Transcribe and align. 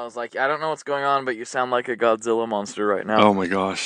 I 0.00 0.04
was 0.04 0.16
like, 0.16 0.34
I 0.34 0.48
don't 0.48 0.62
know 0.62 0.70
what's 0.70 0.82
going 0.82 1.04
on, 1.04 1.26
but 1.26 1.36
you 1.36 1.44
sound 1.44 1.70
like 1.70 1.86
a 1.86 1.94
Godzilla 1.94 2.48
monster 2.48 2.86
right 2.86 3.06
now. 3.06 3.20
Oh 3.20 3.34
my 3.34 3.46
gosh. 3.46 3.84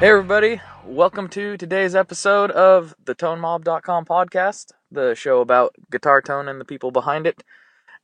Hey, 0.00 0.08
everybody. 0.08 0.60
Welcome 0.84 1.28
to 1.28 1.56
today's 1.56 1.94
episode 1.94 2.50
of 2.50 2.96
the 3.04 3.14
ToneMob.com 3.14 4.06
podcast, 4.06 4.72
the 4.90 5.14
show 5.14 5.40
about 5.40 5.76
guitar 5.88 6.20
tone 6.20 6.48
and 6.48 6.60
the 6.60 6.64
people 6.64 6.90
behind 6.90 7.28
it. 7.28 7.44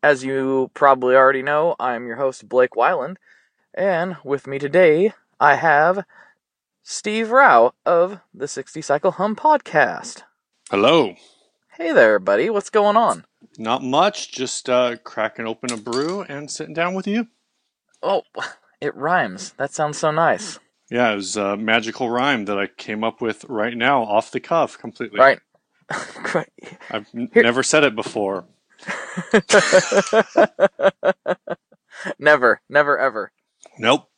As 0.05 0.23
you 0.23 0.71
probably 0.73 1.17
already 1.17 1.43
know, 1.43 1.75
I'm 1.81 2.07
your 2.07 2.19
host, 2.19 2.49
Blake 2.49 2.77
Wyland, 2.77 3.17
and 3.77 4.19
with 4.23 4.47
me 4.47 4.61
today, 4.61 5.15
I 5.41 5.57
have 5.57 6.05
Steve 6.83 7.31
Rao 7.31 7.73
of 7.85 8.21
the 8.33 8.49
60 8.49 8.83
Cycle 8.83 9.13
Hum 9.13 9.35
podcast. 9.37 10.23
Hello. 10.71 11.15
Hey 11.77 11.93
there, 11.93 12.19
buddy. 12.19 12.51
What's 12.51 12.71
going 12.71 12.97
on? 12.97 13.25
Not 13.59 13.83
much, 13.83 14.33
just 14.33 14.71
uh, 14.71 14.97
cracking 15.05 15.47
open 15.47 15.73
a 15.73 15.77
brew 15.77 16.23
and 16.23 16.51
sitting 16.51 16.75
down 16.75 16.95
with 16.95 17.07
you. 17.07 17.29
Oh, 18.03 18.23
it 18.81 18.95
rhymes. 18.95 19.53
That 19.57 19.73
sounds 19.73 19.99
so 19.99 20.11
nice. 20.11 20.59
Yeah, 20.91 21.13
it 21.13 21.17
was 21.17 21.37
a 21.37 21.57
magical 21.57 22.11
rhyme 22.11 22.45
that 22.45 22.59
I 22.59 22.67
came 22.67 23.03
up 23.03 23.21
with 23.21 23.45
right 23.49 23.77
now 23.77 24.03
off 24.03 24.31
the 24.31 24.41
cuff 24.41 24.79
completely. 24.79 25.19
Right. 25.19 25.41
I've 25.91 27.07
n- 27.15 27.31
never 27.35 27.63
said 27.63 27.85
it 27.85 27.97
before. 27.97 28.45
never, 32.19 32.61
never, 32.69 32.99
ever. 32.99 33.33
Nope. 33.79 34.09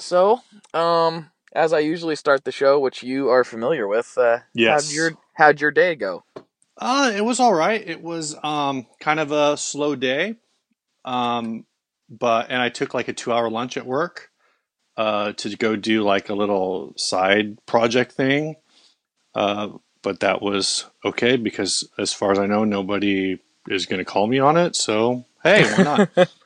So, 0.00 0.40
um, 0.74 1.30
as 1.54 1.72
I 1.72 1.80
usually 1.80 2.16
start 2.16 2.44
the 2.44 2.52
show, 2.52 2.78
which 2.78 3.02
you 3.02 3.28
are 3.28 3.44
familiar 3.44 3.86
with, 3.86 4.16
uh, 4.16 4.38
Yes. 4.54 4.84
how'd 4.84 4.96
your 4.96 5.12
how'd 5.34 5.60
your 5.60 5.70
day 5.70 5.94
go? 5.94 6.24
Uh, 6.78 7.12
it 7.14 7.22
was 7.24 7.40
all 7.40 7.52
right. 7.52 7.82
It 7.86 8.02
was 8.02 8.36
um, 8.42 8.86
kind 9.00 9.20
of 9.20 9.32
a 9.32 9.56
slow 9.56 9.94
day, 9.94 10.36
um, 11.04 11.66
but 12.08 12.50
and 12.50 12.60
I 12.60 12.70
took 12.70 12.94
like 12.94 13.08
a 13.08 13.12
two-hour 13.12 13.50
lunch 13.50 13.76
at 13.76 13.84
work 13.86 14.30
uh, 14.96 15.32
to 15.32 15.56
go 15.56 15.76
do 15.76 16.02
like 16.02 16.30
a 16.30 16.34
little 16.34 16.94
side 16.96 17.64
project 17.66 18.12
thing. 18.12 18.56
Uh, 19.34 19.68
but 20.02 20.20
that 20.20 20.40
was 20.40 20.86
okay 21.04 21.36
because, 21.36 21.88
as 21.98 22.12
far 22.14 22.32
as 22.32 22.38
I 22.38 22.46
know, 22.46 22.64
nobody 22.64 23.38
is 23.68 23.86
going 23.86 23.98
to 23.98 24.04
call 24.04 24.26
me 24.26 24.38
on 24.38 24.56
it. 24.56 24.74
So 24.74 25.26
hey, 25.42 25.64
why 25.70 25.82
not? 25.82 26.08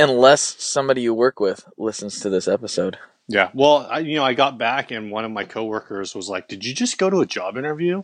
Unless 0.00 0.62
somebody 0.62 1.02
you 1.02 1.14
work 1.14 1.40
with 1.40 1.68
listens 1.76 2.20
to 2.20 2.30
this 2.30 2.48
episode. 2.48 2.98
yeah. 3.28 3.50
Well, 3.54 3.86
I, 3.90 3.98
you 4.00 4.16
know, 4.16 4.24
I 4.24 4.34
got 4.34 4.58
back 4.58 4.90
and 4.90 5.10
one 5.10 5.24
of 5.24 5.30
my 5.30 5.44
coworkers 5.44 6.14
was 6.14 6.28
like, 6.28 6.48
"Did 6.48 6.64
you 6.64 6.74
just 6.74 6.98
go 6.98 7.10
to 7.10 7.20
a 7.20 7.26
job 7.26 7.56
interview?" 7.58 8.02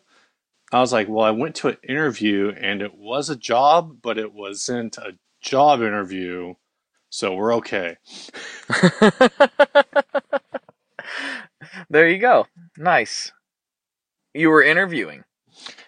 I 0.72 0.80
was 0.80 0.92
like, 0.92 1.08
"Well, 1.08 1.24
I 1.24 1.30
went 1.30 1.54
to 1.56 1.68
an 1.68 1.78
interview 1.88 2.52
and 2.60 2.82
it 2.82 2.94
was 2.96 3.30
a 3.30 3.36
job, 3.36 3.98
but 4.02 4.18
it 4.18 4.32
wasn't 4.34 4.98
a 4.98 5.16
job 5.40 5.80
interview, 5.80 6.54
so 7.10 7.34
we're 7.34 7.54
okay." 7.56 7.96
there 11.90 12.08
you 12.08 12.18
go. 12.18 12.46
Nice. 12.76 13.32
You 14.34 14.50
were 14.50 14.62
interviewing. 14.62 15.24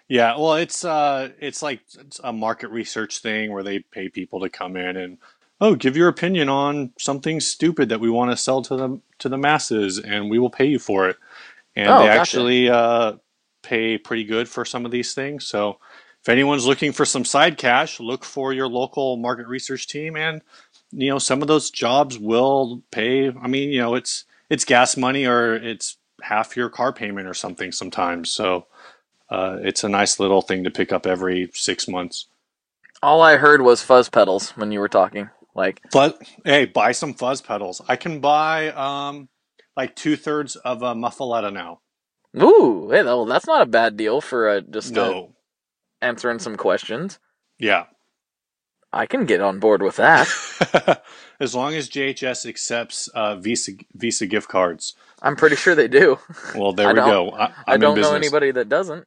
Yeah, 0.07 0.37
well, 0.37 0.55
it's 0.55 0.83
uh, 0.83 1.29
it's 1.39 1.61
like 1.61 1.81
it's 1.99 2.19
a 2.23 2.33
market 2.33 2.69
research 2.69 3.19
thing 3.19 3.51
where 3.51 3.63
they 3.63 3.79
pay 3.79 4.09
people 4.09 4.39
to 4.41 4.49
come 4.49 4.75
in 4.75 4.97
and 4.97 5.19
oh, 5.61 5.75
give 5.75 5.97
your 5.97 6.07
opinion 6.07 6.49
on 6.49 6.91
something 6.97 7.39
stupid 7.39 7.89
that 7.89 7.99
we 7.99 8.09
want 8.09 8.31
to 8.31 8.37
sell 8.37 8.61
to 8.63 8.75
the 8.75 9.01
to 9.19 9.29
the 9.29 9.37
masses, 9.37 9.99
and 9.99 10.29
we 10.29 10.39
will 10.39 10.49
pay 10.49 10.65
you 10.65 10.79
for 10.79 11.09
it. 11.09 11.17
And 11.75 11.87
Oh, 11.87 11.99
they 11.99 12.07
gotcha. 12.07 12.17
actually 12.17 12.69
uh, 12.69 13.13
pay 13.63 13.97
pretty 13.97 14.23
good 14.25 14.49
for 14.49 14.65
some 14.65 14.85
of 14.85 14.91
these 14.91 15.13
things. 15.13 15.47
So, 15.47 15.79
if 16.21 16.29
anyone's 16.29 16.65
looking 16.67 16.91
for 16.91 17.05
some 17.05 17.25
side 17.25 17.57
cash, 17.57 17.99
look 17.99 18.25
for 18.25 18.53
your 18.53 18.67
local 18.67 19.17
market 19.17 19.47
research 19.47 19.87
team, 19.87 20.15
and 20.17 20.41
you 20.91 21.09
know 21.09 21.19
some 21.19 21.41
of 21.41 21.47
those 21.47 21.71
jobs 21.71 22.17
will 22.19 22.83
pay. 22.91 23.29
I 23.29 23.47
mean, 23.47 23.69
you 23.69 23.79
know, 23.81 23.95
it's 23.95 24.25
it's 24.49 24.65
gas 24.65 24.97
money 24.97 25.25
or 25.25 25.55
it's 25.55 25.97
half 26.21 26.57
your 26.57 26.69
car 26.69 26.93
payment 26.93 27.27
or 27.27 27.33
something 27.33 27.71
sometimes. 27.71 28.31
So 28.31 28.67
uh, 29.29 29.57
it's 29.61 29.83
a 29.83 29.89
nice 29.89 30.19
little 30.19 30.41
thing 30.41 30.63
to 30.65 30.71
pick 30.71 30.91
up 30.93 31.07
every 31.07 31.49
six 31.53 31.87
months. 31.87 32.27
All 33.03 33.21
I 33.21 33.35
heard 33.37 33.61
was 33.61 33.83
fuzz 33.83 34.09
pedals 34.09 34.51
when 34.51 34.71
you 34.71 34.79
were 34.79 34.87
talking. 34.89 35.29
Like, 35.59 35.81
But 35.91 36.17
hey, 36.45 36.65
buy 36.65 36.93
some 36.93 37.13
fuzz 37.13 37.41
pedals. 37.41 37.81
I 37.87 37.97
can 37.97 38.21
buy 38.21 38.69
um, 38.69 39.27
like 39.75 39.93
two 39.95 40.15
thirds 40.15 40.55
of 40.55 40.81
a 40.81 40.95
muffaletta 40.95 41.51
now. 41.51 41.81
ooh, 42.41 42.89
hey, 42.89 43.03
well, 43.03 43.25
that's 43.25 43.45
not 43.45 43.61
a 43.61 43.65
bad 43.65 43.97
deal 43.97 44.21
for 44.21 44.47
uh, 44.47 44.61
just 44.61 44.97
uh, 44.97 45.05
No, 45.09 45.35
answering 46.01 46.39
some 46.39 46.55
questions. 46.55 47.19
yeah. 47.57 47.85
I 48.91 49.05
can 49.05 49.25
get 49.25 49.39
on 49.41 49.59
board 49.59 49.83
with 49.83 49.97
that. 49.97 50.27
as 51.39 51.53
long 51.53 51.75
as 51.75 51.89
JHS 51.91 52.47
accepts 52.49 53.07
uh, 53.09 53.35
Visa 53.35 53.73
Visa 53.93 54.25
gift 54.25 54.47
cards. 54.47 54.95
I'm 55.21 55.35
pretty 55.35 55.57
sure 55.57 55.75
they 55.75 55.87
do. 55.87 56.17
Well, 56.55 56.71
there 56.73 56.87
we 56.93 56.95
go. 56.95 57.29
I, 57.29 57.53
I 57.67 57.75
in 57.75 57.81
don't 57.81 57.99
know 57.99 58.15
anybody 58.15 58.49
that 58.51 58.67
doesn't. 58.67 59.05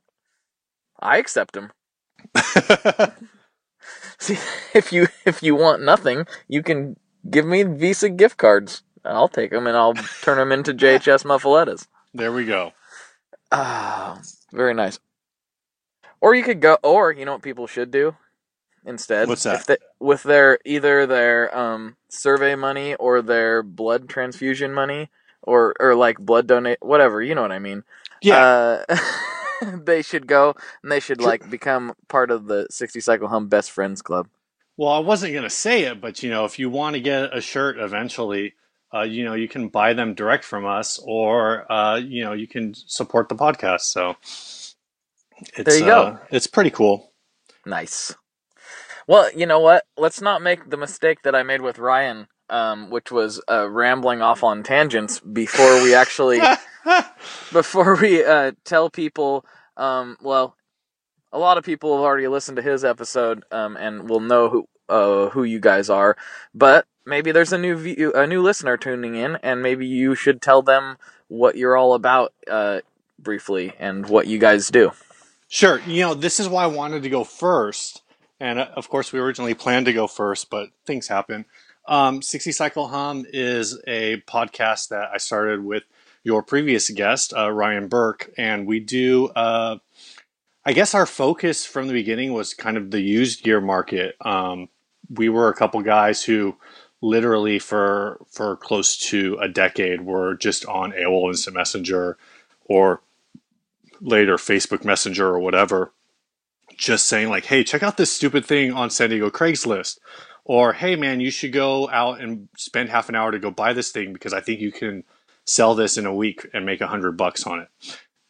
I 1.01 1.17
accept 1.17 1.55
them. 1.55 1.73
See, 4.27 4.39
if 4.73 4.93
you 4.93 5.09
if 5.27 5.43
you 5.43 5.57
want 5.57 5.83
nothing, 5.83 6.27
you 6.47 6.63
can 6.63 6.97
give 7.29 7.45
me 7.45 7.65
Visa 7.65 8.09
gift 8.09 8.37
cards. 8.37 8.85
I'll 9.05 9.27
take 9.27 9.51
them 9.51 9.67
and 9.67 9.77
I'll 9.77 9.95
turn 10.23 10.39
them 10.39 10.53
into 10.53 10.73
JHS 10.73 11.25
muffalettas. 11.25 11.89
there 12.15 12.31
we 12.31 12.45
go. 12.45 12.73
Ah, 13.51 14.21
very 14.53 14.75
nice. 14.75 15.01
Or 16.21 16.37
you 16.37 16.45
could 16.45 16.61
go, 16.61 16.79
or 16.85 17.11
you 17.11 17.25
know 17.25 17.33
what 17.33 17.43
people 17.43 17.67
should 17.67 17.91
do 17.91 18.15
instead? 18.87 19.27
What's 19.27 19.43
that? 19.43 19.57
If 19.57 19.67
they, 19.67 19.77
with 19.99 20.23
their 20.23 20.61
either 20.65 21.05
their 21.05 21.53
um, 21.59 21.97
survey 22.09 22.55
money 22.55 22.95
or 22.95 23.23
their 23.23 23.65
blood 23.65 24.09
transfusion 24.09 24.73
money, 24.73 25.11
or 25.43 25.75
or 25.81 25.97
like 25.97 26.19
blood 26.21 26.47
donate, 26.47 26.79
whatever. 26.81 27.21
You 27.21 27.35
know 27.35 27.43
what 27.43 27.51
I 27.51 27.59
mean? 27.59 27.83
Yeah. 28.21 28.85
Uh, 28.89 28.97
they 29.85 30.03
should 30.03 30.27
go 30.27 30.55
and 30.83 30.91
they 30.91 31.01
should 31.01 31.21
like 31.21 31.49
become 31.51 31.95
part 32.09 32.31
of 32.31 32.47
the 32.47 32.67
60 32.71 33.01
Cycle 33.01 33.29
Hum 33.29 33.49
Best 33.49 33.71
Friends 33.71 34.03
Club. 34.03 34.29
Well, 34.77 34.91
I 34.91 35.01
wasn't 35.01 35.33
going 35.33 35.45
to 35.45 35.51
say 35.51 35.85
it, 35.85 36.01
but 36.01 36.23
you 36.23 36.31
know, 36.31 36.45
if 36.45 36.59
you 36.59 36.71
want 36.71 36.95
to 36.95 37.01
get 37.01 37.37
a 37.37 37.41
shirt 37.41 37.79
eventually, 37.79 38.55
uh, 38.95 39.03
you 39.03 39.25
know, 39.25 39.35
you 39.35 39.49
can 39.49 39.69
buy 39.69 39.95
them 39.95 40.15
direct 40.15 40.45
from 40.45 40.67
us, 40.67 40.99
or 41.03 41.71
uh, 41.71 41.97
you 41.97 42.25
know, 42.25 42.33
you 42.33 42.47
can 42.47 42.75
support 42.75 43.29
the 43.29 43.35
podcast. 43.35 43.83
So 43.83 44.17
it's, 44.23 44.75
There 45.65 45.79
you 45.79 45.85
go. 45.85 46.03
uh, 46.03 46.19
it's 46.31 46.47
pretty 46.47 46.71
cool. 46.71 47.13
Nice. 47.65 48.15
Well, 49.07 49.31
you 49.33 49.47
know 49.47 49.61
what? 49.61 49.85
Let's 49.97 50.21
not 50.21 50.43
make 50.43 50.69
the 50.69 50.77
mistake 50.77 51.23
that 51.23 51.35
I 51.35 51.43
made 51.43 51.61
with 51.61 51.79
Ryan, 51.79 52.29
um, 52.53 52.91
which 52.91 53.11
was 53.11 53.41
uh, 53.51 53.69
rambling 53.69 54.21
off 54.21 54.45
on 54.45 54.63
tangents 54.63 55.19
before 55.19 55.83
we 55.83 55.95
actually 55.95 56.41
before 57.53 57.97
we 57.97 58.25
uh, 58.25 58.53
tell 58.65 58.91
people. 58.91 59.45
Um, 59.77 60.19
well, 60.23 60.55
a 61.33 61.39
lot 61.39 61.57
of 61.57 61.65
people 61.65 61.97
have 61.97 62.05
already 62.05 62.29
listened 62.29 62.57
to 62.57 62.63
his 62.63 62.85
episode 62.85 63.45
um, 63.51 63.77
and 63.77 64.09
will 64.09 64.21
know 64.21 64.51
who 64.51 64.69
uh, 64.89 65.31
who 65.31 65.45
you 65.45 65.59
guys 65.59 65.89
are. 65.89 66.17
But 66.55 66.87
maybe 67.07 67.33
there's 67.33 67.55
a 67.55 67.59
new 67.59 67.75
view, 67.75 68.13
a 68.13 68.27
new 68.27 68.43
listener 68.43 68.77
tuning 68.77 69.15
in, 69.15 69.37
and 69.37 69.63
maybe 69.63 69.87
you 69.87 70.15
should 70.15 70.43
tell 70.43 70.61
them 70.61 70.99
what 71.29 71.57
you're 71.57 71.77
all 71.77 71.95
about 71.95 72.35
uh, 72.51 72.81
briefly 73.19 73.73
and 73.79 74.07
what 74.07 74.27
you 74.27 74.39
guys 74.39 74.69
do. 74.69 74.93
Sure. 75.49 75.81
You 75.87 76.03
know, 76.03 76.15
this 76.15 76.39
is 76.39 76.49
why 76.49 76.65
I 76.65 76.67
wanted 76.67 77.03
to 77.05 77.09
go 77.11 77.25
first. 77.25 78.03
And 78.39 78.59
uh, 78.59 78.69
of 78.75 78.91
course, 78.91 79.13
we 79.13 79.21
originally 79.21 79.55
planned 79.55 79.87
to 79.87 79.93
go 79.95 80.07
first, 80.07 80.51
but 80.51 80.69
things 80.87 81.09
happen. 81.09 81.47
Um, 81.87 82.23
60 82.23 82.53
Cycle 82.53 82.89
Hum 82.89 83.27
is 83.33 83.79
a 83.87 84.23
podcast 84.29 84.89
that 84.89 85.11
I 85.13 85.19
started 85.19 85.65
with 85.65 85.83
your 86.25 86.43
previous 86.43 86.89
guest, 86.91 87.35
uh, 87.37 87.51
Ryan 87.51 87.89
Burke, 87.89 88.33
and 88.39 88.67
we 88.67 88.81
do. 88.81 89.29
Uh, 89.29 89.79
I 90.65 90.73
guess 90.73 90.95
our 90.95 91.07
focus 91.07 91.67
from 91.67 91.89
the 91.89 91.93
beginning 91.93 92.33
was 92.33 92.55
kind 92.55 92.77
of 92.77 92.93
the 92.93 93.01
used 93.01 93.43
gear 93.43 93.61
market. 93.61 94.15
Um, 94.21 94.69
we 95.11 95.29
were 95.29 95.49
a 95.49 95.55
couple 95.55 95.83
guys 95.83 96.23
who 96.23 96.57
literally 97.01 97.59
for 97.59 98.21
for 98.31 98.57
close 98.57 98.97
to 98.97 99.37
a 99.41 99.49
decade 99.49 100.03
were 100.03 100.37
just 100.37 100.65
on 100.67 100.93
AOL 100.93 101.29
Instant 101.29 101.57
Messenger 101.57 102.17
or 102.65 103.03
later 104.01 104.37
Facebook 104.37 104.85
Messenger 104.85 105.27
or 105.27 105.41
whatever, 105.41 105.93
just 106.77 107.09
saying 107.09 107.29
like, 107.29 107.47
"Hey, 107.47 107.65
check 107.65 107.83
out 107.83 107.97
this 107.97 108.13
stupid 108.13 108.45
thing 108.47 108.73
on 108.73 108.89
San 108.89 109.11
Diego 109.11 109.31
Craigslist," 109.31 109.99
or 110.45 110.73
"Hey, 110.73 110.97
man, 110.97 111.21
you 111.21 111.31
should 111.31 111.53
go 111.53 111.89
out 111.91 112.21
and 112.21 112.49
spend 112.57 112.89
half 112.89 113.09
an 113.09 113.15
hour 113.15 113.31
to 113.31 113.39
go 113.39 113.51
buy 113.51 113.73
this 113.73 113.93
thing 113.93 114.13
because 114.13 114.33
I 114.33 114.41
think 114.41 114.61
you 114.61 114.73
can 114.73 115.05
sell 115.47 115.75
this 115.75 115.97
in 115.97 116.07
a 116.07 116.15
week 116.15 116.47
and 116.55 116.67
make 116.67 116.81
a 116.81 116.87
hundred 116.87 117.17
bucks 117.17 117.47
on 117.47 117.61
it." 117.61 117.69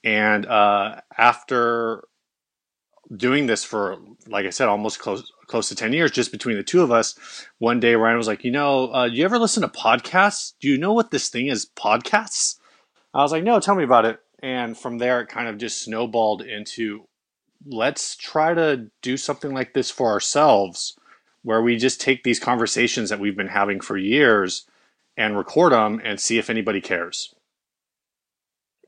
And 0.05 0.47
uh, 0.47 1.01
after 1.17 2.05
doing 3.15 3.47
this 3.47 3.63
for, 3.65 3.99
like 4.27 4.47
I 4.47 4.51
said, 4.51 4.69
almost 4.69 4.99
close 4.99 5.31
close 5.47 5.69
to 5.69 5.75
ten 5.75 5.93
years, 5.93 6.11
just 6.11 6.33
between 6.33 6.57
the 6.57 6.63
two 6.63 6.83
of 6.83 6.91
us, 6.91 7.15
one 7.59 7.81
day 7.81 7.95
Ryan 7.95 8.17
was 8.19 8.29
like, 8.29 8.45
"You 8.45 8.51
know, 8.51 8.89
uh, 8.89 9.09
do 9.09 9.15
you 9.15 9.25
ever 9.25 9.39
listen 9.39 9.63
to 9.63 9.69
podcasts? 9.69 10.55
Do 10.61 10.69
you 10.69 10.79
know 10.79 10.93
what 10.93 11.11
this 11.11 11.29
thing 11.29 11.47
is? 11.47 11.67
Podcasts?" 11.77 12.59
I 13.15 13.23
was 13.23 13.33
like, 13.33 13.45
"No, 13.45 13.61
tell 13.61 13.75
me 13.75 13.85
about 13.85 14.07
it." 14.07 14.21
And 14.43 14.77
from 14.77 14.99
there, 14.99 15.21
it 15.21 15.29
kind 15.29 15.49
of 15.49 15.59
just 15.59 15.83
snowballed 15.83 16.43
into, 16.43 17.05
let's 17.65 18.17
try 18.17 18.55
to 18.55 18.91
do 19.01 19.17
something 19.17 19.55
like 19.55 19.73
this 19.73 19.89
for 19.91 20.11
ourselves, 20.11 20.97
where 21.43 21.63
we 21.63 21.77
just 21.77 22.01
take 22.01 22.23
these 22.23 22.39
conversations 22.39 23.11
that 23.11 23.21
we've 23.21 23.37
been 23.37 23.49
having 23.49 23.81
for 23.81 23.97
years 23.97 24.67
and 25.17 25.37
record 25.37 25.73
them 25.73 26.01
and 26.05 26.21
see 26.21 26.39
if 26.39 26.49
anybody 26.49 26.81
cares. 26.81 27.35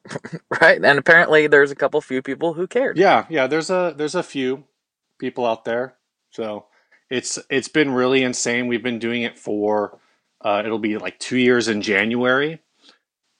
right? 0.60 0.82
And 0.82 0.98
apparently, 0.98 1.46
there's 1.46 1.70
a 1.70 1.76
couple 1.76 2.00
few 2.00 2.22
people 2.22 2.54
who 2.54 2.66
cared. 2.66 2.98
Yeah, 2.98 3.26
yeah. 3.28 3.46
There's 3.46 3.70
a 3.70 3.94
there's 3.96 4.14
a 4.14 4.22
few 4.22 4.64
people 5.18 5.46
out 5.46 5.64
there. 5.64 5.94
So 6.30 6.66
it's 7.10 7.38
it's 7.50 7.68
been 7.68 7.92
really 7.92 8.22
insane. 8.22 8.66
We've 8.66 8.82
been 8.82 8.98
doing 8.98 9.22
it 9.22 9.38
for 9.38 9.98
uh, 10.42 10.62
it'll 10.64 10.78
be 10.78 10.98
like 10.98 11.18
two 11.18 11.38
years 11.38 11.68
in 11.68 11.80
January, 11.80 12.60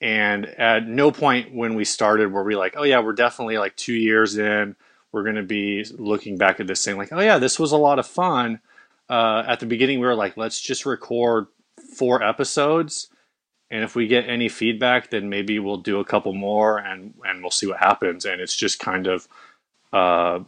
and 0.01 0.47
at 0.47 0.87
no 0.87 1.11
point 1.11 1.55
when 1.55 1.75
we 1.75 1.85
started 1.85 2.33
were 2.33 2.45
we 2.45 2.57
like, 2.57 2.75
oh 2.77 2.85
yeah, 2.85 3.01
we're 3.01 3.13
definitely 3.13 3.59
like 3.59 3.77
two 3.77 3.95
years 3.95 4.39
in. 4.39 4.77
We're 5.13 5.23
going 5.23 5.37
to 5.37 5.43
be 5.43 5.85
looking 5.97 6.39
back 6.39 6.59
at 6.61 6.67
this 6.67 6.83
saying 6.83 6.99
like, 6.99 7.13
oh 7.13 7.21
yeah, 7.21 7.39
this 7.39 7.59
was 7.59 7.73
a 7.73 7.77
lot 7.77 7.99
of 7.99 8.07
fun. 8.07 8.61
Uh, 9.09 9.43
at 9.47 9.61
the 9.61 9.67
beginning, 9.67 10.01
we 10.01 10.07
were 10.07 10.15
like, 10.15 10.37
let's 10.37 10.61
just 10.61 10.87
record 10.87 11.47
four 11.97 12.23
episodes. 12.23 13.09
And 13.71 13.83
if 13.83 13.97
we 13.97 14.07
get 14.07 14.29
any 14.29 14.49
feedback 14.49 15.11
then 15.11 15.29
maybe 15.29 15.59
we'll 15.59 15.79
do 15.79 15.99
a 15.99 16.05
couple 16.05 16.33
more 16.33 16.79
and 16.79 17.15
and 17.25 17.43
we'll 17.43 17.51
see 17.51 17.67
what 17.67 17.79
happens. 17.79 18.25
And 18.25 18.41
it's 18.41 18.57
just 18.57 18.79
kind 18.79 19.07
of 19.07 19.29
uh, 19.93 20.41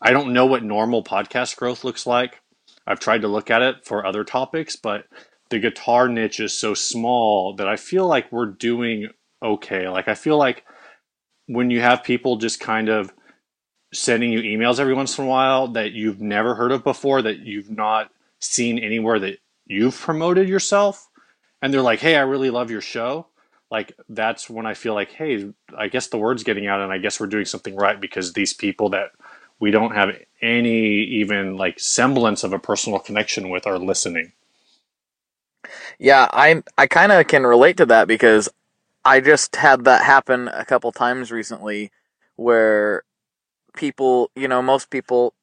i 0.00 0.12
don't 0.12 0.32
know 0.32 0.46
what 0.46 0.62
normal 0.62 1.02
podcast 1.02 1.56
growth 1.56 1.84
looks 1.84 2.06
like. 2.06 2.40
I've 2.86 3.00
tried 3.00 3.22
to 3.22 3.28
look 3.28 3.50
at 3.50 3.62
it 3.62 3.84
for 3.84 4.06
other 4.06 4.24
topics 4.24 4.76
but 4.76 5.06
the 5.50 5.58
guitar 5.58 6.08
niche 6.08 6.40
is 6.40 6.58
so 6.58 6.74
small 6.74 7.54
that 7.54 7.68
i 7.68 7.76
feel 7.76 8.06
like 8.06 8.30
we're 8.30 8.46
doing 8.46 9.08
okay. 9.42 9.88
Like 9.88 10.08
i 10.08 10.14
feel 10.14 10.36
like 10.36 10.64
when 11.46 11.70
you 11.70 11.80
have 11.80 12.04
people 12.04 12.36
just 12.36 12.60
kind 12.60 12.88
of 12.88 13.12
sending 13.92 14.32
you 14.32 14.40
emails 14.42 14.78
every 14.78 14.94
once 14.94 15.18
in 15.18 15.24
a 15.24 15.28
while 15.28 15.68
that 15.68 15.92
you've 15.92 16.20
never 16.20 16.54
heard 16.54 16.72
of 16.72 16.84
before 16.84 17.22
that 17.22 17.40
you've 17.40 17.70
not 17.70 18.10
seen 18.38 18.78
anywhere 18.78 19.18
that 19.18 19.38
you've 19.66 19.98
promoted 19.98 20.48
yourself 20.48 21.08
and 21.62 21.72
they're 21.72 21.82
like, 21.82 22.00
"Hey, 22.00 22.16
I 22.16 22.22
really 22.22 22.50
love 22.50 22.70
your 22.70 22.80
show." 22.80 23.26
Like 23.70 23.92
that's 24.08 24.48
when 24.48 24.66
I 24.66 24.74
feel 24.74 24.94
like, 24.94 25.12
"Hey, 25.12 25.50
I 25.76 25.88
guess 25.88 26.08
the 26.08 26.18
word's 26.18 26.44
getting 26.44 26.66
out 26.66 26.80
and 26.80 26.92
I 26.92 26.98
guess 26.98 27.20
we're 27.20 27.26
doing 27.26 27.44
something 27.44 27.76
right 27.76 28.00
because 28.00 28.32
these 28.32 28.52
people 28.52 28.90
that 28.90 29.12
we 29.60 29.70
don't 29.70 29.94
have 29.94 30.10
any 30.40 31.02
even 31.04 31.56
like 31.56 31.80
semblance 31.80 32.44
of 32.44 32.52
a 32.52 32.58
personal 32.58 32.98
connection 32.98 33.50
with 33.50 33.66
are 33.66 33.78
listening." 33.78 34.32
Yeah, 35.98 36.28
I 36.32 36.62
I 36.76 36.86
kind 36.86 37.12
of 37.12 37.26
can 37.26 37.46
relate 37.46 37.76
to 37.78 37.86
that 37.86 38.08
because 38.08 38.48
I 39.04 39.20
just 39.20 39.56
had 39.56 39.84
that 39.84 40.04
happen 40.04 40.48
a 40.48 40.64
couple 40.64 40.92
times 40.92 41.30
recently 41.32 41.90
where 42.36 43.04
people, 43.76 44.30
you 44.34 44.48
know, 44.48 44.62
most 44.62 44.90
people 44.90 45.34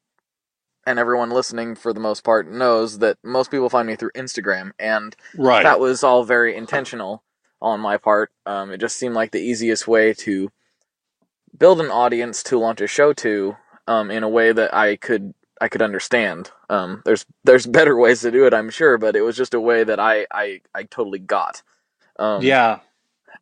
and 0.86 0.98
everyone 0.98 1.30
listening 1.30 1.74
for 1.74 1.92
the 1.92 2.00
most 2.00 2.22
part 2.22 2.48
knows 2.50 2.98
that 3.00 3.18
most 3.24 3.50
people 3.50 3.68
find 3.68 3.88
me 3.88 3.96
through 3.96 4.12
Instagram 4.14 4.70
and 4.78 5.16
Right. 5.36 5.62
that 5.64 5.80
was 5.80 6.04
all 6.04 6.22
very 6.24 6.54
intentional 6.56 7.22
on 7.60 7.80
my 7.80 7.96
part. 7.96 8.30
Um, 8.44 8.70
it 8.70 8.78
just 8.78 8.96
seemed 8.96 9.14
like 9.14 9.32
the 9.32 9.40
easiest 9.40 9.88
way 9.88 10.12
to 10.14 10.50
build 11.58 11.80
an 11.80 11.90
audience 11.90 12.42
to 12.44 12.58
launch 12.58 12.80
a 12.80 12.86
show 12.86 13.12
to 13.14 13.56
um, 13.88 14.10
in 14.10 14.22
a 14.22 14.28
way 14.28 14.52
that 14.52 14.74
I 14.74 14.96
could 14.96 15.34
I 15.60 15.68
could 15.68 15.80
understand. 15.82 16.50
Um, 16.68 17.02
there's 17.04 17.24
there's 17.44 17.66
better 17.78 17.96
ways 17.96 18.20
to 18.20 18.30
do 18.30 18.46
it, 18.46 18.54
I'm 18.54 18.70
sure, 18.70 18.98
but 18.98 19.16
it 19.16 19.22
was 19.22 19.36
just 19.36 19.54
a 19.54 19.60
way 19.60 19.82
that 19.84 19.98
I 19.98 20.26
I, 20.30 20.60
I 20.74 20.84
totally 20.84 21.18
got. 21.18 21.62
Um, 22.18 22.42
yeah. 22.42 22.80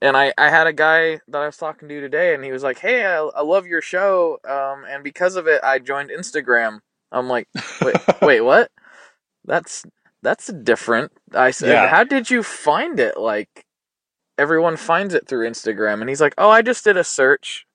And 0.01 0.17
I, 0.17 0.33
I 0.39 0.51
had 0.51 0.67
a 0.67 0.73
guy 0.73 1.21
that 1.29 1.43
I 1.43 1.47
was 1.47 1.57
talking 1.57 1.89
to 1.89 2.01
today, 2.01 2.35
and 2.35 2.45
he 2.45 2.53
was 2.53 2.63
like, 2.63 2.79
"Hey, 2.79 3.05
I, 3.05 3.19
I 3.19 3.43
love 3.43 3.67
your 3.67 3.81
show, 3.83 4.39
um, 4.49 4.85
and 4.89 5.03
because 5.05 5.37
of 5.37 5.47
it, 5.47 5.63
I 5.63 5.79
joined 5.79 6.11
Instagram." 6.11 6.81
I'm 7.13 7.29
like, 7.29 7.49
"Wait, 7.83 7.97
wait, 8.23 8.41
what? 8.41 8.71
That's 9.45 9.85
that's 10.23 10.49
different." 10.49 11.13
I 11.35 11.51
said, 11.51 11.71
Yeah. 11.71 11.89
"How 11.89 12.05
did 12.05 12.31
you 12.31 12.43
find 12.43 12.99
it? 13.01 13.19
Like, 13.19 13.67
everyone 14.39 14.77
finds 14.77 15.15
it 15.15 15.29
through 15.29 15.49
Instagram." 15.49 16.01
And 16.01 16.09
he's 16.09 16.21
like, 16.21 16.35
"Oh, 16.39 16.51
I 16.51 16.63
just 16.63 16.85
did 16.85 16.97
a 16.97 17.05
search, 17.05 17.67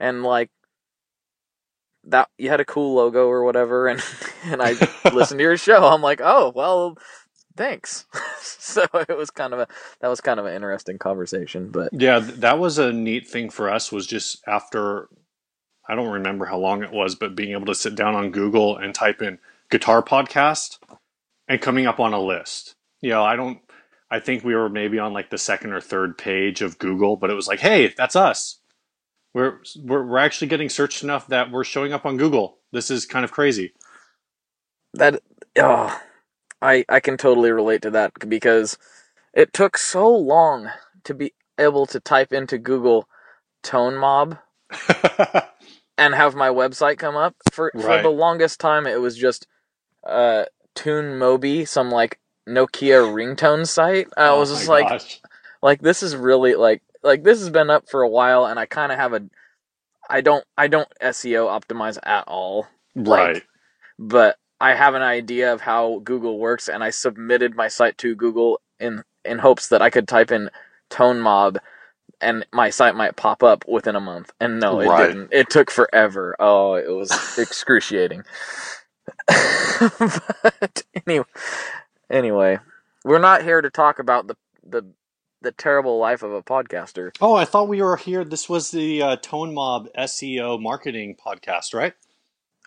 and 0.00 0.22
like 0.22 0.50
that 2.04 2.28
you 2.38 2.48
had 2.48 2.60
a 2.60 2.64
cool 2.64 2.94
logo 2.94 3.26
or 3.28 3.44
whatever, 3.44 3.88
and 3.88 4.02
and 4.44 4.62
I 4.62 4.72
listened 5.12 5.38
to 5.38 5.44
your 5.44 5.56
show." 5.56 5.84
I'm 5.86 6.02
like, 6.02 6.20
"Oh, 6.22 6.52
well." 6.54 6.96
Thanks. 7.58 8.06
so 8.40 8.86
it 8.94 9.16
was 9.18 9.30
kind 9.30 9.52
of 9.52 9.58
a 9.58 9.66
that 10.00 10.06
was 10.06 10.20
kind 10.20 10.38
of 10.38 10.46
an 10.46 10.54
interesting 10.54 10.96
conversation, 10.96 11.70
but 11.70 11.90
Yeah, 11.92 12.20
that 12.20 12.60
was 12.60 12.78
a 12.78 12.92
neat 12.92 13.26
thing 13.26 13.50
for 13.50 13.68
us 13.68 13.90
was 13.90 14.06
just 14.06 14.46
after 14.46 15.08
I 15.88 15.96
don't 15.96 16.12
remember 16.12 16.44
how 16.44 16.58
long 16.58 16.84
it 16.84 16.92
was, 16.92 17.16
but 17.16 17.34
being 17.34 17.50
able 17.50 17.66
to 17.66 17.74
sit 17.74 17.96
down 17.96 18.14
on 18.14 18.30
Google 18.30 18.76
and 18.76 18.94
type 18.94 19.20
in 19.20 19.40
guitar 19.72 20.04
podcast 20.04 20.78
and 21.48 21.60
coming 21.60 21.84
up 21.84 21.98
on 21.98 22.12
a 22.12 22.20
list. 22.20 22.76
You 23.00 23.10
know, 23.10 23.24
I 23.24 23.34
don't 23.34 23.58
I 24.08 24.20
think 24.20 24.44
we 24.44 24.54
were 24.54 24.68
maybe 24.68 25.00
on 25.00 25.12
like 25.12 25.30
the 25.30 25.36
second 25.36 25.72
or 25.72 25.80
third 25.80 26.16
page 26.16 26.62
of 26.62 26.78
Google, 26.78 27.16
but 27.16 27.28
it 27.28 27.34
was 27.34 27.48
like, 27.48 27.58
"Hey, 27.58 27.88
that's 27.88 28.14
us." 28.14 28.60
We're 29.34 29.58
we're, 29.82 30.06
we're 30.06 30.18
actually 30.18 30.46
getting 30.46 30.68
searched 30.68 31.02
enough 31.02 31.26
that 31.26 31.50
we're 31.50 31.64
showing 31.64 31.92
up 31.92 32.06
on 32.06 32.18
Google. 32.18 32.58
This 32.70 32.88
is 32.88 33.04
kind 33.04 33.24
of 33.24 33.32
crazy. 33.32 33.72
that 34.94 35.20
oh, 35.58 36.00
I 36.60 36.84
I 36.88 37.00
can 37.00 37.16
totally 37.16 37.50
relate 37.50 37.82
to 37.82 37.90
that 37.90 38.12
because 38.28 38.78
it 39.34 39.52
took 39.52 39.76
so 39.78 40.08
long 40.08 40.70
to 41.04 41.14
be 41.14 41.32
able 41.58 41.86
to 41.86 42.00
type 42.00 42.32
into 42.32 42.58
Google 42.58 43.08
tone 43.62 43.96
mob 43.96 44.38
and 45.98 46.14
have 46.14 46.34
my 46.34 46.48
website 46.48 46.98
come 46.98 47.16
up 47.16 47.34
for 47.52 47.72
for 47.74 48.02
the 48.02 48.08
longest 48.08 48.60
time 48.60 48.86
it 48.86 49.00
was 49.00 49.16
just 49.16 49.46
uh 50.06 50.44
tune 50.74 51.18
mobi 51.18 51.66
some 51.66 51.90
like 51.90 52.20
Nokia 52.48 53.02
ringtone 53.12 53.66
site 53.66 54.08
I 54.16 54.28
Oh 54.28 54.38
was 54.38 54.50
just 54.50 54.68
like 54.68 54.88
gosh. 54.88 55.20
like 55.62 55.80
this 55.80 56.02
is 56.02 56.14
really 56.14 56.54
like 56.54 56.82
like 57.02 57.24
this 57.24 57.40
has 57.40 57.50
been 57.50 57.70
up 57.70 57.88
for 57.88 58.02
a 58.02 58.08
while 58.08 58.46
and 58.46 58.58
I 58.58 58.66
kind 58.66 58.92
of 58.92 58.98
have 58.98 59.12
a 59.12 59.22
I 60.08 60.20
don't 60.20 60.44
I 60.56 60.68
don't 60.68 60.88
SEO 61.02 61.48
optimize 61.48 61.98
at 62.02 62.24
all 62.28 62.66
like, 62.94 63.18
right. 63.34 63.42
but 63.98 64.36
I 64.60 64.74
have 64.74 64.94
an 64.94 65.02
idea 65.02 65.52
of 65.52 65.60
how 65.62 66.00
Google 66.04 66.38
works, 66.38 66.68
and 66.68 66.84
I 66.84 66.90
submitted 66.90 67.56
my 67.56 67.68
site 67.68 67.98
to 67.98 68.14
Google 68.16 68.60
in 68.80 69.04
in 69.24 69.38
hopes 69.38 69.68
that 69.68 69.82
I 69.82 69.90
could 69.90 70.08
type 70.08 70.32
in 70.32 70.50
Tone 70.90 71.20
Mob, 71.20 71.58
and 72.20 72.46
my 72.52 72.70
site 72.70 72.96
might 72.96 73.16
pop 73.16 73.42
up 73.42 73.64
within 73.68 73.96
a 73.96 74.00
month. 74.00 74.32
And 74.40 74.60
no, 74.60 74.80
it 74.80 74.88
Right. 74.88 74.96
didn't. 74.96 75.32
It 75.32 75.50
took 75.50 75.70
forever. 75.70 76.36
Oh, 76.40 76.74
it 76.74 76.88
was 76.90 77.20
excruciating. 77.38 78.24
but 79.28 80.84
anyway, 81.06 81.26
anyway, 82.10 82.58
we're 83.04 83.18
not 83.20 83.42
here 83.42 83.60
to 83.60 83.70
talk 83.70 83.98
about 83.98 84.28
the 84.28 84.36
the 84.66 84.84
the 85.42 85.52
terrible 85.52 85.98
life 85.98 86.22
of 86.22 86.32
a 86.32 86.42
podcaster. 86.42 87.12
Oh, 87.20 87.34
I 87.34 87.44
thought 87.46 87.68
we 87.68 87.82
were 87.82 87.96
here. 87.96 88.24
This 88.24 88.48
was 88.48 88.70
the 88.70 89.02
uh, 89.02 89.16
Tone 89.16 89.54
Mob 89.54 89.88
SEO 89.98 90.60
marketing 90.60 91.16
podcast, 91.24 91.74
right? 91.74 91.94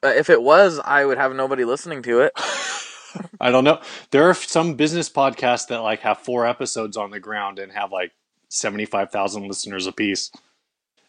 Uh, 0.03 0.09
if 0.09 0.29
it 0.29 0.41
was, 0.41 0.79
I 0.79 1.05
would 1.05 1.17
have 1.17 1.35
nobody 1.35 1.65
listening 1.65 2.01
to 2.03 2.21
it. 2.21 2.33
I 3.41 3.51
don't 3.51 3.63
know. 3.63 3.81
There 4.11 4.29
are 4.29 4.33
some 4.33 4.75
business 4.75 5.09
podcasts 5.09 5.67
that 5.67 5.79
like 5.79 5.99
have 6.01 6.19
four 6.19 6.45
episodes 6.45 6.97
on 6.97 7.11
the 7.11 7.19
ground 7.19 7.59
and 7.59 7.71
have 7.71 7.91
like 7.91 8.11
seventy 8.49 8.85
five 8.85 9.11
thousand 9.11 9.47
listeners 9.47 9.87
apiece. 9.87 10.31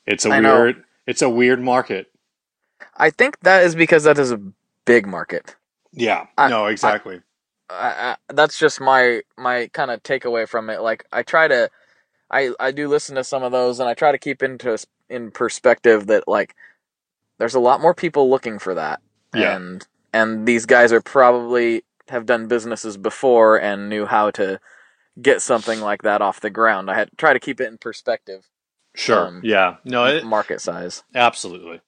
It's 0.06 0.25
a 0.26 0.30
I 0.30 0.40
know. 0.40 0.54
weird. 0.54 0.84
It's 1.06 1.22
a 1.22 1.28
weird 1.30 1.61
market. 1.61 2.11
I 2.96 3.11
think 3.11 3.40
that 3.40 3.64
is 3.64 3.75
because 3.75 4.04
that 4.04 4.18
is 4.18 4.32
a 4.32 4.40
big 4.84 5.06
market. 5.06 5.56
Yeah. 5.92 6.26
I- 6.37 6.49
no, 6.50 6.66
exactly. 6.66 7.22
I, 7.70 8.16
I, 8.28 8.32
that's 8.34 8.58
just 8.58 8.80
my 8.80 9.22
my 9.38 9.68
kind 9.72 9.90
of 9.90 10.02
takeaway 10.02 10.46
from 10.49 10.68
it. 10.70 10.82
Like 10.82 11.06
I 11.12 11.22
try 11.22 11.49
to, 11.49 11.70
I 12.30 12.52
I 12.61 12.70
do 12.72 12.88
listen 12.88 13.14
to 13.16 13.25
some 13.25 13.42
of 13.42 13.52
those, 13.52 13.80
and 13.80 13.88
I 13.88 13.94
try 13.94 14.12
to 14.12 14.18
keep 14.18 14.42
into 14.42 14.76
in 15.08 15.30
perspective 15.30 16.06
that 16.08 16.28
like 16.28 16.54
there's 17.42 17.56
a 17.56 17.61
lot 17.61 17.80
more 17.80 17.92
people 17.92 18.30
looking 18.30 18.61
for 18.61 18.72
that, 18.75 19.00
Yeah. 19.34 19.56
and 19.56 19.84
and 20.12 20.46
these 20.46 20.64
guys 20.64 20.92
are 20.92 21.00
probably 21.00 21.82
have 22.08 22.25
done 22.25 22.46
businesses 22.46 22.96
before 22.96 23.61
and 23.61 23.88
knew 23.88 24.06
how 24.06 24.30
to 24.30 24.61
get 25.20 25.42
something 25.42 25.80
like 25.80 26.02
that 26.02 26.22
off 26.22 26.38
the 26.40 26.50
ground. 26.50 26.88
I 26.88 26.94
had 26.94 27.11
to 27.11 27.16
try 27.16 27.32
to 27.32 27.40
keep 27.40 27.61
it 27.61 27.66
in 27.66 27.78
perspective, 27.78 28.49
Sure. 28.94 29.26
Um, 29.26 29.40
yeah. 29.42 29.78
No, 29.84 30.04
it, 30.06 30.25
market 30.25 30.61
size. 30.61 31.02
absolutely. 31.16 31.80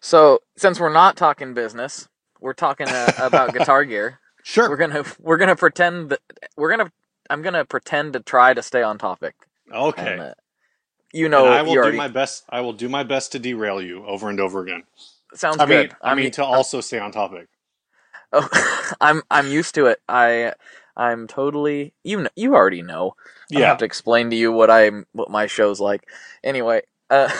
So 0.00 0.40
since 0.58 0.78
we're 0.78 0.92
not 0.92 1.16
talking 1.16 1.54
business, 1.54 2.06
we're 2.38 2.52
talking 2.52 2.88
uh, 2.88 3.12
about 3.18 3.54
guitar 3.54 3.84
gear. 3.86 4.20
Sure. 4.42 4.68
We're 4.68 4.76
gonna 4.76 5.04
we're 5.20 5.38
gonna 5.38 5.56
pretend 5.56 6.10
that 6.10 6.20
we're 6.56 6.68
gonna 6.76 6.92
I'm 7.30 7.40
gonna 7.40 7.64
pretend 7.64 8.12
to 8.12 8.20
try 8.20 8.52
to 8.52 8.62
stay 8.62 8.82
on 8.82 8.98
topic. 8.98 9.34
okay. 9.72 10.12
And, 10.12 10.20
uh, 10.20 10.34
you 11.14 11.30
know, 11.30 11.48
and 11.48 11.48
I 11.48 11.62
will 11.62 11.76
do 11.76 11.92
already 11.92 11.94
my 11.94 12.08
best. 12.08 12.44
I 12.50 12.62
will 12.62 12.74
do 12.74 12.88
my 12.88 13.04
best 13.04 13.32
to 13.32 13.40
derail 13.40 13.82
you 13.82 14.04
over 14.06 14.30
and 14.30 14.40
over 14.40 14.62
again. 14.62 14.84
sounds 15.34 15.62
I 15.62 15.66
mean, 15.66 15.88
good. 15.88 15.96
I 16.02 16.14
mean 16.16 16.32
to 16.32 16.44
also 16.44 16.80
stay 16.80 16.98
on 16.98 17.12
topic. 17.12 17.48
Oh, 18.32 18.48
I'm 19.02 19.22
I'm 19.30 19.48
used 19.48 19.76
to 19.76 19.86
it. 19.88 20.00
I 20.08 20.54
I'm 20.96 21.28
totally 21.28 21.94
you 22.04 22.22
know, 22.22 22.30
you 22.36 22.54
already 22.56 22.82
know. 22.82 23.16
I 23.54 23.60
don't 23.60 23.68
Yeah. 23.68 23.70
have 23.70 23.78
to 23.78 23.86
explain 23.86 24.30
to 24.30 24.36
you 24.36 24.52
what 24.52 24.70
I'm 24.70 25.06
what 25.14 25.30
my 25.30 25.48
show's 25.48 25.80
like. 25.80 26.08
Anyway, 26.44 26.82
uh, 27.10 27.32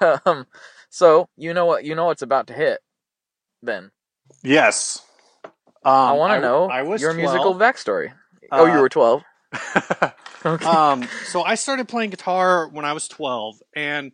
um, 0.26 0.46
so 0.90 1.28
you 1.38 1.54
know 1.54 1.66
what 1.66 1.84
you 1.84 1.96
know 1.96 2.06
what's 2.06 2.22
about 2.22 2.48
to 2.48 2.54
hit. 2.54 2.80
Then 3.62 3.92
Yes. 4.44 5.02
Um, 5.84 5.92
I 6.04 6.12
want 6.14 6.32
to 6.32 6.38
know 6.38 6.72
I 6.72 6.82
was 6.82 7.08
your 7.08 7.08
12. 7.08 7.18
musical 7.18 7.54
backstory. 7.54 8.12
oh, 8.56 8.66
you 8.66 8.78
Uh, 8.78 8.80
were 8.80 8.90
twelve. 8.90 9.24
Okay. 10.44 10.64
um, 10.64 11.02
so 11.26 11.42
I 11.42 11.56
started 11.56 11.88
playing 11.88 12.10
guitar 12.10 12.68
when 12.68 12.84
I 12.84 12.92
was 12.92 13.08
12 13.08 13.60
and, 13.74 14.12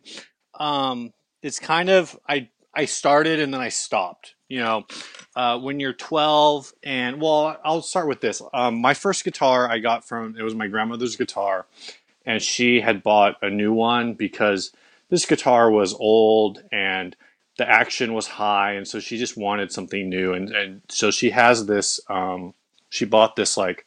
um, 0.59 1.13
it's 1.43 1.59
kind 1.59 1.87
of, 1.87 2.17
I, 2.27 2.49
I 2.73 2.85
started 2.85 3.39
and 3.39 3.53
then 3.53 3.61
I 3.61 3.69
stopped, 3.69 4.33
you 4.49 4.59
know, 4.59 4.85
uh, 5.35 5.59
when 5.59 5.79
you're 5.79 5.93
12 5.93 6.73
and, 6.83 7.21
well, 7.21 7.57
I'll 7.63 7.83
start 7.83 8.07
with 8.07 8.21
this. 8.21 8.41
Um, 8.55 8.81
my 8.81 8.95
first 8.95 9.23
guitar 9.23 9.69
I 9.69 9.77
got 9.77 10.07
from, 10.07 10.35
it 10.35 10.41
was 10.41 10.55
my 10.55 10.67
grandmother's 10.67 11.15
guitar 11.15 11.67
and 12.25 12.41
she 12.41 12.81
had 12.81 13.03
bought 13.03 13.35
a 13.43 13.49
new 13.51 13.71
one 13.71 14.15
because 14.15 14.71
this 15.09 15.25
guitar 15.27 15.69
was 15.69 15.93
old 15.93 16.63
and 16.71 17.15
the 17.59 17.69
action 17.69 18.15
was 18.15 18.25
high 18.25 18.73
and 18.73 18.87
so 18.87 18.99
she 18.99 19.19
just 19.19 19.37
wanted 19.37 19.71
something 19.71 20.09
new 20.09 20.33
and, 20.33 20.49
and 20.49 20.81
so 20.89 21.11
she 21.11 21.29
has 21.29 21.67
this, 21.67 21.99
um, 22.09 22.55
she 22.89 23.05
bought 23.05 23.35
this 23.35 23.57
like 23.57 23.85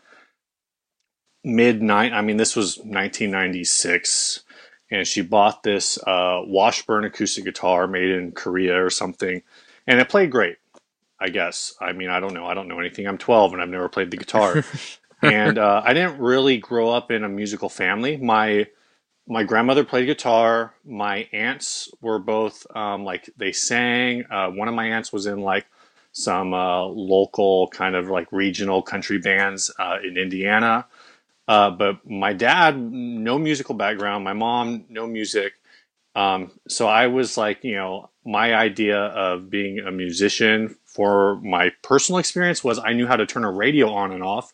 mid 1.45 1.83
nine. 1.83 2.13
I 2.13 2.23
mean, 2.23 2.37
this 2.37 2.57
was 2.57 2.79
1996, 2.79 4.45
and 4.91 5.07
she 5.07 5.23
bought 5.23 5.63
this 5.63 5.99
uh, 5.99 6.43
Washburn 6.45 7.05
acoustic 7.05 7.45
guitar 7.45 7.87
made 7.87 8.11
in 8.11 8.33
Korea 8.33 8.85
or 8.85 8.91
something, 8.91 9.43
and 9.87 10.01
it 10.01 10.09
played 10.09 10.31
great. 10.31 10.57
I 11.21 11.31
guess. 11.31 11.75
I 11.81 11.93
mean, 11.93 12.11
I 12.11 12.21
don't 12.21 12.33
know. 12.33 12.47
I 12.47 12.55
don't 12.55 12.69
know 12.69 12.79
anything. 12.79 13.09
I'm 13.09 13.19
12 13.19 13.55
and 13.55 13.61
I've 13.61 13.69
never 13.69 13.89
played 13.89 14.13
the 14.13 14.17
guitar, 14.17 14.63
and 15.23 15.59
uh, 15.59 15.83
I 15.85 15.93
didn't 15.93 16.21
really 16.21 16.59
grow 16.59 16.91
up 16.91 17.11
in 17.11 17.25
a 17.25 17.29
musical 17.29 17.69
family. 17.69 18.17
My 18.17 18.69
my 19.27 19.45
grandmother 19.45 19.85
played 19.85 20.07
guitar. 20.07 20.75
My 20.85 21.29
aunts 21.33 21.91
were 22.01 22.19
both 22.19 22.67
um, 22.75 23.05
like 23.05 23.29
they 23.37 23.53
sang. 23.53 24.25
Uh, 24.31 24.51
one 24.51 24.69
of 24.69 24.75
my 24.75 24.87
aunts 24.93 25.13
was 25.13 25.27
in 25.27 25.41
like 25.41 25.67
some 26.13 26.55
uh, 26.55 26.85
local 26.85 27.69
kind 27.69 27.95
of 27.95 28.09
like 28.09 28.31
regional 28.33 28.83
country 28.83 29.19
bands 29.19 29.71
uh, 29.79 29.99
in 30.03 30.17
Indiana. 30.17 30.87
Uh, 31.49 31.71
but 31.71 32.09
my 32.09 32.35
dad, 32.35 32.79
no 32.79 33.39
musical 33.39 33.75
background. 33.75 34.23
My 34.23 34.35
mom, 34.35 34.85
no 34.91 35.07
music. 35.07 35.55
Um, 36.15 36.53
so 36.69 36.87
I 36.87 37.07
was 37.07 37.39
like, 37.39 37.65
you 37.65 37.77
know, 37.77 38.11
my 38.25 38.55
idea 38.55 38.99
of 38.99 39.49
being 39.49 39.79
a 39.79 39.91
musician 39.91 40.77
for 40.85 41.37
my 41.41 41.71
personal 41.83 42.19
experience 42.19 42.63
was 42.63 42.79
I 42.79 42.93
knew 42.93 43.07
how 43.07 43.17
to 43.17 43.27
turn 43.27 43.45
a 43.45 43.51
radio 43.51 43.91
on 43.91 44.13
and 44.13 44.23
off, 44.23 44.53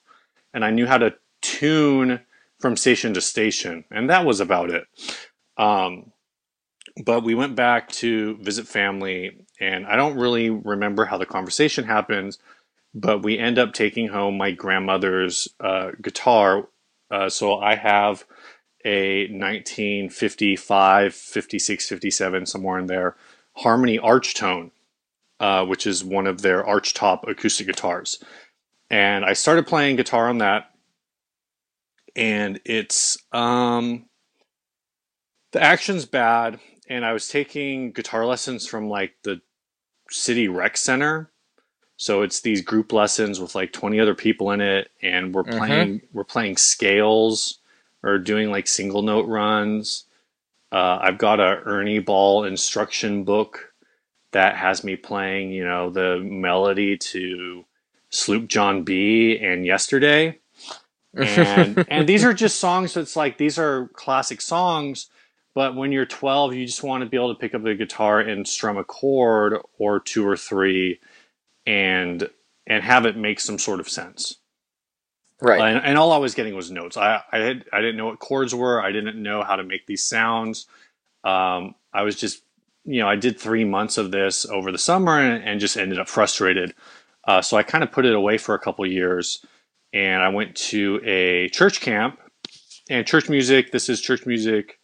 and 0.53 0.65
I 0.65 0.71
knew 0.71 0.87
how 0.87 0.99
to 0.99 1.15
tune 1.43 2.21
from 2.61 2.77
station 2.77 3.15
to 3.15 3.21
station, 3.21 3.85
and 3.91 4.11
that 4.11 4.25
was 4.25 4.41
about 4.41 4.71
it. 4.71 4.87
Um, 5.57 6.13
but 7.05 7.25
we 7.25 7.35
went 7.35 7.57
back 7.57 7.89
to 7.93 8.37
visit 8.37 8.69
family, 8.69 9.39
and 9.61 9.87
I 9.87 9.97
don't 9.97 10.17
really 10.17 10.51
remember 10.51 11.05
how 11.07 11.19
the 11.19 11.27
conversation 11.27 11.85
happens, 11.85 12.39
but 12.95 13.23
we 13.23 13.39
end 13.39 13.59
up 13.59 13.73
taking 13.73 14.09
home 14.09 14.37
my 14.39 14.53
grandmother's 14.53 15.49
uh, 15.61 15.91
guitar. 16.01 16.69
Uh, 17.11 17.29
so 17.29 17.59
I 17.59 17.77
have 17.77 18.25
a 18.85 19.23
1955, 19.29 21.15
56, 21.15 21.89
57, 21.89 22.47
somewhere 22.47 22.79
in 22.79 22.87
there, 22.87 23.17
Harmony 23.57 23.99
Archtone, 23.99 24.71
uh, 25.41 25.65
which 25.65 25.87
is 25.87 26.05
one 26.05 26.27
of 26.27 26.43
their 26.43 26.63
archtop 26.63 27.29
acoustic 27.29 27.67
guitars. 27.67 28.23
And 28.91 29.25
I 29.25 29.33
started 29.33 29.67
playing 29.67 29.97
guitar 29.97 30.29
on 30.29 30.39
that, 30.39 30.71
and 32.15 32.61
it's 32.65 33.19
um, 33.33 34.07
the 35.53 35.63
action's 35.63 36.05
bad. 36.05 36.61
And 36.87 37.05
I 37.05 37.15
was 37.15 37.29
taking 37.29 37.93
guitar 37.93 38.27
lessons 38.27 38.67
from 38.67 38.89
like 38.89 39.15
the 39.23 39.41
city 40.11 40.49
rec 40.49 40.77
center. 40.77 41.31
So 41.99 42.23
it's 42.23 42.43
these 42.43 42.63
group 42.63 42.93
lessons 42.93 43.41
with 43.41 43.55
like 43.55 43.73
20 43.73 44.01
other 44.01 44.17
people 44.17 44.53
in 44.53 44.61
it, 44.63 44.91
and 45.03 45.35
we're 45.35 45.45
Mhm. 45.47 45.55
playing 45.59 46.03
we're 46.13 46.25
playing 46.25 46.59
scales 46.59 47.61
or 48.03 48.19
doing 48.19 48.51
like 48.51 48.69
single 48.69 49.03
note 49.03 49.29
runs. 49.29 50.07
Uh, 50.73 50.99
I've 51.03 51.19
got 51.19 51.41
a 51.41 51.63
Ernie 51.67 52.01
Ball 52.01 52.45
instruction 52.45 53.25
book 53.25 53.73
that 54.33 54.57
has 54.57 54.85
me 54.85 54.97
playing, 54.97 55.53
you 55.53 55.65
know, 55.65 55.91
the 55.91 56.19
melody 56.21 56.97
to 56.99 57.65
Sloop 58.11 58.49
John 58.49 58.85
B 58.85 59.39
and 59.39 59.67
Yesterday. 59.67 60.39
And 61.17 61.79
and 61.89 62.09
these 62.09 62.25
are 62.25 62.35
just 62.35 62.61
songs 62.61 62.95
that's 62.95 63.17
like 63.17 63.39
these 63.39 63.59
are 63.59 63.89
classic 63.95 64.41
songs, 64.41 65.09
but 65.55 65.77
when 65.77 65.93
you're 65.93 66.07
12, 66.07 66.55
you 66.55 66.67
just 66.67 66.83
want 66.83 67.05
to 67.05 67.11
be 67.11 67.17
able 67.17 67.35
to 67.35 67.41
pick 67.41 67.55
up 67.55 67.63
the 67.65 67.75
guitar 67.75 68.21
and 68.21 68.49
strum 68.49 68.79
a 68.79 68.85
chord 68.85 69.59
or 69.79 70.01
two 70.01 70.27
or 70.29 70.37
three 70.37 71.01
and 71.67 72.29
and 72.67 72.85
have 72.85 73.07
it 73.07 73.17
make 73.17 73.41
some 73.41 73.59
sort 73.59 73.81
of 73.81 73.89
sense. 73.89 74.37
right. 75.43 75.65
And, 75.77 75.85
and 75.85 75.99
all 75.99 76.13
I 76.13 76.19
was 76.19 76.35
getting 76.35 76.55
was 76.57 76.71
notes. 76.71 76.97
I 76.97 77.23
I, 77.33 77.39
had, 77.39 77.65
I 77.73 77.81
didn't 77.81 77.97
know 77.97 78.07
what 78.07 78.21
chords 78.21 78.55
were. 78.55 78.83
I 78.83 78.93
didn't 78.93 79.23
know 79.23 79.43
how 79.43 79.57
to 79.57 79.65
make 79.65 79.87
these 79.87 80.05
sounds. 80.05 80.67
Um, 81.25 81.75
I 81.93 82.03
was 82.03 82.17
just, 82.17 82.43
you 82.85 83.01
know, 83.01 83.09
I 83.09 83.17
did 83.17 83.39
three 83.41 83.65
months 83.65 83.99
of 83.99 84.11
this 84.11 84.47
over 84.47 84.73
the 84.73 84.79
summer 84.79 85.19
and, 85.21 85.45
and 85.45 85.61
just 85.61 85.77
ended 85.77 85.99
up 85.99 86.09
frustrated. 86.09 86.75
Uh, 87.27 87.43
so 87.43 87.57
I 87.57 87.63
kind 87.63 87.85
of 87.85 87.93
put 87.93 88.07
it 88.07 88.15
away 88.15 88.39
for 88.39 88.55
a 88.55 88.59
couple 88.59 88.87
years, 88.87 89.45
and 89.93 90.23
I 90.23 90.29
went 90.31 90.57
to 90.57 91.01
a 91.05 91.49
church 91.51 91.81
camp. 91.81 92.21
And 92.91 93.07
church 93.07 93.31
music. 93.31 93.73
This 93.73 93.89
is 93.89 94.01
church 94.01 94.27
music. 94.27 94.79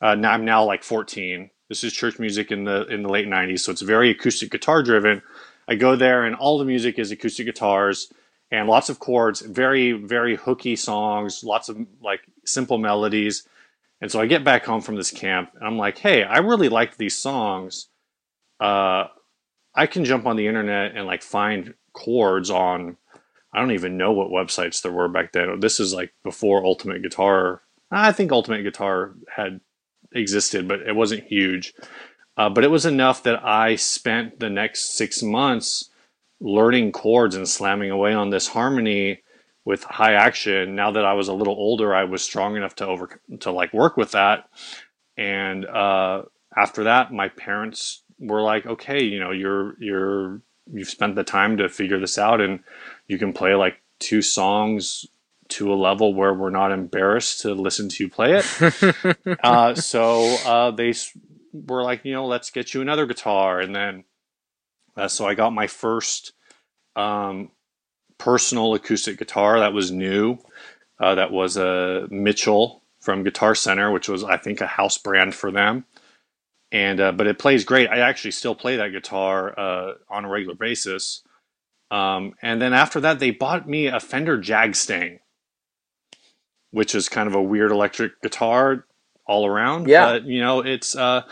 Uh, 0.00 0.16
now 0.16 0.32
I'm 0.32 0.44
now 0.44 0.64
like 0.64 0.82
14. 0.82 1.50
This 1.68 1.84
is 1.84 1.92
church 1.92 2.18
music 2.18 2.52
in 2.52 2.64
the 2.64 2.86
in 2.88 3.02
the 3.02 3.08
late 3.08 3.28
90s, 3.28 3.60
so 3.60 3.72
it's 3.72 3.82
very 3.82 4.10
acoustic 4.10 4.50
guitar 4.50 4.82
driven. 4.82 5.22
I 5.68 5.74
go 5.76 5.96
there, 5.96 6.24
and 6.24 6.34
all 6.34 6.58
the 6.58 6.64
music 6.64 6.98
is 6.98 7.10
acoustic 7.10 7.46
guitars 7.46 8.12
and 8.50 8.68
lots 8.68 8.88
of 8.88 8.98
chords, 9.00 9.40
very, 9.40 9.92
very 9.92 10.36
hooky 10.36 10.76
songs, 10.76 11.42
lots 11.42 11.68
of 11.68 11.78
like 12.02 12.20
simple 12.44 12.78
melodies. 12.78 13.46
And 14.00 14.10
so 14.10 14.20
I 14.20 14.26
get 14.26 14.44
back 14.44 14.64
home 14.64 14.80
from 14.80 14.96
this 14.96 15.10
camp 15.10 15.50
and 15.54 15.66
I'm 15.66 15.78
like, 15.78 15.98
hey, 15.98 16.22
I 16.22 16.38
really 16.38 16.68
like 16.68 16.96
these 16.96 17.16
songs. 17.16 17.88
Uh, 18.60 19.04
I 19.74 19.86
can 19.86 20.04
jump 20.04 20.26
on 20.26 20.36
the 20.36 20.46
internet 20.46 20.96
and 20.96 21.06
like 21.06 21.22
find 21.22 21.74
chords 21.92 22.50
on, 22.50 22.96
I 23.52 23.60
don't 23.60 23.72
even 23.72 23.96
know 23.96 24.12
what 24.12 24.30
websites 24.30 24.82
there 24.82 24.92
were 24.92 25.08
back 25.08 25.32
then. 25.32 25.58
This 25.60 25.80
is 25.80 25.94
like 25.94 26.12
before 26.22 26.64
Ultimate 26.64 27.02
Guitar. 27.02 27.62
I 27.90 28.12
think 28.12 28.30
Ultimate 28.30 28.62
Guitar 28.62 29.14
had 29.34 29.60
existed, 30.12 30.68
but 30.68 30.82
it 30.82 30.94
wasn't 30.94 31.24
huge. 31.24 31.72
Uh, 32.36 32.48
but 32.50 32.64
it 32.64 32.70
was 32.70 32.84
enough 32.86 33.22
that 33.22 33.44
I 33.44 33.76
spent 33.76 34.40
the 34.40 34.50
next 34.50 34.96
six 34.96 35.22
months 35.22 35.90
learning 36.40 36.92
chords 36.92 37.36
and 37.36 37.48
slamming 37.48 37.90
away 37.90 38.12
on 38.12 38.30
this 38.30 38.48
harmony 38.48 39.22
with 39.64 39.84
high 39.84 40.14
action. 40.14 40.74
Now 40.74 40.90
that 40.92 41.04
I 41.04 41.14
was 41.14 41.28
a 41.28 41.32
little 41.32 41.54
older, 41.54 41.94
I 41.94 42.04
was 42.04 42.22
strong 42.22 42.56
enough 42.56 42.74
to 42.76 42.86
over 42.86 43.20
to 43.40 43.50
like 43.50 43.72
work 43.72 43.96
with 43.96 44.12
that. 44.12 44.48
And 45.16 45.64
uh, 45.64 46.22
after 46.56 46.84
that, 46.84 47.12
my 47.12 47.28
parents 47.28 48.02
were 48.18 48.42
like, 48.42 48.66
"Okay, 48.66 49.02
you 49.02 49.20
know, 49.20 49.30
you're 49.30 49.76
you're 49.80 50.40
you've 50.72 50.88
spent 50.88 51.14
the 51.14 51.24
time 51.24 51.56
to 51.58 51.68
figure 51.68 52.00
this 52.00 52.18
out, 52.18 52.40
and 52.40 52.60
you 53.06 53.18
can 53.18 53.32
play 53.32 53.54
like 53.54 53.80
two 54.00 54.22
songs 54.22 55.06
to 55.46 55.72
a 55.72 55.76
level 55.76 56.14
where 56.14 56.34
we're 56.34 56.50
not 56.50 56.72
embarrassed 56.72 57.42
to 57.42 57.54
listen 57.54 57.88
to 57.90 58.04
you 58.04 58.10
play 58.10 58.42
it." 58.42 59.38
uh, 59.44 59.74
so 59.74 60.36
uh, 60.44 60.70
they 60.72 60.92
were 61.54 61.82
like, 61.82 62.04
you 62.04 62.12
know, 62.12 62.26
let's 62.26 62.50
get 62.50 62.74
you 62.74 62.82
another 62.82 63.06
guitar, 63.06 63.60
and 63.60 63.74
then 63.74 64.04
uh, 64.96 65.08
so 65.08 65.26
I 65.26 65.34
got 65.34 65.52
my 65.52 65.66
first 65.66 66.32
um, 66.96 67.50
personal 68.18 68.74
acoustic 68.74 69.18
guitar 69.18 69.60
that 69.60 69.72
was 69.72 69.90
new. 69.90 70.38
Uh, 71.00 71.16
that 71.16 71.32
was 71.32 71.56
a 71.56 72.06
Mitchell 72.10 72.82
from 73.00 73.24
Guitar 73.24 73.54
Center, 73.54 73.90
which 73.90 74.08
was 74.08 74.22
I 74.24 74.36
think 74.36 74.60
a 74.60 74.66
house 74.66 74.98
brand 74.98 75.34
for 75.34 75.50
them. 75.50 75.84
And 76.70 77.00
uh, 77.00 77.12
but 77.12 77.26
it 77.26 77.38
plays 77.38 77.64
great. 77.64 77.88
I 77.88 77.98
actually 77.98 78.30
still 78.32 78.54
play 78.54 78.76
that 78.76 78.92
guitar 78.92 79.58
uh, 79.58 79.92
on 80.08 80.24
a 80.24 80.28
regular 80.28 80.54
basis. 80.54 81.22
Um, 81.90 82.34
and 82.42 82.60
then 82.60 82.72
after 82.72 83.00
that, 83.00 83.18
they 83.18 83.30
bought 83.30 83.68
me 83.68 83.86
a 83.86 84.00
Fender 84.00 84.38
Jagstang, 84.38 85.20
which 86.70 86.94
is 86.94 87.08
kind 87.08 87.28
of 87.28 87.34
a 87.34 87.42
weird 87.42 87.70
electric 87.70 88.20
guitar 88.22 88.86
all 89.26 89.46
around. 89.46 89.88
Yeah. 89.88 90.04
But, 90.12 90.24
you 90.24 90.40
know, 90.40 90.60
it's, 90.60 90.94
uh, 90.96 91.22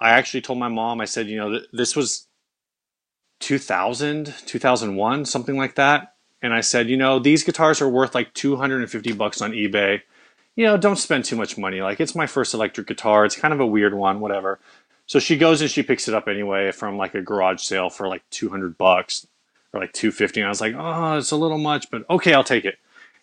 I 0.00 0.10
actually 0.10 0.40
told 0.42 0.58
my 0.58 0.68
mom, 0.68 1.00
I 1.00 1.04
said, 1.04 1.28
you 1.28 1.36
know, 1.36 1.50
th- 1.50 1.68
this 1.72 1.94
was 1.96 2.26
2000, 3.40 4.34
2001, 4.46 5.24
something 5.24 5.56
like 5.56 5.74
that. 5.76 6.14
And 6.42 6.54
I 6.54 6.60
said, 6.60 6.88
you 6.88 6.96
know, 6.96 7.18
these 7.18 7.44
guitars 7.44 7.80
are 7.82 7.88
worth 7.88 8.14
like 8.14 8.32
250 8.34 9.12
bucks 9.12 9.42
on 9.42 9.52
eBay. 9.52 10.00
You 10.56 10.66
know, 10.66 10.76
don't 10.76 10.96
spend 10.96 11.24
too 11.24 11.36
much 11.36 11.56
money. 11.58 11.80
Like, 11.80 12.00
it's 12.00 12.14
my 12.14 12.26
first 12.26 12.54
electric 12.54 12.86
guitar. 12.86 13.24
It's 13.24 13.36
kind 13.36 13.54
of 13.54 13.60
a 13.60 13.66
weird 13.66 13.94
one, 13.94 14.20
whatever. 14.20 14.58
So 15.06 15.18
she 15.18 15.36
goes 15.36 15.60
and 15.60 15.70
she 15.70 15.82
picks 15.82 16.06
it 16.08 16.14
up 16.14 16.28
anyway 16.28 16.70
from 16.72 16.96
like 16.96 17.14
a 17.14 17.20
garage 17.22 17.60
sale 17.62 17.90
for 17.90 18.08
like 18.08 18.22
200 18.30 18.78
bucks 18.78 19.26
or 19.72 19.80
like 19.80 19.92
250. 19.92 20.40
And 20.40 20.46
I 20.46 20.50
was 20.50 20.60
like, 20.60 20.74
oh, 20.76 21.18
it's 21.18 21.30
a 21.30 21.36
little 21.36 21.58
much, 21.58 21.90
but 21.90 22.08
okay, 22.08 22.32
I'll 22.32 22.44
take 22.44 22.64
it. 22.64 22.78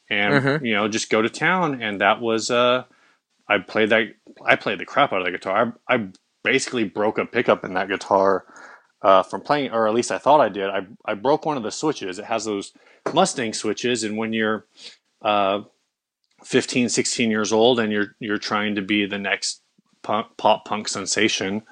And, 0.10 0.34
Mhm. 0.44 0.66
you 0.66 0.74
know, 0.74 0.88
just 0.88 1.10
go 1.10 1.22
to 1.22 1.30
town. 1.30 1.82
And 1.82 2.02
that 2.02 2.22
was, 2.22 2.52
uh, 2.52 2.84
I 3.50 3.60
played 3.60 3.90
that, 3.90 4.08
I 4.46 4.56
played 4.56 4.80
the 4.80 4.86
crap 4.86 5.14
out 5.14 5.20
of 5.20 5.26
that 5.26 5.32
guitar. 5.32 5.78
I, 5.88 5.96
I 5.96 6.08
basically 6.44 6.84
broke 6.84 7.18
a 7.18 7.26
pickup 7.26 7.64
in 7.64 7.74
that 7.74 7.90
guitar 7.90 8.46
uh, 9.02 9.24
from 9.24 9.42
playing, 9.42 9.72
or 9.72 9.88
at 9.88 9.94
least 9.94 10.12
I 10.12 10.18
thought 10.18 10.42
I 10.42 10.50
did. 10.50 10.70
I, 10.70 10.88
I 11.06 11.14
broke 11.14 11.46
one 11.46 11.58
of 11.58 11.64
the 11.64 11.72
switches. 11.72 12.20
It 12.20 12.26
has 12.26 12.46
those 12.46 12.74
Mustang 13.14 13.54
switches. 13.54 14.04
And 14.04 14.18
when 14.18 14.34
you're, 14.34 14.66
uh, 15.22 15.62
15, 16.44 16.90
16 16.90 17.32
years 17.32 17.52
old 17.52 17.80
and 17.80 17.92
you're, 17.92 18.16
you're 18.20 18.38
trying 18.38 18.76
to 18.76 18.82
be 18.82 19.06
the 19.06 19.18
next 19.18 19.62
punk, 20.04 20.28
pop 20.38 20.66
punk 20.66 20.88
sensation, 20.88 21.64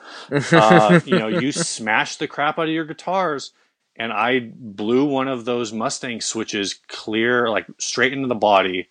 uh, 0.51 0.99
you 1.05 1.19
know, 1.19 1.27
you 1.27 1.51
smash 1.51 2.17
the 2.17 2.27
crap 2.27 2.57
out 2.57 2.67
of 2.67 2.73
your 2.73 2.85
guitars. 2.85 3.53
And 3.97 4.11
I 4.11 4.51
blew 4.53 5.05
one 5.05 5.27
of 5.27 5.45
those 5.45 5.71
Mustang 5.71 6.19
switches 6.19 6.73
clear, 6.87 7.49
like 7.49 7.65
straight 7.79 8.11
into 8.11 8.27
the 8.27 8.35
body. 8.35 8.89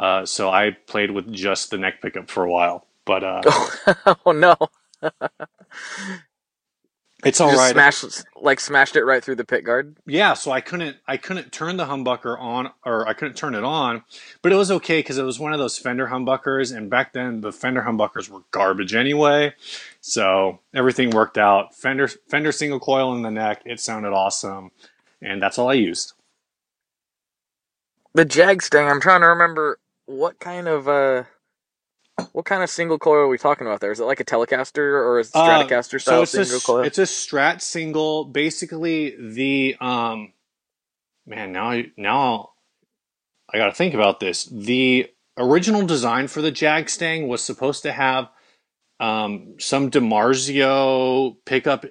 Uh, 0.00 0.26
so 0.26 0.50
I 0.50 0.72
played 0.88 1.12
with 1.12 1.32
just 1.32 1.70
the 1.70 1.78
neck 1.78 2.02
pickup 2.02 2.30
for 2.30 2.44
a 2.44 2.52
while. 2.52 2.86
But 3.06 3.24
uh, 3.24 3.44
oh 4.26 4.32
no! 4.32 4.56
it's 7.24 7.40
You 7.44 7.50
all 7.50 7.52
just 7.52 7.58
right. 7.58 7.70
smashed 7.70 8.04
like 8.36 8.60
smashed 8.60 8.96
it 8.96 9.04
right 9.04 9.24
through 9.24 9.36
the 9.36 9.44
pick 9.46 9.64
guard. 9.64 9.96
Yeah, 10.06 10.34
so 10.34 10.52
I 10.52 10.60
couldn't 10.60 10.98
I 11.08 11.16
couldn't 11.16 11.52
turn 11.52 11.78
the 11.78 11.86
humbucker 11.86 12.38
on 12.40 12.70
or 12.84 13.08
I 13.08 13.14
couldn't 13.14 13.36
turn 13.36 13.54
it 13.54 13.64
on, 13.64 14.04
but 14.42 14.52
it 14.52 14.56
was 14.56 14.70
okay 14.72 15.00
because 15.00 15.18
it 15.18 15.24
was 15.24 15.40
one 15.40 15.52
of 15.54 15.60
those 15.60 15.78
Fender 15.78 16.08
humbuckers, 16.08 16.76
and 16.76 16.90
back 16.90 17.14
then 17.14 17.40
the 17.40 17.52
Fender 17.52 17.82
humbuckers 17.82 18.28
were 18.28 18.42
garbage 18.52 18.94
anyway, 18.94 19.54
so 20.02 20.60
everything 20.74 21.10
worked 21.10 21.38
out. 21.38 21.74
Fender 21.74 22.08
Fender 22.08 22.52
single 22.52 22.80
coil 22.80 23.14
in 23.14 23.22
the 23.22 23.30
neck, 23.32 23.62
it 23.66 23.80
sounded 23.80 24.12
awesome, 24.12 24.72
and 25.22 25.42
that's 25.42 25.58
all 25.58 25.70
I 25.70 25.74
used. 25.74 26.14
The 28.14 28.26
Jagstang. 28.26 28.90
I'm 28.90 29.00
trying 29.00 29.22
to 29.22 29.28
remember 29.28 29.78
what 30.10 30.40
kind 30.40 30.68
of 30.68 30.88
uh, 30.88 31.24
what 32.32 32.46
kind 32.46 32.62
of 32.62 32.70
single 32.70 32.98
coil 32.98 33.14
are 33.22 33.28
we 33.28 33.38
talking 33.38 33.66
about 33.66 33.80
there? 33.80 33.92
Is 33.92 34.00
it 34.00 34.04
like 34.04 34.20
a 34.20 34.24
Telecaster 34.26 34.78
or 34.78 35.20
a 35.20 35.24
Uh, 35.34 35.68
Stratocaster 35.68 36.00
style 36.00 36.26
a, 36.34 36.42
single 36.42 36.60
s- 36.60 36.62
coil? 36.62 36.84
it's 36.84 36.98
a 36.98 37.02
Strat 37.04 37.62
single. 37.62 38.24
Basically, 38.26 39.16
the 39.18 39.76
um, 39.80 40.32
man. 41.26 41.52
Now, 41.52 41.70
I- 41.72 41.92
now 41.96 42.50
I 43.52 43.58
got 43.58 43.66
to 43.66 43.74
think 43.74 43.94
about 43.94 44.20
this. 44.20 44.44
The 44.46 45.08
original 45.38 45.86
design 45.86 46.28
for 46.28 46.42
the 46.42 46.52
Jagstang 46.52 47.28
was 47.28 47.42
supposed 47.44 47.82
to 47.84 47.92
have 47.92 48.28
um, 49.00 49.56
some 49.58 49.90
DiMarzio 49.90 51.36
pickup 51.46 51.86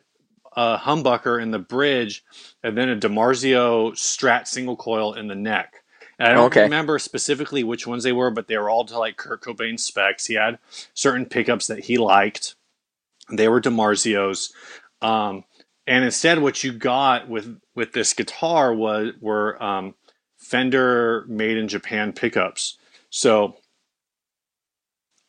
uh, 0.55 0.79
humbucker 0.79 1.41
in 1.41 1.51
the 1.51 1.59
bridge, 1.59 2.23
and 2.63 2.77
then 2.77 2.89
a 2.89 2.95
DiMarzio 2.97 3.93
Strat 3.93 4.47
single 4.47 4.77
coil 4.77 5.13
in 5.13 5.27
the 5.27 5.35
neck. 5.35 5.78
And 6.19 6.29
I 6.29 6.33
don't 6.33 6.53
Okay. 6.53 6.63
remember 6.63 6.99
specifically 6.99 7.63
which 7.63 7.87
ones 7.87 8.03
they 8.03 8.13
were, 8.13 8.31
but 8.31 8.47
they 8.47 8.57
were 8.57 8.69
all 8.71 8.85
to 8.85 8.99
like 8.99 9.17
Kurt 9.17 9.43
Cobain 9.43 9.79
specs. 9.79 10.27
He 10.27 10.35
had 10.35 10.59
certain 10.95 11.25
pickups 11.27 11.67
that 11.67 11.85
he 11.85 11.97
liked. 11.97 12.55
They 13.31 13.47
were 13.49 13.61
DiMarzio's. 13.61 14.53
Um, 15.01 15.45
and 15.87 16.05
instead, 16.05 16.39
what 16.41 16.63
you 16.63 16.73
got 16.73 17.29
with 17.29 17.59
with 17.75 17.93
this 17.93 18.13
guitar 18.13 18.73
was 18.73 19.13
were 19.21 19.61
um, 19.63 19.95
Fender 20.37 21.25
made 21.27 21.57
in 21.57 21.67
Japan 21.69 22.13
pickups. 22.13 22.77
So 23.09 23.57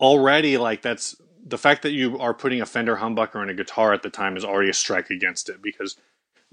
already, 0.00 0.58
like 0.58 0.82
that's 0.82 1.16
the 1.46 1.58
fact 1.58 1.82
that 1.82 1.92
you 1.92 2.18
are 2.18 2.34
putting 2.34 2.60
a 2.60 2.66
Fender 2.66 2.96
humbucker 2.96 3.42
in 3.42 3.50
a 3.50 3.54
guitar 3.54 3.92
at 3.92 4.02
the 4.02 4.10
time 4.10 4.36
is 4.36 4.44
already 4.44 4.70
a 4.70 4.74
strike 4.74 5.10
against 5.10 5.48
it 5.48 5.62
because 5.62 5.96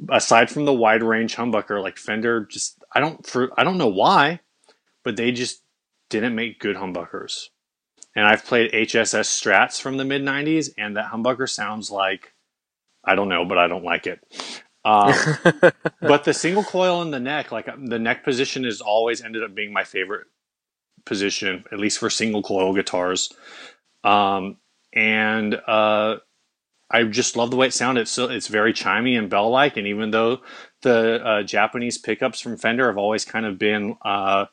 aside 0.10 0.50
from 0.50 0.66
the 0.66 0.74
wide 0.74 1.04
range 1.04 1.36
humbucker, 1.36 1.82
like 1.82 1.98
Fender 1.98 2.46
just 2.46 2.84
I 2.94 3.00
don't 3.00 3.26
for 3.26 3.50
I 3.58 3.64
don't 3.64 3.78
know 3.78 3.88
why, 3.88 4.42
but 5.04 5.18
they 5.18 5.32
just 5.32 5.62
didn't 6.10 6.36
make 6.36 6.60
good 6.60 6.76
humbuckers. 6.76 7.48
And 8.16 8.26
I've 8.26 8.46
played 8.46 8.72
HSS 8.72 9.28
Strats 9.28 9.82
from 9.82 9.98
the 9.98 10.06
mid 10.06 10.24
'90s, 10.24 10.70
and 10.78 10.98
that 10.98 11.12
humbucker 11.12 11.50
sounds 11.50 11.92
like 11.92 12.34
I 13.04 13.16
don't 13.16 13.30
know, 13.30 13.46
but 13.46 13.58
I 13.58 13.68
don't 13.68 13.84
like 13.84 14.08
it. 14.08 14.20
Um, 14.86 15.14
but 16.02 16.24
the 16.24 16.34
single 16.34 16.64
coil 16.64 17.02
in 17.02 17.12
the 17.12 17.20
neck, 17.20 17.52
like 17.52 17.68
the 17.78 18.00
neck 18.00 18.24
position, 18.24 18.64
has 18.64 18.82
always 18.82 19.22
ended 19.22 19.44
up 19.44 19.56
being 19.56 19.74
my 19.74 19.84
favorite 19.84 20.28
position, 21.06 21.64
at 21.72 21.80
least 21.80 22.00
for 22.00 22.10
single 22.10 22.44
coil 22.44 22.74
guitars. 22.74 23.32
Um, 24.04 24.58
and 24.94 25.56
uh, 25.68 26.18
I 26.90 27.04
just 27.04 27.36
love 27.36 27.52
the 27.52 27.58
way 27.58 27.68
it 27.68 27.74
sounded. 27.74 28.02
It's, 28.02 28.12
so 28.12 28.26
it's 28.30 28.48
very 28.48 28.74
chimey 28.74 29.18
and 29.18 29.30
bell 29.30 29.50
like, 29.50 29.78
and 29.78 29.88
even 29.88 30.12
though 30.12 30.40
the 30.82 31.24
uh, 31.24 31.44
Japanese 31.44 31.98
pickups 31.98 32.40
from 32.40 32.58
Fender 32.58 32.88
have 32.88 32.98
always 32.98 33.26
kind 33.26 33.46
of 33.46 33.60
been, 33.60 33.98
uh, 34.04 34.46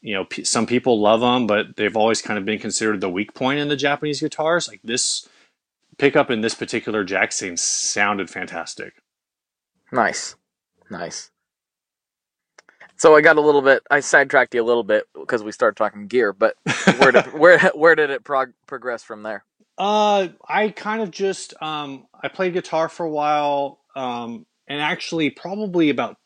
you 0.00 0.14
know, 0.14 0.24
p- 0.24 0.44
some 0.44 0.66
people 0.66 1.00
love 1.00 1.20
them, 1.20 1.46
but 1.46 1.76
they've 1.76 1.96
always 1.96 2.22
kind 2.22 2.38
of 2.38 2.44
been 2.44 2.58
considered 2.58 3.00
the 3.00 3.10
weak 3.10 3.34
point 3.34 3.58
in 3.60 3.68
the 3.68 3.76
Japanese 3.76 4.20
guitars. 4.20 4.68
Like 4.68 4.80
this 4.82 5.28
pickup 5.98 6.30
in 6.30 6.40
this 6.40 6.54
particular 6.54 7.04
jack 7.04 7.22
Jackson 7.24 7.56
sounded 7.56 8.30
fantastic. 8.30 8.94
Nice, 9.92 10.36
nice. 10.90 11.30
So 12.96 13.16
I 13.16 13.20
got 13.20 13.36
a 13.36 13.40
little 13.40 13.62
bit. 13.62 13.82
I 13.90 14.00
sidetracked 14.00 14.54
you 14.54 14.62
a 14.62 14.64
little 14.64 14.84
bit 14.84 15.04
because 15.14 15.42
we 15.42 15.52
started 15.52 15.76
talking 15.76 16.06
gear, 16.06 16.32
but 16.32 16.56
where 16.98 17.12
did 17.12 17.26
where 17.34 17.58
where 17.74 17.94
did 17.94 18.10
it 18.10 18.24
prog- 18.24 18.54
progress 18.66 19.02
from 19.02 19.22
there? 19.22 19.44
Uh, 19.76 20.28
I 20.48 20.68
kind 20.68 21.02
of 21.02 21.10
just 21.10 21.54
um, 21.60 22.06
I 22.22 22.28
played 22.28 22.52
guitar 22.52 22.88
for 22.88 23.04
a 23.04 23.10
while, 23.10 23.80
um, 23.96 24.46
and 24.68 24.80
actually 24.80 25.30
probably 25.30 25.90
about 25.90 26.16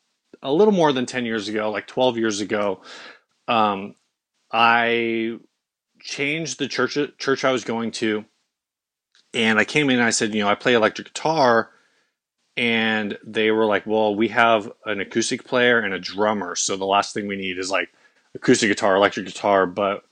a 0.41 0.53
little 0.53 0.73
more 0.73 0.93
than 0.93 1.05
ten 1.05 1.25
years 1.25 1.47
ago, 1.49 1.71
like 1.71 1.87
twelve 1.87 2.17
years 2.17 2.41
ago, 2.41 2.81
um, 3.47 3.95
I 4.51 5.39
changed 5.99 6.59
the 6.59 6.67
church 6.67 6.97
church 7.17 7.43
I 7.43 7.51
was 7.51 7.63
going 7.63 7.91
to, 7.93 8.25
and 9.33 9.57
I 9.57 9.65
came 9.65 9.89
in 9.89 9.97
and 9.97 10.05
I 10.05 10.11
said, 10.11 10.33
you 10.35 10.43
know, 10.43 10.49
I 10.49 10.55
play 10.55 10.75
electric 10.75 11.07
guitar, 11.07 11.71
and 12.55 13.17
they 13.25 13.49
were 13.49 13.65
like, 13.65 13.87
well, 13.87 14.15
we 14.15 14.27
have 14.27 14.71
an 14.85 15.01
acoustic 15.01 15.43
player 15.43 15.79
and 15.79 15.93
a 15.93 15.99
drummer, 15.99 16.55
so 16.55 16.77
the 16.77 16.85
last 16.85 17.15
thing 17.15 17.27
we 17.27 17.35
need 17.35 17.57
is 17.57 17.71
like 17.71 17.89
acoustic 18.35 18.69
guitar, 18.69 18.95
electric 18.95 19.25
guitar, 19.25 19.65
but 19.65 20.03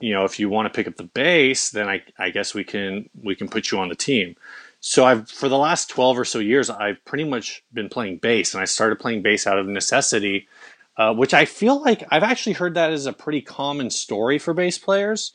you 0.00 0.12
know, 0.14 0.24
if 0.24 0.38
you 0.38 0.48
want 0.48 0.66
to 0.72 0.76
pick 0.76 0.86
up 0.86 0.96
the 0.96 1.04
bass, 1.04 1.70
then 1.70 1.88
I, 1.88 2.02
I 2.18 2.30
guess 2.30 2.54
we 2.54 2.64
can 2.64 3.08
we 3.22 3.34
can 3.34 3.48
put 3.48 3.70
you 3.70 3.78
on 3.78 3.88
the 3.88 3.94
team. 3.96 4.36
So 4.80 5.04
I've 5.04 5.28
for 5.28 5.48
the 5.48 5.58
last 5.58 5.90
twelve 5.90 6.18
or 6.18 6.24
so 6.24 6.38
years, 6.38 6.70
I've 6.70 7.04
pretty 7.04 7.24
much 7.24 7.64
been 7.72 7.88
playing 7.88 8.18
bass, 8.18 8.54
and 8.54 8.62
I 8.62 8.66
started 8.66 8.98
playing 9.00 9.22
bass 9.22 9.46
out 9.46 9.58
of 9.58 9.66
necessity, 9.66 10.48
uh, 10.96 11.14
which 11.14 11.34
I 11.34 11.44
feel 11.44 11.82
like 11.82 12.04
I've 12.10 12.22
actually 12.22 12.54
heard 12.54 12.74
that 12.74 12.92
as 12.92 13.06
a 13.06 13.12
pretty 13.12 13.40
common 13.42 13.90
story 13.90 14.38
for 14.38 14.54
bass 14.54 14.78
players. 14.78 15.32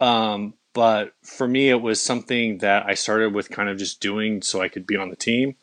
Um, 0.00 0.54
but 0.74 1.14
for 1.22 1.48
me, 1.48 1.70
it 1.70 1.80
was 1.82 2.02
something 2.02 2.58
that 2.58 2.86
I 2.86 2.94
started 2.94 3.34
with 3.34 3.50
kind 3.50 3.68
of 3.68 3.78
just 3.78 4.00
doing 4.00 4.42
so 4.42 4.60
I 4.62 4.68
could 4.68 4.86
be 4.86 4.96
on 4.96 5.10
the 5.10 5.16
team, 5.16 5.56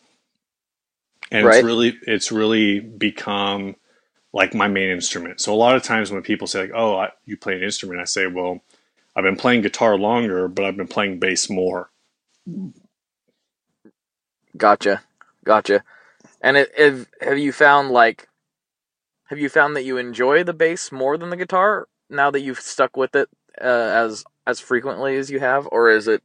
and 1.32 1.46
Right. 1.46 1.56
it's 1.56 1.63
really 1.63 1.98
it's 2.08 2.32
really 2.32 2.80
become 2.80 3.76
like 4.34 4.54
my 4.54 4.67
main 4.67 4.89
instrument. 4.89 5.39
So 5.39 5.54
a 5.54 5.56
lot 5.56 5.76
of 5.76 5.84
times 5.84 6.12
when 6.12 6.22
people 6.24 6.48
say 6.48 6.62
like, 6.62 6.72
"Oh, 6.74 6.98
I, 6.98 7.12
you 7.26 7.38
play 7.38 7.56
an 7.56 7.63
instrument," 7.63 8.02
I 8.02 8.06
say, 8.06 8.28
"Well, 8.28 8.62
I've 9.15 9.24
been 9.24 9.38
playing 9.38 9.62
guitar 9.62 9.98
longer, 9.98 10.48
but 10.48 10.65
I've 10.65 10.78
been 10.78 10.88
playing 10.88 11.19
bass 11.19 11.50
more." 11.50 11.91
Gotcha, 14.58 15.02
gotcha. 15.46 15.84
And 16.41 16.58
it, 16.58 16.72
have 16.78 17.08
have 17.22 17.38
you 17.38 17.52
found 17.52 17.91
like 17.91 18.28
have 19.26 19.39
you 19.39 19.50
found 19.50 19.76
that 19.76 19.86
you 19.86 19.98
enjoy 19.98 20.43
the 20.43 20.54
bass 20.54 20.91
more 20.91 21.17
than 21.17 21.30
the 21.30 21.38
guitar 21.38 21.88
now 22.10 22.30
that 22.32 22.41
you've 22.41 22.60
stuck 22.60 22.98
with 22.98 23.15
it 23.15 23.30
uh, 23.62 23.65
as 23.65 24.24
as 24.46 24.60
frequently 24.60 25.15
as 25.17 25.32
you 25.32 25.39
have, 25.39 25.67
or 25.72 25.89
is 25.89 26.08
it 26.08 26.22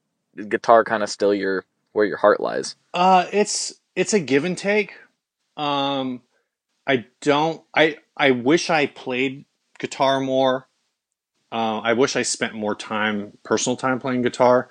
guitar 0.49 0.85
kind 0.85 1.03
of 1.03 1.11
still 1.11 1.35
your 1.35 1.65
where 1.93 2.07
your 2.07 2.17
heart 2.17 2.41
lies? 2.41 2.77
Uh, 2.93 3.27
it's 3.33 3.81
it's 3.95 4.13
a 4.13 4.21
give 4.21 4.45
and 4.45 4.59
take. 4.59 4.95
Um, 5.57 6.23
I 6.89 7.07
don't. 7.21 7.63
I 7.75 7.99
I 8.17 8.33
wish 8.33 8.71
I 8.71 8.87
played 8.87 9.45
guitar 9.79 10.21
more. 10.21 10.69
Uh, 11.53 11.81
I 11.81 11.95
wish 11.95 12.17
I 12.17 12.23
spent 12.23 12.55
more 12.55 12.75
time, 12.75 13.39
personal 13.43 13.77
time 13.77 14.01
playing 14.01 14.23
guitar. 14.23 14.69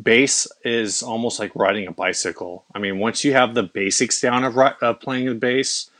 Bass 0.00 0.46
is 0.64 1.02
almost 1.02 1.40
like 1.40 1.54
riding 1.56 1.88
a 1.88 1.92
bicycle. 1.92 2.66
I 2.74 2.78
mean, 2.78 2.98
once 2.98 3.24
you 3.24 3.32
have 3.32 3.54
the 3.54 3.64
basics 3.64 4.20
down 4.20 4.44
of, 4.44 4.56
of 4.56 5.00
playing 5.00 5.26
the 5.26 5.34
bass, 5.34 5.90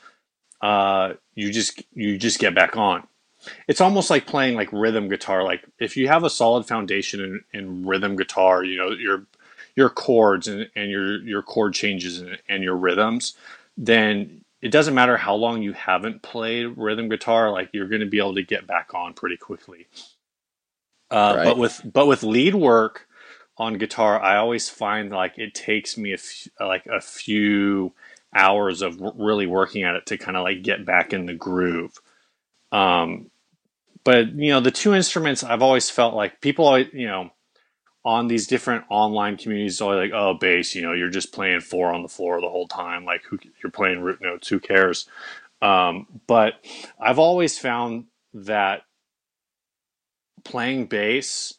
uh, 0.61 1.15
you 1.35 1.53
just 1.53 1.83
you 1.95 2.19
just 2.19 2.39
get 2.39 2.55
back 2.55 2.77
on. 2.77 3.07
It's 3.69 3.81
almost 3.81 4.11
like 4.11 4.27
playing 4.27 4.57
like 4.57 4.69
rhythm 4.73 5.09
guitar. 5.09 5.45
Like 5.45 5.65
if 5.79 5.97
you 5.97 6.09
have 6.09 6.25
a 6.25 6.31
solid 6.31 6.67
foundation 6.67 7.21
in, 7.21 7.59
in 7.59 7.87
rhythm 7.87 8.17
guitar, 8.17 8.65
you 8.65 8.77
know 8.77 8.91
your 8.91 9.27
your 9.77 9.91
chords 9.91 10.49
and, 10.49 10.69
and 10.77 10.91
your 10.91 11.23
your 11.23 11.43
chord 11.43 11.75
changes 11.75 12.21
and, 12.21 12.39
and 12.49 12.63
your 12.63 12.77
rhythms, 12.77 13.35
then 13.77 14.45
it 14.63 14.71
doesn't 14.71 14.95
matter 14.95 15.17
how 15.17 15.35
long 15.35 15.63
you 15.63 15.73
haven't 15.73 16.23
played 16.23 16.77
rhythm 16.77 17.09
guitar. 17.09 17.51
Like 17.51 17.71
you're 17.73 17.89
going 17.89 18.01
to 18.01 18.07
be 18.07 18.19
able 18.19 18.35
to 18.35 18.43
get 18.43 18.67
back 18.67 18.95
on 18.95 19.15
pretty 19.15 19.37
quickly. 19.37 19.87
Uh, 21.11 21.35
right. 21.37 21.45
But 21.45 21.59
with 21.59 21.81
but 21.85 22.07
with 22.07 22.23
lead 22.23 22.55
work 22.55 23.09
on 23.57 23.79
guitar, 23.79 24.21
I 24.21 24.37
always 24.37 24.69
find 24.69 25.11
like 25.11 25.39
it 25.39 25.55
takes 25.55 25.97
me 25.97 26.13
a 26.13 26.15
f- 26.15 26.49
like 26.61 26.87
a 26.87 27.01
few 27.01 27.93
hours 28.35 28.83
of 28.83 29.01
really 29.17 29.47
working 29.47 29.83
at 29.83 29.97
it 29.97 30.07
to 30.07 30.19
kind 30.19 30.37
of 30.37 30.45
like 30.45 30.63
get 30.63 30.87
back 30.87 31.13
in 31.13 31.27
the 31.27 31.35
groove. 31.35 31.99
Um, 32.71 33.31
but 34.05 34.33
you 34.35 34.51
know, 34.51 34.61
the 34.61 34.71
two 34.71 34.95
instruments 34.95 35.43
I've 35.43 35.63
always 35.63 35.91
felt 35.91 36.15
like 36.15 36.41
people, 36.41 36.67
always, 36.67 36.89
you 36.93 37.07
know, 37.07 37.31
on 38.05 38.29
these 38.29 38.47
different 38.47 38.85
online 38.89 39.37
communities, 39.37 39.81
always 39.81 40.11
like, 40.11 40.19
oh, 40.19 40.35
bass, 40.35 40.75
you 40.75 40.83
know, 40.83 40.93
you're 40.93 41.11
just 41.11 41.33
playing 41.33 41.61
four 41.61 41.93
on 41.93 42.03
the 42.03 42.09
floor 42.09 42.41
the 42.41 42.49
whole 42.49 42.69
time. 42.69 43.05
Like, 43.05 43.23
who, 43.25 43.39
you're 43.63 43.71
playing 43.71 44.01
root 44.01 44.21
notes, 44.23 44.49
who 44.49 44.59
cares? 44.59 45.07
Um, 45.61 46.07
but 46.27 46.55
I've 46.99 47.19
always 47.19 47.59
found 47.59 48.07
that 48.33 48.83
playing 50.45 50.87
bass 50.87 51.55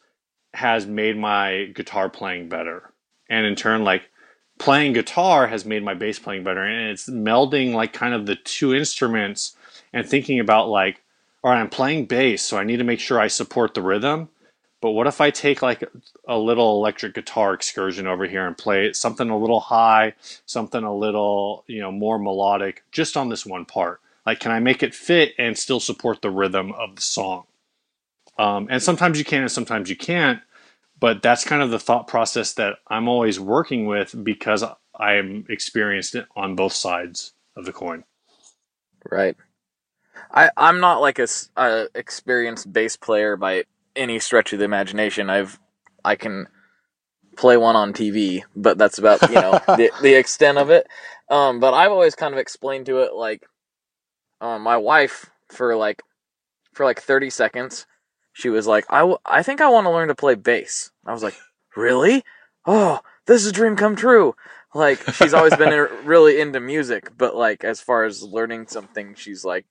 has 0.54 0.86
made 0.86 1.16
my 1.16 1.70
guitar 1.74 2.08
playing 2.08 2.48
better. 2.48 2.92
And 3.30 3.46
in 3.46 3.54
turn, 3.54 3.84
like 3.84 4.02
playing 4.58 4.92
guitar 4.92 5.46
has 5.46 5.64
made 5.64 5.84
my 5.84 5.94
bass 5.94 6.18
playing 6.18 6.44
better. 6.44 6.62
And 6.62 6.90
it's 6.90 7.08
melding 7.08 7.72
like 7.72 7.92
kind 7.92 8.14
of 8.14 8.26
the 8.26 8.36
two 8.36 8.74
instruments 8.74 9.56
and 9.92 10.06
thinking 10.06 10.40
about 10.40 10.68
like, 10.68 11.02
all 11.42 11.50
right, 11.50 11.60
I'm 11.60 11.70
playing 11.70 12.06
bass, 12.06 12.42
so 12.42 12.56
I 12.56 12.64
need 12.64 12.76
to 12.76 12.84
make 12.84 13.00
sure 13.00 13.18
I 13.18 13.26
support 13.26 13.74
the 13.74 13.82
rhythm. 13.82 14.28
But 14.82 14.90
what 14.90 15.06
if 15.06 15.20
I 15.20 15.30
take 15.30 15.62
like 15.62 15.84
a 16.26 16.36
little 16.36 16.76
electric 16.76 17.14
guitar 17.14 17.54
excursion 17.54 18.08
over 18.08 18.26
here 18.26 18.44
and 18.44 18.58
play 18.58 18.92
something 18.92 19.30
a 19.30 19.38
little 19.38 19.60
high, 19.60 20.14
something 20.44 20.82
a 20.82 20.94
little, 20.94 21.64
you 21.68 21.80
know, 21.80 21.92
more 21.92 22.18
melodic 22.18 22.82
just 22.90 23.16
on 23.16 23.28
this 23.28 23.46
one 23.46 23.64
part? 23.64 24.00
Like, 24.26 24.40
can 24.40 24.50
I 24.50 24.58
make 24.58 24.82
it 24.82 24.92
fit 24.92 25.34
and 25.38 25.56
still 25.56 25.78
support 25.78 26.20
the 26.20 26.32
rhythm 26.32 26.72
of 26.72 26.96
the 26.96 27.02
song? 27.02 27.44
Um, 28.36 28.66
and 28.70 28.82
sometimes 28.82 29.20
you 29.20 29.24
can 29.24 29.42
and 29.42 29.52
sometimes 29.52 29.88
you 29.88 29.96
can't. 29.96 30.40
But 30.98 31.22
that's 31.22 31.44
kind 31.44 31.62
of 31.62 31.70
the 31.70 31.78
thought 31.78 32.08
process 32.08 32.52
that 32.54 32.78
I'm 32.88 33.08
always 33.08 33.38
working 33.38 33.86
with 33.86 34.16
because 34.24 34.64
I'm 34.98 35.46
experienced 35.48 36.16
on 36.34 36.56
both 36.56 36.72
sides 36.72 37.34
of 37.56 37.66
the 37.66 37.72
coin. 37.72 38.02
Right. 39.08 39.36
I, 40.32 40.50
I'm 40.56 40.80
not 40.80 41.00
like 41.00 41.20
a, 41.20 41.28
a 41.56 41.86
experienced 41.94 42.72
bass 42.72 42.96
player 42.96 43.36
by 43.36 43.64
any 43.96 44.18
stretch 44.18 44.52
of 44.52 44.58
the 44.58 44.64
imagination. 44.64 45.30
I've 45.30 45.58
I 46.04 46.16
can 46.16 46.48
play 47.36 47.56
one 47.56 47.76
on 47.76 47.92
TV, 47.92 48.42
but 48.54 48.78
that's 48.78 48.98
about 48.98 49.22
you 49.28 49.36
know 49.36 49.52
the 49.66 49.90
the 50.02 50.14
extent 50.14 50.58
of 50.58 50.70
it. 50.70 50.86
Um, 51.28 51.60
but 51.60 51.74
I've 51.74 51.92
always 51.92 52.14
kind 52.14 52.34
of 52.34 52.38
explained 52.38 52.86
to 52.86 52.98
it 52.98 53.14
like, 53.14 53.46
um, 54.40 54.62
my 54.62 54.76
wife 54.76 55.30
for 55.48 55.76
like 55.76 56.02
for 56.72 56.84
like 56.84 57.00
thirty 57.00 57.30
seconds, 57.30 57.86
she 58.32 58.48
was 58.48 58.66
like, 58.66 58.84
I, 58.90 59.00
w- 59.00 59.18
I 59.24 59.42
think 59.42 59.60
I 59.60 59.68
want 59.68 59.86
to 59.86 59.90
learn 59.90 60.08
to 60.08 60.14
play 60.14 60.34
bass. 60.34 60.90
I 61.06 61.12
was 61.12 61.22
like, 61.22 61.36
really? 61.76 62.24
Oh, 62.66 63.00
this 63.26 63.42
is 63.42 63.48
a 63.48 63.52
dream 63.52 63.76
come 63.76 63.96
true. 63.96 64.34
Like 64.74 65.02
she's 65.14 65.34
always 65.34 65.54
been 65.56 65.88
really 66.04 66.40
into 66.40 66.60
music, 66.60 67.10
but 67.16 67.36
like 67.36 67.64
as 67.64 67.80
far 67.80 68.04
as 68.04 68.22
learning 68.22 68.68
something, 68.68 69.14
she's 69.14 69.44
like 69.44 69.66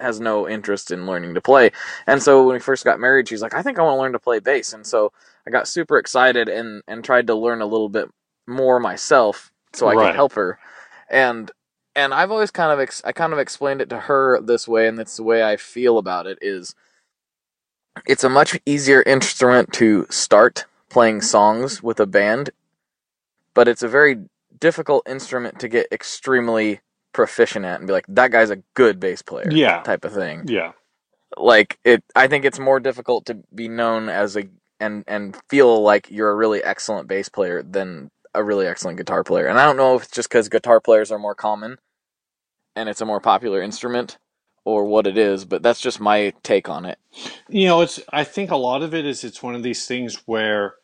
has 0.00 0.20
no 0.20 0.48
interest 0.48 0.90
in 0.90 1.06
learning 1.06 1.34
to 1.34 1.40
play. 1.40 1.70
And 2.06 2.22
so 2.22 2.44
when 2.44 2.54
we 2.54 2.60
first 2.60 2.84
got 2.84 3.00
married, 3.00 3.28
she's 3.28 3.42
like, 3.42 3.54
I 3.54 3.62
think 3.62 3.78
I 3.78 3.82
want 3.82 3.96
to 3.96 4.00
learn 4.00 4.12
to 4.12 4.18
play 4.18 4.40
bass. 4.40 4.72
And 4.72 4.86
so 4.86 5.12
I 5.46 5.50
got 5.50 5.68
super 5.68 5.98
excited 5.98 6.48
and 6.48 6.82
and 6.86 7.04
tried 7.04 7.26
to 7.28 7.34
learn 7.34 7.62
a 7.62 7.66
little 7.66 7.88
bit 7.88 8.08
more 8.46 8.80
myself 8.80 9.52
so 9.72 9.86
I 9.86 9.94
right. 9.94 10.06
could 10.06 10.14
help 10.14 10.32
her. 10.32 10.58
And 11.10 11.50
and 11.94 12.14
I've 12.14 12.30
always 12.30 12.50
kind 12.50 12.72
of 12.72 12.80
ex- 12.80 13.02
I 13.04 13.12
kind 13.12 13.32
of 13.32 13.38
explained 13.38 13.80
it 13.80 13.90
to 13.90 14.00
her 14.00 14.40
this 14.40 14.68
way, 14.68 14.86
and 14.86 14.98
that's 14.98 15.16
the 15.16 15.22
way 15.22 15.42
I 15.42 15.56
feel 15.56 15.98
about 15.98 16.26
it. 16.26 16.38
Is 16.40 16.74
it's 18.06 18.24
a 18.24 18.28
much 18.28 18.58
easier 18.64 19.02
instrument 19.02 19.72
to 19.74 20.06
start 20.08 20.66
playing 20.88 21.22
songs 21.22 21.82
with 21.82 21.98
a 22.00 22.06
band, 22.06 22.50
but 23.52 23.68
it's 23.68 23.82
a 23.82 23.88
very 23.88 24.24
difficult 24.58 25.08
instrument 25.08 25.58
to 25.60 25.68
get 25.68 25.86
extremely 25.92 26.80
proficient 27.12 27.64
at 27.64 27.78
and 27.80 27.86
be 27.86 27.92
like 27.92 28.06
that 28.08 28.30
guy's 28.30 28.50
a 28.50 28.62
good 28.74 29.00
bass 29.00 29.22
player 29.22 29.50
yeah. 29.50 29.82
type 29.82 30.04
of 30.04 30.12
thing. 30.12 30.44
Yeah. 30.46 30.72
Like 31.36 31.78
it 31.84 32.02
i 32.16 32.26
think 32.26 32.44
it's 32.44 32.58
more 32.58 32.80
difficult 32.80 33.26
to 33.26 33.38
be 33.54 33.68
known 33.68 34.08
as 34.08 34.36
a 34.36 34.48
and 34.80 35.04
and 35.06 35.36
feel 35.48 35.82
like 35.82 36.10
you're 36.10 36.30
a 36.30 36.36
really 36.36 36.62
excellent 36.62 37.08
bass 37.08 37.28
player 37.28 37.62
than 37.62 38.10
a 38.34 38.42
really 38.42 38.66
excellent 38.66 38.98
guitar 38.98 39.24
player. 39.24 39.46
And 39.46 39.58
i 39.58 39.64
don't 39.64 39.76
know 39.76 39.96
if 39.96 40.04
it's 40.04 40.12
just 40.12 40.28
because 40.28 40.48
guitar 40.48 40.80
players 40.80 41.10
are 41.10 41.18
more 41.18 41.34
common 41.34 41.78
and 42.76 42.88
it's 42.88 43.00
a 43.00 43.06
more 43.06 43.20
popular 43.20 43.60
instrument 43.62 44.18
or 44.64 44.84
what 44.84 45.06
it 45.06 45.18
is 45.18 45.44
but 45.44 45.62
that's 45.62 45.80
just 45.80 46.00
my 46.00 46.32
take 46.42 46.68
on 46.68 46.84
it. 46.84 46.98
You 47.48 47.66
know 47.66 47.80
it's 47.82 48.00
i 48.10 48.24
think 48.24 48.50
a 48.50 48.56
lot 48.56 48.82
of 48.82 48.94
it 48.94 49.04
is 49.04 49.24
it's 49.24 49.42
one 49.42 49.54
of 49.54 49.62
these 49.62 49.86
things 49.86 50.22
where 50.26 50.74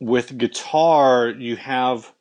with 0.00 0.38
guitar 0.38 1.28
you 1.28 1.56
have 1.56 2.14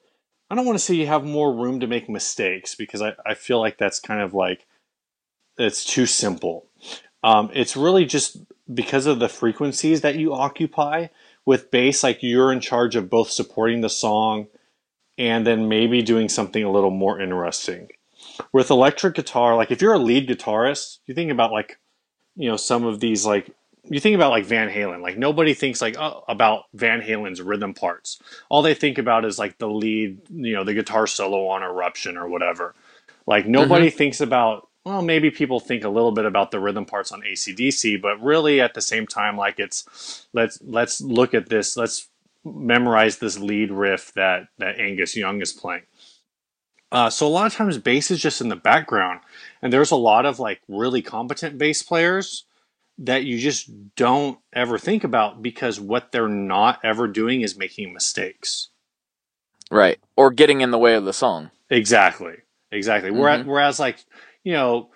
I 0.49 0.55
don't 0.55 0.65
want 0.65 0.77
to 0.77 0.83
say 0.83 0.95
you 0.95 1.07
have 1.07 1.23
more 1.23 1.53
room 1.53 1.79
to 1.79 1.87
make 1.87 2.09
mistakes 2.09 2.73
because 2.75 3.01
I, 3.01 3.13
I 3.25 3.35
feel 3.35 3.59
like 3.59 3.77
that's 3.77 3.99
kind 3.99 4.21
of 4.21 4.33
like 4.33 4.65
it's 5.57 5.85
too 5.85 6.05
simple. 6.05 6.65
Um, 7.23 7.51
it's 7.53 7.75
really 7.77 8.05
just 8.05 8.37
because 8.73 9.05
of 9.05 9.19
the 9.19 9.29
frequencies 9.29 10.01
that 10.01 10.15
you 10.15 10.33
occupy 10.33 11.07
with 11.45 11.69
bass, 11.71 12.03
like 12.03 12.23
you're 12.23 12.51
in 12.51 12.61
charge 12.61 12.95
of 12.95 13.09
both 13.09 13.29
supporting 13.29 13.81
the 13.81 13.89
song 13.89 14.47
and 15.17 15.45
then 15.45 15.67
maybe 15.67 16.01
doing 16.01 16.29
something 16.29 16.63
a 16.63 16.71
little 16.71 16.91
more 16.91 17.19
interesting. 17.19 17.89
With 18.53 18.69
electric 18.69 19.15
guitar, 19.15 19.55
like 19.55 19.69
if 19.69 19.81
you're 19.81 19.93
a 19.93 19.99
lead 19.99 20.29
guitarist, 20.29 20.99
you 21.05 21.13
think 21.13 21.31
about 21.31 21.51
like, 21.51 21.79
you 22.35 22.49
know, 22.49 22.57
some 22.57 22.85
of 22.85 22.99
these 22.99 23.25
like 23.25 23.51
you 23.85 23.99
think 23.99 24.15
about 24.15 24.31
like 24.31 24.45
Van 24.45 24.69
Halen, 24.69 25.01
like 25.01 25.17
nobody 25.17 25.53
thinks 25.53 25.81
like 25.81 25.97
oh, 25.97 26.23
about 26.27 26.63
Van 26.73 27.01
Halen's 27.01 27.41
rhythm 27.41 27.73
parts. 27.73 28.21
All 28.49 28.61
they 28.61 28.73
think 28.73 28.97
about 28.97 29.25
is 29.25 29.39
like 29.39 29.57
the 29.57 29.69
lead, 29.69 30.19
you 30.29 30.53
know, 30.53 30.63
the 30.63 30.73
guitar 30.73 31.07
solo 31.07 31.47
on 31.47 31.63
Eruption 31.63 32.17
or 32.17 32.27
whatever. 32.27 32.75
Like 33.25 33.47
nobody 33.47 33.87
mm-hmm. 33.87 33.97
thinks 33.97 34.21
about 34.21 34.67
well, 34.85 35.01
maybe 35.01 35.29
people 35.29 35.59
think 35.59 35.83
a 35.83 35.89
little 35.89 36.11
bit 36.11 36.25
about 36.25 36.51
the 36.51 36.59
rhythm 36.59 36.85
parts 36.85 37.11
on 37.11 37.21
ACDC, 37.21 38.01
but 38.01 38.21
really 38.21 38.61
at 38.61 38.73
the 38.73 38.81
same 38.81 39.05
time, 39.05 39.37
like 39.37 39.59
it's 39.59 40.27
let's 40.33 40.59
let's 40.61 41.01
look 41.01 41.33
at 41.33 41.49
this, 41.49 41.75
let's 41.77 42.07
memorize 42.45 43.17
this 43.17 43.37
lead 43.37 43.71
riff 43.71 44.13
that 44.13 44.47
that 44.57 44.79
Angus 44.79 45.15
Young 45.15 45.41
is 45.41 45.53
playing. 45.53 45.83
Uh, 46.91 47.09
so 47.09 47.27
a 47.27 47.29
lot 47.29 47.45
of 47.45 47.53
times 47.53 47.77
bass 47.77 48.09
is 48.09 48.19
just 48.19 48.41
in 48.41 48.49
the 48.49 48.55
background, 48.55 49.19
and 49.61 49.71
there's 49.71 49.91
a 49.91 49.95
lot 49.95 50.25
of 50.25 50.39
like 50.39 50.61
really 50.67 51.01
competent 51.01 51.57
bass 51.57 51.83
players 51.83 52.45
that 52.99 53.23
you 53.23 53.39
just 53.39 53.69
don't 53.95 54.37
ever 54.53 54.77
think 54.77 55.03
about 55.03 55.41
because 55.41 55.79
what 55.79 56.11
they're 56.11 56.27
not 56.27 56.79
ever 56.83 57.07
doing 57.07 57.41
is 57.41 57.57
making 57.57 57.93
mistakes. 57.93 58.69
Right. 59.71 59.99
Or 60.15 60.31
getting 60.31 60.61
in 60.61 60.71
the 60.71 60.77
way 60.77 60.95
of 60.95 61.05
the 61.05 61.13
song. 61.13 61.51
Exactly. 61.69 62.35
Exactly. 62.71 63.09
Mm-hmm. 63.09 63.19
Whereas, 63.19 63.45
whereas, 63.45 63.79
like, 63.79 64.03
you 64.43 64.53
know, 64.53 64.89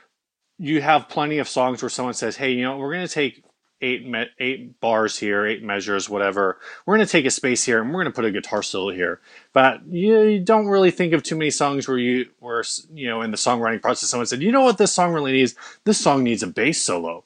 you 0.59 0.81
have 0.81 1.09
plenty 1.09 1.39
of 1.39 1.47
songs 1.47 1.81
where 1.81 1.89
someone 1.89 2.13
says, 2.13 2.35
hey, 2.35 2.51
you 2.51 2.63
know, 2.63 2.77
we're 2.77 2.93
going 2.93 3.07
to 3.07 3.13
take 3.13 3.43
eight 3.83 4.07
me- 4.07 4.29
eight 4.39 4.79
bars 4.79 5.19
here, 5.19 5.45
eight 5.45 5.61
measures, 5.61 6.09
whatever. 6.09 6.57
We're 6.85 6.95
going 6.95 7.05
to 7.05 7.11
take 7.11 7.25
a 7.25 7.31
space 7.31 7.63
here 7.63 7.81
and 7.81 7.89
we're 7.89 8.03
going 8.03 8.11
to 8.11 8.15
put 8.15 8.25
a 8.25 8.31
guitar 8.31 8.63
solo 8.63 8.93
here. 8.93 9.19
But 9.51 9.85
you, 9.85 10.21
you, 10.21 10.39
don't 10.39 10.67
really 10.67 10.89
think 10.89 11.13
of 11.13 11.21
too 11.21 11.35
many 11.35 11.51
songs 11.51 11.87
where 11.87 11.97
you 11.97 12.29
where 12.39 12.63
you 12.93 13.07
know 13.07 13.21
in 13.21 13.31
the 13.31 13.37
songwriting 13.37 13.81
process 13.81 14.09
someone 14.09 14.25
said, 14.25 14.41
"You 14.41 14.51
know 14.51 14.61
what 14.61 14.77
this 14.77 14.93
song 14.93 15.13
really 15.13 15.33
needs? 15.33 15.55
This 15.83 15.99
song 15.99 16.23
needs 16.23 16.41
a 16.41 16.47
bass 16.47 16.81
solo." 16.81 17.25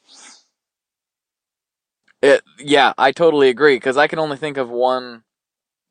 It, 2.22 2.42
yeah, 2.60 2.94
I 2.98 3.12
totally 3.12 3.50
agree 3.50 3.76
because 3.76 3.98
I 3.98 4.08
can 4.08 4.20
only 4.20 4.38
think 4.38 4.58
of 4.58 4.70
one 4.70 5.24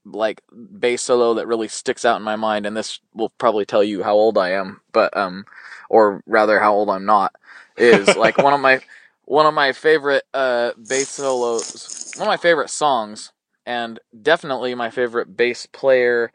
like 0.05 0.43
bass 0.79 1.03
solo 1.03 1.35
that 1.35 1.47
really 1.47 1.69
sticks 1.69 2.05
out 2.05 2.17
in 2.17 2.23
my 2.23 2.37
mind, 2.37 2.67
and 2.67 2.77
this 2.77 3.01
will 3.15 3.31
probably 3.31 3.65
tell 3.67 3.85
you 3.85 4.03
how 4.03 4.15
old 4.15 4.39
I 4.39 4.51
am, 4.53 4.81
but 4.93 5.17
um, 5.17 5.47
or 5.89 6.23
rather 6.27 6.59
how 6.61 6.75
old 6.75 6.91
I'm 6.91 7.05
not. 7.07 7.35
Is 7.77 8.17
like 8.17 8.39
one 8.39 8.55
of 8.55 8.61
my 8.61 8.81
one 9.25 9.47
of 9.47 9.55
my 9.55 9.73
favorite 9.73 10.25
uh 10.35 10.73
bass 10.89 11.11
solos, 11.11 12.15
one 12.17 12.29
of 12.29 12.33
my 12.33 12.37
favorite 12.37 12.71
songs, 12.71 13.33
and 13.67 13.99
definitely 14.23 14.75
my 14.75 14.91
favorite 14.91 15.37
bass 15.37 15.67
player 15.67 16.33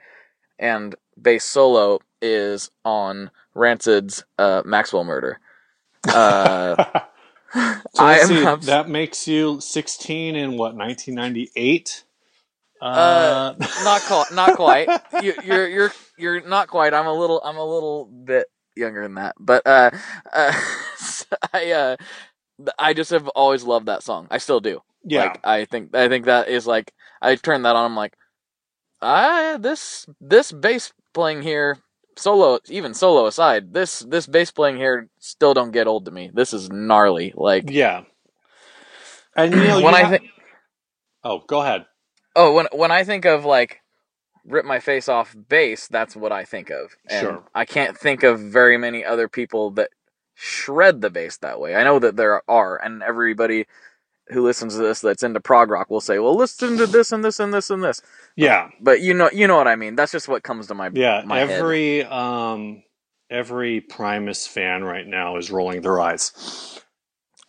and 0.60 0.96
bass 1.22 1.44
solo 1.46 2.00
is 2.22 2.70
on 2.86 3.32
Rancid's 3.56 4.24
uh, 4.40 4.62
Maxwell 4.66 5.04
Murder. 5.04 5.40
Uh, 6.14 6.78
so 7.94 8.06
I 8.06 8.18
am 8.20 8.28
see, 8.28 8.46
abs- 8.46 8.66
that 8.68 8.90
makes 8.90 9.28
you 9.28 9.60
16 9.62 10.36
in 10.36 10.52
what 10.58 10.76
1998. 10.76 12.04
Uh, 12.82 13.56
not 13.84 14.02
quite. 14.04 14.32
Not 14.32 14.56
quite. 14.56 14.90
You, 15.22 15.34
you're 15.44 15.68
you're 15.68 15.92
you're 16.18 16.42
not 16.48 16.68
quite. 16.68 16.94
I'm 16.94 17.08
a 17.08 17.14
little. 17.14 17.42
I'm 17.44 17.58
a 17.58 17.66
little 17.66 18.06
bit 18.06 18.48
younger 18.76 19.04
than 19.04 19.16
that. 19.16 19.36
But 19.40 19.66
uh, 19.68 19.92
uh 20.34 20.54
I 21.54 21.72
uh, 21.72 21.98
I 22.80 22.94
just 22.94 23.12
have 23.12 23.28
always 23.30 23.64
loved 23.64 23.88
that 23.88 24.04
song. 24.04 24.28
I 24.32 24.38
still 24.40 24.60
do. 24.60 24.82
yeah, 25.06 25.24
Like 25.24 25.40
I 25.44 25.66
think 25.66 25.96
I 25.96 26.08
think 26.10 26.26
that 26.26 26.48
is 26.50 26.68
like 26.68 26.94
I 27.22 27.36
turn 27.36 27.64
that 27.64 27.76
on. 27.76 27.86
I'm 27.86 27.96
like, 27.96 28.16
ah, 29.02 29.58
this 29.60 30.08
this 30.20 30.52
bass 30.52 30.94
playing 31.14 31.44
here, 31.44 31.78
solo 32.16 32.60
even 32.68 32.94
solo 32.94 33.26
aside, 33.28 33.74
this 33.74 34.00
this 34.00 34.28
bass 34.28 34.52
playing 34.52 34.78
here 34.78 35.10
still 35.20 35.54
don't 35.54 35.72
get 35.72 35.88
old 35.88 36.06
to 36.06 36.12
me. 36.12 36.32
This 36.34 36.54
is 36.54 36.70
gnarly. 36.70 37.34
Like 37.36 37.70
yeah. 37.70 38.04
And 39.36 39.54
when 39.84 39.96
I 39.96 40.10
think 40.10 40.24
oh, 41.24 41.44
go 41.48 41.62
ahead. 41.62 41.86
oh 42.36 42.54
when 42.54 42.68
when 42.74 42.92
I 42.92 43.04
think 43.04 43.26
of 43.26 43.46
like 43.46 43.82
rip 44.46 44.66
my 44.66 44.80
face 44.80 45.08
off 45.08 45.36
bass, 45.50 45.88
that's 45.88 46.16
what 46.16 46.32
I 46.32 46.44
think 46.46 46.70
of. 46.70 46.96
And 47.10 47.22
Sure. 47.22 47.44
I 47.54 47.66
can't 47.66 47.98
think 47.98 48.24
of 48.24 48.40
very 48.40 48.78
many 48.78 49.06
other 49.06 49.28
people 49.28 49.72
that 49.72 49.90
shred 50.34 51.02
the 51.02 51.10
bass 51.10 51.38
that 51.38 51.60
way. 51.60 51.76
I 51.76 51.84
know 51.84 52.00
that 52.00 52.16
there 52.16 52.42
are, 52.50 52.84
and 52.84 53.04
everybody 53.04 53.68
who 54.32 54.42
listens 54.42 54.76
to 54.76 54.82
this 54.82 55.02
that's 55.02 55.24
into 55.24 55.40
prog 55.40 55.70
rock 55.70 55.90
will 55.90 56.02
say, 56.02 56.20
"Well, 56.20 56.36
listen 56.36 56.78
to 56.78 56.88
this 56.88 57.12
and 57.12 57.24
this 57.24 57.40
and 57.40 57.54
this 57.54 57.70
and 57.70 57.84
this." 57.84 58.02
Yeah, 58.36 58.70
But 58.80 59.02
you 59.02 59.14
know, 59.14 59.30
you 59.32 59.48
know 59.48 59.58
what 59.58 59.68
I 59.68 59.76
mean. 59.76 59.96
That's 59.96 60.12
just 60.12 60.28
what 60.28 60.44
comes 60.44 60.68
to 60.68 60.74
my 60.74 60.90
yeah. 60.94 61.24
my 61.26 61.40
head. 61.40 61.50
every 61.50 62.04
um, 62.06 62.84
every 63.30 63.82
Primus 63.82 64.48
fan 64.48 64.84
right 64.84 65.06
now 65.06 65.38
is 65.38 65.52
rolling 65.52 65.82
their 65.82 66.00
eyes. 66.00 66.82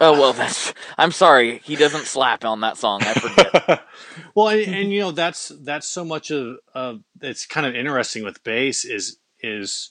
Oh 0.00 0.12
well, 0.12 0.32
that's. 0.32 0.74
I'm 0.98 1.12
sorry, 1.12 1.58
he 1.64 1.76
doesn't 1.76 2.06
slap 2.06 2.44
on 2.44 2.60
that 2.60 2.76
song. 2.76 3.00
I 3.02 3.14
forget. 3.14 3.82
well, 4.34 4.48
and, 4.48 4.74
and 4.74 4.92
you 4.92 5.00
know 5.00 5.10
that's 5.12 5.52
that's 5.62 5.86
so 5.86 6.04
much 6.04 6.30
of 6.30 6.56
of 6.74 7.00
it's 7.20 7.46
kind 7.46 7.66
of 7.66 7.74
interesting 7.74 8.24
with 8.24 8.42
bass 8.42 8.84
is 8.84 9.18
is 9.40 9.90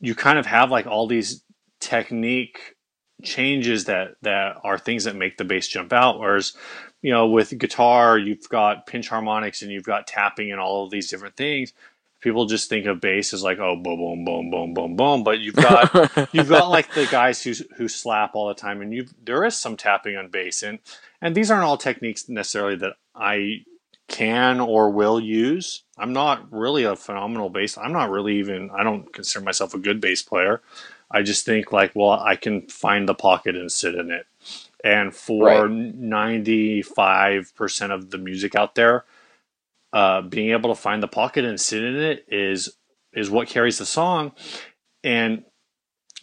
you 0.00 0.14
kind 0.14 0.38
of 0.38 0.46
have 0.46 0.70
like 0.70 0.86
all 0.86 1.06
these 1.06 1.42
technique 1.80 2.74
changes 3.22 3.84
that 3.84 4.16
that 4.22 4.58
are 4.62 4.78
things 4.78 5.04
that 5.04 5.16
make 5.16 5.36
the 5.36 5.44
bass 5.44 5.68
jump 5.68 5.92
out. 5.92 6.18
Whereas 6.18 6.54
you 7.02 7.10
know 7.10 7.26
with 7.28 7.56
guitar 7.58 8.18
you've 8.18 8.48
got 8.48 8.86
pinch 8.86 9.08
harmonics 9.08 9.62
and 9.62 9.70
you've 9.70 9.84
got 9.84 10.06
tapping 10.06 10.50
and 10.50 10.60
all 10.60 10.84
of 10.84 10.90
these 10.90 11.08
different 11.08 11.36
things. 11.36 11.72
People 12.20 12.46
just 12.46 12.68
think 12.68 12.86
of 12.86 13.00
bass 13.00 13.32
as 13.32 13.44
like 13.44 13.58
oh 13.58 13.76
boom 13.76 13.98
boom 13.98 14.24
boom 14.24 14.50
boom 14.50 14.74
boom 14.74 14.96
boom, 14.96 15.22
but 15.22 15.38
you've 15.38 15.54
got 15.54 15.94
you've 16.34 16.48
got 16.48 16.68
like 16.68 16.92
the 16.94 17.06
guys 17.06 17.42
who 17.42 17.52
who 17.76 17.86
slap 17.86 18.34
all 18.34 18.48
the 18.48 18.54
time, 18.54 18.82
and 18.82 18.92
you 18.92 19.06
there 19.24 19.44
is 19.44 19.56
some 19.56 19.76
tapping 19.76 20.16
on 20.16 20.28
bass, 20.28 20.62
and 20.62 20.80
and 21.20 21.34
these 21.34 21.50
aren't 21.50 21.64
all 21.64 21.76
techniques 21.76 22.28
necessarily 22.28 22.74
that 22.76 22.94
I 23.14 23.64
can 24.08 24.58
or 24.58 24.90
will 24.90 25.20
use. 25.20 25.84
I'm 25.96 26.12
not 26.12 26.50
really 26.50 26.84
a 26.84 26.96
phenomenal 26.96 27.50
bass. 27.50 27.78
I'm 27.78 27.92
not 27.92 28.10
really 28.10 28.38
even. 28.38 28.70
I 28.70 28.82
don't 28.82 29.12
consider 29.12 29.44
myself 29.44 29.74
a 29.74 29.78
good 29.78 30.00
bass 30.00 30.22
player. 30.22 30.62
I 31.10 31.22
just 31.22 31.44
think 31.46 31.72
like, 31.72 31.92
well, 31.94 32.10
I 32.10 32.36
can 32.36 32.68
find 32.68 33.08
the 33.08 33.14
pocket 33.14 33.56
and 33.56 33.72
sit 33.72 33.94
in 33.94 34.10
it. 34.10 34.26
And 34.84 35.14
for 35.14 35.68
ninety 35.68 36.82
five 36.82 37.54
percent 37.56 37.92
of 37.92 38.10
the 38.10 38.18
music 38.18 38.54
out 38.54 38.74
there, 38.74 39.04
uh, 39.92 40.22
being 40.22 40.50
able 40.50 40.74
to 40.74 40.80
find 40.80 41.02
the 41.02 41.08
pocket 41.08 41.44
and 41.44 41.60
sit 41.60 41.82
in 41.82 41.96
it 41.96 42.24
is 42.28 42.76
is 43.12 43.30
what 43.30 43.48
carries 43.48 43.78
the 43.78 43.86
song. 43.86 44.32
And 45.02 45.44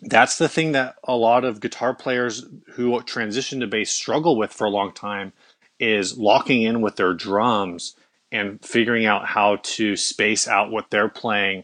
that's 0.02 0.38
the 0.38 0.50
thing 0.50 0.74
that 0.74 0.96
a 1.04 1.16
lot 1.16 1.44
of 1.44 1.60
guitar 1.60 1.94
players 1.94 2.46
who 2.74 3.02
transition 3.04 3.60
to 3.62 3.68
bass 3.68 3.92
struggle 3.92 4.38
with 4.38 4.54
for 4.54 4.66
a 4.66 4.70
long 4.70 4.94
time 4.94 5.34
is 5.80 6.18
locking 6.18 6.62
in 6.62 6.82
with 6.82 6.96
their 6.96 7.14
drums 7.14 7.96
and 8.32 8.64
figuring 8.64 9.06
out 9.06 9.26
how 9.26 9.58
to 9.64 9.96
space 9.96 10.48
out 10.48 10.72
what 10.72 10.90
they're 10.90 11.10
playing 11.10 11.64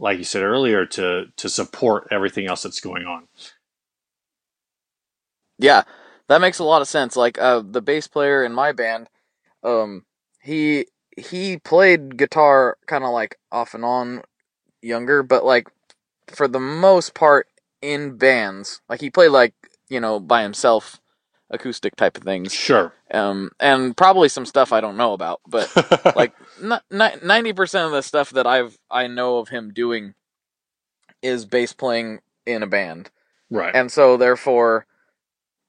like 0.00 0.18
you 0.18 0.24
said 0.24 0.42
earlier 0.44 0.86
to 0.86 1.26
to 1.36 1.50
support 1.50 2.08
everything 2.12 2.48
else 2.48 2.64
that's 2.64 2.80
going 2.80 3.06
on 3.06 3.28
yeah, 5.58 5.84
that 6.28 6.42
makes 6.42 6.60
a 6.60 6.64
lot 6.64 6.82
of 6.82 6.88
sense. 6.88 7.16
Like 7.16 7.40
uh, 7.40 7.62
the 7.66 7.82
bass 7.82 8.08
player 8.08 8.44
in 8.44 8.54
my 8.54 8.72
band, 8.72 9.08
um, 9.64 10.06
he 10.42 10.86
he 11.18 11.58
played 11.58 12.18
guitar 12.18 12.78
kind 12.88 13.04
of 13.04 13.12
like 13.12 13.38
off 13.52 13.74
and 13.74 13.84
on 13.86 14.22
younger, 14.82 15.24
but 15.24 15.44
like 15.46 15.68
for 16.28 16.48
the 16.48 16.60
most 16.60 17.14
part 17.14 17.48
in 17.82 18.18
bands, 18.18 18.82
like 18.90 19.00
he 19.02 19.10
played 19.10 19.30
like 19.30 19.54
you 19.90 20.00
know 20.00 20.20
by 20.20 20.44
himself, 20.44 20.99
acoustic 21.50 21.96
type 21.96 22.16
of 22.16 22.22
things. 22.22 22.52
sure 22.52 22.92
Um, 23.10 23.50
and 23.58 23.96
probably 23.96 24.28
some 24.28 24.46
stuff 24.46 24.72
I 24.72 24.80
don't 24.80 24.96
know 24.96 25.12
about, 25.12 25.40
but 25.46 25.70
like 26.16 26.32
ninety 26.90 27.52
percent 27.52 27.86
of 27.86 27.92
the 27.92 28.02
stuff 28.02 28.30
that 28.30 28.46
I've 28.46 28.78
I 28.90 29.06
know 29.08 29.38
of 29.38 29.48
him 29.48 29.72
doing 29.72 30.14
is 31.22 31.44
bass 31.44 31.72
playing 31.72 32.20
in 32.46 32.62
a 32.62 32.66
band, 32.66 33.10
right 33.50 33.74
and 33.74 33.90
so 33.90 34.16
therefore, 34.16 34.86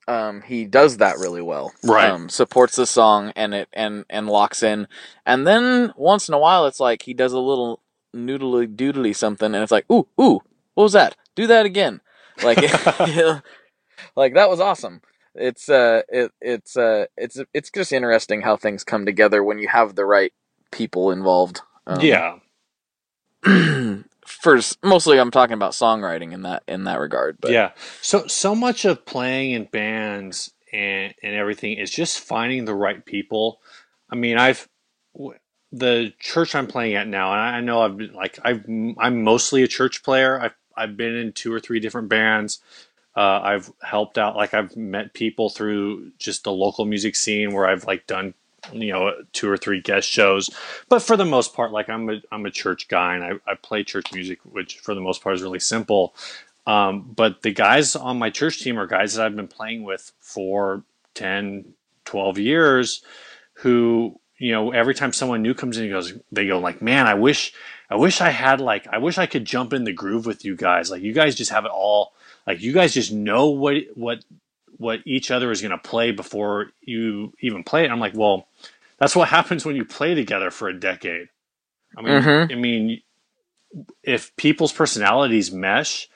um, 0.07 0.41
he 0.43 0.65
does 0.65 0.97
that 0.97 1.17
really 1.17 1.41
well. 1.41 1.73
Right. 1.83 2.09
Um, 2.09 2.29
supports 2.29 2.75
the 2.75 2.85
song 2.85 3.33
and 3.35 3.53
it 3.53 3.69
and 3.73 4.05
and 4.09 4.27
locks 4.27 4.63
in, 4.63 4.87
and 5.25 5.45
then 5.47 5.93
once 5.97 6.27
in 6.27 6.35
a 6.35 6.39
while 6.39 6.67
it's 6.67 6.79
like 6.79 7.01
he 7.01 7.13
does 7.13 7.33
a 7.33 7.39
little 7.39 7.81
noodly 8.15 8.73
doodly 8.73 9.15
something, 9.15 9.53
and 9.53 9.63
it's 9.63 9.71
like 9.71 9.89
ooh 9.91 10.07
ooh 10.19 10.41
what 10.75 10.83
was 10.83 10.93
that? 10.93 11.15
Do 11.35 11.47
that 11.47 11.65
again, 11.65 12.01
like 12.43 12.57
like 14.15 14.35
that 14.35 14.49
was 14.49 14.59
awesome. 14.59 15.01
It's 15.35 15.69
uh 15.69 16.01
it 16.09 16.31
it's 16.41 16.75
uh 16.77 17.05
it's 17.17 17.39
it's 17.53 17.69
just 17.69 17.93
interesting 17.93 18.41
how 18.41 18.57
things 18.57 18.83
come 18.83 19.05
together 19.05 19.43
when 19.43 19.59
you 19.59 19.67
have 19.67 19.95
the 19.95 20.05
right 20.05 20.33
people 20.71 21.11
involved. 21.11 21.61
Um, 21.87 22.01
yeah 22.01 22.35
first 24.25 24.77
mostly 24.83 25.19
I'm 25.19 25.31
talking 25.31 25.53
about 25.53 25.71
songwriting 25.71 26.31
in 26.33 26.43
that 26.43 26.63
in 26.67 26.83
that 26.85 26.99
regard. 26.99 27.37
But 27.39 27.51
yeah 27.51 27.71
so 28.01 28.27
so 28.27 28.53
much 28.55 28.85
of 28.85 29.05
playing 29.05 29.51
in 29.51 29.65
bands 29.65 30.53
and 30.71 31.13
and 31.21 31.35
everything 31.35 31.77
is 31.77 31.91
just 31.91 32.19
finding 32.19 32.65
the 32.65 32.73
right 32.73 33.05
people 33.05 33.59
i 34.09 34.15
mean 34.15 34.37
i've 34.37 34.67
w- 35.13 35.37
the 35.71 36.13
church 36.19 36.55
i'm 36.55 36.67
playing 36.67 36.95
at 36.95 37.07
now 37.07 37.31
and 37.31 37.41
i 37.41 37.61
know 37.61 37.81
i've 37.81 37.97
been 37.97 38.13
like 38.13 38.39
i've 38.43 38.65
i'm 38.99 39.23
mostly 39.23 39.63
a 39.63 39.67
church 39.67 40.03
player 40.03 40.39
i've 40.39 40.55
i've 40.75 40.97
been 40.97 41.15
in 41.15 41.33
two 41.33 41.53
or 41.53 41.59
three 41.59 41.79
different 41.79 42.09
bands 42.09 42.59
uh, 43.15 43.41
I've 43.43 43.71
helped 43.82 44.17
out, 44.17 44.36
like 44.36 44.54
I've 44.54 44.76
met 44.78 45.13
people 45.13 45.50
through 45.50 46.12
just 46.17 46.43
the 46.43 46.52
local 46.52 46.86
music 46.86 47.15
scene 47.15 47.54
where 47.54 47.67
I've 47.67 47.86
like 47.86 48.08
done, 48.08 48.34
you 48.71 48.93
know, 48.93 49.13
two 49.34 49.50
or 49.50 49.58
three 49.58 49.82
guest 49.82 50.08
shows. 50.08 50.50
But 50.88 51.00
for 51.00 51.17
the 51.17 51.26
most 51.26 51.54
part, 51.54 51.71
like 51.71 51.89
I'm 51.89 52.10
a 52.10 52.21
I'm 52.32 52.45
a 52.45 52.52
church 52.52 52.88
guy 52.88 53.15
and 53.15 53.24
I, 53.24 53.52
I 53.52 53.56
play 53.56 53.84
church 53.84 54.13
music, 54.13 54.39
which 54.43 54.80
for 54.80 54.95
the 54.95 55.02
most 55.02 55.21
part 55.21 55.36
is 55.36 55.41
really 55.41 55.60
simple. 55.60 56.13
Um, 56.67 57.12
but 57.15 57.41
the 57.41 57.52
guys 57.52 57.95
on 57.95 58.19
my 58.19 58.30
church 58.30 58.62
team 58.62 58.80
are 58.80 58.88
guys 58.88 59.15
that 59.15 59.26
I've 59.26 59.36
been 59.36 59.47
playing 59.47 59.84
with 59.84 60.12
for 60.19 60.84
10, 61.15 61.74
12 62.06 62.38
years 62.38 63.04
who, 63.54 64.19
you 64.38 64.52
know, 64.52 64.71
every 64.71 64.93
time 64.93 65.12
someone 65.12 65.41
new 65.41 65.54
comes 65.54 65.78
in, 65.78 65.89
goes, 65.89 66.13
they 66.32 66.47
go 66.47 66.60
like, 66.60 66.82
man, 66.82 67.08
I 67.08 67.15
wish, 67.15 67.54
I 67.89 67.95
wish 67.95 68.21
I 68.21 68.30
had 68.30 68.62
like, 68.62 68.88
I 68.88 69.00
wish 69.00 69.17
I 69.17 69.26
could 69.26 69.45
jump 69.45 69.74
in 69.74 69.84
the 69.84 69.93
groove 69.93 70.26
with 70.26 70.45
you 70.45 70.56
guys. 70.56 70.91
Like 70.91 71.02
you 71.02 71.13
guys 71.13 71.36
just 71.36 71.52
have 71.52 71.65
it 71.65 71.71
all. 71.71 72.13
Like 72.47 72.62
you 72.62 72.73
guys 72.73 72.93
just 72.93 73.12
know 73.12 73.49
what, 73.49 73.75
what, 73.95 74.23
what 74.77 74.99
each 75.06 75.32
other 75.32 75.51
is 75.51 75.62
going 75.62 75.71
to 75.71 75.77
play 75.77 76.12
before 76.12 76.71
you 76.82 77.34
even 77.41 77.63
play 77.63 77.86
it. 77.86 77.91
I'm 77.91 77.99
like, 77.99 78.15
well, 78.15 78.47
that's 78.97 79.15
what 79.15 79.30
happens 79.30 79.65
when 79.65 79.75
you 79.75 79.86
play 79.86 80.15
together 80.15 80.51
for 80.51 80.67
a 80.67 80.80
decade. 80.80 81.30
I 81.97 82.01
mean, 82.01 82.21
Mhm. 82.21 82.51
I 82.51 82.56
mean, 82.56 83.01
if 84.04 84.36
people's 84.36 84.73
personalities 84.73 85.51
mesh, 85.51 86.10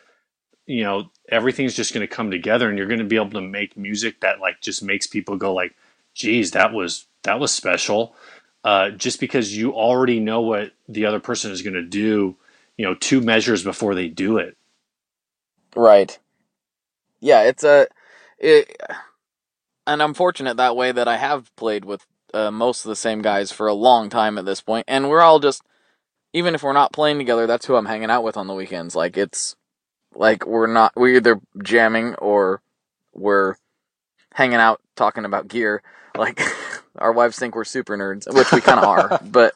you 0.66 0.84
know, 0.84 1.12
everything's 1.30 1.76
just 1.76 1.94
going 1.94 2.08
to 2.08 2.14
come 2.14 2.32
together, 2.32 2.68
and 2.70 2.78
you're 2.78 2.88
going 2.88 3.00
to 3.00 3.06
be 3.06 3.18
able 3.18 3.32
to 3.32 3.42
make 3.42 3.78
music 3.78 4.22
that 4.22 4.40
like 4.40 4.62
just 4.62 4.84
makes 4.84 5.08
people 5.08 5.38
go 5.38 5.54
like, 5.54 5.76
"Geez, 6.14 6.52
that 6.52 6.74
was 6.74 7.06
that 7.24 7.40
was 7.40 7.54
special." 7.54 8.16
Uh, 8.64 8.90
just 8.90 9.20
because 9.20 9.56
you 9.56 9.74
already 9.74 10.20
know 10.20 10.42
what 10.42 10.72
the 10.90 11.06
other 11.06 11.20
person 11.20 11.52
is 11.52 11.62
going 11.62 11.76
to 11.76 11.84
do, 11.84 12.36
you 12.78 12.86
know, 12.86 12.96
two 12.96 13.22
measures 13.22 13.64
before 13.64 13.94
they 13.94 14.08
do 14.08 14.38
it. 14.38 14.58
Right. 15.76 16.18
Yeah, 17.20 17.44
it's 17.44 17.64
a 17.64 17.88
it, 18.38 18.76
and 19.88 20.02
I'm 20.02 20.14
fortunate 20.14 20.58
that 20.58 20.76
way 20.76 20.92
that 20.92 21.08
I 21.08 21.18
have 21.18 21.56
played 21.56 21.86
with 21.86 22.06
uh, 22.34 22.52
most 22.52 22.86
of 22.86 22.90
the 22.90 22.96
same 22.96 23.22
guys 23.22 23.52
for 23.52 23.68
a 23.68 23.74
long 23.74 24.10
time 24.10 24.38
at 24.38 24.46
this 24.46 24.62
point, 24.62 24.86
and 24.88 25.10
we're 25.10 25.22
all 25.22 25.40
just 25.40 25.64
even 26.34 26.54
if 26.54 26.64
we're 26.64 26.74
not 26.74 26.92
playing 26.94 27.18
together, 27.18 27.48
that's 27.48 27.66
who 27.66 27.76
I'm 27.76 27.86
hanging 27.86 28.10
out 28.12 28.24
with 28.24 28.38
on 28.38 28.48
the 28.48 28.54
weekends. 28.54 28.96
Like 28.96 29.18
it's 29.18 29.56
like 30.14 30.46
we're 30.46 30.68
not 30.68 30.94
we're 30.96 31.16
either 31.16 31.40
jamming 31.64 32.16
or 32.16 32.62
we're 33.14 33.56
hanging 34.34 34.58
out 34.58 34.82
talking 34.96 35.26
about 35.26 35.48
gear. 35.48 35.82
Like 36.18 36.42
our 36.98 37.14
wives 37.14 37.40
think 37.40 37.56
we're 37.56 37.64
super 37.64 37.98
nerds, 37.98 38.32
which 38.34 38.52
we 38.52 38.62
kind 38.62 38.80
of 38.80 38.86
are, 38.86 39.20
but 39.26 39.54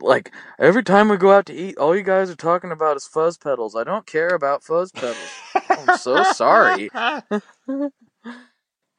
like 0.00 0.32
every 0.58 0.82
time 0.82 1.08
we 1.08 1.16
go 1.16 1.32
out 1.32 1.46
to 1.46 1.54
eat, 1.54 1.78
all 1.78 1.96
you 1.96 2.02
guys 2.02 2.30
are 2.30 2.36
talking 2.36 2.72
about 2.72 2.96
is 2.96 3.06
fuzz 3.06 3.38
pedals. 3.38 3.76
I 3.76 3.84
don't 3.84 4.06
care 4.06 4.28
about 4.28 4.64
fuzz 4.64 4.92
pedals. 4.92 5.30
I'm 5.68 5.96
so 5.98 6.22
sorry. 6.32 6.90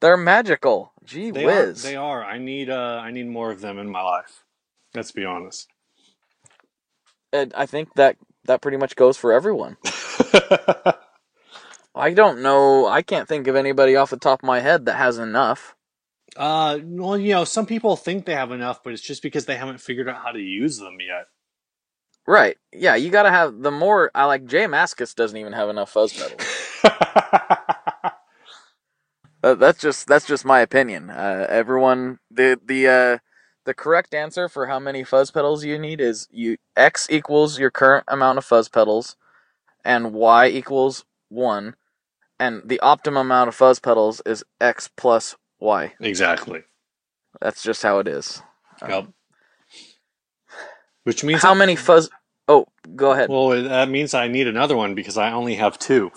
They're 0.01 0.17
magical. 0.17 0.93
Gee 1.03 1.31
They 1.31 1.45
whiz. 1.45 1.85
are. 1.85 1.89
They 1.89 1.95
are. 1.95 2.23
I 2.23 2.37
need. 2.37 2.69
Uh, 2.69 2.99
I 3.03 3.11
need 3.11 3.27
more 3.27 3.51
of 3.51 3.61
them 3.61 3.77
in 3.77 3.89
my 3.89 4.01
life. 4.01 4.43
Let's 4.95 5.11
be 5.11 5.25
honest. 5.25 5.67
And 7.31 7.53
I 7.55 7.65
think 7.65 7.93
that 7.95 8.17
that 8.45 8.61
pretty 8.61 8.77
much 8.77 8.95
goes 8.95 9.17
for 9.17 9.31
everyone. 9.31 9.77
I 11.95 12.13
don't 12.13 12.41
know. 12.41 12.87
I 12.87 13.01
can't 13.01 13.27
think 13.27 13.47
of 13.47 13.55
anybody 13.55 13.95
off 13.95 14.09
the 14.09 14.17
top 14.17 14.43
of 14.43 14.47
my 14.47 14.59
head 14.61 14.85
that 14.85 14.95
has 14.95 15.17
enough. 15.17 15.75
Uh, 16.37 16.79
well, 16.83 17.17
you 17.17 17.33
know, 17.33 17.43
some 17.43 17.65
people 17.65 17.95
think 17.95 18.25
they 18.25 18.35
have 18.35 18.51
enough, 18.51 18.83
but 18.83 18.93
it's 18.93 19.01
just 19.01 19.21
because 19.21 19.45
they 19.45 19.57
haven't 19.57 19.81
figured 19.81 20.07
out 20.07 20.23
how 20.23 20.31
to 20.31 20.39
use 20.39 20.77
them 20.77 20.97
yet. 20.99 21.27
Right. 22.25 22.57
Yeah, 22.71 22.95
you 22.95 23.09
gotta 23.09 23.31
have 23.31 23.61
the 23.61 23.71
more. 23.71 24.11
I 24.13 24.25
like 24.25 24.45
J 24.45 24.65
Mascis 24.65 25.15
doesn't 25.15 25.37
even 25.37 25.53
have 25.53 25.69
enough 25.69 25.91
fuzz 25.91 26.13
pedals. 26.13 26.47
Uh, 29.43 29.55
that's 29.55 29.81
just 29.81 30.07
that's 30.07 30.27
just 30.27 30.45
my 30.45 30.59
opinion. 30.59 31.09
Uh, 31.09 31.47
everyone, 31.49 32.19
the 32.29 32.59
the 32.63 32.87
uh, 32.87 33.17
the 33.65 33.73
correct 33.73 34.13
answer 34.13 34.47
for 34.47 34.67
how 34.67 34.79
many 34.79 35.03
fuzz 35.03 35.31
pedals 35.31 35.65
you 35.65 35.79
need 35.79 35.99
is 35.99 36.27
you 36.31 36.57
x 36.75 37.07
equals 37.09 37.57
your 37.57 37.71
current 37.71 38.03
amount 38.07 38.37
of 38.37 38.45
fuzz 38.45 38.69
pedals, 38.69 39.15
and 39.83 40.13
y 40.13 40.47
equals 40.47 41.05
one, 41.29 41.75
and 42.39 42.61
the 42.65 42.79
optimum 42.81 43.27
amount 43.27 43.47
of 43.47 43.55
fuzz 43.55 43.79
pedals 43.79 44.21
is 44.27 44.43
x 44.59 44.89
plus 44.95 45.35
y. 45.61 45.93
exactly. 46.01 46.63
That's 47.39 47.63
just 47.63 47.81
how 47.83 47.99
it 47.99 48.07
is. 48.07 48.41
Yep. 48.87 49.07
Which 51.03 51.23
means 51.23 51.41
How 51.41 51.53
many 51.53 51.75
fuzz? 51.75 52.09
Oh, 52.47 52.67
go 52.95 53.11
ahead. 53.11 53.29
Well, 53.29 53.49
that 53.63 53.89
means 53.89 54.13
I 54.13 54.27
need 54.27 54.47
another 54.47 54.75
one 54.75 54.93
because 54.95 55.17
I 55.17 55.31
only 55.31 55.55
have 55.55 55.79
two. 55.79 56.11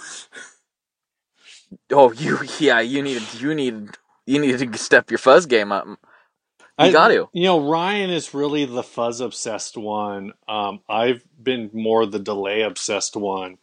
oh, 1.93 2.13
you 2.13 2.41
yeah, 2.59 2.81
you 2.81 3.03
need 3.03 3.23
you 3.39 3.55
need 3.55 3.91
you 4.27 4.41
need 4.41 4.59
to 4.59 4.79
step 4.79 5.11
your 5.11 5.19
fuzz 5.19 5.47
game 5.47 5.73
up. 5.73 5.87
You 5.87 6.87
I, 6.87 6.93
got 6.93 7.09
to. 7.09 7.29
You 7.33 7.45
know, 7.45 7.71
Ryan 7.71 8.11
is 8.11 8.35
really 8.35 8.65
the 8.65 8.83
fuzz 8.83 9.21
obsessed 9.21 9.77
one. 9.77 10.33
Um, 10.49 10.81
I've 10.89 11.23
been 11.41 11.71
more 11.73 12.05
the 12.05 12.19
delay 12.19 12.63
obsessed 12.63 13.17
one. 13.17 13.59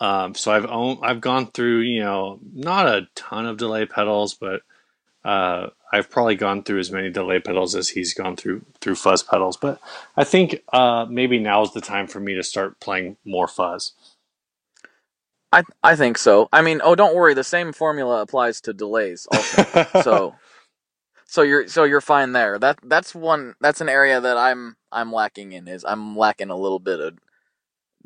Um, 0.00 0.34
so 0.34 0.52
I've 0.52 0.66
own, 0.66 0.98
I've 1.02 1.20
gone 1.20 1.50
through, 1.50 1.80
you 1.80 2.00
know, 2.00 2.38
not 2.54 2.86
a 2.86 3.08
ton 3.14 3.46
of 3.46 3.58
delay 3.58 3.84
pedals, 3.84 4.34
but 4.34 4.62
uh, 5.26 5.70
I've 5.92 6.08
probably 6.08 6.36
gone 6.36 6.62
through 6.62 6.78
as 6.78 6.92
many 6.92 7.10
delay 7.10 7.40
pedals 7.40 7.74
as 7.74 7.88
he's 7.88 8.14
gone 8.14 8.36
through 8.36 8.64
through 8.80 8.94
fuzz 8.94 9.24
pedals. 9.24 9.56
But 9.56 9.80
I 10.16 10.22
think 10.22 10.62
uh, 10.72 11.06
maybe 11.10 11.40
now's 11.40 11.72
the 11.72 11.80
time 11.80 12.06
for 12.06 12.20
me 12.20 12.34
to 12.34 12.44
start 12.44 12.78
playing 12.78 13.16
more 13.24 13.48
fuzz. 13.48 13.92
I 15.50 15.64
I 15.82 15.96
think 15.96 16.16
so. 16.16 16.48
I 16.52 16.62
mean, 16.62 16.80
oh, 16.82 16.94
don't 16.94 17.16
worry. 17.16 17.34
The 17.34 17.42
same 17.42 17.72
formula 17.72 18.22
applies 18.22 18.60
to 18.62 18.72
delays 18.72 19.26
also. 19.32 19.86
so 20.02 20.34
so 21.24 21.42
you're 21.42 21.66
so 21.66 21.82
you're 21.82 22.00
fine 22.00 22.30
there. 22.30 22.56
That 22.60 22.78
that's 22.84 23.12
one 23.12 23.56
that's 23.60 23.80
an 23.80 23.88
area 23.88 24.20
that 24.20 24.36
I'm 24.36 24.76
I'm 24.92 25.12
lacking 25.12 25.52
in 25.52 25.66
is 25.66 25.84
I'm 25.84 26.16
lacking 26.16 26.50
a 26.50 26.56
little 26.56 26.78
bit 26.78 27.00
of 27.00 27.18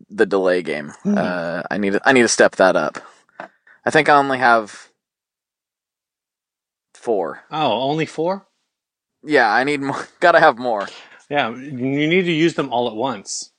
the 0.09 0.25
delay 0.25 0.63
game. 0.63 0.89
Hmm. 1.03 1.19
Uh, 1.19 1.63
I 1.71 1.77
need 1.77 1.99
I 2.03 2.15
need 2.15 2.23
to 2.23 2.29
step 2.29 2.57
that 2.57 2.77
up. 2.77 2.99
I 3.85 3.91
think 3.91 4.09
I 4.09 4.17
only 4.17 4.39
have 4.39 4.90
four. 7.01 7.45
oh, 7.51 7.73
only 7.83 8.07
four? 8.07 8.47
Yeah, 9.25 9.51
I 9.51 9.65
need 9.65 9.81
more. 9.81 10.07
Gotta 10.21 10.41
have 10.41 10.59
more. 10.59 10.89
Yeah, 11.29 11.51
you 11.51 11.73
need 12.09 12.25
to 12.25 12.33
use 12.33 12.55
them 12.55 12.73
all 12.73 12.89
at 12.89 12.95
once. 12.95 13.53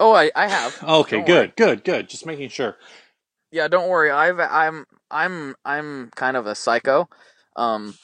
Oh, 0.00 0.12
I 0.12 0.30
I 0.36 0.46
have. 0.48 0.76
Okay, 0.82 1.16
Don't 1.16 1.26
good, 1.26 1.36
worry. 1.36 1.52
good, 1.56 1.84
good. 1.84 2.08
Just 2.08 2.26
making 2.26 2.50
sure. 2.50 2.76
Yeah, 3.50 3.68
don't 3.68 3.88
worry. 3.88 4.10
I've 4.10 4.38
I'm 4.38 4.86
I'm 5.10 5.56
I'm 5.64 6.10
kind 6.14 6.36
of 6.36 6.46
a 6.46 6.54
psycho. 6.54 7.08
Um, 7.56 7.94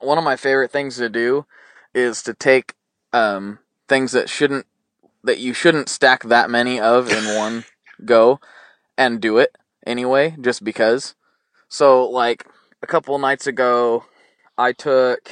one 0.00 0.18
of 0.18 0.24
my 0.24 0.36
favorite 0.36 0.72
things 0.72 0.96
to 0.96 1.08
do 1.08 1.46
is 1.94 2.22
to 2.24 2.34
take 2.34 2.74
um 3.12 3.60
things 3.88 4.12
that 4.12 4.28
shouldn't 4.28 4.66
that 5.22 5.38
you 5.38 5.54
shouldn't 5.54 5.88
stack 5.88 6.24
that 6.24 6.50
many 6.50 6.80
of 6.80 7.10
in 7.10 7.36
one 7.36 7.64
go 8.04 8.40
and 8.98 9.20
do 9.20 9.38
it 9.38 9.56
anyway, 9.86 10.34
just 10.40 10.64
because. 10.64 11.14
So 11.68 12.08
like 12.08 12.46
a 12.86 12.88
couple 12.88 13.18
nights 13.18 13.48
ago, 13.48 14.04
I 14.56 14.72
took 14.72 15.28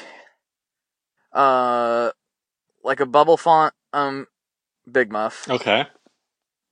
uh 1.33 2.11
like 2.83 2.99
a 2.99 3.07
bubble 3.07 3.37
font 3.37 3.75
um 3.93 4.27
big 4.91 5.11
muff 5.11 5.49
Okay. 5.49 5.87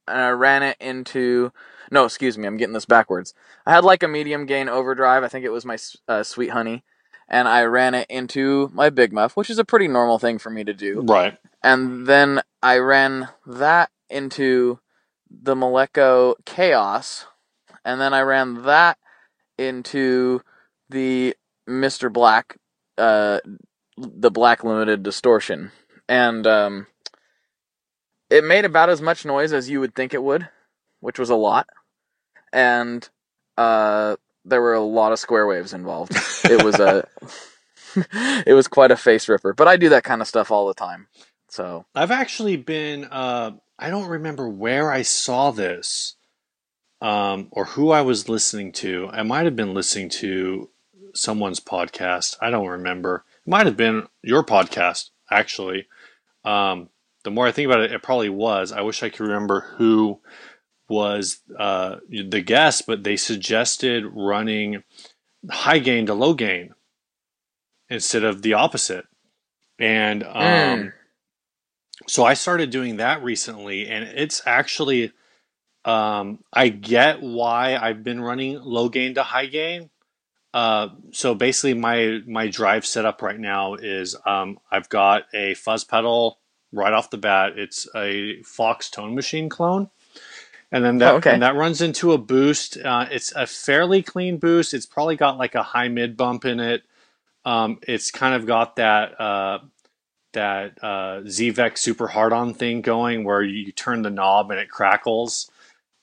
and 0.08 0.20
I 0.20 0.30
ran 0.30 0.62
it 0.64 0.76
into 0.80 1.52
no, 1.92 2.04
excuse 2.04 2.36
me, 2.36 2.46
I'm 2.48 2.56
getting 2.56 2.72
this 2.72 2.84
backwards. 2.86 3.32
I 3.64 3.72
had 3.72 3.84
like 3.84 4.02
a 4.02 4.08
medium 4.08 4.46
gain 4.46 4.68
overdrive. 4.68 5.22
I 5.22 5.28
think 5.28 5.44
it 5.44 5.50
was 5.50 5.64
my 5.64 5.76
uh, 6.08 6.22
sweet 6.22 6.48
honey, 6.48 6.84
and 7.28 7.46
I 7.46 7.64
ran 7.64 7.94
it 7.94 8.06
into 8.08 8.70
my 8.72 8.88
big 8.88 9.12
muff, 9.12 9.36
which 9.36 9.50
is 9.50 9.58
a 9.58 9.64
pretty 9.64 9.88
normal 9.88 10.18
thing 10.18 10.38
for 10.38 10.48
me 10.48 10.64
to 10.64 10.72
do. 10.72 11.02
Right. 11.02 11.36
And 11.62 12.06
then 12.06 12.40
I 12.62 12.78
ran 12.78 13.28
that 13.46 13.90
into 14.08 14.80
the 15.30 15.54
Moleko 15.54 16.36
Chaos, 16.46 17.26
and 17.84 18.00
then 18.00 18.14
I 18.14 18.22
ran 18.22 18.62
that 18.62 18.96
into 19.58 20.40
the 20.92 21.34
Mr. 21.68 22.12
Black, 22.12 22.56
uh, 22.96 23.40
the 23.96 24.30
Black 24.30 24.62
Limited 24.62 25.02
Distortion, 25.02 25.72
and 26.08 26.46
um, 26.46 26.86
it 28.30 28.44
made 28.44 28.64
about 28.64 28.88
as 28.88 29.02
much 29.02 29.24
noise 29.24 29.52
as 29.52 29.68
you 29.68 29.80
would 29.80 29.94
think 29.94 30.14
it 30.14 30.22
would, 30.22 30.48
which 31.00 31.18
was 31.18 31.30
a 31.30 31.34
lot, 31.34 31.68
and 32.52 33.08
uh, 33.56 34.16
there 34.44 34.60
were 34.60 34.74
a 34.74 34.80
lot 34.80 35.12
of 35.12 35.18
square 35.18 35.46
waves 35.46 35.72
involved. 35.72 36.14
It 36.44 36.62
was 36.62 36.78
a, 36.80 37.06
it 38.46 38.54
was 38.54 38.68
quite 38.68 38.90
a 38.90 38.96
face 38.96 39.28
ripper. 39.28 39.52
But 39.52 39.68
I 39.68 39.76
do 39.76 39.88
that 39.90 40.04
kind 40.04 40.20
of 40.20 40.28
stuff 40.28 40.50
all 40.50 40.68
the 40.68 40.74
time, 40.74 41.08
so. 41.48 41.86
I've 41.94 42.10
actually 42.10 42.56
been. 42.56 43.04
Uh, 43.04 43.52
I 43.78 43.90
don't 43.90 44.08
remember 44.08 44.48
where 44.48 44.92
I 44.92 45.02
saw 45.02 45.50
this, 45.50 46.16
um, 47.00 47.48
or 47.50 47.64
who 47.64 47.90
I 47.90 48.02
was 48.02 48.28
listening 48.28 48.72
to. 48.72 49.08
I 49.12 49.22
might 49.22 49.44
have 49.44 49.56
been 49.56 49.74
listening 49.74 50.08
to 50.10 50.70
someone's 51.14 51.60
podcast. 51.60 52.36
I 52.40 52.50
don't 52.50 52.66
remember. 52.68 53.24
It 53.46 53.50
might 53.50 53.66
have 53.66 53.76
been 53.76 54.06
your 54.22 54.44
podcast, 54.44 55.10
actually. 55.30 55.86
Um, 56.44 56.88
the 57.24 57.30
more 57.30 57.46
I 57.46 57.52
think 57.52 57.66
about 57.66 57.80
it, 57.80 57.92
it 57.92 58.02
probably 58.02 58.28
was. 58.28 58.72
I 58.72 58.80
wish 58.82 59.02
I 59.02 59.08
could 59.08 59.20
remember 59.20 59.60
who 59.76 60.20
was 60.88 61.40
uh, 61.58 61.96
the 62.08 62.40
guest, 62.40 62.84
but 62.86 63.04
they 63.04 63.16
suggested 63.16 64.04
running 64.12 64.82
high 65.50 65.78
gain 65.78 66.06
to 66.06 66.14
low 66.14 66.34
gain 66.34 66.74
instead 67.88 68.24
of 68.24 68.42
the 68.42 68.54
opposite. 68.54 69.06
And 69.78 70.22
um, 70.24 70.30
Mm. 70.32 70.92
so 72.08 72.24
I 72.24 72.34
started 72.34 72.70
doing 72.70 72.96
that 72.96 73.22
recently, 73.22 73.88
and 73.88 74.04
it's 74.04 74.42
actually 74.46 75.12
um, 75.84 76.38
I 76.52 76.68
get 76.68 77.22
why 77.22 77.76
I've 77.76 78.04
been 78.04 78.20
running 78.20 78.60
low 78.60 78.88
gain 78.88 79.14
to 79.14 79.22
high 79.22 79.46
gain. 79.46 79.90
Uh, 80.54 80.88
so 81.12 81.34
basically, 81.34 81.74
my 81.74 82.20
my 82.26 82.48
drive 82.48 82.84
setup 82.86 83.22
right 83.22 83.38
now 83.40 83.74
is 83.74 84.16
um, 84.26 84.58
I've 84.70 84.88
got 84.88 85.24
a 85.34 85.54
fuzz 85.54 85.84
pedal 85.84 86.38
right 86.72 86.92
off 86.92 87.10
the 87.10 87.18
bat. 87.18 87.58
It's 87.58 87.88
a 87.94 88.42
Foxx 88.42 88.90
Tone 88.90 89.14
Machine 89.14 89.48
clone, 89.48 89.88
and 90.70 90.84
then 90.84 90.98
that 90.98 91.14
Oh, 91.14 91.16
okay. 91.16 91.32
and 91.32 91.42
that 91.42 91.54
runs 91.56 91.80
into 91.80 92.12
a 92.12 92.18
boost. 92.18 92.76
Uh, 92.76 93.06
it's 93.10 93.32
a 93.32 93.46
fairly 93.46 94.02
clean 94.02 94.36
boost. 94.38 94.74
It's 94.74 94.86
probably 94.86 95.16
got 95.16 95.38
like 95.38 95.54
a 95.54 95.62
high 95.62 95.88
mid 95.88 96.16
bump 96.16 96.44
in 96.44 96.60
it. 96.60 96.82
Um, 97.44 97.78
it's 97.88 98.10
kind 98.10 98.34
of 98.34 98.46
got 98.46 98.76
that 98.76 99.18
uh, 99.20 99.58
that 100.34 100.78
uh, 100.82 101.20
ZVex 101.24 101.78
super 101.78 102.08
hard 102.08 102.32
on 102.32 102.54
thing 102.54 102.82
going 102.82 103.24
where 103.24 103.42
you 103.42 103.72
turn 103.72 104.02
the 104.02 104.10
knob 104.10 104.50
and 104.50 104.60
it 104.60 104.68
crackles. 104.70 105.50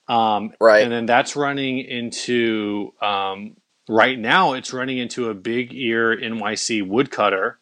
Um, 0.08 0.54
Right. 0.60 0.84
And 0.84 0.92
then 0.92 1.06
that's 1.06 1.36
running 1.36 1.80
into, 1.80 2.94
um, 3.02 3.56
right 3.90 4.18
now, 4.18 4.54
it's 4.54 4.72
running 4.72 5.00
into 5.00 5.30
a 5.30 5.34
big 5.34 5.74
ear 5.74 6.16
NYC 6.16 6.88
woodcutter 6.88 7.60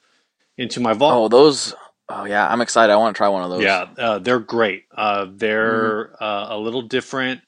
into 0.58 0.80
my 0.80 0.94
vault. 0.94 1.34
Oh, 1.34 1.36
those. 1.36 1.74
Oh 2.10 2.26
yeah, 2.26 2.48
I'm 2.48 2.62
excited. 2.62 2.94
I 2.94 2.98
want 2.98 3.16
to 3.16 3.18
try 3.18 3.30
one 3.30 3.44
of 3.44 3.50
those. 3.50 3.64
Yeah, 3.64 3.86
uh, 3.98 4.20
they're 4.20 4.40
great. 4.40 4.86
Uh, 4.96 5.28
they're 5.30 6.22
uh, 6.22 6.48
a 6.50 6.58
little 6.58 6.84
different. 6.84 7.42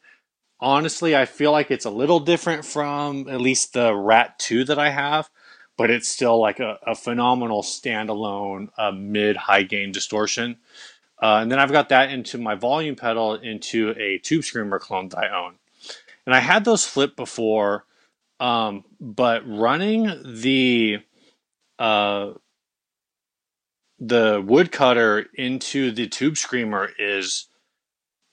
Honestly, 0.60 1.16
I 1.16 1.26
feel 1.26 1.52
like 1.52 1.72
it's 1.72 1.86
a 1.86 1.90
little 1.90 2.20
different 2.20 2.66
from 2.66 3.30
at 3.30 3.40
least 3.40 3.74
the 3.74 3.96
Rat 3.96 4.38
2 4.40 4.66
that 4.66 4.78
I 4.78 4.90
have, 4.90 5.30
but 5.78 5.90
it's 5.90 6.10
still 6.10 6.42
like 6.42 6.60
a, 6.60 6.78
a 6.86 6.96
phenomenal 6.96 7.62
standalone 7.64 8.68
uh, 8.78 8.92
mid 8.92 9.38
high 9.38 9.64
gain 9.64 9.94
distortion. 9.94 10.58
Uh, 11.22 11.40
and 11.42 11.52
then 11.52 11.60
I've 11.60 11.72
got 11.72 11.90
that 11.90 12.10
into 12.10 12.38
my 12.38 12.56
volume 12.56 12.96
pedal 12.96 13.36
into 13.36 13.94
a 13.98 14.18
Tube 14.18 14.44
Screamer 14.44 14.80
clone 14.80 15.10
that 15.10 15.20
I 15.20 15.46
own. 15.46 15.56
And 16.26 16.36
I 16.36 16.40
had 16.40 16.66
those 16.66 16.86
flip 16.86 17.16
before, 17.16 17.86
um, 18.40 18.84
but 19.00 19.44
running 19.48 20.10
the 20.26 21.00
uh, 21.80 22.34
the 24.00 24.44
woodcutter 24.46 25.26
into 25.36 25.92
the 25.92 26.08
tube 26.08 26.38
screamer 26.38 26.90
is 27.00 27.48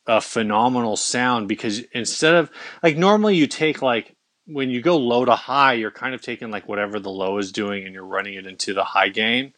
a 0.07 0.21
phenomenal 0.21 0.97
sound 0.97 1.49
because 1.49 1.81
instead 1.93 2.35
of 2.35 2.51
like 2.83 2.97
normally 2.97 3.37
you 3.37 3.47
take 3.47 3.83
like 3.83 4.15
when 4.47 4.71
you 4.71 4.81
go 4.83 4.97
low 4.97 5.25
to 5.25 5.35
high, 5.35 5.75
you're 5.75 5.91
kind 5.91 6.15
of 6.15 6.23
taking 6.23 6.51
like 6.51 6.69
whatever 6.69 7.01
the 7.01 7.11
low 7.11 7.39
is 7.39 7.53
doing 7.53 7.85
and 7.85 7.95
you're 7.95 8.05
running 8.07 8.35
it 8.35 8.47
into 8.47 8.75
the 8.75 8.85
high 8.85 9.09
gain. 9.09 9.55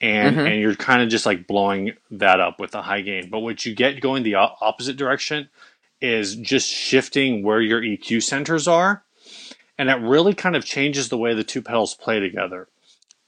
And, 0.00 0.36
Mhm. 0.36 0.46
and 0.52 0.60
you're 0.60 0.76
kind 0.76 1.02
of 1.02 1.08
just 1.08 1.26
like 1.26 1.46
blowing 1.46 1.92
that 2.12 2.40
up 2.40 2.60
with 2.60 2.72
the 2.72 2.82
high 2.82 3.00
gain. 3.02 3.30
But 3.30 3.40
what 3.40 3.66
you 3.66 3.74
get 3.74 4.00
going 4.00 4.22
the 4.22 4.36
opposite 4.36 4.96
direction 4.96 5.50
is 6.00 6.36
just 6.36 6.68
shifting 6.70 7.42
where 7.42 7.60
your 7.60 7.82
EQ 7.82 8.22
centers 8.22 8.68
are. 8.68 9.04
And 9.78 9.88
that 9.88 10.02
really 10.02 10.34
kind 10.34 10.56
of 10.56 10.64
changes 10.64 11.08
the 11.08 11.18
way 11.18 11.34
the 11.34 11.44
two 11.44 11.62
pedals 11.62 11.94
play 11.94 12.20
together. 12.20 12.68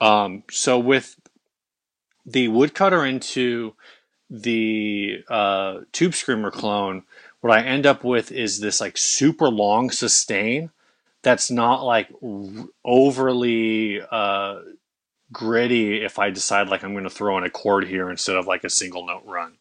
Um, 0.00 0.44
so 0.50 0.78
with 0.78 1.16
the 2.26 2.48
woodcutter 2.48 3.04
into 3.06 3.74
the 4.30 5.24
uh, 5.28 5.80
tube 5.92 6.14
screamer 6.14 6.50
clone, 6.50 7.04
what 7.40 7.52
I 7.56 7.62
end 7.64 7.86
up 7.86 8.04
with 8.04 8.32
is 8.32 8.60
this 8.60 8.80
like 8.80 8.98
super 8.98 9.48
long 9.48 9.90
sustain 9.90 10.70
that's 11.22 11.50
not 11.50 11.84
like 11.84 12.08
r- 12.22 12.66
overly 12.84 14.02
uh, 14.10 14.60
gritty 15.32 16.02
if 16.04 16.18
I 16.18 16.30
decide 16.30 16.68
like 16.68 16.84
I'm 16.84 16.92
going 16.92 17.04
to 17.04 17.10
throw 17.10 17.38
in 17.38 17.44
a 17.44 17.50
chord 17.50 17.86
here 17.86 18.10
instead 18.10 18.36
of 18.36 18.46
like 18.46 18.64
a 18.64 18.70
single 18.70 19.06
note 19.06 19.24
run. 19.26 19.54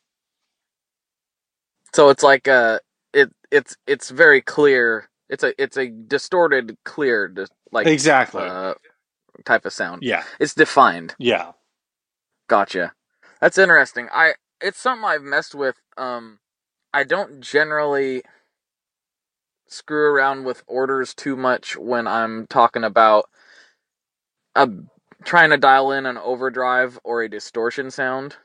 So 1.93 2.09
it's 2.09 2.23
like 2.23 2.47
uh 2.47 2.79
it 3.13 3.31
it's 3.51 3.77
it's 3.87 4.09
very 4.11 4.41
clear. 4.41 5.08
It's 5.29 5.43
a 5.43 5.53
it's 5.61 5.77
a 5.77 5.87
distorted, 5.89 6.77
clear, 6.85 7.33
like 7.71 7.87
Exactly. 7.87 8.43
uh, 8.43 8.73
type 9.45 9.65
of 9.65 9.73
sound. 9.73 10.03
yeah. 10.03 10.23
It's 10.39 10.53
defined. 10.53 11.15
Yeah. 11.19 11.51
Gotcha. 12.47 12.93
That's 13.41 13.57
interesting. 13.57 14.09
I 14.11 14.33
it's 14.61 14.79
something 14.79 15.05
I've 15.05 15.21
messed 15.23 15.55
with. 15.55 15.75
Um, 15.97 16.39
I 16.93 17.03
don't 17.03 17.41
generally 17.41 18.23
screw 19.67 20.11
around 20.13 20.45
with 20.45 20.63
orders 20.67 21.13
too 21.13 21.35
much 21.35 21.77
when 21.77 22.07
I'm 22.07 22.47
talking 22.47 22.83
about 22.83 23.25
a 24.55 24.69
trying 25.23 25.51
to 25.51 25.57
dial 25.57 25.91
in 25.91 26.05
an 26.05 26.17
overdrive 26.17 26.99
or 27.03 27.21
a 27.21 27.29
distortion 27.29 27.91
sound. 27.91 28.37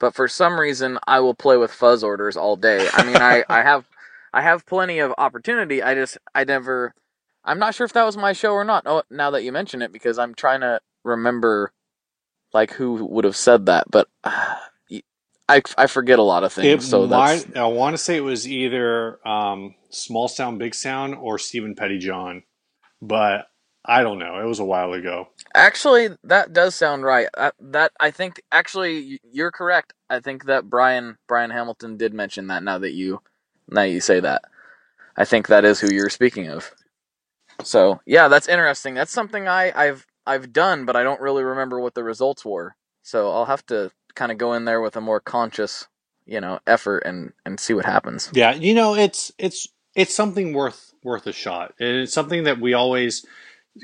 But 0.00 0.14
for 0.14 0.28
some 0.28 0.60
reason, 0.60 0.98
I 1.08 1.20
will 1.20 1.34
play 1.34 1.56
with 1.56 1.72
fuzz 1.72 2.04
orders 2.04 2.36
all 2.36 2.56
day. 2.56 2.88
I 2.92 3.04
mean, 3.04 3.16
I 3.16 3.44
I 3.48 3.62
have 3.62 3.86
I 4.32 4.42
have 4.42 4.66
plenty 4.66 4.98
of 4.98 5.14
opportunity. 5.18 5.82
I 5.82 5.94
just 5.94 6.18
I 6.34 6.44
never. 6.44 6.94
I'm 7.44 7.58
not 7.58 7.74
sure 7.74 7.84
if 7.84 7.92
that 7.94 8.04
was 8.04 8.16
my 8.16 8.32
show 8.32 8.52
or 8.52 8.64
not. 8.64 8.82
Oh, 8.86 9.02
now 9.10 9.30
that 9.30 9.42
you 9.42 9.52
mention 9.52 9.80
it, 9.80 9.92
because 9.92 10.18
I'm 10.18 10.34
trying 10.34 10.60
to 10.60 10.80
remember 11.04 11.72
like 12.52 12.72
who 12.72 13.04
would 13.04 13.24
have 13.24 13.36
said 13.36 13.66
that, 13.66 13.90
but 13.90 14.08
uh, 14.24 14.56
I 15.48 15.62
I 15.76 15.86
forget 15.86 16.18
a 16.18 16.22
lot 16.22 16.44
of 16.44 16.52
things. 16.52 16.84
It 16.84 16.86
so 16.86 17.06
that's 17.06 17.46
I 17.56 17.66
want 17.66 17.94
to 17.94 17.98
say 17.98 18.16
it 18.16 18.20
was 18.20 18.46
either 18.46 19.26
um, 19.26 19.74
Small 19.90 20.28
Sound, 20.28 20.58
Big 20.58 20.74
Sound 20.74 21.14
or 21.14 21.38
Stephen 21.38 21.74
Pettyjohn, 21.74 22.42
but 23.00 23.46
I 23.84 24.02
don't 24.02 24.18
know. 24.18 24.38
It 24.40 24.44
was 24.44 24.58
a 24.58 24.64
while 24.64 24.92
ago. 24.92 25.28
actually 25.54 26.10
that 26.24 26.52
does 26.52 26.74
sound 26.74 27.04
right. 27.04 27.28
Uh, 27.34 27.52
that 27.58 27.92
I 27.98 28.10
think 28.10 28.42
actually 28.52 29.20
you're 29.32 29.50
correct. 29.50 29.94
I 30.10 30.20
think 30.20 30.44
that 30.44 30.68
Brian 30.68 31.16
Brian 31.26 31.50
Hamilton 31.50 31.96
did 31.96 32.12
mention 32.12 32.48
that. 32.48 32.62
Now 32.62 32.78
that 32.78 32.92
you 32.92 33.22
now 33.68 33.82
you 33.82 34.00
say 34.00 34.20
that, 34.20 34.42
I 35.16 35.24
think 35.24 35.48
that 35.48 35.64
is 35.64 35.80
who 35.80 35.92
you're 35.92 36.10
speaking 36.10 36.48
of. 36.48 36.72
So 37.62 38.00
yeah, 38.06 38.28
that's 38.28 38.48
interesting. 38.48 38.94
That's 38.94 39.12
something 39.12 39.48
I 39.48 39.72
I've 39.74 40.06
I've 40.26 40.52
done, 40.52 40.84
but 40.84 40.96
I 40.96 41.02
don't 41.02 41.20
really 41.20 41.42
remember 41.42 41.80
what 41.80 41.94
the 41.94 42.04
results 42.04 42.44
were. 42.44 42.76
So 43.02 43.30
I'll 43.32 43.46
have 43.46 43.66
to 43.66 43.90
kind 44.14 44.30
of 44.30 44.38
go 44.38 44.52
in 44.52 44.64
there 44.64 44.80
with 44.80 44.96
a 44.96 45.00
more 45.00 45.20
conscious, 45.20 45.86
you 46.26 46.40
know, 46.40 46.60
effort 46.66 46.98
and 47.00 47.32
and 47.44 47.58
see 47.58 47.74
what 47.74 47.84
happens. 47.84 48.30
Yeah, 48.32 48.54
you 48.54 48.74
know, 48.74 48.94
it's 48.94 49.32
it's 49.38 49.68
it's 49.94 50.14
something 50.14 50.52
worth 50.52 50.92
worth 51.02 51.26
a 51.26 51.32
shot. 51.32 51.74
And 51.80 51.96
it's 51.98 52.12
something 52.12 52.44
that 52.44 52.60
we 52.60 52.74
always 52.74 53.24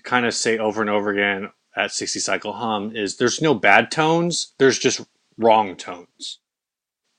kind 0.03 0.27
of 0.27 0.35
say 0.35 0.59
over 0.59 0.81
and 0.81 0.91
over 0.91 1.11
again 1.11 1.51
at 1.77 1.93
60 1.93 2.21
Cycle 2.21 2.53
Hum 2.53 2.95
is 2.95 3.17
there's 3.17 3.41
no 3.43 3.55
bad 3.55 3.91
tones, 3.91 4.53
there's 4.59 4.79
just 4.79 5.01
wrong 5.39 5.77
tones. 5.77 6.39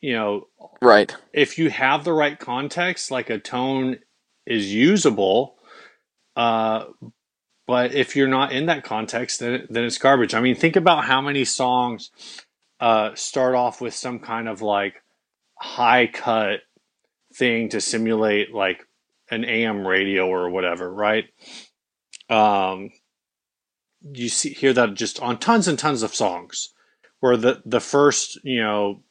You 0.05 0.13
know, 0.13 0.47
Right. 0.83 1.15
if 1.33 1.57
you 1.57 1.71
have 1.71 2.03
the 2.03 2.13
right 2.13 2.37
context, 2.37 3.09
like 3.09 3.31
a 3.31 3.39
tone 3.39 3.97
is 4.45 4.71
usable, 4.71 5.57
uh, 6.35 6.85
but 7.65 7.95
if 7.95 8.15
you're 8.15 8.27
not 8.27 8.51
in 8.51 8.67
that 8.67 8.83
context, 8.83 9.39
then 9.39 9.65
then 9.67 9.83
it's 9.83 9.97
garbage. 9.97 10.35
I 10.35 10.41
mean, 10.41 10.55
think 10.55 10.75
about 10.75 11.05
how 11.05 11.21
many 11.21 11.43
songs 11.43 12.11
uh, 12.79 13.15
start 13.15 13.55
off 13.55 13.81
with 13.81 13.95
some 13.95 14.19
kind 14.19 14.47
of 14.47 14.61
like 14.61 15.01
high 15.59 16.05
cut 16.05 16.59
thing 17.33 17.69
to 17.69 17.81
simulate 17.81 18.53
like 18.53 18.87
an 19.31 19.43
AM 19.43 19.87
radio 19.87 20.27
or 20.27 20.51
whatever, 20.51 20.93
right? 20.93 21.25
Um, 22.29 22.91
you 24.03 24.29
see 24.29 24.53
hear 24.53 24.73
that 24.73 24.93
just 24.93 25.19
on 25.19 25.39
tons 25.39 25.67
and 25.67 25.79
tons 25.79 26.03
of 26.03 26.13
songs, 26.13 26.75
where 27.21 27.37
the 27.37 27.63
the 27.65 27.79
first 27.79 28.39
you 28.43 28.61
know 28.61 29.01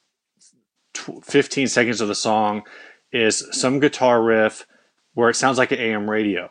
15 0.97 1.69
seconds 1.69 2.01
of 2.01 2.09
the 2.09 2.15
song 2.15 2.63
is 3.13 3.47
some 3.53 3.81
guitar 3.81 4.23
riff 4.23 4.67
where 5.15 5.31
it 5.31 5.37
sounds 5.37 5.59
like 5.59 5.73
an 5.73 5.79
AM 5.79 6.11
radio. 6.11 6.51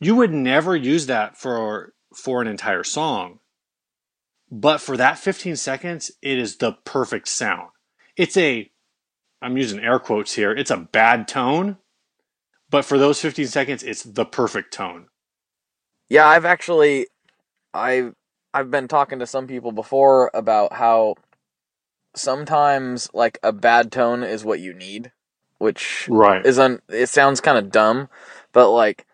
You 0.00 0.16
would 0.16 0.32
never 0.32 0.76
use 0.76 1.06
that 1.06 1.36
for 1.36 1.94
for 2.14 2.42
an 2.42 2.48
entire 2.48 2.84
song. 2.84 3.40
But 4.50 4.80
for 4.80 4.96
that 4.96 5.18
15 5.18 5.56
seconds, 5.56 6.12
it 6.22 6.38
is 6.38 6.56
the 6.58 6.72
perfect 6.84 7.28
sound. 7.28 7.70
It's 8.16 8.36
a 8.36 8.70
I'm 9.42 9.56
using 9.56 9.80
air 9.80 9.98
quotes 9.98 10.34
here. 10.34 10.52
It's 10.52 10.70
a 10.70 10.76
bad 10.76 11.28
tone, 11.28 11.78
but 12.70 12.84
for 12.84 12.98
those 12.98 13.20
15 13.20 13.46
seconds, 13.46 13.82
it's 13.82 14.02
the 14.02 14.24
perfect 14.24 14.72
tone. 14.72 15.08
Yeah, 16.08 16.26
I've 16.26 16.44
actually 16.44 17.08
I've 17.72 18.14
I've 18.52 18.70
been 18.70 18.88
talking 18.88 19.18
to 19.18 19.26
some 19.26 19.46
people 19.46 19.72
before 19.72 20.30
about 20.32 20.72
how 20.72 21.16
sometimes 22.14 23.10
like 23.14 23.38
a 23.42 23.52
bad 23.52 23.92
tone 23.92 24.22
is 24.22 24.44
what 24.44 24.60
you 24.60 24.74
need, 24.74 25.12
which 25.58 26.08
Right. 26.08 26.44
isn't 26.44 26.82
it 26.88 27.08
sounds 27.08 27.40
kind 27.40 27.58
of 27.58 27.70
dumb, 27.70 28.08
but 28.52 28.70
like 28.70 29.06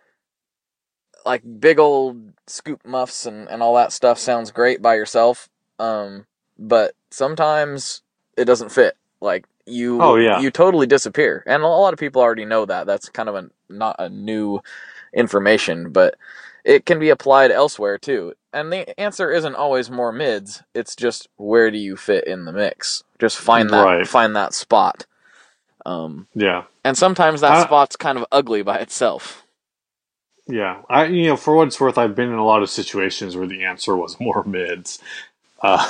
like 1.26 1.42
big 1.60 1.78
old 1.78 2.32
scoop 2.46 2.84
muffs 2.84 3.26
and, 3.26 3.48
and 3.48 3.62
all 3.62 3.74
that 3.76 3.92
stuff 3.92 4.18
sounds 4.18 4.50
great 4.50 4.82
by 4.82 4.94
yourself. 4.94 5.48
Um 5.78 6.26
but 6.58 6.94
sometimes 7.10 8.02
it 8.36 8.44
doesn't 8.44 8.70
fit. 8.72 8.96
Like 9.20 9.46
you 9.66 10.00
Oh, 10.00 10.16
yeah. 10.16 10.40
you 10.40 10.50
totally 10.50 10.86
disappear. 10.86 11.42
And 11.46 11.62
a 11.62 11.66
lot 11.68 11.92
of 11.92 11.98
people 11.98 12.22
already 12.22 12.44
know 12.44 12.64
that. 12.66 12.86
That's 12.86 13.08
kind 13.08 13.28
of 13.28 13.34
a 13.34 13.50
not 13.68 13.96
a 13.98 14.08
new 14.08 14.60
information, 15.14 15.90
but 15.90 16.16
it 16.64 16.86
can 16.86 16.98
be 16.98 17.10
applied 17.10 17.50
elsewhere 17.50 17.98
too. 17.98 18.34
And 18.52 18.72
the 18.72 18.98
answer 19.00 19.30
isn't 19.30 19.54
always 19.54 19.90
more 19.90 20.12
mids. 20.12 20.62
It's 20.74 20.96
just 20.96 21.28
where 21.36 21.70
do 21.70 21.78
you 21.78 21.96
fit 21.96 22.26
in 22.26 22.44
the 22.46 22.52
mix? 22.52 23.04
Just 23.20 23.38
find 23.38 23.70
that 23.70 23.84
Right. 23.84 24.06
find 24.06 24.34
that 24.36 24.54
spot. 24.54 25.06
Um, 25.86 26.28
Yeah. 26.34 26.64
and 26.84 26.96
sometimes 26.98 27.40
that 27.42 27.52
I- 27.52 27.64
spot's 27.64 27.96
kind 27.96 28.18
of 28.18 28.26
ugly 28.32 28.62
by 28.62 28.78
itself. 28.78 29.44
Yeah, 30.48 30.82
I 30.90 31.06
you 31.06 31.28
know 31.28 31.36
for 31.36 31.54
what 31.56 31.68
it's 31.68 31.80
worth, 31.80 31.98
I've 31.98 32.16
been 32.16 32.30
in 32.30 32.34
a 32.38 32.44
lot 32.44 32.62
of 32.62 32.70
situations 32.70 33.36
where 33.36 33.46
the 33.46 33.64
answer 33.64 33.96
was 33.96 34.18
more 34.20 34.44
mids. 34.44 34.98
Uh, 35.62 35.86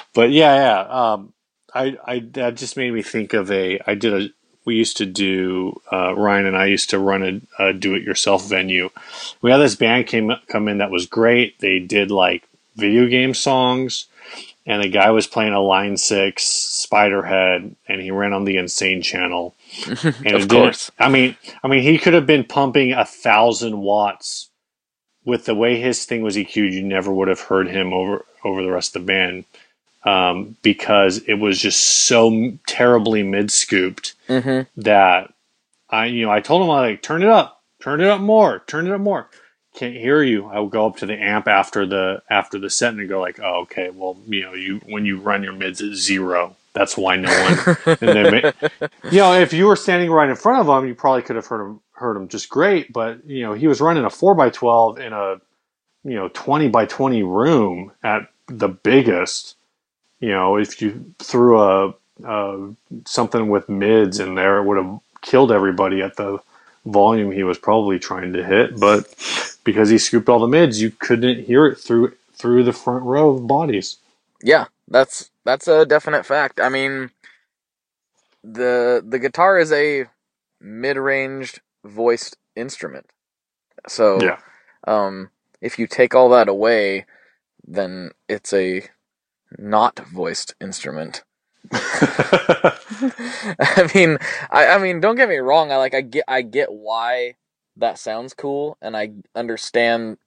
but 0.14 0.30
yeah, 0.30 0.54
yeah. 0.56 0.80
Um, 1.12 1.34
I 1.74 1.98
I 2.06 2.18
that 2.32 2.56
just 2.56 2.76
made 2.76 2.92
me 2.92 3.02
think 3.02 3.34
of 3.34 3.50
a. 3.50 3.80
I 3.86 3.94
did 3.94 4.14
a. 4.14 4.28
We 4.68 4.74
used 4.74 4.98
to 4.98 5.06
do 5.06 5.80
uh, 5.90 6.14
Ryan 6.14 6.44
and 6.44 6.54
I 6.54 6.66
used 6.66 6.90
to 6.90 6.98
run 6.98 7.22
a, 7.58 7.70
a 7.70 7.72
do-it-yourself 7.72 8.46
venue. 8.46 8.90
We 9.40 9.50
had 9.50 9.56
this 9.56 9.76
band 9.76 10.08
came 10.08 10.30
come 10.46 10.68
in 10.68 10.76
that 10.76 10.90
was 10.90 11.06
great. 11.06 11.58
They 11.60 11.78
did 11.78 12.10
like 12.10 12.46
video 12.76 13.06
game 13.06 13.32
songs, 13.32 14.08
and 14.66 14.82
the 14.82 14.90
guy 14.90 15.10
was 15.10 15.26
playing 15.26 15.54
a 15.54 15.60
Line 15.62 15.96
Six 15.96 16.44
Spiderhead, 16.44 17.76
and 17.88 18.02
he 18.02 18.10
ran 18.10 18.34
on 18.34 18.44
the 18.44 18.58
Insane 18.58 19.00
channel. 19.00 19.54
And 20.04 20.36
Of 20.36 20.48
course. 20.48 20.90
I 20.98 21.08
mean, 21.08 21.34
I 21.64 21.68
mean, 21.68 21.82
he 21.82 21.96
could 21.96 22.12
have 22.12 22.26
been 22.26 22.44
pumping 22.44 22.92
a 22.92 23.06
thousand 23.06 23.78
watts 23.78 24.50
with 25.24 25.46
the 25.46 25.54
way 25.54 25.80
his 25.80 26.04
thing 26.04 26.20
was 26.20 26.36
EQ'd. 26.36 26.74
You 26.74 26.82
never 26.82 27.10
would 27.10 27.28
have 27.28 27.40
heard 27.40 27.68
him 27.68 27.94
over 27.94 28.26
over 28.44 28.62
the 28.62 28.70
rest 28.70 28.94
of 28.94 29.00
the 29.00 29.06
band 29.06 29.46
um, 30.04 30.56
because 30.62 31.18
it 31.26 31.34
was 31.34 31.60
just 31.60 31.80
so 32.06 32.52
terribly 32.66 33.22
mid 33.22 33.50
scooped 33.50 34.14
hmm 34.28 34.62
that 34.76 35.32
I, 35.90 36.06
you 36.06 36.26
know, 36.26 36.32
I 36.32 36.40
told 36.40 36.62
him 36.62 36.70
I 36.70 36.80
like 36.80 37.02
turn 37.02 37.22
it 37.22 37.28
up, 37.28 37.62
turn 37.80 38.00
it 38.00 38.08
up 38.08 38.20
more, 38.20 38.62
turn 38.66 38.86
it 38.86 38.92
up 38.92 39.00
more. 39.00 39.28
Can't 39.74 39.94
hear 39.94 40.22
you. 40.22 40.46
I 40.46 40.58
would 40.60 40.70
go 40.72 40.86
up 40.86 40.96
to 40.96 41.06
the 41.06 41.14
amp 41.14 41.46
after 41.46 41.86
the 41.86 42.22
after 42.28 42.58
the 42.58 42.70
set 42.70 42.94
and 42.94 43.08
go 43.08 43.20
like, 43.20 43.38
oh, 43.40 43.62
okay, 43.62 43.90
well, 43.90 44.16
you 44.26 44.42
know, 44.42 44.54
you 44.54 44.80
when 44.86 45.04
you 45.04 45.20
run 45.20 45.42
your 45.42 45.52
mids 45.52 45.80
at 45.80 45.94
zero, 45.94 46.56
that's 46.72 46.96
why 46.96 47.16
no 47.16 47.34
one. 47.34 47.58
and 48.00 48.14
then, 48.14 48.30
ma- 48.30 48.40
you 49.10 49.18
know, 49.18 49.34
if 49.34 49.52
you 49.52 49.66
were 49.66 49.76
standing 49.76 50.10
right 50.10 50.28
in 50.28 50.36
front 50.36 50.66
of 50.66 50.68
him, 50.82 50.88
you 50.88 50.94
probably 50.94 51.22
could 51.22 51.36
have 51.36 51.46
heard 51.46 51.64
him 51.64 51.80
heard 51.92 52.16
him 52.16 52.28
just 52.28 52.48
great. 52.48 52.92
But 52.92 53.24
you 53.26 53.42
know, 53.42 53.54
he 53.54 53.68
was 53.68 53.80
running 53.80 54.04
a 54.04 54.10
four 54.10 54.34
by 54.34 54.50
twelve 54.50 54.98
in 54.98 55.12
a 55.12 55.36
you 56.04 56.16
know 56.16 56.28
twenty 56.28 56.68
by 56.68 56.86
twenty 56.86 57.22
room 57.22 57.92
at 58.02 58.22
the 58.48 58.68
biggest, 58.68 59.56
you 60.20 60.30
know, 60.30 60.56
if 60.58 60.82
you 60.82 61.14
threw 61.20 61.60
a, 61.60 61.94
a 62.24 62.70
something 63.06 63.48
with 63.48 63.68
mids 63.68 64.20
in 64.20 64.34
there, 64.36 64.58
it 64.58 64.64
would 64.64 64.78
have 64.78 65.00
killed 65.22 65.52
everybody 65.52 66.02
at 66.02 66.16
the 66.16 66.38
volume 66.86 67.32
he 67.32 67.44
was 67.44 67.58
probably 67.58 67.98
trying 67.98 68.32
to 68.34 68.44
hit. 68.44 68.78
But 68.80 69.06
because 69.64 69.90
he 69.90 69.98
scooped 69.98 70.28
all 70.28 70.40
the 70.40 70.48
mids, 70.48 70.82
you 70.82 70.90
couldn't 70.92 71.44
hear 71.46 71.66
it 71.66 71.76
through 71.78 72.14
through 72.34 72.64
the 72.64 72.72
front 72.74 73.04
row 73.04 73.30
of 73.30 73.46
bodies. 73.48 73.98
Yeah, 74.42 74.66
that's 74.88 75.30
that's 75.44 75.68
a 75.68 75.86
definite 75.86 76.26
fact. 76.26 76.60
I 76.60 76.68
mean, 76.70 77.10
the 78.44 79.04
the 79.06 79.18
guitar 79.20 79.58
is 79.58 79.72
a 79.72 80.06
mid-ranged 80.60 81.60
voiced 81.84 82.36
instrument. 82.56 83.06
So, 83.88 84.22
Yeah. 84.22 84.38
um, 84.88 85.30
if 85.62 85.78
you 85.78 85.86
take 85.88 86.14
all 86.14 86.30
that 86.30 86.48
away, 86.48 87.06
then 87.66 88.12
it's 88.28 88.52
a 88.54 88.84
not 89.58 89.98
voiced 90.00 90.54
instrument. 90.60 91.24
I 93.60 93.90
mean, 93.94 94.18
I, 94.50 94.68
I 94.68 94.78
mean, 94.78 95.00
don't 95.00 95.16
get 95.16 95.28
me 95.28 95.38
wrong. 95.38 95.72
I 95.72 95.76
like, 95.76 95.94
I 95.94 96.02
get, 96.02 96.24
I 96.28 96.42
get 96.42 96.72
why 96.72 97.36
that 97.76 97.98
sounds 97.98 98.34
cool, 98.34 98.78
and 98.82 98.96
I 98.96 99.12
understand, 99.34 100.18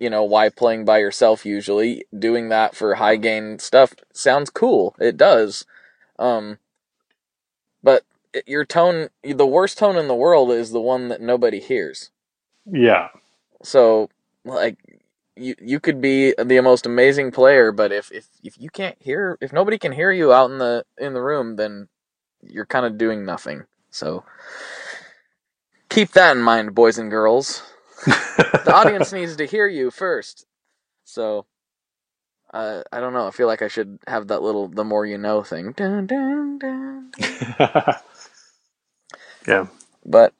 you 0.00 0.10
know, 0.10 0.24
why 0.24 0.50
playing 0.50 0.84
by 0.86 0.98
yourself 0.98 1.46
usually 1.46 2.04
doing 2.18 2.50
that 2.50 2.76
for 2.76 2.96
high 2.96 3.16
gain 3.16 3.58
stuff 3.60 3.94
sounds 4.12 4.50
cool. 4.50 4.96
It 5.00 5.16
does, 5.16 5.66
um, 6.18 6.58
but 7.82 8.04
it- 8.34 8.48
your 8.48 8.64
tone, 8.66 9.10
the 9.24 9.46
worst 9.46 9.78
tone 9.78 9.96
in 9.96 10.08
the 10.08 10.14
world 10.16 10.52
is 10.52 10.72
the 10.72 10.80
one 10.80 11.08
that 11.08 11.20
nobody 11.22 11.60
hears. 11.60 12.10
yeah. 12.72 13.08
So, 13.62 14.10
like, 14.44 14.78
you 15.36 15.54
you 15.60 15.80
could 15.80 16.00
be 16.00 16.34
the 16.38 16.60
most 16.60 16.86
amazing 16.86 17.30
player, 17.30 17.72
but 17.72 17.92
if 17.92 18.10
if 18.12 18.28
if 18.42 18.58
you 18.58 18.70
can't 18.70 18.96
hear, 19.00 19.38
if 19.40 19.52
nobody 19.52 19.78
can 19.78 19.92
hear 19.92 20.12
you 20.12 20.32
out 20.32 20.50
in 20.50 20.58
the 20.58 20.84
in 20.98 21.14
the 21.14 21.22
room, 21.22 21.56
then 21.56 21.88
you're 22.42 22.66
kind 22.66 22.86
of 22.86 22.98
doing 22.98 23.24
nothing. 23.24 23.64
So, 23.90 24.24
keep 25.88 26.12
that 26.12 26.36
in 26.36 26.42
mind, 26.42 26.74
boys 26.74 26.98
and 26.98 27.10
girls. 27.10 27.62
The 28.06 28.72
audience 28.74 29.12
needs 29.14 29.36
to 29.36 29.46
hear 29.46 29.66
you 29.66 29.90
first. 29.90 30.46
So, 31.04 31.46
uh, 32.52 32.82
I 32.92 33.00
don't 33.00 33.12
know. 33.12 33.26
I 33.26 33.30
feel 33.30 33.46
like 33.46 33.62
I 33.62 33.68
should 33.68 33.98
have 34.06 34.28
that 34.28 34.42
little 34.42 34.68
"the 34.68 34.84
more 34.84 35.06
you 35.06 35.18
know" 35.18 35.42
thing. 35.42 35.72
Dun, 35.72 36.06
dun, 36.06 36.58
dun. 36.58 37.12
yeah. 39.46 39.66
But 40.04 40.34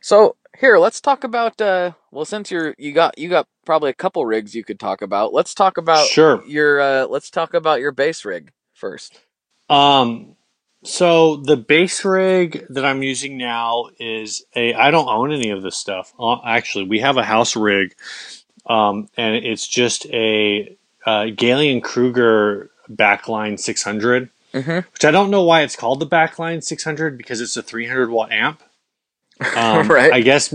so 0.00 0.36
here, 0.58 0.78
let's 0.78 1.00
talk 1.00 1.24
about. 1.24 1.60
Uh, 1.60 1.92
well, 2.10 2.24
since 2.24 2.50
you're 2.50 2.74
you 2.78 2.92
got 2.92 3.18
you 3.18 3.28
got 3.28 3.46
probably 3.64 3.90
a 3.90 3.94
couple 3.94 4.24
rigs 4.26 4.54
you 4.54 4.64
could 4.64 4.80
talk 4.80 5.02
about. 5.02 5.32
Let's 5.32 5.54
talk 5.54 5.76
about 5.78 6.06
Sure. 6.06 6.42
your. 6.46 6.80
Uh, 6.80 7.06
let's 7.06 7.30
talk 7.30 7.54
about 7.54 7.80
your 7.80 7.92
bass 7.92 8.24
rig 8.24 8.52
first. 8.74 9.18
Um, 9.70 10.36
so 10.84 11.36
the 11.36 11.56
bass 11.56 12.04
rig 12.04 12.64
that 12.70 12.84
I'm 12.84 13.02
using 13.02 13.36
now 13.38 13.86
is 13.98 14.44
a. 14.56 14.74
I 14.74 14.90
don't 14.90 15.08
own 15.08 15.32
any 15.32 15.50
of 15.50 15.62
this 15.62 15.76
stuff. 15.76 16.12
Uh, 16.18 16.36
actually, 16.44 16.84
we 16.86 17.00
have 17.00 17.16
a 17.16 17.24
house 17.24 17.56
rig, 17.56 17.94
um, 18.66 19.08
and 19.16 19.36
it's 19.36 19.66
just 19.66 20.06
a 20.06 20.76
uh, 21.06 21.24
Gallien-Krueger 21.26 22.70
backline 22.90 23.58
600, 23.58 24.30
Mhm. 24.54 24.84
which 24.92 25.04
I 25.04 25.10
don't 25.10 25.30
know 25.30 25.42
why 25.42 25.62
it's 25.62 25.76
called 25.76 26.00
the 26.00 26.06
backline 26.06 26.62
600 26.62 27.16
because 27.18 27.40
it's 27.40 27.56
a 27.56 27.62
300 27.62 28.10
watt 28.10 28.32
amp. 28.32 28.62
Um, 29.56 29.88
Right. 29.88 30.12
I 30.12 30.20
guess. 30.20 30.54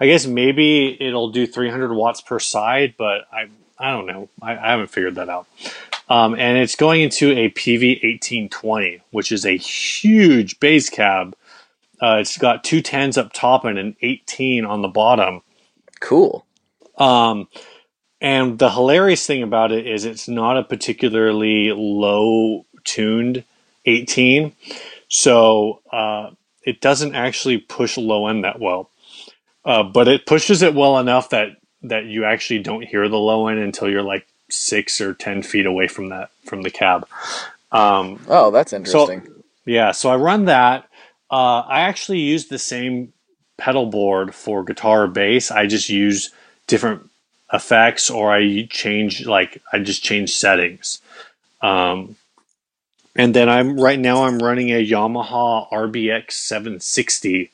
I 0.00 0.06
guess 0.06 0.26
maybe 0.26 0.96
it'll 1.00 1.30
do 1.30 1.46
300 1.46 1.94
watts 1.94 2.20
per 2.20 2.40
side, 2.40 2.94
but 2.98 3.28
I 3.32 3.46
I 3.78 3.92
don't 3.92 4.06
know. 4.06 4.28
I, 4.42 4.56
I 4.56 4.70
haven't 4.72 4.90
figured 4.90 5.14
that 5.14 5.28
out. 5.28 5.46
Um, 6.08 6.34
and 6.34 6.58
it's 6.58 6.76
going 6.76 7.00
into 7.00 7.30
a 7.30 7.48
PV 7.50 8.02
1820, 8.02 9.00
which 9.12 9.32
is 9.32 9.46
a 9.46 9.56
huge 9.56 10.58
bass 10.60 10.90
cab. 10.90 11.36
Uh, 12.02 12.18
it's 12.20 12.36
got 12.36 12.64
two 12.64 12.82
tens 12.82 13.16
up 13.16 13.32
top 13.32 13.64
and 13.64 13.78
an 13.78 13.96
18 14.02 14.64
on 14.64 14.82
the 14.82 14.88
bottom. 14.88 15.42
Cool. 16.00 16.44
Um, 16.98 17.48
and 18.20 18.58
the 18.58 18.70
hilarious 18.70 19.26
thing 19.26 19.42
about 19.42 19.72
it 19.72 19.86
is 19.86 20.04
it's 20.04 20.28
not 20.28 20.58
a 20.58 20.64
particularly 20.64 21.72
low 21.72 22.66
tuned 22.84 23.44
18. 23.86 24.52
So 25.08 25.80
uh, 25.90 26.30
it 26.64 26.80
doesn't 26.80 27.14
actually 27.14 27.58
push 27.58 27.96
low 27.96 28.26
end 28.26 28.44
that 28.44 28.60
well. 28.60 28.90
Uh, 29.64 29.82
but 29.82 30.08
it 30.08 30.26
pushes 30.26 30.62
it 30.62 30.74
well 30.74 30.98
enough 30.98 31.30
that, 31.30 31.56
that 31.82 32.04
you 32.04 32.24
actually 32.24 32.60
don't 32.60 32.84
hear 32.84 33.08
the 33.08 33.18
low 33.18 33.48
end 33.48 33.58
until 33.60 33.88
you're 33.90 34.02
like 34.02 34.26
six 34.50 35.00
or 35.00 35.14
10 35.14 35.42
feet 35.42 35.66
away 35.66 35.88
from 35.88 36.10
that, 36.10 36.30
from 36.44 36.62
the 36.62 36.70
cab. 36.70 37.06
Um, 37.72 38.20
Oh, 38.28 38.50
that's 38.50 38.72
interesting. 38.72 39.26
yeah, 39.64 39.92
so 39.92 40.10
I 40.10 40.16
run 40.16 40.46
that. 40.46 40.88
Uh, 41.30 41.60
I 41.60 41.80
actually 41.80 42.20
use 42.20 42.46
the 42.46 42.58
same 42.58 43.12
pedal 43.56 43.86
board 43.86 44.34
for 44.34 44.64
guitar 44.64 45.04
or 45.04 45.08
bass. 45.08 45.50
I 45.50 45.66
just 45.66 45.88
use 45.88 46.30
different 46.66 47.08
effects, 47.52 48.10
or 48.10 48.32
I 48.32 48.66
change 48.70 49.26
like 49.26 49.62
I 49.72 49.78
just 49.78 50.02
change 50.02 50.36
settings. 50.36 51.00
Um, 51.62 52.16
and 53.16 53.34
then 53.34 53.48
I'm 53.48 53.78
right 53.78 53.98
now 53.98 54.24
I'm 54.24 54.38
running 54.38 54.70
a 54.70 54.84
Yamaha 54.84 55.70
RBX 55.70 56.32
760 56.32 57.50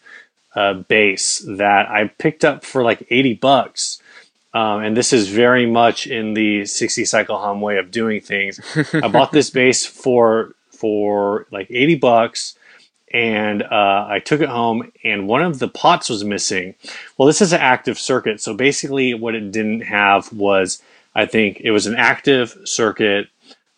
uh, 0.55 0.75
bass 0.75 1.45
that 1.47 1.89
I 1.89 2.09
picked 2.09 2.45
up 2.45 2.65
for 2.65 2.83
like 2.83 3.07
80 3.11 3.35
bucks. 3.35 4.03
Um, 4.53 4.83
and 4.83 4.97
this 4.97 5.13
is 5.13 5.29
very 5.29 5.65
much 5.65 6.09
in 6.09 6.35
the 6.35 6.67
60 6.67 7.05
cycle 7.05 7.39
hum 7.39 7.61
way 7.61 7.79
of 7.79 7.91
doing 7.91 8.21
things. 8.21 8.61
I 8.93 9.09
bought 9.13 9.33
this 9.33 9.51
bass 9.51 9.87
for 9.87 10.55
for 10.71 11.47
like 11.51 11.67
80 11.71 11.97
bucks 11.97 12.57
and 13.13 13.63
uh, 13.63 14.07
I 14.09 14.21
took 14.25 14.41
it 14.41 14.49
home 14.49 14.91
and 15.05 15.29
one 15.29 15.43
of 15.43 15.59
the 15.59 15.69
pots 15.69 16.09
was 16.09 16.25
missing. 16.25 16.75
Well, 17.17 17.27
this 17.27 17.43
is 17.43 17.53
an 17.53 17.61
active 17.61 17.99
circuit. 17.99 18.41
So 18.41 18.55
basically 18.55 19.15
what 19.15 19.35
it 19.35 19.53
didn't 19.53 19.83
have 19.83 20.33
was, 20.33 20.81
I 21.15 21.27
think 21.27 21.61
it 21.61 21.73
was 21.73 21.87
an 21.87 21.97
active 21.97 22.57
circuit. 22.65 23.29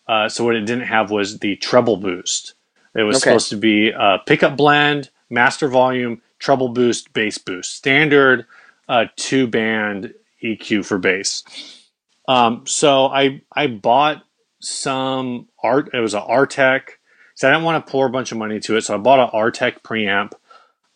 Uh, 0.07 0.29
so 0.29 0.45
what 0.45 0.55
it 0.55 0.61
didn't 0.65 0.87
have 0.87 1.11
was 1.11 1.39
the 1.39 1.55
treble 1.57 1.97
boost. 1.97 2.55
It 2.95 3.03
was 3.03 3.17
Okay. 3.17 3.29
supposed 3.31 3.49
to 3.51 3.57
be 3.57 3.89
a 3.91 4.19
pickup 4.25 4.57
blend, 4.57 5.09
master 5.29 5.67
volume, 5.69 6.21
treble 6.39 6.69
boost, 6.69 7.13
bass 7.13 7.37
boost, 7.37 7.73
standard 7.75 8.45
uh, 8.89 9.05
two 9.15 9.47
band 9.47 10.13
EQ 10.43 10.85
for 10.85 10.97
bass. 10.99 11.43
Um, 12.27 12.65
so 12.67 13.07
I 13.07 13.41
I 13.53 13.67
bought 13.67 14.23
some 14.61 15.47
art. 15.63 15.89
It 15.93 15.99
was 15.99 16.13
an 16.13 16.21
Artec. 16.23 16.89
So 17.35 17.47
I 17.49 17.51
didn't 17.51 17.65
want 17.65 17.85
to 17.85 17.91
pour 17.91 18.05
a 18.07 18.11
bunch 18.11 18.31
of 18.31 18.37
money 18.37 18.55
into 18.55 18.77
it. 18.77 18.83
So 18.83 18.95
I 18.95 18.97
bought 18.97 19.19
an 19.19 19.39
Artec 19.39 19.81
preamp, 19.81 20.33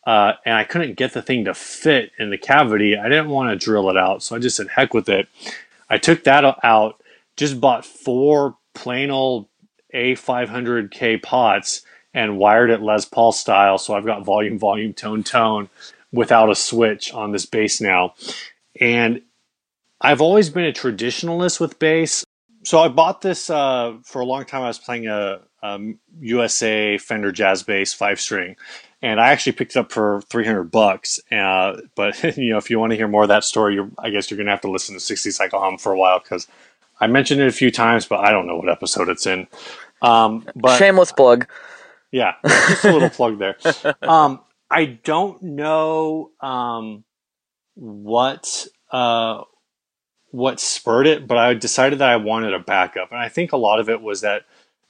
uh, 0.08 0.34
and 0.46 0.56
I 0.56 0.64
couldn't 0.66 0.96
get 0.98 1.14
the 1.14 1.22
thing 1.22 1.46
to 1.46 1.54
fit 1.54 2.12
in 2.20 2.30
the 2.32 2.38
cavity. 2.38 2.98
I 2.98 3.10
didn't 3.10 3.30
want 3.30 3.50
to 3.52 3.66
drill 3.66 3.90
it 3.90 3.98
out, 3.98 4.24
so 4.24 4.36
I 4.36 4.40
just 4.40 4.58
said 4.58 4.70
heck 4.70 4.94
with 4.94 5.10
it. 5.10 5.28
I 5.90 5.98
took 5.98 6.24
that 6.26 6.46
out. 6.64 7.02
Just 7.38 7.62
bought 7.62 7.86
four 7.86 8.58
plain 8.78 9.10
old 9.12 9.48
A500K 9.94 11.22
pots 11.22 11.82
and 12.14 12.38
wired 12.38 12.70
it 12.70 12.82
Les 12.82 13.06
Paul 13.06 13.32
style. 13.32 13.78
So 13.78 13.96
I've 13.96 14.06
got 14.06 14.24
volume, 14.24 14.60
volume, 14.60 14.94
tone, 14.94 15.24
tone 15.24 15.70
without 16.12 16.50
a 16.50 16.56
switch 16.56 17.12
on 17.14 17.32
this 17.32 17.46
bass 17.46 17.82
now. 17.82 18.14
And 18.80 19.22
I've 20.00 20.22
always 20.22 20.50
been 20.50 20.66
a 20.66 20.72
traditionalist 20.72 21.60
with 21.60 21.80
bass. 21.80 22.24
So 22.64 22.80
I 22.80 22.88
bought 22.88 23.22
this 23.22 23.50
uh, 23.50 23.98
for 24.04 24.22
a 24.22 24.26
long 24.26 24.46
time. 24.46 24.62
I 24.62 24.68
was 24.68 24.80
playing 24.80 25.08
a 25.08 25.42
USA 26.20 26.98
Fender 26.98 27.32
Jazz 27.32 27.64
Bass 27.64 27.94
five 27.94 28.20
string, 28.20 28.56
and 29.02 29.20
I 29.20 29.30
actually 29.30 29.54
picked 29.54 29.76
it 29.76 29.80
up 29.80 29.92
for 29.92 30.22
three 30.30 30.46
hundred 30.46 30.72
bucks. 30.72 31.20
Uh, 31.32 31.78
but 31.96 32.22
you 32.38 32.52
know, 32.52 32.58
if 32.58 32.70
you 32.70 32.80
want 32.80 32.92
to 32.92 32.98
hear 32.98 33.08
more 33.08 33.24
of 33.24 33.30
that 33.30 33.44
story, 33.44 33.80
I 33.98 34.10
guess 34.10 34.30
you're 34.30 34.38
gonna 34.38 34.52
have 34.52 34.62
to 34.62 34.72
listen 34.72 34.96
to 34.96 35.00
Sixty 35.00 35.32
Cycle 35.32 35.60
Hum 35.60 35.78
for 35.78 35.92
a 35.92 35.98
while 35.98 36.20
because 36.20 36.48
I 37.00 37.08
mentioned 37.08 37.42
it 37.42 37.48
a 37.48 37.52
few 37.52 37.72
times, 37.72 38.06
but 38.06 38.20
I 38.20 38.32
don't 38.32 38.48
know 38.48 38.58
what 38.58 38.70
episode 38.70 39.10
it's 39.10 39.26
in. 39.26 39.48
Um, 40.02 40.48
but 40.56 40.78
Shameless 40.78 41.12
plug. 41.12 41.48
yeah, 42.12 42.36
just 42.46 42.86
a 42.86 42.92
little 42.92 43.10
plug 43.10 43.40
there. 43.40 43.58
Um, 44.02 44.42
I 44.70 44.86
don't 44.86 45.42
know 45.42 46.32
um, 46.42 47.04
what 47.76 48.68
uh, 48.92 49.44
what 50.32 50.60
spurred 50.60 51.08
it, 51.08 51.28
but 51.28 51.38
I 51.38 51.54
decided 51.54 52.00
that 52.00 52.10
I 52.10 52.18
wanted 52.18 52.54
a 52.54 52.60
backup, 52.60 53.12
and 53.12 53.20
I 53.20 53.30
think 53.30 53.52
a 53.54 53.58
lot 53.58 53.80
of 53.80 53.90
it 53.90 54.02
was 54.02 54.22
that 54.22 54.46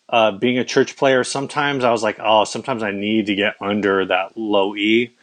uh, 0.09 0.31
being 0.31 0.57
a 0.57 0.63
church 0.63 0.95
player, 0.95 1.23
sometimes 1.23 1.83
I 1.83 1.91
was 1.91 2.03
like, 2.03 2.17
oh, 2.19 2.43
sometimes 2.45 2.81
I 2.81 2.91
need 2.91 3.27
to 3.27 3.35
get 3.35 3.55
under 3.61 4.05
that 4.05 4.37
low 4.37 4.75
E, 4.75 5.15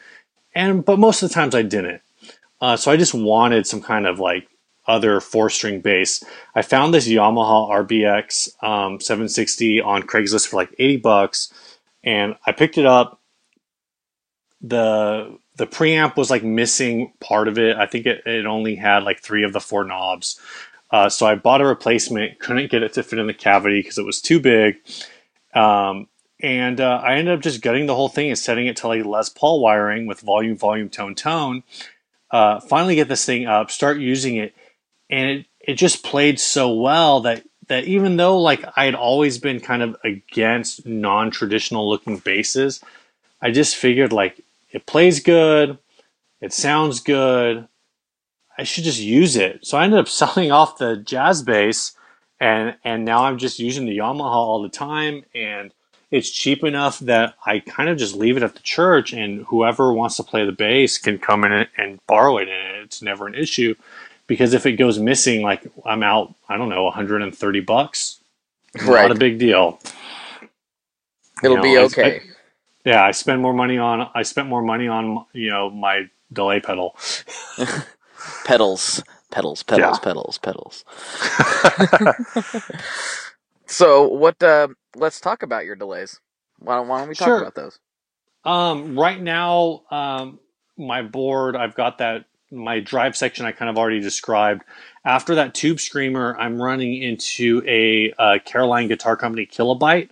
and 0.54 0.84
but 0.84 0.98
most 0.98 1.22
of 1.22 1.28
the 1.28 1.34
times 1.34 1.54
I 1.54 1.62
didn't. 1.62 2.02
Uh, 2.60 2.76
so 2.76 2.90
I 2.90 2.96
just 2.96 3.12
wanted 3.12 3.66
some 3.66 3.82
kind 3.82 4.06
of 4.06 4.20
like 4.20 4.48
other 4.86 5.20
four 5.20 5.50
string 5.50 5.80
bass. 5.80 6.22
I 6.54 6.62
found 6.62 6.92
this 6.92 7.08
Yamaha 7.08 7.86
RBX 7.86 8.62
um, 8.62 9.00
760 9.00 9.80
on 9.80 10.02
Craigslist 10.02 10.48
for 10.48 10.56
like 10.56 10.74
80 10.78 10.98
bucks, 10.98 11.52
and 12.02 12.36
I 12.46 12.52
picked 12.52 12.78
it 12.78 12.86
up. 12.86 13.20
the 14.60 15.38
The 15.56 15.66
preamp 15.66 16.16
was 16.16 16.30
like 16.30 16.44
missing 16.44 17.12
part 17.20 17.48
of 17.48 17.58
it. 17.58 17.76
I 17.76 17.86
think 17.86 18.06
it, 18.06 18.22
it 18.26 18.46
only 18.46 18.74
had 18.74 19.04
like 19.04 19.20
three 19.20 19.44
of 19.44 19.52
the 19.52 19.60
four 19.60 19.84
knobs. 19.84 20.40
Uh, 20.90 21.08
so 21.08 21.26
I 21.26 21.34
bought 21.34 21.60
a 21.60 21.66
replacement, 21.66 22.38
couldn't 22.38 22.70
get 22.70 22.82
it 22.82 22.92
to 22.92 23.02
fit 23.02 23.18
in 23.18 23.26
the 23.26 23.34
cavity 23.34 23.80
because 23.80 23.98
it 23.98 24.04
was 24.04 24.20
too 24.20 24.38
big. 24.38 24.76
Um, 25.54 26.08
and 26.40 26.80
uh, 26.80 27.00
I 27.02 27.14
ended 27.14 27.34
up 27.34 27.40
just 27.40 27.62
gutting 27.62 27.86
the 27.86 27.94
whole 27.94 28.08
thing 28.08 28.28
and 28.28 28.38
setting 28.38 28.66
it 28.66 28.76
to 28.78 28.88
like 28.88 29.04
Les 29.04 29.28
Paul 29.28 29.60
wiring 29.60 30.06
with 30.06 30.20
volume, 30.20 30.56
volume, 30.56 30.88
tone, 30.88 31.14
tone. 31.14 31.62
Uh, 32.30 32.60
finally, 32.60 32.96
get 32.96 33.08
this 33.08 33.24
thing 33.24 33.46
up, 33.46 33.70
start 33.70 33.98
using 33.98 34.36
it, 34.36 34.54
and 35.14 35.30
it 35.30 35.46
it 35.60 35.74
just 35.74 36.02
played 36.02 36.40
so 36.40 36.74
well 36.74 37.20
that 37.20 37.44
that 37.68 37.84
even 37.84 38.16
though 38.16 38.38
like 38.38 38.64
I 38.76 38.84
had 38.84 38.96
always 38.96 39.38
been 39.38 39.60
kind 39.60 39.82
of 39.82 39.96
against 40.04 40.84
non-traditional 40.84 41.88
looking 41.88 42.18
basses, 42.18 42.80
I 43.40 43.52
just 43.52 43.76
figured 43.76 44.12
like 44.12 44.40
it 44.72 44.86
plays 44.86 45.20
good, 45.20 45.78
it 46.40 46.52
sounds 46.52 47.00
good. 47.00 47.68
I 48.58 48.64
should 48.64 48.84
just 48.84 49.00
use 49.00 49.36
it. 49.36 49.64
So 49.64 49.78
I 49.78 49.84
ended 49.84 50.00
up 50.00 50.08
selling 50.20 50.50
off 50.50 50.78
the 50.78 50.96
jazz 50.96 51.42
bass 51.42 51.96
and 52.40 52.76
and 52.84 53.04
now 53.04 53.24
I'm 53.24 53.38
just 53.38 53.60
using 53.60 53.86
the 53.86 53.98
Yamaha 53.98 54.24
all 54.24 54.62
the 54.62 54.68
time 54.68 55.24
and 55.32 55.72
it's 56.10 56.30
cheap 56.30 56.64
enough 56.64 56.98
that 57.00 57.34
I 57.46 57.60
kind 57.60 57.88
of 57.88 57.98
just 57.98 58.16
leave 58.16 58.36
it 58.36 58.42
at 58.42 58.54
the 58.54 58.62
church 58.62 59.12
and 59.12 59.44
whoever 59.46 59.92
wants 59.92 60.16
to 60.16 60.24
play 60.24 60.44
the 60.44 60.52
bass 60.52 60.98
can 60.98 61.18
come 61.18 61.44
in 61.44 61.66
and 61.76 62.04
borrow 62.08 62.38
it 62.38 62.48
and 62.48 62.84
it's 62.84 63.00
never 63.00 63.28
an 63.28 63.34
issue 63.36 63.76
because 64.28 64.54
if 64.54 64.66
it 64.66 64.72
goes 64.74 64.98
missing 64.98 65.42
like 65.42 65.66
I'm 65.86 66.02
out 66.02 66.34
I 66.48 66.56
don't 66.58 66.70
know 66.70 66.84
130 66.84 67.60
bucks 67.60 68.20
Right. 68.80 69.02
not 69.02 69.12
a 69.12 69.16
big 69.16 69.38
deal 69.38 69.80
It'll 71.42 71.56
You 71.56 71.62
be 71.62 71.78
know, 71.78 71.84
I- 71.84 71.86
okay. 71.86 72.08
I- 72.08 72.22
yeah 72.84 73.04
I 73.04 73.12
spend 73.12 73.42
more 73.42 73.54
money 73.54 73.78
on 73.78 74.10
I 74.14 74.22
spent 74.22 74.48
more 74.48 74.62
money 74.62 74.88
on 74.88 75.24
you 75.34 75.50
know 75.50 75.70
my 75.70 76.10
delay 76.32 76.60
pedal 76.60 76.96
pedals, 78.44 79.02
pedals, 79.30 79.62
pedals, 79.62 79.98
Yeah. 79.98 79.98
pedals, 79.98 80.38
pedals. 80.38 80.84
so 83.66 84.08
what? 84.08 84.42
Uh, 84.42 84.68
let's 84.96 85.20
talk 85.20 85.42
about 85.42 85.64
your 85.64 85.76
delays. 85.76 86.20
Why 86.58 86.76
don't, 86.76 86.88
why 86.88 87.00
don't 87.00 87.08
we 87.08 87.14
talk 87.16 87.36
Sure. 87.36 87.36
about 87.36 87.54
those? 87.54 87.78
Um, 88.44 88.98
right 88.98 89.20
now, 89.20 89.82
um, 89.90 90.40
my 90.78 91.02
board, 91.02 91.56
I've 91.56 91.74
got 91.76 91.98
that 91.98 92.26
my 92.54 92.80
drive 92.80 93.16
section 93.16 93.46
I 93.46 93.52
kind 93.52 93.68
of 93.70 93.76
already 93.76 94.00
described. 94.00 94.62
After 95.04 95.34
that 95.34 95.54
tube 95.54 95.80
screamer, 95.80 96.36
I'm 96.38 96.60
running 96.60 97.02
into 97.02 97.62
a, 97.66 98.12
uh 98.18 98.38
Caroline 98.44 98.88
Guitar 98.88 99.16
Company 99.16 99.46
Kilobyte. 99.46 100.10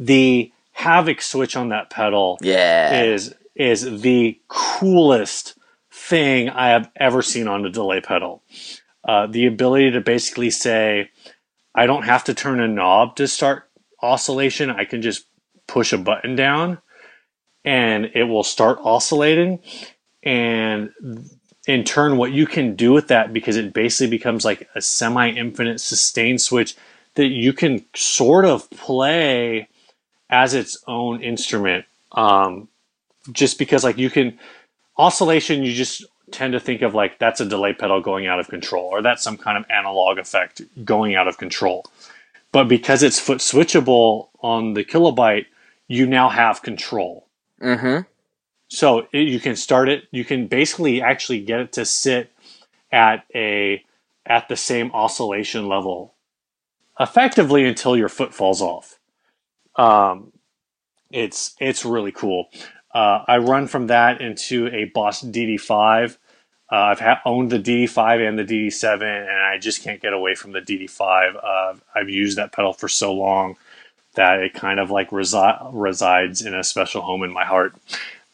The 0.00 0.50
Havoc 0.72 1.22
switch 1.22 1.56
on 1.56 1.68
that 1.68 1.90
pedal 1.90 2.38
Yeah. 2.40 3.02
is 3.04 3.34
is 3.54 4.00
the 4.02 4.38
coolest 4.48 5.54
thing 5.92 6.48
I 6.50 6.70
have 6.70 6.90
ever 6.96 7.22
seen 7.22 7.46
on 7.46 7.64
a 7.64 7.70
delay 7.70 8.00
pedal. 8.00 8.42
Uh, 9.04 9.26
the 9.28 9.46
ability 9.46 9.92
to 9.92 10.00
basically 10.00 10.50
say, 10.50 11.10
I 11.74 11.86
don't 11.86 12.02
have 12.04 12.24
to 12.24 12.34
turn 12.34 12.58
a 12.58 12.66
knob 12.66 13.14
to 13.16 13.28
start 13.28 13.70
oscillation. 14.02 14.70
I 14.70 14.84
can 14.86 15.02
just 15.02 15.26
push 15.68 15.92
a 15.92 15.98
button 15.98 16.34
down 16.34 16.78
and 17.64 18.06
it 18.14 18.24
will 18.24 18.42
start 18.42 18.78
oscillating. 18.82 19.60
And 20.24 20.90
in 21.66 21.84
turn, 21.84 22.16
what 22.16 22.32
you 22.32 22.46
can 22.46 22.76
do 22.76 22.92
with 22.92 23.08
that, 23.08 23.32
because 23.32 23.56
it 23.56 23.72
basically 23.72 24.10
becomes 24.10 24.44
like 24.44 24.68
a 24.74 24.80
semi 24.80 25.30
infinite 25.30 25.80
sustain 25.80 26.38
switch 26.38 26.76
that 27.14 27.28
you 27.28 27.52
can 27.52 27.84
sort 27.94 28.44
of 28.44 28.68
play 28.70 29.68
as 30.30 30.54
its 30.54 30.76
own 30.86 31.22
instrument. 31.22 31.84
Um, 32.12 32.68
just 33.32 33.58
because 33.58 33.84
like 33.84 33.98
you 33.98 34.10
can 34.10 34.38
oscillation 34.98 35.62
you 35.62 35.72
just 35.72 36.04
tend 36.30 36.52
to 36.52 36.60
think 36.60 36.82
of 36.82 36.94
like 36.94 37.18
that's 37.18 37.40
a 37.40 37.44
delay 37.44 37.72
pedal 37.72 38.00
going 38.00 38.26
out 38.26 38.40
of 38.40 38.48
control 38.48 38.84
or 38.84 39.02
that's 39.02 39.22
some 39.22 39.36
kind 39.36 39.58
of 39.58 39.64
analog 39.70 40.18
effect 40.18 40.62
going 40.84 41.14
out 41.14 41.28
of 41.28 41.38
control 41.38 41.84
but 42.52 42.64
because 42.64 43.02
it's 43.02 43.18
foot 43.18 43.38
switchable 43.38 44.28
on 44.40 44.74
the 44.74 44.84
kilobyte 44.84 45.46
you 45.88 46.06
now 46.06 46.28
have 46.28 46.62
control 46.62 47.26
mm-hmm. 47.60 48.02
So 48.74 49.06
it, 49.12 49.28
you 49.28 49.40
can 49.40 49.56
start 49.56 49.88
it 49.88 50.04
you 50.12 50.24
can 50.24 50.46
basically 50.48 51.02
actually 51.02 51.40
get 51.40 51.60
it 51.60 51.72
to 51.72 51.84
sit 51.84 52.32
at 52.92 53.24
a 53.34 53.82
at 54.26 54.48
the 54.48 54.56
same 54.56 54.90
oscillation 54.92 55.68
level 55.68 56.14
effectively 57.00 57.64
until 57.66 57.96
your 57.96 58.08
foot 58.10 58.34
falls 58.34 58.62
off 58.62 58.98
um, 59.76 60.32
it's 61.12 61.54
it's 61.60 61.84
really 61.84 62.12
cool 62.12 62.48
uh, 62.94 63.24
I 63.28 63.38
run 63.38 63.66
from 63.66 63.88
that 63.88 64.20
into 64.20 64.68
a 64.68 64.86
Boss 64.86 65.22
DD5. 65.22 66.16
Uh, 66.72 66.76
I've 66.76 67.00
ha- 67.00 67.22
owned 67.26 67.50
the 67.50 67.58
DD5 67.58 68.28
and 68.28 68.38
the 68.38 68.44
DD7, 68.44 69.02
and 69.02 69.30
I 69.30 69.58
just 69.58 69.82
can't 69.82 70.00
get 70.00 70.12
away 70.12 70.34
from 70.34 70.52
the 70.52 70.60
DD5. 70.60 71.36
Uh, 71.44 71.74
I've 71.94 72.08
used 72.08 72.38
that 72.38 72.52
pedal 72.52 72.72
for 72.72 72.88
so 72.88 73.12
long 73.12 73.56
that 74.14 74.40
it 74.40 74.54
kind 74.54 74.80
of 74.80 74.90
like 74.90 75.10
resi- 75.10 75.70
resides 75.72 76.42
in 76.42 76.54
a 76.54 76.64
special 76.64 77.02
home 77.02 77.24
in 77.24 77.32
my 77.32 77.44
heart. 77.44 77.74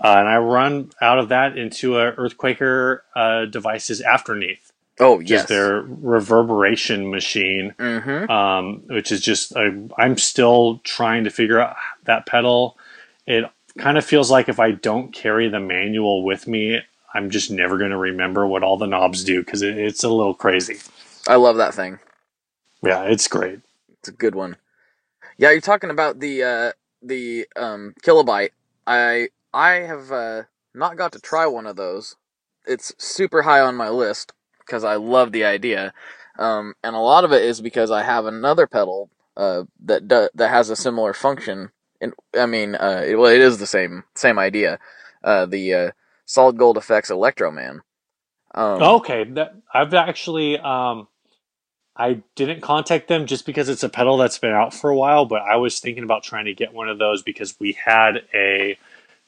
Uh, 0.02 0.16
and 0.18 0.28
I 0.28 0.38
run 0.38 0.90
out 1.02 1.18
of 1.18 1.28
that 1.28 1.58
into 1.58 1.98
a 1.98 2.12
Earthquaker 2.12 3.00
uh, 3.14 3.44
devices 3.46 4.00
Afterneath, 4.00 4.72
Oh 4.98 5.20
yes. 5.20 5.48
their 5.48 5.82
reverberation 5.82 7.10
machine 7.10 7.74
mm-hmm. 7.78 8.30
um, 8.30 8.82
which 8.86 9.12
is 9.12 9.20
just 9.20 9.56
I, 9.56 9.70
I'm 9.98 10.16
still 10.16 10.80
trying 10.84 11.24
to 11.24 11.30
figure 11.30 11.60
out 11.60 11.76
that 12.04 12.26
pedal. 12.26 12.78
It 13.26 13.44
kind 13.78 13.98
of 13.98 14.04
feels 14.04 14.30
like 14.30 14.48
if 14.48 14.58
I 14.58 14.72
don't 14.72 15.12
carry 15.12 15.48
the 15.48 15.60
manual 15.60 16.24
with 16.24 16.48
me, 16.48 16.80
I'm 17.14 17.30
just 17.30 17.50
never 17.50 17.78
going 17.78 17.90
to 17.90 17.96
remember 17.98 18.46
what 18.46 18.62
all 18.62 18.76
the 18.78 18.86
knobs 18.86 19.24
do 19.24 19.40
because 19.44 19.62
it, 19.62 19.78
it's 19.78 20.04
a 20.04 20.08
little 20.08 20.34
crazy. 20.34 20.78
I 21.28 21.36
love 21.36 21.56
that 21.56 21.74
thing. 21.74 21.98
Yeah, 22.82 23.02
it's 23.04 23.28
great. 23.28 23.60
It's 23.98 24.08
a 24.08 24.12
good 24.12 24.34
one. 24.34 24.56
Yeah, 25.36 25.50
you're 25.50 25.60
talking 25.60 25.90
about 25.90 26.20
the 26.20 26.42
uh, 26.42 26.72
the 27.02 27.46
um, 27.56 27.94
kilobyte. 28.02 28.50
I 28.86 29.28
I 29.52 29.72
have 29.80 30.12
uh, 30.12 30.44
not 30.74 30.96
got 30.96 31.12
to 31.12 31.20
try 31.20 31.46
one 31.46 31.66
of 31.66 31.76
those. 31.76 32.16
It's 32.66 32.94
super 32.98 33.42
high 33.42 33.60
on 33.60 33.76
my 33.76 33.88
list 33.88 34.32
because 34.60 34.84
I 34.84 34.96
love 34.96 35.32
the 35.32 35.44
idea, 35.44 35.92
um, 36.38 36.74
and 36.84 36.96
a 36.96 37.00
lot 37.00 37.24
of 37.24 37.32
it 37.32 37.42
is 37.44 37.60
because 37.60 37.90
I 37.90 38.02
have 38.02 38.26
another 38.26 38.66
pedal 38.66 39.10
uh, 39.36 39.64
that 39.84 40.08
do, 40.08 40.28
that 40.34 40.50
has 40.50 40.70
a 40.70 40.76
similar 40.76 41.12
function. 41.14 41.70
And 42.00 42.14
I 42.38 42.46
mean, 42.46 42.74
uh, 42.76 43.04
it, 43.06 43.16
well, 43.16 43.32
it 43.32 43.40
is 43.40 43.58
the 43.58 43.66
same 43.66 44.04
same 44.14 44.38
idea. 44.38 44.78
Uh, 45.24 45.46
the 45.46 45.74
uh, 45.74 45.90
Solid 46.26 46.58
Gold 46.58 46.78
Effects 46.78 47.10
Electroman. 47.10 47.80
Um, 48.54 48.98
Okay, 48.98 49.24
that 49.24 49.54
I've 49.74 49.94
actually 49.94 50.58
um, 50.58 51.08
I 51.96 52.22
didn't 52.36 52.62
contact 52.62 53.08
them 53.08 53.26
just 53.26 53.46
because 53.46 53.68
it's 53.70 53.84
a 53.84 53.90
pedal 53.90 54.18
that's 54.18 54.38
been 54.38 54.52
out 54.52 54.74
for 54.74 54.90
a 54.90 54.96
while, 54.96 55.26
but 55.26 55.42
I 55.42 55.56
was 55.58 55.80
thinking 55.80 56.04
about 56.04 56.24
trying 56.24 56.46
to 56.46 56.54
get 56.54 56.74
one 56.74 56.88
of 56.90 56.98
those 56.98 57.22
because 57.22 57.56
we 57.60 57.78
had 57.84 58.22
a, 58.34 58.78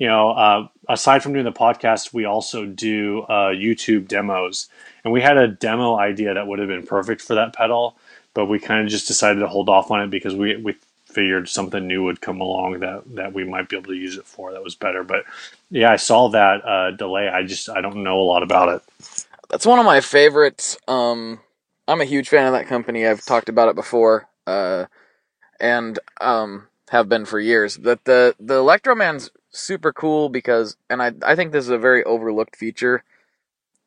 you 0.02 0.08
know, 0.08 0.30
uh, 0.30 0.66
aside 0.88 1.22
from 1.22 1.32
doing 1.32 1.44
the 1.44 1.52
podcast, 1.52 2.12
we 2.12 2.24
also 2.24 2.66
do 2.66 3.20
uh, 3.22 3.50
YouTube 3.50 4.08
demos, 4.08 4.68
and 5.04 5.12
we 5.12 5.20
had 5.20 5.36
a 5.36 5.46
demo 5.46 5.96
idea 5.96 6.34
that 6.34 6.48
would 6.48 6.58
have 6.58 6.66
been 6.66 6.84
perfect 6.84 7.22
for 7.22 7.36
that 7.36 7.54
pedal, 7.54 7.96
but 8.34 8.46
we 8.46 8.58
kind 8.58 8.84
of 8.84 8.90
just 8.90 9.06
decided 9.06 9.38
to 9.38 9.46
hold 9.46 9.68
off 9.68 9.92
on 9.92 10.00
it 10.02 10.10
because 10.10 10.34
we 10.34 10.56
we 10.56 10.74
figured 11.04 11.48
something 11.48 11.86
new 11.86 12.02
would 12.02 12.20
come 12.20 12.40
along 12.40 12.80
that 12.80 13.04
that 13.14 13.32
we 13.32 13.44
might 13.44 13.68
be 13.68 13.76
able 13.76 13.92
to 13.92 13.96
use 13.96 14.16
it 14.16 14.26
for 14.26 14.50
that 14.50 14.64
was 14.64 14.74
better. 14.74 15.04
But 15.04 15.24
yeah, 15.70 15.92
I 15.92 15.96
saw 15.98 16.30
that 16.30 16.64
uh, 16.66 16.90
delay. 16.90 17.28
I 17.28 17.44
just 17.44 17.68
I 17.68 17.80
don't 17.80 18.02
know 18.02 18.18
a 18.20 18.26
lot 18.26 18.42
about 18.42 18.70
it. 18.70 18.82
that's 19.50 19.66
one 19.66 19.78
of 19.78 19.84
my 19.84 20.00
favorites. 20.00 20.76
Um, 20.88 21.38
I'm 21.86 22.00
a 22.00 22.06
huge 22.06 22.28
fan 22.28 22.48
of 22.48 22.54
that 22.54 22.66
company. 22.66 23.06
I've 23.06 23.24
talked 23.24 23.48
about 23.48 23.68
it 23.68 23.76
before, 23.76 24.26
uh, 24.48 24.86
and 25.60 25.96
um, 26.20 26.66
have 26.88 27.08
been 27.08 27.24
for 27.24 27.38
years. 27.38 27.76
That 27.76 28.04
the 28.04 28.34
the 28.40 28.54
Electroman's 28.54 29.30
super 29.52 29.92
cool 29.92 30.28
because, 30.28 30.76
and 30.90 31.02
I 31.02 31.12
I 31.24 31.36
think 31.36 31.52
this 31.52 31.64
is 31.64 31.70
a 31.70 31.78
very 31.78 32.04
overlooked 32.04 32.56
feature. 32.56 33.04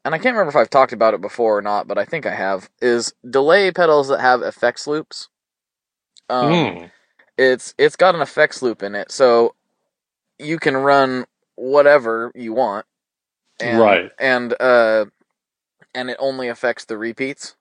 And 0.05 0.13
I 0.13 0.19
can't 0.19 0.35
remember 0.35 0.49
if 0.51 0.55
I've 0.55 0.69
talked 0.69 0.93
about 0.93 1.15
it 1.15 1.21
before 1.21 1.57
or 1.57 1.61
not, 1.63 1.87
but 1.87 1.97
I 1.97 2.05
think 2.05 2.25
I 2.25 2.35
have. 2.35 2.69
Is 2.81 3.13
delay 3.27 3.71
pedals 3.71 4.07
that 4.09 4.19
have 4.21 4.41
effects 4.43 4.87
loops. 4.87 5.29
Um, 6.29 6.79
Hmm. 6.79 6.85
it's 7.37 7.73
it's 7.77 7.95
got 7.95 8.15
an 8.15 8.21
effects 8.21 8.61
loop 8.61 8.83
in 8.83 8.95
it, 8.95 9.11
so 9.11 9.55
you 10.39 10.59
can 10.59 10.75
run 10.77 11.25
whatever 11.55 12.31
you 12.35 12.53
want, 12.53 12.85
and, 13.59 13.79
Right. 13.79 14.11
And 14.19 14.55
uh, 14.59 15.05
and 15.93 16.09
it 16.09 16.17
only 16.19 16.49
affects 16.49 16.85
the 16.85 16.97
repeats. 16.97 17.55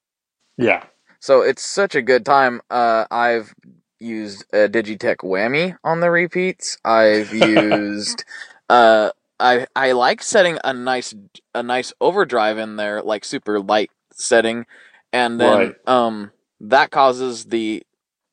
Yeah. 0.57 0.84
So 1.20 1.40
it's 1.42 1.62
such 1.62 1.94
a 1.94 2.02
good 2.02 2.24
time. 2.26 2.61
Uh, 2.70 3.07
I've 3.11 3.55
used 4.01 4.45
a 4.53 4.68
Digitech 4.68 5.18
Whammy 5.18 5.76
on 5.84 6.01
the 6.01 6.11
repeats. 6.11 6.78
I've 6.84 7.32
used. 7.34 8.24
uh, 8.68 9.11
I 9.40 9.66
I 9.76 9.92
like 9.92 10.22
setting 10.22 10.59
a 10.64 10.72
nice 10.72 11.14
a 11.55 11.62
nice 11.62 11.92
overdrive 12.01 12.59
in 12.59 12.76
there, 12.76 13.03
like 13.03 13.24
super 13.24 13.61
light 13.61 13.90
setting, 14.12 14.66
and 15.12 15.40
then 15.40 15.70
Right. 15.70 15.76
um 15.86 16.32
that 16.61 16.90
causes 16.90 17.47
the 17.47 17.82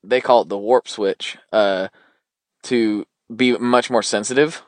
they 0.03 0.21
call 0.21 0.41
it 0.43 0.49
the 0.49 0.57
warp 0.57 0.87
switch 0.87 1.37
uh 1.53 1.87
to 2.63 3.05
be 3.35 3.57
much 3.57 3.89
more 3.89 4.03
sensitive. 4.03 4.61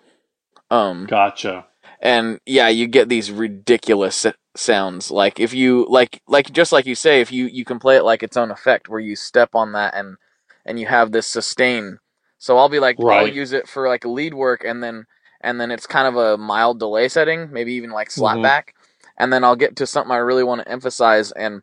Um 0.72 1.10
Gotcha. 1.10 1.68
and 2.02 2.40
yeah, 2.46 2.70
you 2.70 2.88
get 2.88 3.10
these 3.10 3.32
ridiculous 3.32 4.26
sounds. 4.56 5.12
Like 5.12 5.40
if 5.40 5.54
you 5.54 5.86
like 5.90 6.22
like 6.28 6.52
just 6.52 6.72
like 6.72 6.86
you 6.86 6.96
say, 6.96 7.22
if 7.22 7.32
you 7.32 7.46
you 7.48 7.66
can 7.66 7.80
play 7.80 7.98
it 7.98 8.04
like 8.04 8.24
its 8.24 8.38
own 8.38 8.52
effect, 8.52 8.90
where 8.90 9.00
you 9.00 9.16
step 9.16 9.52
on 9.56 9.74
that 9.74 9.96
and 9.96 10.18
and 10.66 10.80
you 10.80 10.88
have 10.88 11.12
this 11.12 11.28
sustain. 11.28 12.00
So 12.38 12.58
I'll 12.58 12.70
be 12.70 12.80
like, 12.80 12.98
right. 13.00 13.20
I'll 13.20 13.28
use 13.28 13.54
it 13.54 13.68
for 13.68 13.88
like 13.88 14.06
lead 14.06 14.34
work, 14.34 14.64
and 14.66 14.84
then 14.84 15.06
and 15.42 15.60
then 15.60 15.72
it's 15.72 15.88
kind 15.88 16.08
of 16.08 16.16
a 16.16 16.38
mild 16.38 16.80
delay 16.80 17.10
setting, 17.10 17.52
maybe 17.52 17.74
even 17.74 17.92
like 17.92 18.10
slapback, 18.10 18.68
mm-hmm. 18.68 19.08
and 19.18 19.34
then 19.34 19.44
I'll 19.44 19.56
get 19.56 19.76
to 19.78 19.88
something 19.88 20.12
I 20.12 20.18
really 20.18 20.44
want 20.44 20.62
to 20.62 20.72
emphasize 20.72 21.32
and 21.32 21.62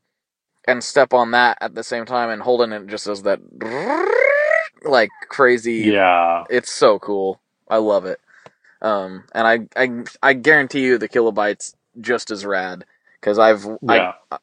and 0.66 0.84
step 0.84 1.12
on 1.12 1.30
that 1.32 1.58
at 1.60 1.74
the 1.74 1.82
same 1.82 2.04
time 2.04 2.30
and 2.30 2.42
holding 2.42 2.72
it 2.72 2.86
just 2.86 3.06
as 3.06 3.22
that 3.22 3.40
like 4.84 5.10
crazy. 5.28 5.90
Yeah, 5.92 6.44
it's 6.50 6.70
so 6.70 6.98
cool. 6.98 7.40
I 7.68 7.78
love 7.78 8.04
it. 8.04 8.20
Um, 8.82 9.24
and 9.32 9.46
I, 9.46 9.82
I, 9.82 10.04
I 10.22 10.32
guarantee 10.32 10.82
you 10.84 10.98
the 10.98 11.08
kilobytes 11.08 11.74
just 12.00 12.30
as 12.30 12.44
rad 12.46 12.84
because 13.20 13.38
I've, 13.38 13.66
yeah. 13.82 14.12
I, 14.30 14.38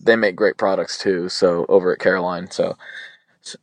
they 0.00 0.16
make 0.16 0.36
great 0.36 0.56
products 0.56 0.98
too. 0.98 1.28
So 1.28 1.66
over 1.68 1.92
at 1.92 1.98
Caroline, 1.98 2.50
so 2.50 2.76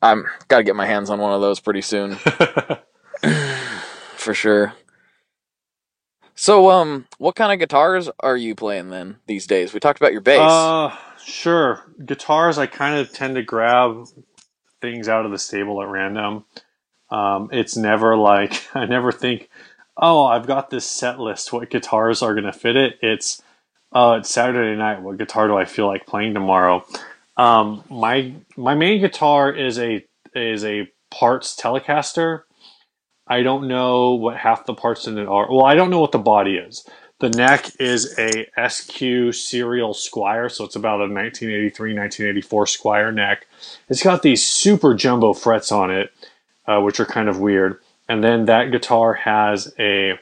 I'm 0.01 0.25
got 0.47 0.57
to 0.57 0.63
get 0.63 0.75
my 0.75 0.85
hands 0.85 1.09
on 1.09 1.19
one 1.19 1.33
of 1.33 1.41
those 1.41 1.59
pretty 1.59 1.81
soon, 1.81 2.15
for 4.15 4.33
sure. 4.33 4.73
So, 6.37 6.69
um, 6.69 7.07
what 7.17 7.35
kind 7.35 7.53
of 7.53 7.59
guitars 7.59 8.09
are 8.19 8.35
you 8.35 8.55
playing 8.55 8.89
then 8.89 9.17
these 9.25 9.47
days? 9.47 9.73
We 9.73 9.79
talked 9.79 9.99
about 9.99 10.11
your 10.11 10.21
bass. 10.21 10.41
Uh, 10.41 10.95
sure. 11.23 11.81
Guitars, 12.05 12.57
I 12.57 12.65
kind 12.67 12.99
of 12.99 13.13
tend 13.13 13.35
to 13.35 13.41
grab 13.41 14.05
things 14.81 15.07
out 15.07 15.25
of 15.25 15.31
the 15.31 15.39
stable 15.39 15.81
at 15.81 15.87
random. 15.87 16.43
Um, 17.09 17.49
it's 17.53 17.77
never 17.77 18.17
like 18.17 18.67
I 18.75 18.85
never 18.85 19.13
think, 19.13 19.49
oh, 19.95 20.25
I've 20.25 20.45
got 20.45 20.69
this 20.69 20.85
set 20.85 21.19
list. 21.19 21.53
What 21.53 21.69
guitars 21.69 22.21
are 22.21 22.33
going 22.33 22.45
to 22.45 22.53
fit 22.53 22.75
it? 22.75 22.99
It's, 23.01 23.41
oh, 23.93 24.13
it's 24.13 24.29
Saturday 24.29 24.77
night. 24.77 25.01
What 25.01 25.17
guitar 25.17 25.47
do 25.47 25.55
I 25.55 25.63
feel 25.63 25.87
like 25.87 26.05
playing 26.05 26.33
tomorrow? 26.33 26.85
Um, 27.37 27.83
my 27.89 28.33
my 28.55 28.75
main 28.75 29.01
guitar 29.01 29.51
is 29.51 29.79
a 29.79 30.05
is 30.33 30.63
a 30.63 30.89
parts 31.11 31.55
Telecaster. 31.59 32.41
I 33.27 33.41
don't 33.41 33.67
know 33.67 34.13
what 34.13 34.37
half 34.37 34.65
the 34.65 34.73
parts 34.73 35.07
in 35.07 35.17
it 35.17 35.27
are. 35.27 35.47
Well, 35.49 35.65
I 35.65 35.75
don't 35.75 35.89
know 35.89 35.99
what 35.99 36.11
the 36.11 36.19
body 36.19 36.57
is. 36.57 36.87
The 37.19 37.29
neck 37.29 37.71
is 37.79 38.13
a 38.19 38.45
SQ 38.69 39.33
serial 39.33 39.93
Squier, 39.93 40.51
so 40.51 40.65
it's 40.65 40.75
about 40.75 40.99
a 40.99 41.07
1983, 41.07 41.93
1984 41.93 42.65
Squier 42.65 43.13
neck. 43.13 43.47
It's 43.89 44.03
got 44.03 44.21
these 44.21 44.45
super 44.45 44.93
jumbo 44.93 45.33
frets 45.33 45.71
on 45.71 45.91
it, 45.91 46.11
uh, 46.67 46.81
which 46.81 46.99
are 46.99 47.05
kind 47.05 47.29
of 47.29 47.39
weird. 47.39 47.79
And 48.09 48.23
then 48.23 48.45
that 48.45 48.69
guitar 48.71 49.13
has 49.13 49.73
a, 49.79 50.19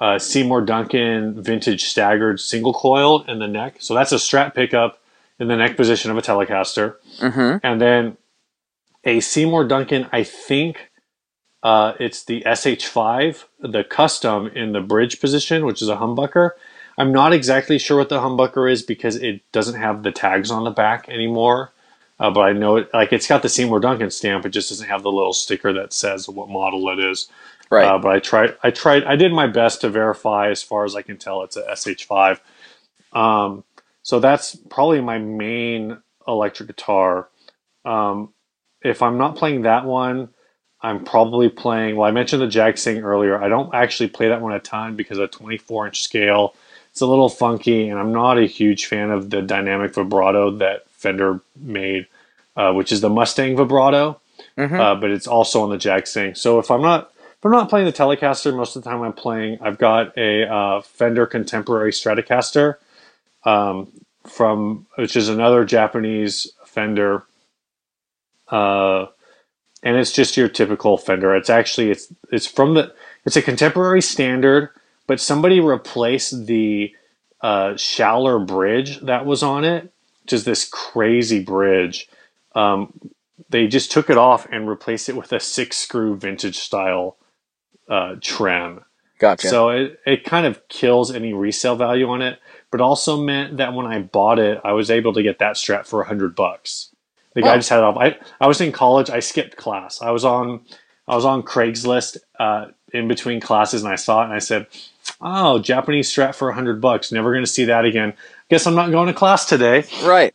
a 0.00 0.18
Seymour 0.18 0.62
Duncan 0.62 1.42
vintage 1.42 1.84
staggered 1.84 2.40
single 2.40 2.72
coil 2.72 3.22
in 3.24 3.38
the 3.38 3.46
neck. 3.46 3.76
So 3.80 3.94
that's 3.94 4.12
a 4.12 4.16
strat 4.16 4.54
pickup 4.54 4.98
in 5.38 5.48
the 5.48 5.56
neck 5.56 5.76
position 5.76 6.10
of 6.10 6.16
a 6.16 6.22
Telecaster. 6.22 6.96
Mm-hmm. 7.18 7.58
And 7.62 7.80
then 7.80 8.16
a 9.04 9.20
Seymour 9.20 9.64
Duncan, 9.66 10.08
I 10.12 10.22
think 10.22 10.90
uh, 11.62 11.94
it's 11.98 12.24
the 12.24 12.42
SH5, 12.42 13.44
the 13.60 13.84
custom 13.84 14.48
in 14.48 14.72
the 14.72 14.80
bridge 14.80 15.20
position, 15.20 15.64
which 15.64 15.82
is 15.82 15.88
a 15.88 15.96
humbucker. 15.96 16.50
I'm 16.96 17.12
not 17.12 17.32
exactly 17.32 17.78
sure 17.78 17.98
what 17.98 18.08
the 18.08 18.20
humbucker 18.20 18.70
is 18.70 18.82
because 18.82 19.16
it 19.16 19.40
doesn't 19.50 19.80
have 19.80 20.02
the 20.02 20.12
tags 20.12 20.50
on 20.50 20.64
the 20.64 20.70
back 20.70 21.08
anymore. 21.08 21.72
Uh, 22.20 22.30
but 22.30 22.42
I 22.42 22.52
know 22.52 22.76
it, 22.76 22.90
like 22.94 23.12
it's 23.12 23.26
got 23.26 23.42
the 23.42 23.48
Seymour 23.48 23.80
Duncan 23.80 24.10
stamp. 24.10 24.46
It 24.46 24.50
just 24.50 24.68
doesn't 24.68 24.86
have 24.86 25.02
the 25.02 25.10
little 25.10 25.32
sticker 25.32 25.72
that 25.72 25.92
says 25.92 26.28
what 26.28 26.48
model 26.48 26.88
it 26.90 27.00
is. 27.00 27.28
Right. 27.70 27.86
Uh, 27.86 27.98
but 27.98 28.12
I 28.12 28.20
tried. 28.20 28.56
I 28.62 28.70
tried. 28.70 29.02
I 29.04 29.16
did 29.16 29.32
my 29.32 29.48
best 29.48 29.80
to 29.80 29.88
verify. 29.88 30.50
As 30.50 30.62
far 30.62 30.84
as 30.84 30.94
I 30.94 31.02
can 31.02 31.16
tell, 31.16 31.42
it's 31.42 31.56
a 31.56 31.62
SH5. 31.62 32.38
Um, 33.12 33.64
so 34.04 34.20
that's 34.20 34.54
probably 34.68 35.00
my 35.00 35.18
main 35.18 35.98
electric 36.28 36.68
guitar. 36.68 37.28
Um, 37.84 38.32
if 38.82 39.02
I'm 39.02 39.16
not 39.16 39.34
playing 39.34 39.62
that 39.62 39.86
one, 39.86 40.28
I'm 40.82 41.04
probably 41.04 41.48
playing. 41.48 41.96
Well, 41.96 42.06
I 42.06 42.12
mentioned 42.12 42.42
the 42.42 42.46
Jagstang 42.46 43.02
earlier. 43.02 43.42
I 43.42 43.48
don't 43.48 43.74
actually 43.74 44.10
play 44.10 44.28
that 44.28 44.42
one 44.42 44.52
a 44.52 44.60
ton 44.60 44.94
because 44.94 45.18
a 45.18 45.26
24 45.26 45.86
inch 45.86 46.02
scale. 46.02 46.54
It's 46.90 47.00
a 47.00 47.06
little 47.06 47.30
funky, 47.30 47.88
and 47.88 47.98
I'm 47.98 48.12
not 48.12 48.38
a 48.38 48.44
huge 48.44 48.86
fan 48.86 49.10
of 49.10 49.30
the 49.30 49.42
dynamic 49.42 49.94
vibrato 49.94 50.50
that 50.58 50.88
Fender 50.90 51.40
made, 51.56 52.06
uh, 52.56 52.72
which 52.72 52.92
is 52.92 53.00
the 53.00 53.08
Mustang 53.08 53.56
vibrato. 53.56 54.20
Mm-hmm. 54.58 54.78
Uh, 54.78 54.94
but 54.96 55.10
it's 55.10 55.26
also 55.26 55.62
on 55.62 55.70
the 55.70 55.78
Jagstang. 55.78 56.36
So 56.36 56.58
if 56.58 56.70
I'm 56.70 56.82
not 56.82 57.10
if 57.16 57.44
I'm 57.44 57.52
not 57.52 57.70
playing 57.70 57.86
the 57.86 57.92
Telecaster, 57.92 58.54
most 58.54 58.76
of 58.76 58.84
the 58.84 58.90
time 58.90 59.00
I'm 59.00 59.14
playing. 59.14 59.58
I've 59.62 59.78
got 59.78 60.16
a 60.18 60.46
uh, 60.46 60.80
Fender 60.82 61.26
Contemporary 61.26 61.90
Stratocaster 61.90 62.76
um, 63.44 63.92
from 64.26 64.86
which 64.96 65.16
is 65.16 65.28
another 65.28 65.64
Japanese 65.64 66.52
Fender. 66.64 67.24
Uh, 68.48 69.06
and 69.82 69.96
it's 69.96 70.12
just 70.12 70.36
your 70.36 70.48
typical 70.48 70.96
Fender. 70.96 71.34
It's 71.36 71.50
actually 71.50 71.90
it's 71.90 72.12
it's 72.32 72.46
from 72.46 72.74
the 72.74 72.94
it's 73.24 73.36
a 73.36 73.42
contemporary 73.42 74.02
standard, 74.02 74.70
but 75.06 75.20
somebody 75.20 75.60
replaced 75.60 76.46
the 76.46 76.94
uh, 77.40 77.70
Schaller 77.74 78.44
bridge 78.44 79.00
that 79.00 79.26
was 79.26 79.42
on 79.42 79.64
it, 79.64 79.92
which 80.22 80.32
is 80.32 80.44
this 80.44 80.68
crazy 80.68 81.42
bridge. 81.42 82.08
Um, 82.54 82.92
they 83.50 83.66
just 83.66 83.92
took 83.92 84.08
it 84.08 84.16
off 84.16 84.46
and 84.50 84.68
replaced 84.68 85.08
it 85.08 85.16
with 85.16 85.32
a 85.32 85.40
six 85.40 85.76
screw 85.76 86.16
vintage 86.16 86.56
style 86.56 87.16
uh, 87.88 88.16
trem. 88.20 88.84
Gotcha. 89.18 89.48
So 89.48 89.68
it, 89.70 90.00
it 90.06 90.24
kind 90.24 90.46
of 90.46 90.66
kills 90.68 91.12
any 91.12 91.32
resale 91.32 91.76
value 91.76 92.08
on 92.08 92.22
it, 92.22 92.38
but 92.74 92.80
also 92.80 93.16
meant 93.16 93.58
that 93.58 93.72
when 93.72 93.86
I 93.86 94.00
bought 94.00 94.40
it, 94.40 94.60
I 94.64 94.72
was 94.72 94.90
able 94.90 95.12
to 95.12 95.22
get 95.22 95.38
that 95.38 95.56
strap 95.56 95.86
for 95.86 96.00
a 96.00 96.06
hundred 96.08 96.34
bucks. 96.34 96.90
The 97.32 97.42
guy 97.42 97.54
just 97.54 97.68
had 97.68 97.78
it 97.78 97.84
off. 97.84 97.96
I, 97.96 98.18
I 98.40 98.48
was 98.48 98.60
in 98.60 98.72
college. 98.72 99.10
I 99.10 99.20
skipped 99.20 99.56
class. 99.56 100.02
I 100.02 100.10
was 100.10 100.24
on 100.24 100.62
I 101.06 101.14
was 101.14 101.24
on 101.24 101.44
Craigslist 101.44 102.16
uh, 102.40 102.72
in 102.92 103.06
between 103.06 103.40
classes, 103.40 103.84
and 103.84 103.92
I 103.92 103.94
saw 103.94 104.22
it, 104.22 104.24
and 104.24 104.32
I 104.32 104.40
said, 104.40 104.66
"Oh, 105.20 105.60
Japanese 105.60 106.08
strap 106.08 106.34
for 106.34 106.48
a 106.48 106.54
hundred 106.54 106.80
bucks. 106.80 107.12
Never 107.12 107.30
going 107.30 107.44
to 107.44 107.48
see 107.50 107.66
that 107.66 107.84
again. 107.84 108.12
Guess 108.50 108.66
I'm 108.66 108.74
not 108.74 108.90
going 108.90 109.06
to 109.06 109.14
class 109.14 109.44
today." 109.44 109.84
Right. 110.02 110.34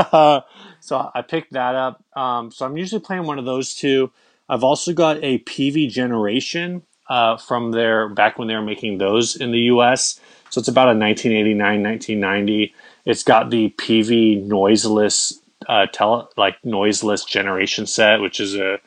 so 0.10 1.12
I 1.14 1.22
picked 1.22 1.52
that 1.52 1.76
up. 1.76 2.02
Um, 2.16 2.50
so 2.50 2.66
I'm 2.66 2.76
usually 2.76 3.00
playing 3.00 3.28
one 3.28 3.38
of 3.38 3.44
those 3.44 3.76
two. 3.76 4.10
I've 4.48 4.64
also 4.64 4.92
got 4.92 5.22
a 5.22 5.38
PV 5.38 5.90
Generation 5.90 6.82
uh, 7.08 7.36
from 7.36 7.70
there 7.70 8.08
back 8.08 8.40
when 8.40 8.48
they 8.48 8.56
were 8.56 8.62
making 8.62 8.98
those 8.98 9.36
in 9.36 9.52
the 9.52 9.60
U.S. 9.60 10.18
So 10.56 10.60
it's 10.60 10.68
about 10.68 10.88
a 10.88 10.96
1989, 10.96 11.82
1990. 11.82 12.74
It's 13.04 13.22
got 13.22 13.50
the 13.50 13.74
PV 13.76 14.44
noiseless 14.44 15.38
uh, 15.68 15.84
tele 15.92 16.28
like 16.38 16.64
noiseless 16.64 17.26
generation 17.26 17.86
set, 17.86 18.22
which 18.22 18.40
is 18.40 18.54
a 18.54 18.78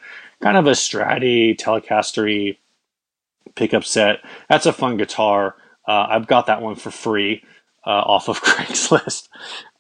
kind 0.42 0.58
of 0.58 0.66
a 0.66 0.72
Stratty 0.72 1.56
Telecastery 1.56 2.58
pickup 3.54 3.84
set. 3.84 4.22
That's 4.50 4.66
a 4.66 4.74
fun 4.74 4.98
guitar. 4.98 5.58
Uh, 5.88 6.08
I've 6.10 6.26
got 6.26 6.48
that 6.48 6.64
one 6.64 6.74
for 6.74 6.90
free 6.90 7.44
uh, 7.86 7.92
off 7.92 8.30
of 8.30 8.42
Craigslist. 8.42 9.28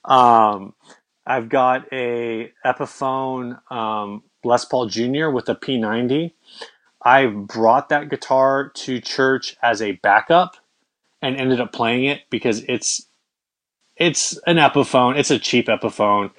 Um, 0.05 0.75
I've 1.25 1.49
got 1.49 1.91
a 1.91 2.53
Epiphone 2.63 3.59
um, 3.71 4.21
Les 4.43 4.63
Paul 4.63 4.85
Jr. 4.85 5.29
with 5.31 5.49
a 5.49 5.55
P90. 5.55 6.33
I 7.01 7.25
brought 7.25 7.89
that 7.89 8.09
guitar 8.09 8.69
to 8.75 9.01
church 9.01 9.57
as 9.63 9.81
a 9.81 9.93
backup 9.93 10.55
and 11.21 11.35
ended 11.35 11.59
up 11.59 11.71
playing 11.71 12.05
it 12.05 12.21
because 12.29 12.63
it's 12.67 13.05
it's 13.95 14.37
an 14.47 14.57
Epiphone. 14.57 15.17
It's 15.17 15.31
a 15.31 15.39
cheap 15.39 15.67
Epiphone 15.67 16.31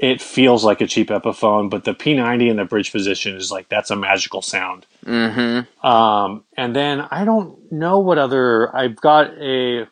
it 0.00 0.22
feels 0.22 0.64
like 0.64 0.80
a 0.80 0.86
cheap 0.86 1.08
Epiphone, 1.08 1.68
but 1.68 1.84
the 1.84 1.92
P90 1.92 2.50
in 2.50 2.56
the 2.56 2.64
bridge 2.64 2.90
position 2.90 3.36
is 3.36 3.52
like 3.52 3.68
that's 3.68 3.90
a 3.90 3.96
magical 3.96 4.40
sound. 4.40 4.86
Mm-hmm. 5.04 5.86
Um, 5.86 6.44
and 6.56 6.74
then 6.74 7.02
I 7.10 7.26
don't 7.26 7.70
know 7.70 7.98
what 7.98 8.16
other 8.16 8.74
I've 8.74 8.96
got 8.96 9.36
a. 9.38 9.86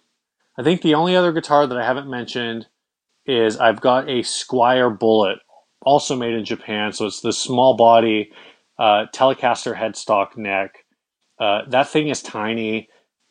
I 0.57 0.63
think 0.63 0.81
the 0.81 0.95
only 0.95 1.15
other 1.15 1.31
guitar 1.31 1.67
that 1.67 1.77
I 1.77 1.85
haven't 1.85 2.09
mentioned 2.09 2.67
is 3.27 3.59
I've 3.59 3.83
got 3.83 4.09
a 4.09 4.23
Squier 4.23 4.99
Bullet, 4.99 5.41
also 5.83 6.17
made 6.17 6.33
in 6.33 6.47
Japan. 6.47 6.93
So 6.93 7.05
it's 7.05 7.21
the 7.21 7.33
small 7.33 7.77
body 7.77 8.33
uh, 8.79 9.07
Telecaster 9.15 9.77
headstock 9.77 10.39
neck. 10.39 10.87
Uh, 11.39 11.69
that 11.69 11.89
thing 11.89 12.09
is 12.09 12.23
tiny, 12.23 12.89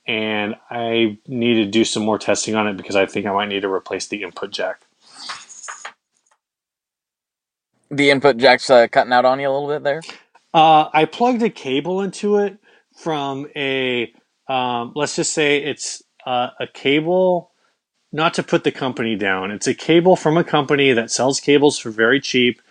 and 0.07 0.55
I 0.69 1.17
need 1.27 1.55
to 1.55 1.65
do 1.65 1.83
some 1.83 2.03
more 2.03 2.17
testing 2.17 2.55
on 2.55 2.67
it 2.67 2.77
because 2.77 2.95
I 2.95 3.05
think 3.05 3.25
I 3.25 3.33
might 3.33 3.49
need 3.49 3.61
to 3.61 3.71
replace 3.71 4.07
the 4.07 4.23
input 4.23 4.51
jack 4.51 4.81
the 7.89 8.09
input 8.09 8.37
jack's 8.37 8.69
uh, 8.69 8.87
cutting 8.87 9.13
out 9.13 9.25
on 9.25 9.39
you 9.39 9.49
a 9.49 9.51
little 9.51 9.67
bit 9.67 9.83
there. 9.83 10.01
Uh, 10.53 10.89
I 10.93 11.05
plugged 11.05 11.41
a 11.43 11.49
cable 11.49 12.01
into 12.01 12.37
it 12.37 12.57
from 12.95 13.47
a 13.55 14.13
um, 14.47 14.93
let's 14.95 15.15
just 15.15 15.33
say 15.33 15.57
it's 15.63 16.03
uh, 16.25 16.49
a 16.59 16.67
cable. 16.67 17.51
Not 18.13 18.33
to 18.35 18.43
put 18.43 18.63
the 18.63 18.71
company 18.71 19.17
down, 19.17 19.51
it's 19.51 19.67
a 19.67 19.73
cable 19.73 20.15
from 20.15 20.37
a 20.37 20.43
company 20.43 20.93
that 20.93 21.11
sells 21.11 21.41
cables 21.41 21.77
for 21.77 21.91
very 21.91 22.21
cheap 22.21 22.61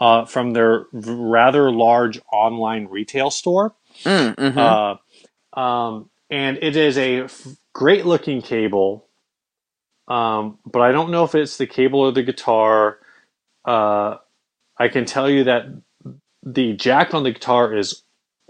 uh, 0.00 0.24
from 0.24 0.52
their 0.52 0.86
rather 0.92 1.70
large 1.70 2.20
online 2.32 2.86
retail 2.86 3.30
store. 3.30 3.74
Mm, 4.02 4.34
mm-hmm. 4.34 4.58
Uh, 4.58 5.60
um, 5.60 6.10
and 6.30 6.58
it 6.62 6.76
is 6.76 6.98
a 6.98 7.22
f- 7.22 7.46
great 7.74 8.06
looking 8.06 8.42
cable. 8.42 9.06
Um, 10.08 10.58
but 10.66 10.82
I 10.82 10.92
don't 10.92 11.10
know 11.10 11.24
if 11.24 11.34
it's 11.34 11.56
the 11.58 11.66
cable 11.66 12.00
or 12.00 12.12
the 12.12 12.22
guitar. 12.24 12.98
Uh, 13.64 14.16
I 14.78 14.88
can 14.88 15.04
tell 15.06 15.30
you 15.30 15.44
that 15.44 15.66
the 16.42 16.74
jack 16.74 17.14
on 17.14 17.24
the 17.24 17.32
guitar 17.32 17.76
is 17.76 18.02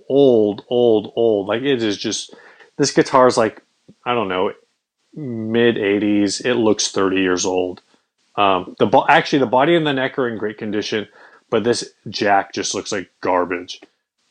old, 0.09 0.64
old, 0.68 1.12
old. 1.16 1.49
Like 1.49 1.62
it 1.62 1.83
is 1.83 1.99
just 1.99 2.35
this 2.78 2.93
guitar 2.93 3.26
is 3.26 3.37
like 3.39 3.62
I 4.07 4.14
don't 4.14 4.28
know 4.28 4.53
mid 5.14 5.76
80s. 5.76 6.45
It 6.45 6.55
looks 6.57 6.91
30 6.91 7.18
years 7.20 7.47
old. 7.47 7.83
Um, 8.37 8.76
the 8.78 8.87
bo- 8.87 9.07
actually 9.09 9.41
the 9.41 9.47
body 9.47 9.76
and 9.76 9.87
the 9.87 9.93
neck 9.93 10.18
are 10.18 10.28
in 10.28 10.39
great 10.39 10.59
condition, 10.59 11.09
but 11.51 11.64
this 11.64 11.93
jack 12.09 12.55
just 12.55 12.74
looks 12.74 12.93
like 12.93 13.11
garbage. 13.20 13.81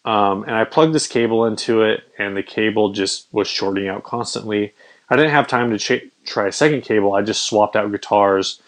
Um, 0.06 0.44
and 0.44 0.56
I 0.56 0.64
plugged 0.64 0.94
this 0.96 1.08
cable 1.08 1.46
into 1.46 1.82
it, 1.84 2.04
and 2.18 2.36
the 2.36 2.44
cable 2.44 2.92
just 2.94 3.28
was 3.34 3.48
shorting 3.48 3.88
out 3.88 4.04
constantly. 4.04 4.74
I 5.10 5.16
didn't 5.16 5.32
have 5.32 5.48
time 5.48 5.72
to 5.72 5.78
ch- 5.78 6.10
try 6.26 6.48
a 6.48 6.52
second 6.52 6.82
cable. 6.82 7.14
I 7.14 7.22
just 7.22 7.44
swapped 7.44 7.76
out 7.76 7.92
guitars 7.92 8.62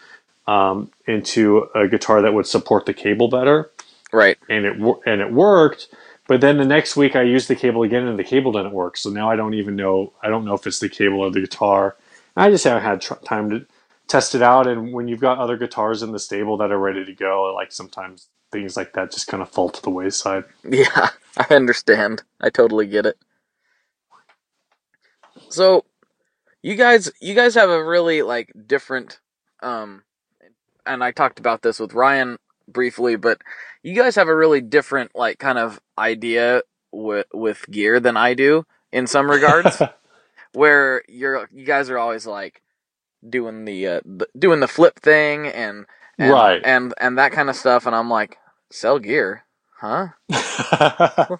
um, 0.46 0.90
into 1.06 1.68
a 1.74 1.88
guitar 1.88 2.22
that 2.22 2.34
would 2.34 2.46
support 2.46 2.86
the 2.86 2.94
cable 2.94 3.28
better, 3.28 3.70
Right. 4.12 4.36
and 4.50 4.66
it 4.66 4.76
and 5.06 5.20
it 5.20 5.32
worked. 5.32 5.88
But 6.28 6.40
then 6.40 6.58
the 6.58 6.64
next 6.64 6.96
week 6.96 7.16
I 7.16 7.22
used 7.22 7.48
the 7.48 7.56
cable 7.56 7.82
again, 7.82 8.06
and 8.06 8.18
the 8.18 8.24
cable 8.24 8.52
didn't 8.52 8.72
work. 8.72 8.96
So 8.96 9.10
now 9.10 9.30
I 9.30 9.36
don't 9.36 9.54
even 9.54 9.76
know. 9.76 10.12
I 10.22 10.28
don't 10.28 10.44
know 10.44 10.54
if 10.54 10.66
it's 10.66 10.78
the 10.80 10.88
cable 10.88 11.20
or 11.20 11.30
the 11.30 11.40
guitar. 11.40 11.96
I 12.36 12.50
just 12.50 12.64
haven't 12.64 12.82
had 12.82 13.00
tr- 13.00 13.14
time 13.24 13.50
to 13.50 13.66
test 14.08 14.34
it 14.34 14.42
out. 14.42 14.66
And 14.66 14.92
when 14.92 15.08
you've 15.08 15.20
got 15.20 15.38
other 15.38 15.56
guitars 15.56 16.02
in 16.02 16.12
the 16.12 16.18
stable 16.18 16.56
that 16.58 16.70
are 16.72 16.78
ready 16.78 17.04
to 17.04 17.12
go, 17.14 17.52
like 17.54 17.72
sometimes 17.72 18.28
things 18.52 18.76
like 18.76 18.94
that 18.94 19.12
just 19.12 19.28
kind 19.28 19.42
of 19.42 19.50
fall 19.50 19.70
to 19.70 19.82
the 19.82 19.90
wayside. 19.90 20.44
Yeah, 20.70 21.10
I 21.36 21.54
understand. 21.54 22.24
I 22.40 22.50
totally 22.50 22.86
get 22.86 23.06
it. 23.06 23.18
So, 25.50 25.84
you 26.62 26.76
guys, 26.76 27.10
you 27.20 27.34
guys 27.34 27.54
have 27.56 27.70
a 27.70 27.84
really 27.84 28.22
like 28.22 28.52
different, 28.66 29.20
um, 29.62 30.04
and 30.86 31.04
I 31.04 31.12
talked 31.12 31.38
about 31.40 31.62
this 31.62 31.80
with 31.80 31.94
Ryan 31.94 32.38
briefly, 32.68 33.16
but 33.16 33.42
you 33.82 33.94
guys 33.94 34.16
have 34.16 34.28
a 34.28 34.36
really 34.36 34.60
different 34.62 35.12
like 35.16 35.38
kind 35.38 35.58
of 35.58 35.80
idea 35.98 36.62
with 36.92 37.26
with 37.34 37.66
gear 37.70 38.00
than 38.00 38.16
I 38.16 38.34
do 38.34 38.66
in 38.92 39.06
some 39.06 39.30
regards. 39.30 39.82
where 40.52 41.02
you're 41.08 41.48
you 41.52 41.66
guys 41.66 41.90
are 41.90 41.98
always 41.98 42.26
like 42.26 42.62
doing 43.28 43.64
the, 43.64 43.86
uh, 43.86 44.00
the 44.04 44.28
doing 44.38 44.60
the 44.60 44.68
flip 44.68 45.00
thing 45.00 45.46
and, 45.48 45.86
and 46.18 46.32
Right. 46.32 46.62
and 46.62 46.94
and 47.00 47.18
that 47.18 47.32
kind 47.32 47.50
of 47.50 47.56
stuff, 47.56 47.86
and 47.86 47.96
I'm 47.96 48.10
like, 48.10 48.38
sell 48.72 48.98
gear, 48.98 49.44
huh? 49.78 50.08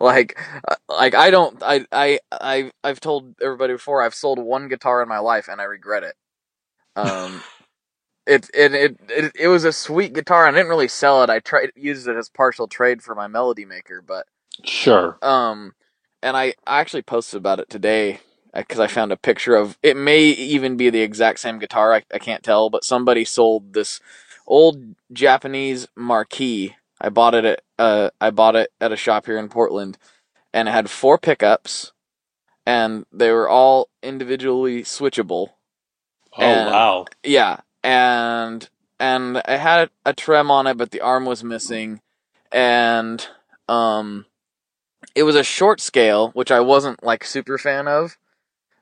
like 0.00 0.38
uh, 0.68 0.76
like 0.88 1.14
I 1.14 1.30
don't 1.30 1.62
I 1.62 1.84
I 1.92 2.20
I 2.30 2.70
I've 2.82 3.00
told 3.00 3.34
everybody 3.42 3.74
before 3.74 4.02
I've 4.02 4.14
sold 4.14 4.38
one 4.38 4.68
guitar 4.68 5.02
in 5.02 5.08
my 5.08 5.18
life 5.18 5.48
and 5.48 5.60
I 5.60 5.64
regret 5.64 6.02
it. 6.02 6.14
Um 6.96 7.42
it 8.26 8.50
it 8.54 8.74
it 8.74 8.96
it, 9.08 9.32
it 9.38 9.48
was 9.48 9.64
a 9.64 9.72
sweet 9.72 10.12
guitar 10.12 10.46
I 10.46 10.50
didn't 10.50 10.68
really 10.68 10.88
sell 10.88 11.22
it. 11.22 11.30
I 11.30 11.40
tried 11.40 11.72
used 11.76 12.08
it 12.08 12.16
as 12.16 12.28
partial 12.28 12.68
trade 12.68 13.02
for 13.02 13.14
my 13.14 13.26
melody 13.26 13.64
maker, 13.64 14.02
but 14.02 14.26
sure. 14.64 15.18
um 15.22 15.74
and 16.22 16.36
I 16.36 16.54
I 16.66 16.80
actually 16.80 17.02
posted 17.02 17.38
about 17.38 17.60
it 17.60 17.70
today 17.70 18.20
because 18.54 18.78
I 18.78 18.86
found 18.86 19.12
a 19.12 19.16
picture 19.16 19.56
of 19.56 19.78
it 19.82 19.96
may 19.96 20.24
even 20.24 20.76
be 20.76 20.90
the 20.90 21.00
exact 21.00 21.40
same 21.40 21.58
guitar. 21.58 21.94
I, 21.94 22.02
I 22.12 22.18
can't 22.18 22.42
tell, 22.42 22.68
but 22.68 22.84
somebody 22.84 23.24
sold 23.24 23.72
this 23.72 23.98
old 24.46 24.94
Japanese 25.12 25.86
marquee. 25.96 26.76
I 27.00 27.08
bought 27.08 27.34
it 27.34 27.44
at 27.44 27.62
uh 27.78 28.10
I 28.20 28.30
bought 28.30 28.56
it 28.56 28.70
at 28.80 28.92
a 28.92 28.96
shop 28.96 29.26
here 29.26 29.38
in 29.38 29.48
Portland, 29.48 29.98
and 30.52 30.68
it 30.68 30.72
had 30.72 30.90
four 30.90 31.18
pickups, 31.18 31.92
and 32.66 33.06
they 33.12 33.30
were 33.30 33.48
all 33.48 33.88
individually 34.02 34.82
switchable. 34.82 35.50
Oh 36.36 36.42
and- 36.42 36.70
wow. 36.70 37.04
Yeah, 37.24 37.60
and 37.82 38.68
and 39.00 39.36
it 39.36 39.58
had 39.58 39.90
a 40.06 40.12
trem 40.12 40.50
on 40.50 40.66
it, 40.66 40.76
but 40.76 40.92
the 40.92 41.00
arm 41.00 41.26
was 41.26 41.42
missing, 41.42 42.00
and 42.52 43.26
um, 43.68 44.26
it 45.14 45.24
was 45.24 45.34
a 45.34 45.42
short 45.42 45.80
scale, 45.80 46.30
which 46.30 46.50
I 46.52 46.60
wasn't 46.60 47.02
like 47.02 47.24
super 47.24 47.58
fan 47.58 47.88
of. 47.88 48.16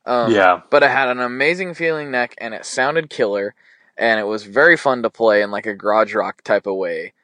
Um, 0.07 0.33
yeah. 0.33 0.63
but 0.71 0.83
it 0.83 0.91
had 0.91 1.09
an 1.09 1.21
amazing 1.21 1.75
feeling 1.75 2.11
neck, 2.11 2.35
and 2.39 2.53
it 2.55 2.65
sounded 2.65 3.11
killer, 3.11 3.55
and 4.01 4.21
it 4.21 4.25
was 4.25 4.45
very 4.45 4.77
fun 4.79 5.05
to 5.05 5.11
play 5.11 5.43
in 5.43 5.53
like 5.53 5.67
a 5.67 5.75
garage 5.77 6.15
rock 6.15 6.43
type 6.45 6.67
of 6.67 6.77
way, 6.77 7.15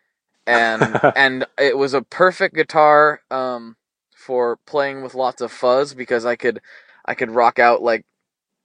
and 0.46 1.00
and 1.16 1.46
it 1.58 1.78
was 1.78 1.94
a 1.94 2.02
perfect 2.02 2.56
guitar 2.56 3.22
um 3.32 3.76
for 4.16 4.58
playing 4.66 5.02
with 5.02 5.14
lots 5.16 5.42
of 5.42 5.52
fuzz 5.52 5.94
because 5.94 6.26
I 6.26 6.36
could 6.36 6.60
I 7.06 7.14
could 7.14 7.32
rock 7.32 7.58
out 7.60 7.82
like 7.82 8.06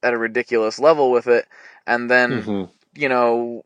at 0.04 0.14
a 0.14 0.20
ridiculous 0.20 0.80
level 0.80 1.12
with 1.12 1.28
it, 1.28 1.48
and 1.88 2.10
then 2.12 2.48
Mhm. 2.48 2.70
you 2.96 3.10
know, 3.10 3.66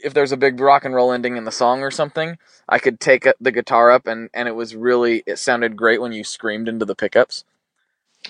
if 0.00 0.14
there's 0.14 0.32
a 0.32 0.36
big 0.38 0.60
rock 0.60 0.84
and 0.84 0.94
roll 0.94 1.12
ending 1.12 1.36
in 1.36 1.44
the 1.44 1.52
song 1.52 1.82
or 1.82 1.90
something, 1.90 2.38
I 2.68 2.78
could 2.80 3.00
take 3.00 3.26
the 3.40 3.52
guitar 3.52 3.90
up 3.92 4.06
and 4.06 4.30
and 4.34 4.48
it 4.48 4.56
was 4.56 4.76
really 4.76 5.22
it 5.26 5.38
sounded 5.38 5.76
great 5.76 6.00
when 6.00 6.12
you 6.12 6.24
screamed 6.24 6.68
into 6.68 6.86
the 6.86 6.96
pickups. 6.96 7.44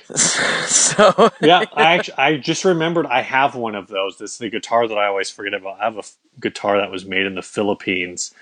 so 0.16 1.30
yeah, 1.40 1.64
I 1.74 1.94
actually, 1.94 2.14
I 2.18 2.36
just 2.36 2.64
remembered 2.64 3.06
I 3.06 3.22
have 3.22 3.54
one 3.54 3.74
of 3.74 3.88
those. 3.88 4.18
This 4.18 4.32
is 4.34 4.38
the 4.38 4.50
guitar 4.50 4.88
that 4.88 4.98
I 4.98 5.06
always 5.06 5.30
forget 5.30 5.54
about. 5.54 5.80
I 5.80 5.84
have 5.84 5.96
a 5.96 6.00
f- 6.00 6.16
guitar 6.40 6.78
that 6.78 6.90
was 6.90 7.04
made 7.04 7.26
in 7.26 7.34
the 7.34 7.42
Philippines, 7.42 8.32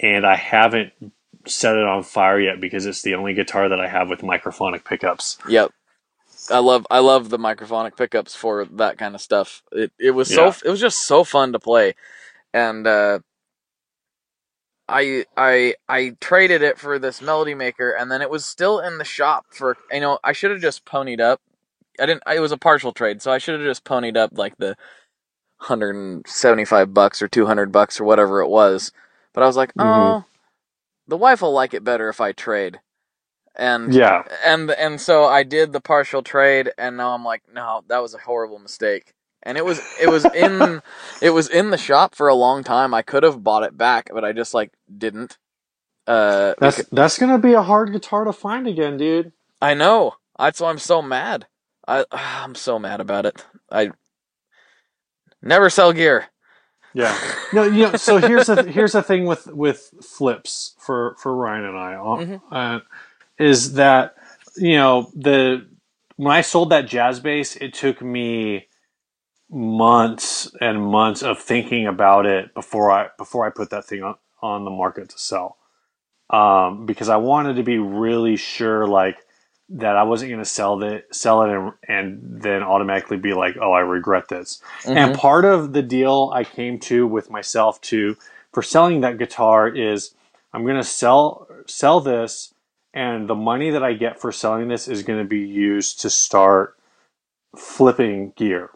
and 0.00 0.26
I 0.26 0.36
haven't 0.36 0.92
set 1.46 1.76
it 1.76 1.84
on 1.84 2.02
fire 2.02 2.40
yet 2.40 2.60
because 2.60 2.86
it's 2.86 3.02
the 3.02 3.14
only 3.14 3.34
guitar 3.34 3.68
that 3.68 3.80
I 3.80 3.88
have 3.88 4.08
with 4.08 4.20
microphonic 4.20 4.84
pickups. 4.84 5.38
Yep. 5.48 5.72
I 6.50 6.58
love 6.58 6.86
I 6.90 6.98
love 7.00 7.30
the 7.30 7.38
microphonic 7.38 7.96
pickups 7.96 8.34
for 8.34 8.64
that 8.64 8.98
kind 8.98 9.14
of 9.14 9.20
stuff. 9.20 9.62
It 9.72 9.92
it 9.98 10.10
was 10.12 10.28
so 10.28 10.46
Yeah. 10.46 10.54
it 10.64 10.70
was 10.70 10.80
just 10.80 11.06
so 11.06 11.24
fun 11.24 11.52
to 11.52 11.58
play, 11.60 11.94
and 12.52 12.86
uh, 12.86 13.20
I 14.92 15.26
I 15.38 15.76
I 15.88 16.16
traded 16.20 16.62
it 16.62 16.78
for 16.78 17.00
this 17.00 17.22
melody 17.22 17.54
maker, 17.56 17.92
and 17.92 18.12
then 18.12 18.22
it 18.22 18.30
was 18.30 18.46
still 18.46 18.80
in 18.80 18.98
the 18.98 19.04
shop 19.04 19.46
for 19.52 19.78
you 19.92 20.00
know 20.02 20.20
I 20.24 20.34
should 20.34 20.52
have 20.52 20.62
just 20.62 20.86
ponied 20.86 21.20
up. 21.22 21.40
I 22.00 22.06
didn't. 22.06 22.24
It 22.32 22.40
was 22.40 22.52
a 22.52 22.58
partial 22.58 22.92
trade, 22.92 23.22
so 23.22 23.32
I 23.32 23.38
should 23.38 23.58
have 23.60 23.68
just 23.68 23.84
ponied 23.84 24.16
up 24.18 24.32
like 24.38 24.58
the 24.58 24.76
hundred 25.58 25.96
and 25.96 26.26
seventy 26.28 26.64
five 26.66 26.94
bucks 26.94 27.22
or 27.22 27.28
two 27.28 27.46
hundred 27.46 27.72
bucks 27.72 28.00
or 28.00 28.04
whatever 28.04 28.42
it 28.42 28.48
was. 28.48 28.92
But 29.34 29.44
I 29.44 29.48
was 29.48 29.56
like, 29.58 29.74
Mhm. 29.78 30.16
oh, 30.16 30.26
the 31.08 31.18
wife 31.18 31.42
will 31.42 31.52
like 31.52 31.74
it 31.74 31.84
better 31.84 32.08
if 32.10 32.20
I 32.20 32.32
trade. 32.32 32.80
And 33.56 33.94
Yeah, 33.94 34.24
and 34.44 34.70
and 34.72 35.00
so 35.00 35.24
I 35.24 35.44
did 35.44 35.72
the 35.72 35.80
partial 35.82 36.22
trade, 36.22 36.72
and 36.78 36.96
now 36.98 37.14
I'm 37.14 37.24
like, 37.24 37.42
no, 37.52 37.82
that 37.88 38.02
was 38.02 38.14
a 38.14 38.18
horrible 38.18 38.58
mistake. 38.60 39.14
And 39.44 39.58
it 39.58 39.64
was 39.64 39.80
it 40.00 40.08
was 40.08 40.24
in 40.26 40.82
it 41.22 41.30
was 41.30 41.48
in 41.48 41.70
the 41.70 41.78
shop 41.78 42.14
for 42.14 42.28
a 42.28 42.34
long 42.34 42.64
time. 42.64 42.94
I 42.94 43.02
could 43.02 43.22
have 43.22 43.42
bought 43.44 43.64
it 43.64 43.76
back, 43.76 44.10
but 44.12 44.24
I 44.24 44.32
just 44.32 44.54
like 44.54 44.72
didn't. 44.96 45.38
Uh, 46.06 46.54
that's 46.58 46.78
becau- 46.78 46.88
that's 46.90 47.18
gonna 47.18 47.38
be 47.38 47.52
a 47.54 47.62
hard 47.62 47.92
guitar 47.92 48.24
to 48.24 48.32
find 48.32 48.66
again, 48.66 48.96
dude. 48.96 49.32
I 49.60 49.74
know. 49.74 50.14
That's 50.38 50.60
why 50.60 50.70
I'm 50.70 50.78
so 50.78 51.02
mad. 51.02 51.46
I 51.86 52.04
I'm 52.12 52.54
so 52.54 52.78
mad 52.78 53.00
about 53.00 53.26
it. 53.26 53.44
I 53.70 53.90
never 55.42 55.70
sell 55.70 55.92
gear. 55.92 56.26
Yeah. 56.94 57.16
No, 57.54 57.64
you 57.64 57.82
know. 57.82 57.96
So 57.96 58.16
here's 58.16 58.46
the 58.46 58.62
here's 58.62 58.92
the 58.92 59.02
thing 59.02 59.26
with 59.26 59.46
with 59.46 59.92
flips 60.02 60.74
for 60.78 61.16
for 61.18 61.36
Ryan 61.36 61.66
and 61.66 61.76
I 61.78 61.94
uh, 61.96 61.98
Mhm. 61.98 62.40
uh, 62.50 62.80
is 63.38 63.74
that 63.74 64.14
you 64.56 64.76
know 64.76 65.10
the 65.14 65.68
when 66.16 66.32
I 66.34 66.40
sold 66.40 66.70
that 66.70 66.86
jazz 66.88 67.20
bass, 67.20 67.56
it 67.56 67.74
took 67.74 68.00
me 68.00 68.68
months 69.52 70.50
and 70.60 70.82
months 70.82 71.22
of 71.22 71.38
thinking 71.40 71.86
about 71.86 72.26
it 72.26 72.54
before 72.54 72.90
I 72.90 73.08
before 73.18 73.46
I 73.46 73.50
put 73.50 73.70
that 73.70 73.86
thing 73.86 74.02
on 74.02 74.16
on 74.42 74.64
the 74.64 74.72
market 74.72 75.10
to 75.10 75.18
sell. 75.18 75.58
Um, 76.30 76.86
because 76.86 77.10
I 77.10 77.16
wanted 77.18 77.56
to 77.56 77.64
be 77.64 77.78
really 77.78 78.36
sure, 78.36 78.86
like 78.86 79.18
that 79.70 79.96
I 79.96 80.04
wasn't 80.04 80.30
going 80.30 80.42
to 80.42 80.50
sell 80.50 80.82
it, 80.82 81.06
sell 81.14 81.42
it, 81.44 81.50
and, 81.50 81.72
and 81.88 82.42
then 82.42 82.62
automatically 82.62 83.18
be 83.18 83.34
like, 83.34 83.56
"Oh, 83.60 83.72
I 83.72 83.80
regret 83.80 84.28
this." 84.28 84.62
And 84.94 85.14
part 85.14 85.44
of 85.44 85.74
the 85.74 85.82
deal 85.82 86.32
I 86.34 86.44
came 86.44 86.80
to 86.80 87.06
with 87.06 87.30
myself 87.30 87.80
to 87.82 88.16
for 88.52 88.62
selling 88.62 89.02
that 89.02 89.18
guitar 89.18 89.68
is 89.68 90.14
I'm 90.54 90.64
going 90.64 90.76
to 90.76 90.84
sell 90.84 91.48
sell 91.66 92.00
this 92.00 92.54
and 92.94 93.28
the 93.28 93.34
money 93.34 93.70
that 93.70 93.84
I 93.84 93.94
get 93.94 94.20
for 94.20 94.32
selling 94.32 94.68
this 94.68 94.88
is 94.88 95.02
going 95.02 95.20
to 95.20 95.28
be 95.28 95.40
used 95.40 96.00
to 96.02 96.10
start 96.10 96.76
flipping 97.56 98.32
gear. 98.36 98.70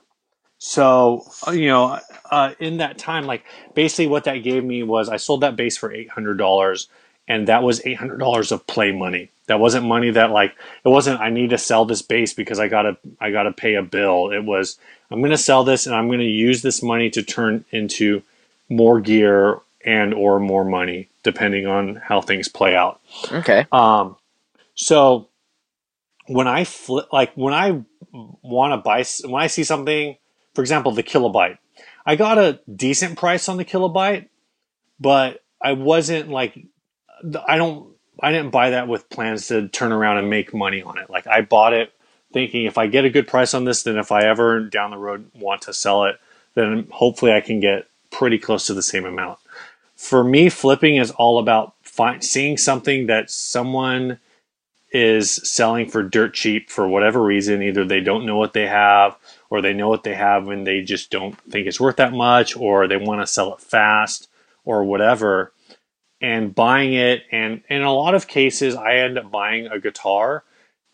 So, 0.59 1.25
uh, 1.47 1.51
you 1.51 1.69
know, 1.69 2.01
uh, 2.31 2.55
in 2.59 2.79
that 2.79 2.99
time 2.99 3.27
like 3.27 3.45
basically 3.75 4.07
what 4.07 4.25
that 4.25 4.39
gave 4.39 4.65
me 4.65 4.83
was 4.83 5.09
I 5.09 5.17
sold 5.17 5.43
that 5.43 5.57
bass 5.57 5.77
for 5.77 5.91
$800 5.91 6.87
and 7.29 7.49
that 7.49 7.63
was 7.63 7.81
$800 7.81 8.53
of 8.53 8.67
play 8.67 8.93
money. 8.93 9.31
That 9.49 9.61
wasn't 9.61 9.87
money 9.87 10.11
that 10.11 10.31
like 10.31 10.55
it 10.85 10.89
wasn't 10.89 11.21
I 11.21 11.31
need 11.31 11.51
to 11.51 11.59
sell 11.59 11.85
this 11.85 12.03
bass 12.03 12.33
because 12.33 12.59
I 12.59 12.69
got 12.69 12.83
to 12.83 12.97
I 13.21 13.31
got 13.31 13.45
to 13.45 13.53
pay 13.53 13.75
a 13.75 13.83
bill. 13.83 14.31
It 14.31 14.45
was 14.45 14.79
I'm 15.11 15.21
going 15.21 15.31
to 15.31 15.39
sell 15.39 15.63
this 15.63 15.87
and 15.87 15.95
I'm 15.95 16.09
going 16.09 16.21
to 16.21 16.25
use 16.25 16.63
this 16.63 16.83
money 16.83 17.11
to 17.11 17.23
turn 17.23 17.65
into 17.71 18.23
more 18.69 19.01
gear 19.01 19.61
and 19.85 20.13
or 20.13 20.41
more 20.41 20.65
money 20.65 21.09
depending 21.23 21.67
on 21.67 21.97
how 21.97 22.21
things 22.21 22.49
play 22.49 22.75
out. 22.75 23.01
Okay. 23.31 23.67
Um, 23.71 24.17
so 24.75 25.29
when 26.27 26.49
I 26.49 26.65
flip, 26.65 27.13
like 27.13 27.33
when 27.35 27.55
I 27.55 27.83
want 28.13 28.73
to 28.73 28.77
buy, 28.79 29.05
when 29.29 29.43
I 29.43 29.47
see 29.47 29.65
something, 29.65 30.17
for 30.57 30.63
example, 30.63 30.91
the 30.93 31.03
kilobyte, 31.03 31.59
I 32.07 32.17
got 32.17 32.39
a 32.39 32.61
decent 32.75 33.19
price 33.19 33.47
on 33.51 33.59
the 33.59 33.65
kilobyte, 33.67 34.31
but 34.99 35.45
I 35.61 35.73
wasn't 35.73 36.31
like, 36.31 36.59
I 37.47 37.59
don't, 37.59 37.91
I 38.23 38.33
didn't 38.33 38.53
buy 38.53 38.71
that 38.71 38.89
with 38.89 39.11
plans 39.11 39.49
to 39.49 39.69
turn 39.69 39.93
around 39.93 40.17
and 40.17 40.31
make 40.31 40.55
money 40.55 40.81
on 40.81 40.97
it. 40.97 41.11
Like 41.11 41.27
I 41.27 41.43
bought 41.43 41.75
it 41.75 41.93
thinking 42.33 42.65
if 42.65 42.79
I 42.79 42.87
get 42.87 43.05
a 43.05 43.11
good 43.11 43.29
price 43.29 43.53
on 43.53 43.67
this, 43.67 43.83
then 43.83 43.99
if 43.99 44.11
I 44.11 44.23
ever 44.23 44.61
down 44.61 44.93
the 44.93 44.97
road 44.97 45.31
want 45.35 45.61
to 45.63 45.75
sell 45.75 46.05
it, 46.05 46.17
then 46.55 46.89
hopefully 46.91 47.33
I 47.33 47.43
can 47.43 47.61
get 47.61 47.87
pretty 48.11 48.39
close 48.39 48.67
to 48.69 48.73
the 48.73 48.83
same 48.83 49.05
amount. 49.05 49.39
For 49.95 50.25
me, 50.25 50.49
flipping 50.49 50.97
is 50.97 51.11
all 51.11 51.39
about 51.39 51.75
find, 51.83 52.25
seeing 52.25 52.57
something 52.57 53.09
that 53.09 53.31
someone 53.31 54.21
is 54.91 55.33
selling 55.33 55.91
for 55.91 56.03
dirt 56.03 56.33
cheap 56.33 56.71
for 56.71 56.89
whatever 56.89 57.23
reason. 57.23 57.63
Either 57.63 57.85
they 57.85 58.01
don't 58.01 58.25
know 58.25 58.39
what 58.39 58.55
they 58.55 58.67
have, 58.67 59.19
or 59.51 59.61
they 59.61 59.73
know 59.73 59.89
what 59.89 60.03
they 60.03 60.15
have 60.15 60.49
and 60.49 60.67
they 60.67 60.83
just 60.83 61.11
don't 61.11 61.39
think 61.43 61.67
it's 61.67 61.81
worth 61.81 61.97
that 61.97 62.13
much, 62.13 62.57
or 62.57 62.87
they 62.87 62.97
want 62.97 63.21
to 63.21 63.27
sell 63.27 63.55
it 63.55 63.61
fast, 63.61 64.29
or 64.65 64.85
whatever. 64.85 65.53
And 66.21 66.55
buying 66.55 66.95
it, 66.95 67.23
and 67.31 67.63
in 67.69 67.83
a 67.83 67.93
lot 67.93 68.15
of 68.15 68.27
cases, 68.27 68.75
I 68.75 68.97
end 68.97 69.19
up 69.19 69.31
buying 69.31 69.67
a 69.67 69.79
guitar. 69.79 70.45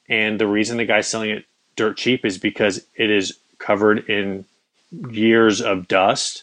And 0.09 0.39
the 0.39 0.49
reason 0.49 0.77
the 0.77 0.85
guy's 0.85 1.07
selling 1.07 1.31
it 1.31 1.45
dirt 1.77 1.97
cheap 1.97 2.25
is 2.25 2.39
because 2.39 2.87
it 2.95 3.11
is 3.11 3.39
covered 3.59 4.11
in 4.11 4.45
years 5.11 5.61
of 5.61 5.89
dust. 5.89 6.43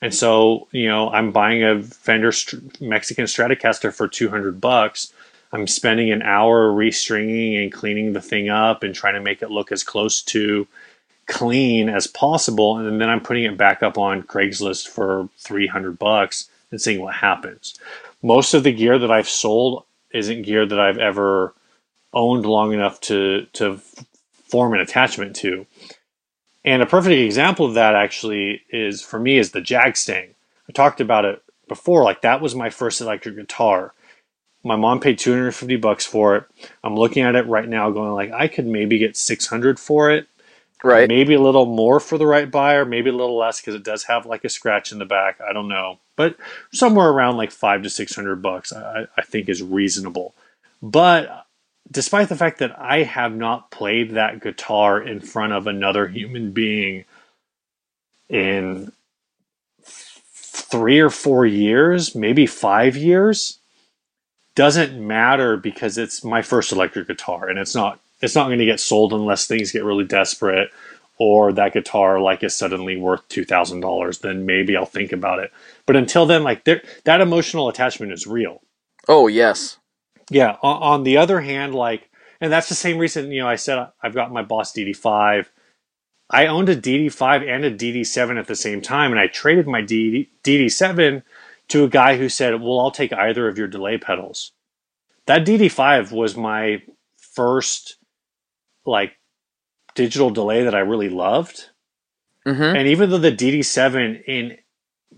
And 0.00 0.14
so, 0.14 0.68
you 0.72 0.88
know, 0.88 1.10
I'm 1.10 1.32
buying 1.32 1.62
a 1.62 1.82
Fender 1.82 2.32
Mexican 2.80 3.26
Stratocaster 3.26 3.92
for 3.92 4.08
200 4.08 4.60
bucks 4.60 5.12
I'm 5.52 5.66
spending 5.66 6.12
an 6.12 6.22
hour 6.22 6.70
restringing 6.70 7.60
and 7.60 7.72
cleaning 7.72 8.12
the 8.12 8.20
thing 8.20 8.48
up 8.48 8.82
and 8.82 8.94
trying 8.94 9.14
to 9.14 9.20
make 9.20 9.42
it 9.42 9.50
look 9.50 9.72
as 9.72 9.82
close 9.82 10.22
to 10.22 10.66
clean 11.30 11.88
as 11.88 12.06
possible. 12.06 12.76
And 12.76 13.00
then 13.00 13.08
I'm 13.08 13.20
putting 13.22 13.44
it 13.44 13.56
back 13.56 13.82
up 13.82 13.96
on 13.96 14.22
Craigslist 14.22 14.88
for 14.88 15.28
300 15.38 15.98
bucks 15.98 16.50
and 16.70 16.80
seeing 16.80 17.00
what 17.00 17.14
happens. 17.14 17.78
Most 18.22 18.52
of 18.52 18.64
the 18.64 18.72
gear 18.72 18.98
that 18.98 19.10
I've 19.10 19.28
sold 19.28 19.84
isn't 20.12 20.42
gear 20.42 20.66
that 20.66 20.80
I've 20.80 20.98
ever 20.98 21.54
owned 22.12 22.44
long 22.44 22.72
enough 22.72 23.00
to, 23.02 23.46
to 23.54 23.78
form 24.48 24.74
an 24.74 24.80
attachment 24.80 25.36
to. 25.36 25.66
And 26.64 26.82
a 26.82 26.86
perfect 26.86 27.14
example 27.14 27.64
of 27.64 27.74
that 27.74 27.94
actually 27.94 28.62
is 28.68 29.00
for 29.00 29.18
me 29.18 29.38
is 29.38 29.52
the 29.52 29.60
Jagstang. 29.60 30.30
I 30.68 30.72
talked 30.72 31.00
about 31.00 31.24
it 31.24 31.42
before. 31.68 32.02
Like 32.02 32.22
that 32.22 32.42
was 32.42 32.54
my 32.54 32.68
first 32.68 33.00
electric 33.00 33.36
guitar 33.36 33.94
my 34.62 34.76
mom 34.76 35.00
paid 35.00 35.18
250 35.18 35.76
bucks 35.76 36.04
for 36.04 36.36
it. 36.36 36.44
I'm 36.84 36.96
looking 36.96 37.22
at 37.22 37.34
it 37.34 37.46
right 37.46 37.68
now 37.68 37.90
going 37.90 38.12
like 38.12 38.32
I 38.32 38.48
could 38.48 38.66
maybe 38.66 38.98
get 38.98 39.16
600 39.16 39.78
for 39.78 40.10
it. 40.10 40.26
Right. 40.82 41.08
Maybe 41.08 41.34
a 41.34 41.40
little 41.40 41.66
more 41.66 42.00
for 42.00 42.16
the 42.16 42.26
right 42.26 42.50
buyer, 42.50 42.84
maybe 42.84 43.10
a 43.10 43.14
little 43.14 43.36
less 43.36 43.60
because 43.60 43.74
it 43.74 43.82
does 43.84 44.04
have 44.04 44.26
like 44.26 44.44
a 44.44 44.48
scratch 44.48 44.92
in 44.92 44.98
the 44.98 45.04
back. 45.04 45.38
I 45.40 45.52
don't 45.52 45.68
know. 45.68 45.98
But 46.16 46.36
somewhere 46.72 47.08
around 47.08 47.36
like 47.36 47.50
five 47.50 47.82
to 47.82 47.90
600 47.90 48.42
bucks, 48.42 48.72
I, 48.72 49.06
I 49.16 49.22
think 49.22 49.48
is 49.48 49.62
reasonable. 49.62 50.34
But 50.82 51.46
despite 51.90 52.28
the 52.28 52.36
fact 52.36 52.58
that 52.60 52.78
I 52.78 53.02
have 53.02 53.34
not 53.34 53.70
played 53.70 54.12
that 54.12 54.40
guitar 54.40 55.02
in 55.02 55.20
front 55.20 55.52
of 55.52 55.66
another 55.66 56.08
human 56.08 56.52
being 56.52 57.04
in 58.28 58.92
three 59.82 61.00
or 61.00 61.10
four 61.10 61.44
years, 61.44 62.14
maybe 62.14 62.46
five 62.46 62.96
years, 62.96 63.58
doesn't 64.54 65.06
matter 65.06 65.56
because 65.56 65.98
it's 65.98 66.24
my 66.24 66.42
first 66.42 66.72
electric 66.72 67.06
guitar 67.06 67.48
and 67.48 67.58
it's 67.58 67.74
not 67.74 68.00
it's 68.20 68.34
not 68.34 68.46
going 68.46 68.58
to 68.58 68.64
get 68.64 68.80
sold 68.80 69.12
unless 69.12 69.46
things 69.46 69.72
get 69.72 69.84
really 69.84 70.04
desperate 70.04 70.70
or 71.18 71.52
that 71.52 71.72
guitar 71.72 72.20
like 72.20 72.42
is 72.42 72.56
suddenly 72.56 72.96
worth 72.96 73.28
$2000 73.28 74.20
then 74.20 74.46
maybe 74.46 74.76
I'll 74.76 74.86
think 74.86 75.12
about 75.12 75.38
it. 75.38 75.52
But 75.86 75.96
until 75.96 76.26
then 76.26 76.42
like 76.42 76.64
that 76.64 77.20
emotional 77.20 77.68
attachment 77.68 78.12
is 78.12 78.26
real. 78.26 78.62
Oh 79.08 79.26
yes. 79.26 79.78
Yeah 80.30 80.56
on, 80.62 80.82
on, 80.82 81.02
the 81.04 81.16
other 81.16 81.40
hand 81.40 81.74
like 81.74 82.10
and 82.40 82.52
that's 82.52 82.68
the 82.68 82.74
same 82.74 82.98
reason 82.98 83.32
you 83.32 83.40
know 83.40 83.48
I 83.48 83.56
said 83.56 83.78
uh, 83.78 83.90
I've 84.02 84.14
got 84.14 84.32
my 84.32 84.42
Boss 84.42 84.72
DD5 84.72 85.46
I 86.30 86.46
owned 86.46 86.68
a 86.68 86.76
DD5 86.76 87.48
and 87.48 87.64
a 87.64 87.74
DD7 87.74 88.38
at 88.38 88.46
the 88.46 88.54
same 88.54 88.80
time 88.80 89.10
and 89.10 89.20
I 89.20 89.26
traded 89.26 89.66
my 89.66 89.82
DD, 89.82 90.28
DD7 90.44 91.22
to 91.68 91.84
a 91.84 91.88
guy 91.88 92.16
who 92.16 92.28
said, 92.28 92.60
Well, 92.60 92.78
I'll 92.78 92.90
take 92.90 93.12
either 93.12 93.48
of 93.48 93.58
your 93.58 93.66
delay 93.66 93.98
pedals. 93.98 94.52
That 95.26 95.44
DD5 95.44 96.12
was 96.12 96.36
my 96.36 96.82
first 97.16 97.96
like 98.84 99.12
digital 99.94 100.30
delay 100.30 100.64
that 100.64 100.74
I 100.74 100.80
really 100.80 101.08
loved. 101.08 101.66
Mm-hmm. 102.46 102.76
And 102.76 102.88
even 102.88 103.10
though 103.10 103.18
the 103.18 103.32
DD7 103.32 104.24
in 104.24 104.56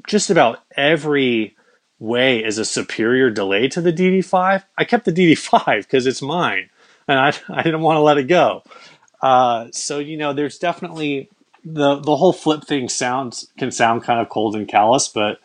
just 0.06 0.30
about 0.30 0.60
every 0.76 1.56
way 1.98 2.44
is 2.44 2.58
a 2.58 2.64
superior 2.64 3.30
delay 3.30 3.68
to 3.68 3.80
the 3.80 3.92
DD5, 3.92 4.64
I 4.76 4.84
kept 4.84 5.04
the 5.04 5.12
DD5 5.12 5.82
because 5.82 6.06
it's 6.06 6.22
mine 6.22 6.70
and 7.06 7.18
I, 7.18 7.32
I 7.48 7.62
didn't 7.62 7.82
want 7.82 7.96
to 7.96 8.00
let 8.00 8.18
it 8.18 8.24
go. 8.24 8.62
Uh, 9.20 9.68
so, 9.72 9.98
you 9.98 10.16
know, 10.16 10.32
there's 10.32 10.58
definitely 10.58 11.30
the, 11.64 12.00
the 12.00 12.16
whole 12.16 12.32
flip 12.32 12.64
thing 12.64 12.88
sounds, 12.88 13.48
can 13.56 13.70
sound 13.70 14.02
kind 14.02 14.20
of 14.20 14.28
cold 14.28 14.56
and 14.56 14.66
callous, 14.66 15.08
but 15.08 15.38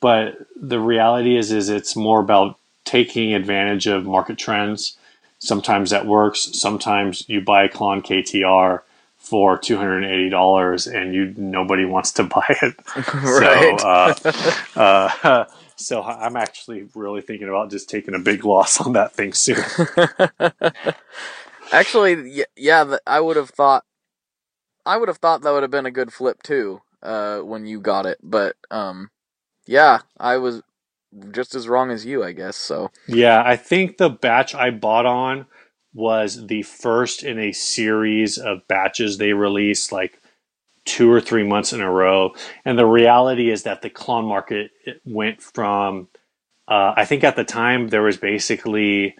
but 0.00 0.38
the 0.56 0.80
reality 0.80 1.36
is 1.36 1.52
is 1.52 1.68
it's 1.68 1.94
more 1.94 2.20
about 2.20 2.58
taking 2.84 3.34
advantage 3.34 3.86
of 3.86 4.04
market 4.04 4.38
trends. 4.38 4.96
Sometimes 5.40 5.90
that 5.90 6.06
works. 6.06 6.50
Sometimes 6.52 7.24
you 7.26 7.40
buy 7.40 7.64
a 7.64 7.68
Klon 7.68 8.02
KTR 8.04 8.82
for 9.16 9.58
two 9.58 9.78
hundred 9.78 10.04
and 10.04 10.12
eighty 10.12 10.28
dollars, 10.28 10.86
and 10.86 11.14
you 11.14 11.34
nobody 11.36 11.86
wants 11.86 12.12
to 12.12 12.22
buy 12.24 12.44
it. 12.62 12.74
right. 13.14 13.80
So, 13.80 13.88
uh, 13.88 15.10
uh, 15.20 15.44
so 15.76 16.02
I'm 16.02 16.36
actually 16.36 16.88
really 16.94 17.22
thinking 17.22 17.48
about 17.48 17.70
just 17.70 17.88
taking 17.88 18.14
a 18.14 18.18
big 18.18 18.44
loss 18.44 18.80
on 18.80 18.92
that 18.92 19.14
thing 19.14 19.32
soon. 19.32 19.64
actually, 21.72 22.44
yeah, 22.56 22.96
I 23.06 23.20
would 23.20 23.36
have 23.36 23.50
thought. 23.50 23.84
I 24.84 24.98
would 24.98 25.08
have 25.08 25.18
thought 25.18 25.42
that 25.42 25.52
would 25.52 25.62
have 25.62 25.70
been 25.70 25.86
a 25.86 25.90
good 25.90 26.12
flip 26.12 26.42
too 26.42 26.82
uh, 27.02 27.38
when 27.40 27.66
you 27.66 27.80
got 27.80 28.04
it, 28.04 28.18
but 28.22 28.56
um, 28.70 29.10
yeah, 29.66 30.00
I 30.18 30.36
was 30.36 30.62
just 31.30 31.54
as 31.54 31.68
wrong 31.68 31.90
as 31.90 32.04
you, 32.06 32.24
I 32.24 32.32
guess. 32.32 32.56
So 32.56 32.90
yeah, 33.06 33.42
I 33.44 33.56
think 33.56 33.96
the 33.98 34.10
batch 34.10 34.54
I 34.54 34.70
bought 34.70 35.06
on 35.06 35.46
was 35.92 36.46
the 36.46 36.62
first 36.62 37.24
in 37.24 37.38
a 37.38 37.52
series 37.52 38.38
of 38.38 38.66
batches 38.68 39.18
they 39.18 39.32
released 39.32 39.92
like 39.92 40.20
two 40.84 41.10
or 41.10 41.20
three 41.20 41.44
months 41.44 41.72
in 41.72 41.80
a 41.80 41.90
row. 41.90 42.32
And 42.64 42.78
the 42.78 42.86
reality 42.86 43.50
is 43.50 43.64
that 43.64 43.82
the 43.82 43.90
clone 43.90 44.24
market 44.24 44.70
went 45.04 45.42
from, 45.42 46.08
uh, 46.68 46.94
I 46.96 47.04
think 47.04 47.24
at 47.24 47.36
the 47.36 47.44
time 47.44 47.88
there 47.88 48.02
was 48.02 48.16
basically 48.16 49.16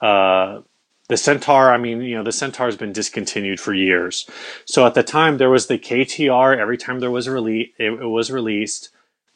uh, 0.00 0.60
the 1.08 1.16
Centaur. 1.16 1.72
I 1.72 1.78
mean, 1.78 2.02
you 2.02 2.16
know, 2.16 2.24
the 2.24 2.32
Centaur 2.32 2.66
has 2.66 2.76
been 2.76 2.92
discontinued 2.92 3.60
for 3.60 3.72
years. 3.74 4.28
So 4.64 4.86
at 4.86 4.94
the 4.94 5.02
time 5.02 5.38
there 5.38 5.50
was 5.50 5.66
the 5.66 5.78
KTR. 5.78 6.56
Every 6.58 6.76
time 6.76 7.00
there 7.00 7.10
was 7.10 7.26
a 7.26 7.32
release, 7.32 7.70
it, 7.78 7.92
it 7.92 8.08
was 8.08 8.30
released. 8.30 8.90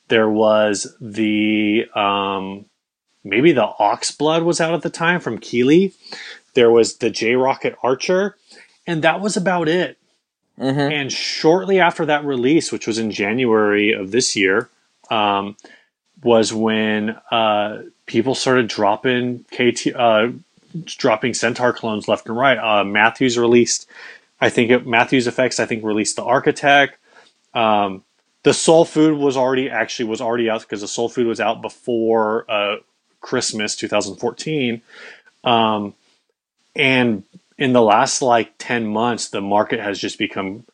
There 0.09 0.29
was 0.29 0.95
the 1.01 1.87
um, 1.95 2.67
maybe 3.23 3.53
the 3.53 3.69
Oxblood 3.81 4.45
was 4.45 4.61
out 4.61 4.75
at 4.75 4.83
the 4.83 4.91
time 4.91 5.21
from 5.21 5.39
Keeley. 5.39 5.95
There 6.55 6.71
was 6.71 6.99
the 6.99 7.11
J 7.11 7.35
Rocket 7.35 7.77
Archer, 7.83 8.37
and 8.87 9.03
that 9.03 9.21
was 9.21 9.37
about 9.37 9.69
it. 9.69 9.99
Mm-hmm. 10.59 10.93
And 10.93 11.13
shortly 11.13 11.81
after 11.81 12.07
that 12.07 12.25
release, 12.25 12.71
which 12.71 12.87
was 12.87 12.99
in 12.99 13.11
January 13.11 13.93
of 13.93 14.13
this 14.13 14.37
year, 14.37 14.69
um, 15.11 15.57
was 16.23 16.53
when 16.53 17.11
uh, 17.31 17.83
people 18.07 18.35
started 18.35 18.69
dropping 18.69 19.45
KT, 19.53 19.89
uh, 19.95 20.29
dropping 20.85 21.35
Centaur 21.35 21.73
clones 21.73 22.09
left 22.09 22.29
and 22.29 22.37
right. 22.37 22.59
Uh, 22.59 22.85
Mathews 22.85 23.37
released, 23.37 23.89
I 24.41 24.49
think 24.49 24.71
it, 24.71 24.87
Mathews 24.87 25.27
Effects, 25.27 25.59
I 25.59 25.67
think 25.67 25.85
released 25.85 26.17
the 26.17 26.25
Architect. 26.25 26.99
Um, 27.53 28.05
the 28.45 28.55
Soul 28.55 28.85
Food 28.85 29.19
was 29.19 29.37
already 29.37 29.69
actually 29.69 30.05
was 30.05 30.21
already 30.21 30.49
out 30.49 30.61
because 30.61 30.83
the 30.83 30.89
Soul 30.89 31.09
Food 31.09 31.27
was 31.27 31.41
out 31.41 31.61
before 31.61 32.49
uh, 32.49 32.77
Christmas 33.21 33.75
2014, 33.75 34.83
um, 35.43 35.95
and 36.77 37.25
in 37.59 37.73
the 37.73 37.83
last 37.83 38.23
like 38.23 38.53
10 38.59 38.87
months, 38.87 39.29
the 39.29 39.41
market 39.41 39.81
has 39.81 39.99
just 39.99 40.19
become 40.19 40.65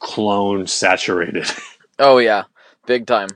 clone 0.00 0.66
saturated. 0.66 1.46
oh 1.98 2.18
yeah, 2.18 2.44
big 2.86 3.06
time. 3.06 3.28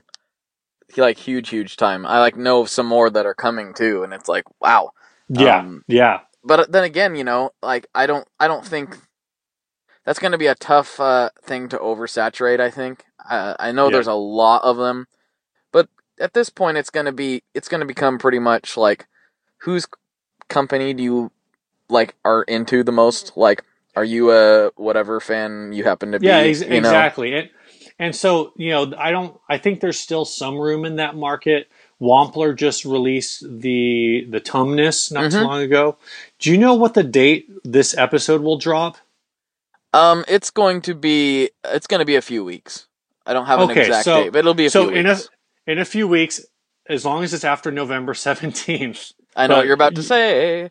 Like 0.97 1.17
huge, 1.17 1.49
huge 1.49 1.77
time. 1.77 2.05
I 2.05 2.19
like 2.19 2.35
know 2.35 2.61
of 2.61 2.69
some 2.69 2.85
more 2.85 3.09
that 3.09 3.25
are 3.25 3.33
coming 3.33 3.73
too, 3.73 4.03
and 4.03 4.13
it's 4.13 4.27
like 4.27 4.43
wow. 4.59 4.91
Yeah, 5.29 5.59
um, 5.59 5.85
yeah. 5.87 6.19
But 6.43 6.71
then 6.73 6.83
again, 6.83 7.15
you 7.15 7.23
know, 7.23 7.51
like 7.63 7.87
I 7.95 8.05
don't, 8.05 8.27
I 8.37 8.49
don't 8.49 8.65
think 8.65 8.97
that's 10.05 10.19
going 10.19 10.33
to 10.33 10.37
be 10.37 10.47
a 10.47 10.55
tough 10.55 10.99
uh, 10.99 11.29
thing 11.41 11.69
to 11.69 11.77
oversaturate. 11.77 12.59
I 12.59 12.69
think 12.69 13.05
I 13.59 13.71
know 13.71 13.89
there's 13.89 14.07
a 14.07 14.13
lot 14.13 14.63
of 14.63 14.77
them, 14.77 15.07
but 15.71 15.89
at 16.19 16.33
this 16.33 16.49
point, 16.49 16.77
it's 16.77 16.89
gonna 16.89 17.11
be 17.13 17.43
it's 17.53 17.67
gonna 17.67 17.85
become 17.85 18.17
pretty 18.19 18.39
much 18.39 18.77
like 18.77 19.07
whose 19.59 19.87
company 20.49 20.93
do 20.93 21.03
you 21.03 21.31
like 21.89 22.15
are 22.25 22.43
into 22.43 22.83
the 22.83 22.91
most? 22.91 23.33
Like, 23.35 23.63
are 23.95 24.03
you 24.03 24.31
a 24.31 24.71
whatever 24.75 25.19
fan 25.19 25.73
you 25.73 25.83
happen 25.83 26.11
to 26.11 26.19
be? 26.19 26.27
Yeah, 26.27 26.37
ex- 26.37 26.61
you 26.61 26.67
know? 26.67 26.77
exactly. 26.77 27.33
And 27.33 27.49
and 27.99 28.15
so 28.15 28.53
you 28.55 28.69
know, 28.71 28.93
I 28.97 29.11
don't. 29.11 29.39
I 29.49 29.57
think 29.57 29.79
there's 29.79 29.99
still 29.99 30.25
some 30.25 30.57
room 30.57 30.85
in 30.85 30.97
that 30.97 31.15
market. 31.15 31.69
Wampler 32.01 32.55
just 32.55 32.83
released 32.83 33.43
the 33.43 34.25
the 34.29 34.41
Tumnus 34.41 35.11
not 35.11 35.29
too 35.31 35.37
Mhm. 35.37 35.43
long 35.43 35.61
ago. 35.61 35.97
Do 36.39 36.51
you 36.51 36.57
know 36.57 36.73
what 36.73 36.95
the 36.95 37.03
date 37.03 37.47
this 37.63 37.95
episode 37.97 38.41
will 38.41 38.57
drop? 38.57 38.97
Um, 39.93 40.23
it's 40.27 40.49
going 40.49 40.81
to 40.83 40.95
be 40.95 41.51
it's 41.65 41.87
going 41.87 41.99
to 41.99 42.05
be 42.05 42.15
a 42.15 42.21
few 42.21 42.43
weeks. 42.43 42.87
I 43.25 43.33
don't 43.33 43.45
have 43.45 43.59
an 43.59 43.69
Okay, 43.71 43.81
exact 43.81 44.05
so- 44.05 44.23
date, 44.23 44.29
but 44.33 44.39
it'll 44.39 44.53
be 44.53 44.65
a 44.65 44.69
so 44.69 44.89
few 44.89 44.97
in 44.97 45.05
a 45.05 45.17
in 45.67 45.79
a 45.79 45.85
few 45.85 46.07
weeks, 46.07 46.41
as 46.89 47.05
long 47.05 47.23
as 47.23 47.33
it's 47.33 47.43
after 47.43 47.71
November 47.71 48.13
seventeenth. 48.29 49.11
I 49.35 49.47
know 49.47 49.55
but 49.55 49.57
what 49.57 49.65
you're 49.65 49.75
about 49.75 49.95
to 49.95 50.03
say. 50.03 50.69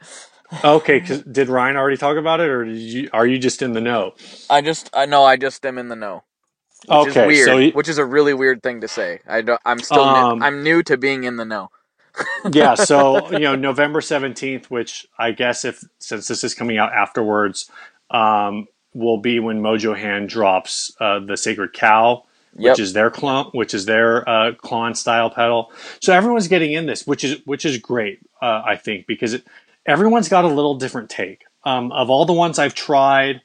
Okay, 0.65 1.01
'cause 1.01 1.23
did 1.23 1.49
Ryan 1.49 1.77
already 1.77 1.97
talk 1.97 2.17
about 2.17 2.41
it, 2.41 2.49
or 2.51 2.65
did 2.65 2.77
you, 2.79 3.11
are 3.13 3.27
you 3.27 3.39
just 3.39 3.63
in 3.63 3.73
the 3.73 3.81
know? 3.81 4.15
I 4.51 4.61
just 4.63 4.91
I 4.95 5.07
know 5.07 5.25
I 5.25 5.37
just 5.37 5.65
am 5.67 5.79
in 5.79 5.89
the 5.89 5.97
know. 5.97 6.25
Which 6.87 7.07
Okay, 7.09 7.21
is 7.23 7.27
weird, 7.29 7.47
so 7.47 7.71
which 7.77 7.89
is 7.89 7.99
a 7.99 8.05
really 8.05 8.35
weird 8.35 8.63
thing 8.63 8.81
to 8.81 8.89
say. 8.89 9.21
I 9.29 9.43
don't, 9.43 9.61
I'm 9.65 9.79
still 9.81 10.05
Um, 10.05 10.39
new, 10.39 10.45
I'm 10.45 10.63
new 10.63 10.83
to 10.85 10.97
being 10.97 11.25
in 11.25 11.37
the 11.37 11.45
know. 11.45 11.71
yeah, 12.53 12.75
so 12.75 13.31
you 13.33 13.41
know 13.41 13.55
November 13.57 14.01
seventeenth, 14.01 14.71
which 14.71 15.07
I 15.19 15.33
guess 15.33 15.65
if 15.65 15.83
since 15.99 16.29
this 16.29 16.43
is 16.45 16.55
coming 16.55 16.79
out 16.79 16.93
afterwards, 16.93 17.71
um, 18.11 18.67
will 18.95 19.19
be 19.19 19.41
when 19.41 19.61
Mojo 19.63 19.97
Hand 19.97 20.29
drops 20.31 20.93
uh, 21.01 21.21
the 21.21 21.37
Sacred 21.37 21.73
Cow, 21.75 22.25
Yep. 22.57 22.73
which 22.73 22.81
is 22.81 22.93
their 22.93 23.11
clump, 23.11 23.55
which 23.55 23.75
is 23.75 23.87
their 23.87 24.29
uh, 24.29 24.53
clone 24.55 24.95
style 24.95 25.31
pedal. 25.31 25.73
So 26.01 26.13
everyone's 26.13 26.49
getting 26.49 26.73
in 26.73 26.87
this, 26.87 27.07
which 27.07 27.25
is 27.25 27.41
which 27.47 27.65
is 27.65 27.79
great, 27.79 28.21
uh, 28.43 28.63
I 28.67 28.77
think, 28.77 29.07
because 29.07 29.35
it, 29.35 29.47
everyone's 29.87 30.29
got 30.29 30.45
a 30.45 30.49
little 30.49 30.75
different 30.75 31.11
take. 31.11 31.45
Um, 31.65 31.93
of 31.93 32.11
all 32.11 32.27
the 32.27 32.33
ones 32.33 32.59
I've 32.59 32.75
tried, 32.75 33.43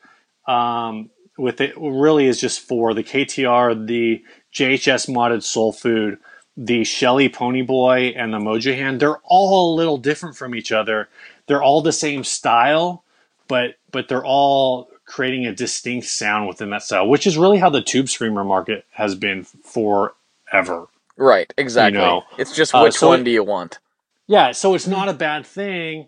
um, 0.47 1.09
with 1.37 1.61
it 1.61 1.73
really 1.77 2.25
is 2.27 2.41
just 2.41 2.61
four: 2.61 2.93
the 2.93 3.03
KTR, 3.03 3.85
the 3.87 4.23
JHS 4.53 5.09
modded 5.09 5.43
Soul 5.43 5.71
Food, 5.71 6.17
the 6.57 6.83
Shelly 6.83 7.29
Pony 7.29 7.61
Boy, 7.61 8.13
and 8.15 8.33
the 8.33 8.39
Mojo 8.39 8.75
Hand. 8.75 8.99
They're 8.99 9.19
all 9.23 9.73
a 9.73 9.75
little 9.75 9.97
different 9.97 10.35
from 10.35 10.55
each 10.55 10.71
other. 10.71 11.09
They're 11.47 11.63
all 11.63 11.81
the 11.81 11.91
same 11.93 12.23
style, 12.23 13.03
but 13.47 13.75
but 13.91 14.07
they're 14.07 14.25
all 14.25 14.89
creating 15.05 15.45
a 15.45 15.53
distinct 15.53 16.07
sound 16.07 16.47
within 16.47 16.69
that 16.71 16.83
style, 16.83 17.07
which 17.07 17.25
is 17.27 17.37
really 17.37 17.57
how 17.59 17.69
the 17.69 17.81
tube 17.81 18.09
screamer 18.09 18.43
market 18.43 18.85
has 18.91 19.15
been 19.15 19.43
forever. 19.43 20.87
Right, 21.17 21.53
exactly. 21.57 21.99
You 21.99 22.05
know, 22.05 22.23
it's 22.37 22.55
just 22.55 22.73
uh, 22.75 22.81
which 22.81 22.95
so 22.95 23.07
one 23.09 23.21
it- 23.21 23.23
do 23.25 23.31
you 23.31 23.43
want? 23.43 23.79
Yeah, 24.27 24.51
so 24.53 24.73
it's 24.73 24.87
not 24.87 25.07
a 25.07 25.13
bad 25.13 25.45
thing 25.45 26.07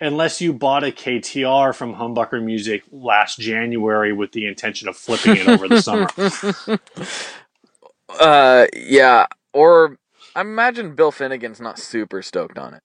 unless 0.00 0.40
you 0.40 0.52
bought 0.52 0.84
a 0.84 0.88
KTR 0.92 1.74
from 1.74 1.94
Humbucker 1.94 2.42
Music 2.44 2.82
last 2.92 3.38
January 3.38 4.12
with 4.12 4.32
the 4.32 4.46
intention 4.46 4.86
of 4.88 4.96
flipping 4.96 5.36
it 5.36 5.48
over 5.48 5.66
the 5.68 5.80
summer. 5.80 6.08
Uh, 8.20 8.66
yeah. 8.76 9.26
Or 9.52 9.98
I 10.36 10.42
imagine 10.42 10.94
Bill 10.94 11.10
Finnegan's 11.10 11.60
not 11.60 11.78
super 11.78 12.22
stoked 12.22 12.58
on 12.58 12.74
it. 12.74 12.82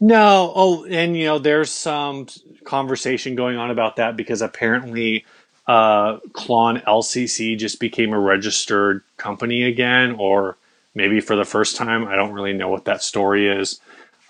No, 0.00 0.52
oh, 0.54 0.84
and 0.84 1.16
you 1.16 1.24
know, 1.24 1.38
there's 1.38 1.70
some 1.70 2.26
conversation 2.64 3.34
going 3.34 3.56
on 3.56 3.70
about 3.70 3.96
that 3.96 4.16
because 4.16 4.42
apparently 4.42 5.24
uh, 5.66 6.18
Klon 6.32 6.84
LLC 6.84 7.58
just 7.58 7.80
became 7.80 8.12
a 8.12 8.18
registered 8.18 9.02
company 9.16 9.64
again, 9.64 10.16
or 10.18 10.56
maybe 10.94 11.20
for 11.20 11.34
the 11.34 11.44
first 11.44 11.76
time. 11.76 12.06
I 12.06 12.14
don't 12.14 12.32
really 12.32 12.52
know 12.52 12.68
what 12.68 12.84
that 12.84 13.02
story 13.02 13.48
is. 13.48 13.80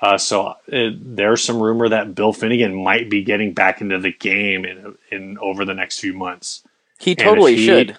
Uh, 0.00 0.16
so 0.16 0.54
it, 0.68 1.16
there's 1.16 1.42
some 1.42 1.60
rumor 1.60 1.88
that 1.88 2.14
Bill 2.14 2.32
Finnegan 2.32 2.74
might 2.82 3.10
be 3.10 3.22
getting 3.22 3.52
back 3.52 3.80
into 3.80 3.98
the 3.98 4.12
game 4.12 4.64
in, 4.64 4.96
in 5.10 5.38
over 5.38 5.64
the 5.64 5.74
next 5.74 5.98
few 6.00 6.12
months. 6.12 6.62
He 6.98 7.14
totally 7.14 7.56
he- 7.56 7.66
should. 7.66 7.98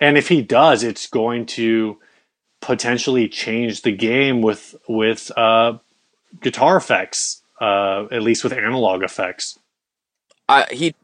And 0.00 0.16
if 0.16 0.28
he 0.28 0.40
does, 0.40 0.82
it's 0.82 1.06
going 1.06 1.44
to 1.46 1.98
potentially 2.60 3.28
change 3.28 3.82
the 3.82 3.92
game 3.92 4.40
with 4.40 4.74
with 4.88 5.30
uh, 5.36 5.76
guitar 6.40 6.76
effects, 6.76 7.42
uh, 7.60 8.06
at 8.10 8.22
least 8.22 8.44
with 8.44 8.52
analog 8.52 9.02
effects. 9.02 9.58
I 10.48 10.66
he 10.72 10.94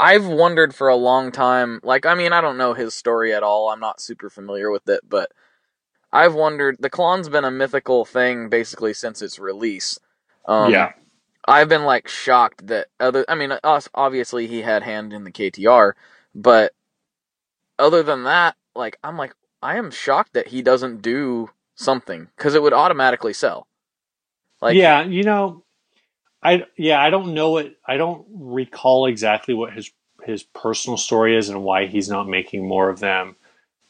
I've 0.00 0.26
wondered 0.26 0.74
for 0.74 0.88
a 0.88 0.96
long 0.96 1.30
time. 1.30 1.80
Like 1.84 2.04
I 2.06 2.14
mean, 2.14 2.32
I 2.32 2.40
don't 2.40 2.58
know 2.58 2.74
his 2.74 2.94
story 2.94 3.32
at 3.32 3.42
all. 3.42 3.68
I'm 3.68 3.80
not 3.80 4.00
super 4.00 4.28
familiar 4.28 4.70
with 4.70 4.88
it, 4.88 5.00
but 5.08 5.30
I've 6.12 6.34
wondered. 6.34 6.78
The 6.80 6.90
Klon's 6.90 7.28
been 7.28 7.44
a 7.44 7.50
mythical 7.50 8.04
thing 8.04 8.48
basically 8.48 8.94
since 8.94 9.22
its 9.22 9.38
release. 9.38 9.98
Um, 10.46 10.72
yeah, 10.72 10.92
I've 11.46 11.68
been 11.68 11.84
like 11.84 12.08
shocked 12.08 12.66
that 12.66 12.88
other. 12.98 13.24
I 13.28 13.36
mean, 13.36 13.52
us 13.62 13.88
obviously 13.94 14.48
he 14.48 14.62
had 14.62 14.82
hand 14.82 15.12
in 15.12 15.22
the 15.22 15.30
KTR, 15.30 15.92
but 16.34 16.72
other 17.78 18.02
than 18.02 18.24
that, 18.24 18.56
like 18.74 18.98
I'm 19.04 19.16
like 19.16 19.34
I 19.62 19.76
am 19.76 19.90
shocked 19.90 20.32
that 20.32 20.48
he 20.48 20.62
doesn't 20.62 21.02
do 21.02 21.50
something 21.76 22.28
because 22.36 22.54
it 22.54 22.62
would 22.62 22.72
automatically 22.72 23.32
sell. 23.32 23.68
Like 24.60 24.76
yeah, 24.76 25.02
you 25.04 25.22
know, 25.24 25.62
I 26.42 26.64
yeah, 26.76 27.00
I 27.02 27.10
don't 27.10 27.34
know 27.34 27.58
it. 27.58 27.76
I 27.86 27.96
don't 27.96 28.26
recall 28.32 29.06
exactly 29.06 29.54
what 29.54 29.72
his 29.74 29.90
his 30.24 30.42
personal 30.42 30.98
story 30.98 31.36
is 31.36 31.48
and 31.48 31.64
why 31.64 31.86
he's 31.86 32.08
not 32.08 32.28
making 32.28 32.66
more 32.66 32.90
of 32.90 33.00
them. 33.00 33.36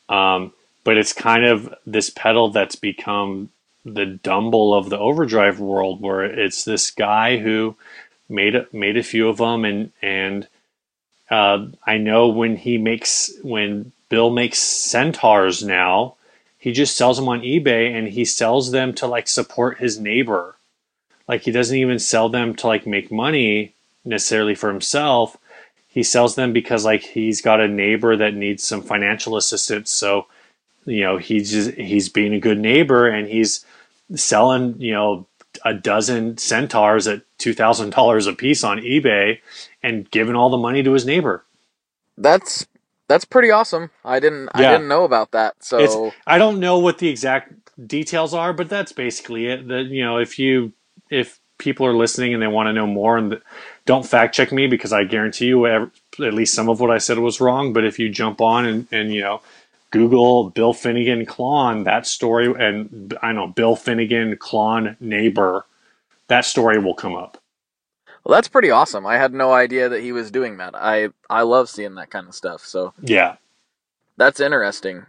Um, 0.08 0.52
but 0.84 0.96
it's 0.98 1.12
kind 1.12 1.44
of 1.44 1.74
this 1.86 2.10
pedal 2.10 2.50
that's 2.50 2.76
become 2.76 3.50
the 3.84 4.06
Dumble 4.06 4.74
of 4.74 4.90
the 4.90 4.98
overdrive 4.98 5.60
world, 5.60 6.00
where 6.00 6.24
it's 6.24 6.64
this 6.64 6.90
guy 6.90 7.38
who 7.38 7.76
made 8.28 8.56
a, 8.56 8.66
made 8.72 8.96
a 8.96 9.02
few 9.02 9.28
of 9.28 9.38
them, 9.38 9.64
and 9.64 9.92
and 10.02 10.48
uh, 11.30 11.66
I 11.86 11.98
know 11.98 12.28
when 12.28 12.56
he 12.56 12.78
makes 12.78 13.32
when 13.42 13.92
Bill 14.08 14.30
makes 14.30 14.58
centaurs 14.60 15.64
now, 15.64 16.15
he 16.66 16.72
just 16.72 16.96
sells 16.96 17.16
them 17.16 17.28
on 17.28 17.42
eBay, 17.42 17.96
and 17.96 18.08
he 18.08 18.24
sells 18.24 18.72
them 18.72 18.92
to 18.94 19.06
like 19.06 19.28
support 19.28 19.78
his 19.78 20.00
neighbor. 20.00 20.56
Like 21.28 21.42
he 21.42 21.52
doesn't 21.52 21.76
even 21.76 22.00
sell 22.00 22.28
them 22.28 22.56
to 22.56 22.66
like 22.66 22.88
make 22.88 23.12
money 23.12 23.72
necessarily 24.04 24.56
for 24.56 24.68
himself. 24.68 25.36
He 25.86 26.02
sells 26.02 26.34
them 26.34 26.52
because 26.52 26.84
like 26.84 27.02
he's 27.02 27.40
got 27.40 27.60
a 27.60 27.68
neighbor 27.68 28.16
that 28.16 28.34
needs 28.34 28.64
some 28.64 28.82
financial 28.82 29.36
assistance. 29.36 29.92
So, 29.92 30.26
you 30.86 31.02
know, 31.02 31.18
he's 31.18 31.52
just 31.52 31.70
he's 31.74 32.08
being 32.08 32.34
a 32.34 32.40
good 32.40 32.58
neighbor 32.58 33.06
and 33.06 33.28
he's 33.28 33.64
selling, 34.16 34.74
you 34.80 34.92
know, 34.92 35.28
a 35.64 35.72
dozen 35.72 36.36
centaurs 36.36 37.06
at 37.06 37.22
two 37.38 37.54
thousand 37.54 37.90
dollars 37.90 38.26
a 38.26 38.32
piece 38.32 38.64
on 38.64 38.78
eBay 38.78 39.38
and 39.84 40.10
giving 40.10 40.34
all 40.34 40.50
the 40.50 40.56
money 40.56 40.82
to 40.82 40.94
his 40.94 41.06
neighbor. 41.06 41.44
that's 42.18 42.66
that's 43.08 43.24
pretty 43.24 43.50
awesome. 43.50 43.90
I 44.04 44.20
didn't 44.20 44.50
I 44.54 44.62
didn't 44.62 44.88
know 44.88 45.04
about 45.04 45.32
that. 45.32 45.62
So 45.62 45.78
It's 45.78 46.16
I 46.26 46.38
don't 46.38 46.60
know 46.60 46.78
what 46.78 46.98
the 46.98 47.08
exact 47.08 47.52
details 47.86 48.34
are, 48.34 48.52
but 48.52 48.68
that's 48.68 48.92
basically 48.92 49.46
it. 49.46 49.68
That 49.68 49.84
you 49.84 50.04
know, 50.04 50.18
if 50.18 50.38
you 50.38 50.72
if 51.10 51.40
people 51.58 51.86
are 51.86 51.94
listening 51.94 52.34
and 52.34 52.42
they 52.42 52.46
want 52.46 52.68
to 52.68 52.72
know 52.72 52.86
more, 52.86 53.16
and 53.16 53.40
don't 53.86 54.06
fact 54.06 54.34
check 54.34 54.52
me 54.52 54.66
because 54.66 54.92
I 54.92 55.04
guarantee 55.04 55.46
you, 55.46 55.60
whatever, 55.60 55.90
at 56.20 56.34
least 56.34 56.54
some 56.54 56.68
of 56.68 56.80
what 56.80 56.90
I 56.90 56.98
said 56.98 57.18
was 57.18 57.40
wrong. 57.40 57.72
But 57.72 57.84
if 57.84 57.98
you 57.98 58.08
jump 58.08 58.40
on 58.40 58.66
and 58.66 58.88
and 58.92 59.12
you 59.12 59.22
know. 59.22 59.40
Google 59.92 60.50
Bill 60.50 60.74
Finnegan 60.74 61.24
Klon, 61.24 61.84
that 61.84 62.06
story, 62.06 62.52
and 62.52 63.16
I 63.22 63.32
know 63.32 63.46
Bill 63.46 63.76
Finnegan 63.76 64.36
Klon 64.36 65.00
neighbor, 65.00 65.64
that 66.26 66.44
story 66.44 66.78
will 66.78 66.94
come 66.94 67.14
up. 67.14 67.40
Well, 68.26 68.36
that's 68.36 68.48
pretty 68.48 68.72
awesome. 68.72 69.06
I 69.06 69.18
had 69.18 69.32
no 69.32 69.52
idea 69.52 69.88
that 69.88 70.02
he 70.02 70.10
was 70.10 70.32
doing 70.32 70.56
that. 70.56 70.74
I 70.74 71.10
I 71.30 71.42
love 71.42 71.70
seeing 71.70 71.94
that 71.94 72.10
kind 72.10 72.26
of 72.26 72.34
stuff. 72.34 72.64
So 72.66 72.92
Yeah. 73.00 73.36
that's 74.16 74.40
interesting. 74.40 75.06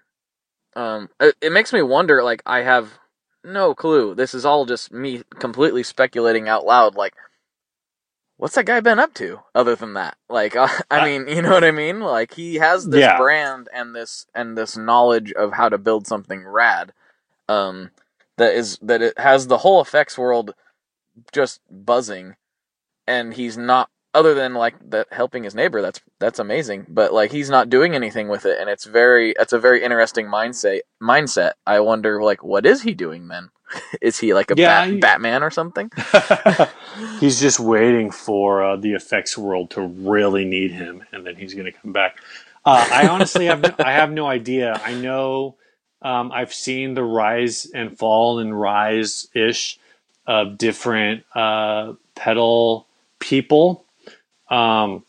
Um, 0.76 1.10
it, 1.20 1.34
it 1.42 1.52
makes 1.52 1.74
me 1.74 1.82
wonder. 1.82 2.22
Like 2.22 2.44
I 2.46 2.60
have 2.62 3.00
no 3.44 3.74
clue. 3.74 4.14
This 4.14 4.36
is 4.36 4.46
all 4.46 4.68
just 4.68 4.92
me 4.92 5.24
completely 5.40 5.82
speculating 5.82 6.48
out 6.48 6.64
loud. 6.64 6.94
Like, 6.94 7.16
what's 8.38 8.54
that 8.54 8.68
guy 8.68 8.82
been 8.82 9.00
up 9.00 9.16
to 9.16 9.40
other 9.56 9.76
than 9.76 9.96
that? 9.96 10.16
Like, 10.30 10.56
uh, 10.56 10.68
I 10.92 11.04
mean, 11.04 11.28
you 11.28 11.42
know 11.42 11.50
what 11.50 11.64
I 11.64 11.72
mean? 11.72 12.00
Like 12.02 12.36
he 12.36 12.56
has 12.58 12.88
this 12.88 13.02
Yeah. 13.02 13.18
brand 13.18 13.68
and 13.74 13.96
this 13.96 14.28
and 14.36 14.56
this 14.56 14.78
knowledge 14.78 15.32
of 15.32 15.54
how 15.54 15.70
to 15.70 15.80
build 15.80 16.06
something 16.06 16.46
rad. 16.46 16.94
Um, 17.50 17.90
that 18.36 18.54
is 18.54 18.78
that 18.84 19.02
it 19.02 19.18
has 19.18 19.48
the 19.48 19.58
whole 19.58 19.82
effects 19.82 20.20
world 20.20 20.54
just 21.32 21.62
buzzing 21.72 22.36
and 23.08 23.34
he's 23.36 23.58
not 23.58 23.90
other 24.14 24.34
than 24.36 24.54
like 24.56 24.76
that 24.90 25.08
helping 25.12 25.44
his 25.44 25.56
neighbor 25.56 25.82
that's 25.82 26.02
that's 26.20 26.40
amazing 26.40 26.86
but 26.90 27.14
like 27.14 27.32
he's 27.32 27.50
not 27.50 27.70
doing 27.70 27.96
anything 27.96 28.30
with 28.30 28.46
it 28.46 28.60
and 28.60 28.70
it's 28.70 28.86
very 28.86 29.34
it's 29.40 29.54
a 29.54 29.60
very 29.60 29.84
interesting 29.84 30.28
mindset 30.28 30.82
mindset 31.02 31.54
i 31.68 31.80
wonder 31.80 32.24
like 32.24 32.44
what 32.44 32.66
is 32.66 32.84
he 32.84 32.94
doing 32.96 33.30
then 33.30 33.50
is 34.02 34.20
he 34.20 34.34
like 34.34 34.52
a 34.52 34.56
Yeah, 34.56 34.58
bat, 34.58 34.86
I- 34.86 35.02
batman 35.02 35.44
or 35.44 35.52
something 35.52 35.92
he's 37.20 37.40
just 37.42 37.60
waiting 37.60 38.12
for 38.12 38.64
uh, 38.64 38.78
the 38.78 38.94
effects 38.94 39.38
world 39.38 39.72
to 39.72 39.82
really 39.82 40.46
need 40.46 40.72
him, 40.72 41.04
and 41.14 41.26
then 41.26 41.38
he's 41.38 41.56
going 41.56 41.66
to 41.72 41.74
come 41.80 41.94
back. 41.94 42.18
Uh, 42.66 42.88
I 42.92 43.08
honestly 43.08 43.48
have 43.48 43.62
no, 43.62 43.76
I 43.82 43.94
have 43.94 44.12
no 44.12 44.28
idea. 44.28 44.82
I 44.84 44.96
know 44.96 45.56
um, 46.04 46.32
I've 46.34 46.54
seen 46.54 46.96
the 46.96 47.04
rise 47.04 47.68
and 47.74 47.98
fall 47.98 48.40
and 48.40 48.60
rise 48.60 49.30
ish 49.36 49.80
of 50.28 50.58
different 50.60 51.26
uh, 51.36 51.94
pedal 52.16 52.87
people, 53.20 53.86
Um, 54.50 55.04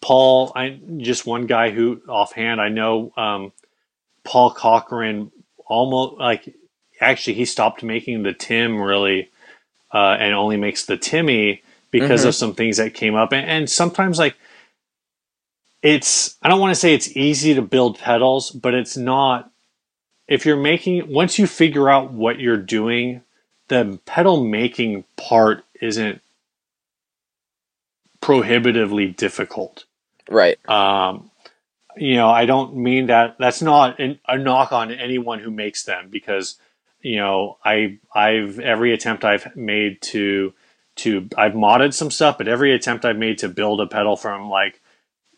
Paul, 0.00 0.52
I 0.56 0.80
just 0.98 1.26
one 1.26 1.46
guy 1.46 1.70
who 1.70 2.02
offhand 2.08 2.60
I 2.60 2.68
know. 2.68 3.12
Um, 3.16 3.52
Paul 4.24 4.52
Cochran 4.52 5.32
almost 5.66 6.18
like 6.20 6.54
actually 7.00 7.34
he 7.34 7.44
stopped 7.44 7.82
making 7.82 8.22
the 8.22 8.32
Tim 8.34 8.80
really, 8.80 9.30
uh, 9.92 10.16
and 10.20 10.34
only 10.34 10.56
makes 10.56 10.86
the 10.86 10.96
Timmy 10.98 11.62
because 11.90 12.24
Mhm. 12.24 12.28
of 12.28 12.34
some 12.36 12.54
things 12.54 12.78
that 12.78 12.94
came 12.94 13.14
up, 13.16 13.32
and, 13.32 13.48
and 13.48 13.70
sometimes 13.70 14.18
like 14.18 14.36
it's 15.82 16.36
I 16.42 16.48
don't 16.48 16.60
want 16.60 16.72
to 16.72 16.80
say 16.80 16.94
it's 16.94 17.16
easy 17.16 17.54
to 17.54 17.62
build 17.62 17.98
pedals, 17.98 18.50
but 18.50 18.74
it's 18.74 18.96
not. 18.96 19.50
If 20.28 20.46
you're 20.46 20.56
making 20.56 21.12
once 21.12 21.38
you 21.38 21.46
figure 21.46 21.90
out 21.90 22.12
what 22.12 22.40
you're 22.40 22.56
doing, 22.58 23.22
the 23.68 24.00
pedal 24.06 24.44
making 24.44 25.04
part 25.16 25.64
isn't 25.80 26.22
prohibitively 28.28 29.06
difficult. 29.06 29.84
Right. 30.28 30.58
Um, 30.68 31.30
you 31.96 32.16
know, 32.16 32.28
I 32.28 32.44
don't 32.46 32.76
mean 32.76 33.06
that. 33.06 33.36
That's 33.38 33.62
not 33.62 33.98
an, 33.98 34.20
a 34.28 34.36
knock 34.36 34.72
on 34.72 34.92
anyone 34.92 35.40
who 35.40 35.50
makes 35.50 35.84
them 35.84 36.08
because 36.10 36.58
you 37.00 37.16
know 37.16 37.56
I 37.64 37.98
I've 38.14 38.58
every 38.60 38.92
attempt 38.92 39.24
I've 39.24 39.56
made 39.56 40.02
to 40.02 40.52
to 40.96 41.28
I've 41.36 41.52
modded 41.52 41.94
some 41.94 42.10
stuff, 42.10 42.38
but 42.38 42.48
every 42.48 42.74
attempt 42.74 43.04
I've 43.04 43.16
made 43.16 43.38
to 43.38 43.48
build 43.48 43.80
a 43.80 43.86
pedal 43.86 44.16
from 44.16 44.50
like 44.50 44.80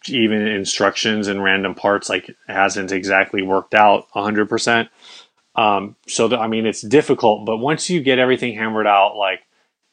even 0.08 0.46
instructions 0.46 1.28
and 1.28 1.42
random 1.42 1.74
parts 1.74 2.08
like 2.08 2.34
hasn't 2.48 2.90
exactly 2.90 3.42
worked 3.42 3.74
out 3.74 4.10
100%. 4.14 4.88
Um, 5.54 5.96
so 6.06 6.28
that, 6.28 6.38
I 6.38 6.46
mean, 6.46 6.64
it's 6.64 6.80
difficult, 6.80 7.44
but 7.44 7.58
once 7.58 7.90
you 7.90 8.00
get 8.00 8.18
everything 8.18 8.54
hammered 8.54 8.86
out, 8.86 9.16
like 9.16 9.40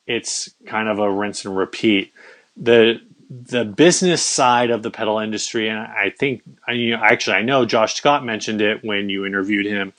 it's 0.06 0.50
kind 0.66 0.88
of 0.88 1.00
a 1.00 1.12
rinse 1.12 1.44
and 1.46 1.56
repeat. 1.56 2.14
The, 2.58 3.02
the 3.30 3.66
business 3.66 4.24
side 4.24 4.72
of 4.72 4.84
the 4.84 4.92
pedal 4.92 5.20
industry, 5.20 5.70
and 5.70 5.80
I 5.80 6.14
think, 6.18 6.44
I, 6.68 6.74
you 6.74 6.98
know, 6.98 7.04
actually, 7.04 7.38
I 7.38 7.44
know 7.44 7.66
Josh 7.66 7.96
Scott 7.96 8.26
mentioned 8.26 8.62
it 8.62 8.84
when 8.84 9.10
you 9.10 9.26
interviewed 9.26 9.66
him. 9.66 9.94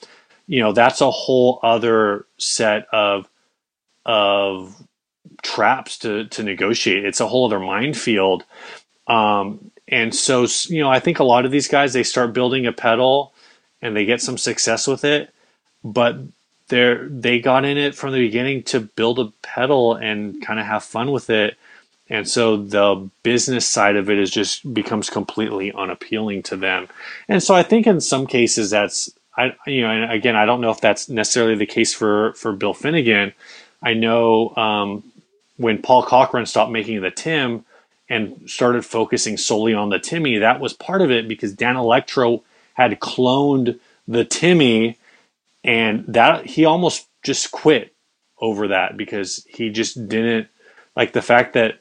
You 0.47 0.61
know, 0.61 0.73
that's 0.73 1.01
a 1.01 1.11
whole 1.11 1.59
other 1.63 2.25
set 2.37 2.87
of 2.93 3.29
of 4.05 4.75
traps 5.43 5.99
to 5.99 6.25
to 6.27 6.43
negotiate. 6.43 7.05
It's 7.05 7.21
a 7.21 7.27
whole 7.27 7.47
other 7.47 7.59
minefield. 7.59 8.45
Um, 9.07 9.71
and 9.87 10.13
so, 10.15 10.47
you 10.67 10.81
know, 10.81 10.89
I 10.89 10.99
think 10.99 11.19
a 11.19 11.23
lot 11.23 11.45
of 11.45 11.51
these 11.51 11.67
guys 11.67 11.93
they 11.93 12.03
start 12.03 12.33
building 12.33 12.65
a 12.65 12.73
pedal 12.73 13.33
and 13.81 13.95
they 13.95 14.05
get 14.05 14.21
some 14.21 14.37
success 14.37 14.87
with 14.87 15.03
it, 15.03 15.33
but 15.83 16.17
they're 16.69 17.09
they 17.09 17.39
got 17.39 17.65
in 17.65 17.77
it 17.77 17.95
from 17.95 18.13
the 18.13 18.19
beginning 18.19 18.63
to 18.63 18.79
build 18.81 19.19
a 19.19 19.31
pedal 19.41 19.95
and 19.95 20.41
kind 20.45 20.59
of 20.59 20.65
have 20.65 20.83
fun 20.83 21.11
with 21.11 21.29
it. 21.29 21.57
And 22.09 22.27
so 22.27 22.57
the 22.57 23.09
business 23.23 23.67
side 23.67 23.95
of 23.95 24.09
it 24.09 24.17
is 24.17 24.31
just 24.31 24.73
becomes 24.73 25.09
completely 25.09 25.71
unappealing 25.71 26.43
to 26.43 26.55
them. 26.57 26.87
And 27.27 27.41
so 27.41 27.53
I 27.53 27.63
think 27.63 27.85
in 27.85 28.01
some 28.01 28.25
cases 28.25 28.69
that's 28.71 29.11
I 29.37 29.55
you 29.67 29.81
know 29.81 29.89
and 29.89 30.11
again 30.11 30.35
I 30.35 30.45
don't 30.45 30.61
know 30.61 30.71
if 30.71 30.81
that's 30.81 31.07
necessarily 31.07 31.55
the 31.55 31.65
case 31.65 31.93
for 31.93 32.33
for 32.33 32.53
Bill 32.53 32.73
Finnegan. 32.73 33.33
I 33.81 33.93
know 33.93 34.55
um, 34.55 35.03
when 35.57 35.81
Paul 35.81 36.03
Cochran 36.03 36.45
stopped 36.45 36.71
making 36.71 37.01
the 37.01 37.11
Tim 37.11 37.65
and 38.09 38.49
started 38.49 38.85
focusing 38.85 39.37
solely 39.37 39.73
on 39.73 39.89
the 39.89 39.99
Timmy, 39.99 40.39
that 40.39 40.59
was 40.59 40.73
part 40.73 41.01
of 41.01 41.11
it 41.11 41.27
because 41.27 41.55
Danelectro 41.55 42.41
had 42.73 42.99
cloned 42.99 43.79
the 44.07 44.25
Timmy 44.25 44.97
and 45.63 46.05
that 46.07 46.45
he 46.45 46.65
almost 46.65 47.07
just 47.23 47.51
quit 47.51 47.93
over 48.41 48.69
that 48.69 48.97
because 48.97 49.45
he 49.47 49.69
just 49.69 50.07
didn't 50.07 50.47
like 50.95 51.13
the 51.13 51.21
fact 51.21 51.53
that 51.53 51.78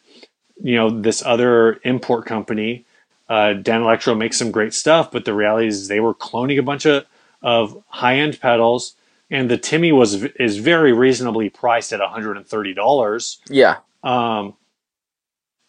you 0.63 0.77
know 0.77 0.91
this 0.91 1.23
other 1.25 1.81
import 1.85 2.27
company 2.27 2.85
uh, 3.29 3.55
Danelectro 3.55 4.17
makes 4.17 4.39
some 4.39 4.51
great 4.51 4.73
stuff, 4.73 5.11
but 5.11 5.25
the 5.25 5.35
reality 5.35 5.67
is 5.69 5.89
they 5.89 6.01
were 6.01 6.15
cloning 6.15 6.59
a 6.59 6.63
bunch 6.63 6.87
of, 6.87 7.05
of 7.43 7.83
high 7.89 8.17
end 8.17 8.41
pedals, 8.41 8.95
and 9.31 9.51
the 9.51 9.59
Timmy 9.59 9.93
was 9.93 10.25
is 10.25 10.59
very 10.59 10.93
reasonably 10.93 11.51
priced 11.51 11.93
at 11.93 12.01
one 12.01 12.09
hundred 12.09 12.39
and 12.39 12.47
thirty 12.47 12.73
dollars. 12.73 13.39
Yeah. 13.49 13.77
Um, 14.03 14.55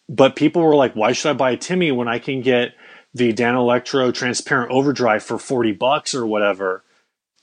but 0.08 0.36
people 0.36 0.62
were 0.62 0.74
like, 0.74 0.94
"Why 0.94 1.12
should 1.12 1.30
I 1.30 1.32
buy 1.34 1.50
a 1.52 1.56
Timmy 1.56 1.92
when 1.92 2.08
I 2.08 2.18
can 2.18 2.40
get 2.40 2.74
the 3.12 3.32
Danelectro 3.34 4.14
Transparent 4.14 4.70
Overdrive 4.70 5.22
for 5.22 5.38
forty 5.38 5.72
bucks 5.72 6.14
or 6.14 6.26
whatever?" 6.26 6.82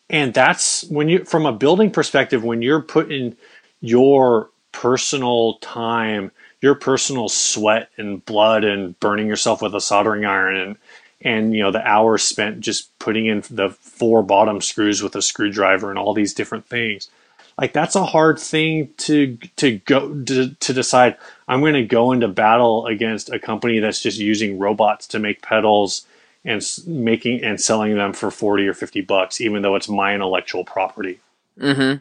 And 0.10 0.34
that's 0.34 0.86
when 0.86 1.10
you, 1.10 1.26
from 1.26 1.46
a 1.46 1.52
building 1.54 1.92
perspective, 1.92 2.44
when 2.44 2.62
you're 2.62 2.82
putting 2.82 3.36
your 3.82 4.50
personal 4.72 5.60
time, 5.60 6.32
your 6.68 6.76
personal 6.76 7.30
sweat 7.30 7.90
and 7.98 8.24
blood, 8.26 8.64
and 8.64 9.00
burning 9.00 9.28
yourself 9.28 9.62
with 9.62 9.74
a 9.74 9.82
soldering 9.82 10.26
iron, 10.26 10.58
and 10.58 10.76
and 11.22 11.56
you 11.56 11.64
know 11.64 11.72
the 11.72 11.88
hours 11.88 12.24
spent 12.24 12.60
just 12.60 12.98
putting 13.00 13.26
in 13.26 13.42
the 13.50 13.70
four 13.70 14.22
bottom 14.22 14.62
screws 14.62 15.02
with 15.02 15.16
a 15.16 15.22
screwdriver 15.22 15.90
and 15.90 15.98
all 15.98 16.14
these 16.14 16.34
different 16.34 16.68
things. 16.68 17.10
Like 17.58 17.72
that's 17.72 17.96
a 17.96 18.06
hard 18.06 18.38
thing 18.38 18.90
to 18.98 19.38
to 19.56 19.78
go 19.80 20.24
to, 20.26 20.54
to 20.54 20.74
decide 20.74 21.18
i'm 21.48 21.62
going 21.62 21.74
to 21.74 21.84
go 21.84 22.12
into 22.12 22.28
battle 22.28 22.86
against 22.86 23.32
a 23.32 23.40
company 23.40 23.80
that's 23.80 24.00
just 24.00 24.20
using 24.20 24.60
robots 24.60 25.08
to 25.08 25.18
make 25.18 25.42
pedals 25.42 26.06
and 26.46 26.64
making 26.86 27.44
and 27.44 27.60
selling 27.60 27.96
them 27.96 28.14
for 28.14 28.30
40 28.30 28.68
or 28.68 28.74
50 28.74 29.02
bucks 29.02 29.42
even 29.42 29.62
though 29.62 29.76
it's 29.76 29.90
my 29.90 30.14
intellectual 30.14 30.64
property. 30.64 31.20
Mm-hmm. 31.60 31.98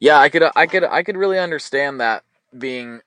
Yeah, 0.00 0.18
I 0.18 0.28
could, 0.28 0.42
I 0.56 0.66
could, 0.66 0.82
I 0.82 1.04
could 1.04 1.16
really 1.16 1.38
understand 1.38 2.00
that 2.00 2.24
being 2.56 3.00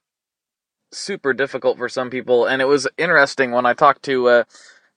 super 0.93 1.33
difficult 1.33 1.77
for 1.77 1.89
some 1.89 2.09
people, 2.09 2.45
and 2.45 2.61
it 2.61 2.65
was 2.67 2.87
interesting 2.97 3.51
when 3.51 3.65
I 3.65 3.73
talked 3.73 4.03
to 4.05 4.29
uh, 4.29 4.43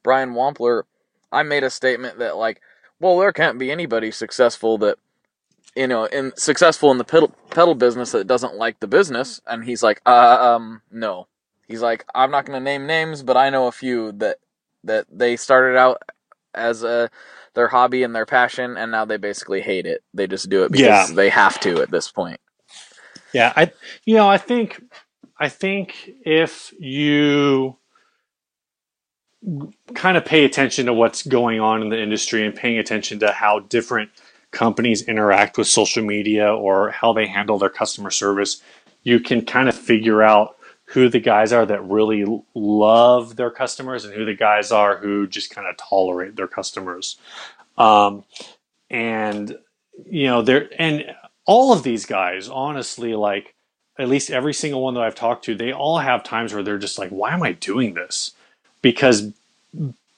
Brian 0.05 0.31
Wampler. 0.35 0.85
I 1.33 1.43
made 1.45 1.65
a 1.65 1.71
statement 1.71 2.19
that 2.21 2.37
like, 2.37 2.63
well, 3.01 3.19
there 3.19 3.33
can't 3.33 3.59
be 3.59 3.71
anybody 3.73 4.11
successful 4.13 4.79
that 4.79 4.97
you 5.77 5.87
know, 5.87 6.05
in 6.05 6.33
successful 6.37 6.91
in 6.91 6.99
the 6.99 7.05
pedal 7.05 7.33
pedal 7.51 7.75
business 7.75 8.13
that 8.13 8.27
doesn't 8.27 8.57
like 8.57 8.81
the 8.81 8.87
business, 8.87 9.41
and 9.47 9.65
he's 9.65 9.83
like, 9.83 10.01
uh, 10.07 10.55
um, 10.57 10.83
no. 10.91 11.27
He's 11.69 11.81
like, 11.81 12.05
I'm 12.15 12.31
not 12.31 12.45
going 12.45 12.59
to 12.59 12.65
name 12.65 12.87
names, 12.87 13.23
but 13.23 13.37
I 13.37 13.51
know 13.51 13.67
a 13.67 13.73
few 13.73 14.13
that 14.13 14.39
that 14.85 15.07
they 15.11 15.37
started 15.37 15.77
out 15.79 16.03
as 16.55 16.83
a 16.83 17.11
their 17.55 17.69
hobby 17.69 18.03
and 18.03 18.15
their 18.15 18.27
passion, 18.27 18.77
and 18.77 18.91
now 18.93 19.05
they 19.05 19.17
basically 19.17 19.61
hate 19.63 19.87
it. 19.87 20.03
They 20.13 20.27
just 20.27 20.51
do 20.51 20.65
it 20.65 20.73
because 20.73 21.09
Yeah. 21.09 21.15
they 21.15 21.31
have 21.31 21.59
to 21.61 21.81
at 21.81 21.91
this 21.91 22.11
point. 22.11 22.41
Yeah 23.33 23.53
i 23.57 23.71
you 24.05 24.15
know 24.17 24.29
i 24.29 24.39
think 24.39 24.83
i 25.39 25.49
think 25.49 26.11
if 26.25 26.73
you 26.79 27.77
kind 29.95 30.17
of 30.17 30.25
pay 30.25 30.45
attention 30.45 30.87
to 30.87 30.93
what's 30.93 31.27
going 31.27 31.61
on 31.61 31.83
in 31.83 31.89
the 31.89 32.01
industry 32.01 32.45
and 32.45 32.55
paying 32.55 32.79
attention 32.79 33.19
to 33.21 33.31
how 33.33 33.61
different 33.61 34.11
companies 34.51 35.03
interact 35.03 35.59
with 35.59 35.67
social 35.67 36.03
media 36.05 36.53
or 36.53 36.91
how 36.91 37.13
they 37.13 37.27
handle 37.27 37.59
their 37.59 37.71
customer 37.71 38.11
service, 38.11 38.63
you 39.03 39.21
can 39.21 39.45
kind 39.45 39.69
of 39.69 39.75
figure 39.77 40.23
out 40.23 40.57
who 40.87 41.09
the 41.09 41.21
guys 41.21 41.53
are 41.53 41.67
that 41.67 41.85
really 41.85 42.25
love 42.55 43.37
their 43.37 43.51
customers 43.51 44.05
and 44.05 44.15
who 44.15 44.25
the 44.25 44.35
guys 44.35 44.73
are 44.73 44.97
who 44.97 45.27
just 45.27 45.51
kind 45.51 45.67
of 45.67 45.77
tolerate 45.77 46.35
their 46.35 46.49
customers. 46.49 47.19
Um, 47.77 48.25
and 48.91 49.57
you 50.07 50.27
know, 50.27 50.43
there 50.43 50.69
and 50.79 51.15
all 51.49 51.73
of 51.73 51.85
these 51.85 52.07
guys, 52.07 52.49
honestly, 52.51 53.15
like 53.15 53.57
at 53.99 54.11
least 54.11 54.31
every 54.31 54.55
single 54.55 54.83
one 54.83 54.95
that 54.95 55.05
I've 55.05 55.17
talked 55.17 55.47
to, 55.47 55.57
they 55.57 55.73
all 55.73 55.99
have 55.99 56.25
times 56.25 56.55
where 56.55 56.63
they're 56.65 56.79
just 56.79 57.01
like, 57.01 57.11
"Why 57.11 57.35
am 57.35 57.43
I 57.43 57.55
doing 57.55 57.95
this?" 57.95 58.33
Because 58.83 59.33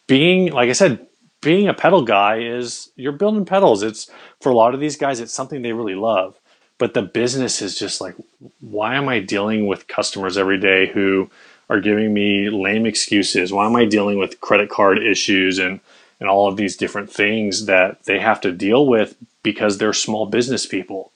being, 0.08 0.52
like 0.52 0.70
I 0.70 0.74
said, 0.74 1.06
being 1.42 1.68
a 1.68 1.74
pedal 1.74 2.02
guy 2.02 2.40
is 2.40 2.90
you're 2.96 3.12
building 3.12 3.46
pedals. 3.46 3.82
It's 3.82 4.10
for 4.40 4.50
a 4.50 4.56
lot 4.56 4.74
of 4.74 4.80
these 4.80 4.96
guys, 4.96 5.20
it's 5.20 5.32
something 5.34 5.62
they 5.62 5.72
really 5.72 5.96
love. 5.96 6.38
But 6.78 6.94
the 6.94 7.02
business 7.02 7.62
is 7.62 7.78
just 7.78 8.00
like, 8.00 8.16
why 8.60 8.96
am 8.96 9.08
I 9.08 9.20
dealing 9.20 9.66
with 9.66 9.88
customers 9.88 10.38
every 10.38 10.58
day 10.58 10.88
who 10.88 11.30
are 11.70 11.80
giving 11.80 12.14
me 12.14 12.50
lame 12.50 12.86
excuses? 12.86 13.52
Why 13.52 13.66
am 13.66 13.76
I 13.76 13.86
dealing 13.86 14.18
with 14.18 14.40
credit 14.40 14.70
card 14.70 14.98
issues 14.98 15.58
and 15.58 15.80
and 16.20 16.28
all 16.30 16.48
of 16.48 16.56
these 16.56 16.76
different 16.76 17.10
things 17.12 17.66
that 17.66 18.04
they 18.04 18.18
have 18.20 18.40
to 18.42 18.52
deal 18.52 18.86
with 18.86 19.16
because 19.42 19.78
they're 19.78 19.92
small 19.94 20.26
business 20.26 20.66
people? 20.66 21.12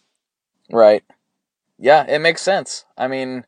Right. 0.72 1.04
Yeah, 1.78 2.04
it 2.08 2.20
makes 2.20 2.42
sense. 2.42 2.84
I 2.96 3.08
mean, 3.08 3.44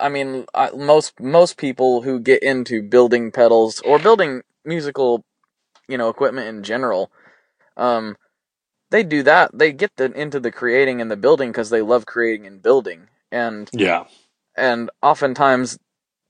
I 0.00 0.08
mean, 0.08 0.46
I, 0.54 0.70
most 0.72 1.20
most 1.20 1.56
people 1.58 2.02
who 2.02 2.20
get 2.20 2.42
into 2.42 2.82
building 2.82 3.32
pedals 3.32 3.80
or 3.82 3.98
building 3.98 4.42
musical, 4.64 5.24
you 5.88 5.98
know, 5.98 6.08
equipment 6.10 6.48
in 6.48 6.62
general, 6.64 7.10
um, 7.76 8.16
they 8.90 9.02
do 9.04 9.22
that. 9.24 9.52
They 9.58 9.72
get 9.72 9.92
the, 9.96 10.12
into 10.12 10.40
the 10.40 10.52
creating 10.52 11.00
and 11.00 11.10
the 11.10 11.16
building 11.16 11.50
because 11.50 11.70
they 11.70 11.82
love 11.82 12.06
creating 12.06 12.46
and 12.46 12.62
building, 12.62 13.08
and 13.32 13.70
Yeah. 13.72 14.04
and 14.56 14.90
oftentimes 15.02 15.78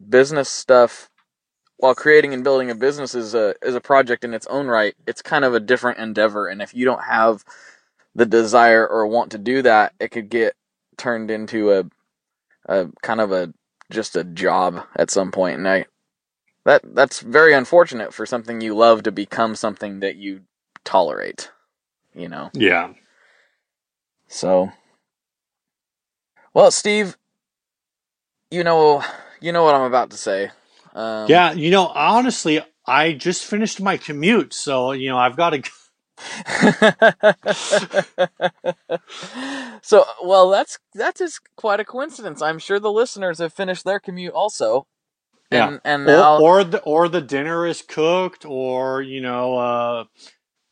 business 0.09 0.49
stuff 0.49 1.11
while 1.79 1.95
creating 1.95 2.35
and 2.35 2.45
building 2.45 2.71
a 2.71 2.75
business 2.75 3.15
is 3.15 3.35
a 3.35 3.55
is 3.63 3.75
a 3.75 3.81
project 3.81 4.25
in 4.25 4.35
its 4.35 4.47
own 4.49 4.67
right 4.69 4.95
it's 5.07 5.23
kind 5.23 5.45
of 5.45 5.55
a 5.55 5.61
different 5.61 5.99
endeavor 5.99 6.47
and 6.49 6.63
if 6.63 6.75
you 6.75 6.85
don't 6.85 7.05
have 7.05 7.45
the 8.15 8.27
desire 8.27 8.87
or 8.87 9.07
want 9.07 9.33
to 9.33 9.39
do 9.39 9.63
that 9.63 9.95
it 10.01 10.11
could 10.11 10.31
get 10.31 10.55
turned 10.99 11.31
into 11.31 11.73
a 11.73 11.85
a 12.67 12.89
kind 13.03 13.21
of 13.21 13.33
a 13.33 13.53
just 13.91 14.17
a 14.17 14.25
job 14.25 14.83
at 14.97 15.11
some 15.11 15.33
point, 15.33 15.59
and 15.59 15.69
I 15.69 15.87
that 16.67 16.83
that's 16.95 17.21
very 17.21 17.55
unfortunate 17.55 18.15
for 18.15 18.27
something 18.27 18.61
you 18.61 18.75
love 18.77 19.05
to 19.05 19.13
become 19.13 19.57
something 19.57 20.01
that 20.01 20.17
you 20.17 20.43
tolerate. 20.85 21.51
You 22.15 22.29
know. 22.29 22.53
Yeah. 22.55 22.95
So, 24.29 24.73
well, 26.55 26.71
Steve, 26.71 27.17
you 28.51 28.65
know, 28.65 29.03
you 29.41 29.53
know 29.53 29.65
what 29.65 29.75
I'm 29.77 29.83
about 29.83 30.11
to 30.13 30.17
say. 30.19 30.51
Um, 30.95 31.29
Yeah, 31.29 31.53
you 31.53 31.71
know, 31.71 31.89
honestly, 31.89 32.63
I 32.87 33.15
just 33.15 33.45
finished 33.47 33.81
my 33.81 33.97
commute, 33.99 34.55
so 34.55 34.93
you 34.93 35.11
know, 35.11 35.19
I've 35.19 35.37
got 35.37 35.51
to. 35.51 35.63
so, 39.83 40.05
well, 40.25 40.51
that's 40.51 40.79
that's 40.95 41.19
just 41.21 41.41
quite 41.57 41.81
a 41.81 41.85
coincidence. 41.85 42.43
I'm 42.43 42.59
sure 42.61 42.79
the 42.81 42.93
listeners 42.93 43.39
have 43.39 43.53
finished 43.55 43.85
their 43.85 44.01
commute 44.01 44.35
also. 44.35 44.87
Yeah. 45.51 45.69
And, 45.69 45.81
and 45.85 46.07
now, 46.07 46.39
Or, 46.39 46.61
or 46.61 46.65
the 46.65 46.81
or 46.83 47.09
the 47.09 47.23
dinner 47.23 47.67
is 47.67 47.83
cooked, 47.83 48.47
or 48.47 49.03
you 49.03 49.23
know, 49.23 49.57
uh, 49.59 50.05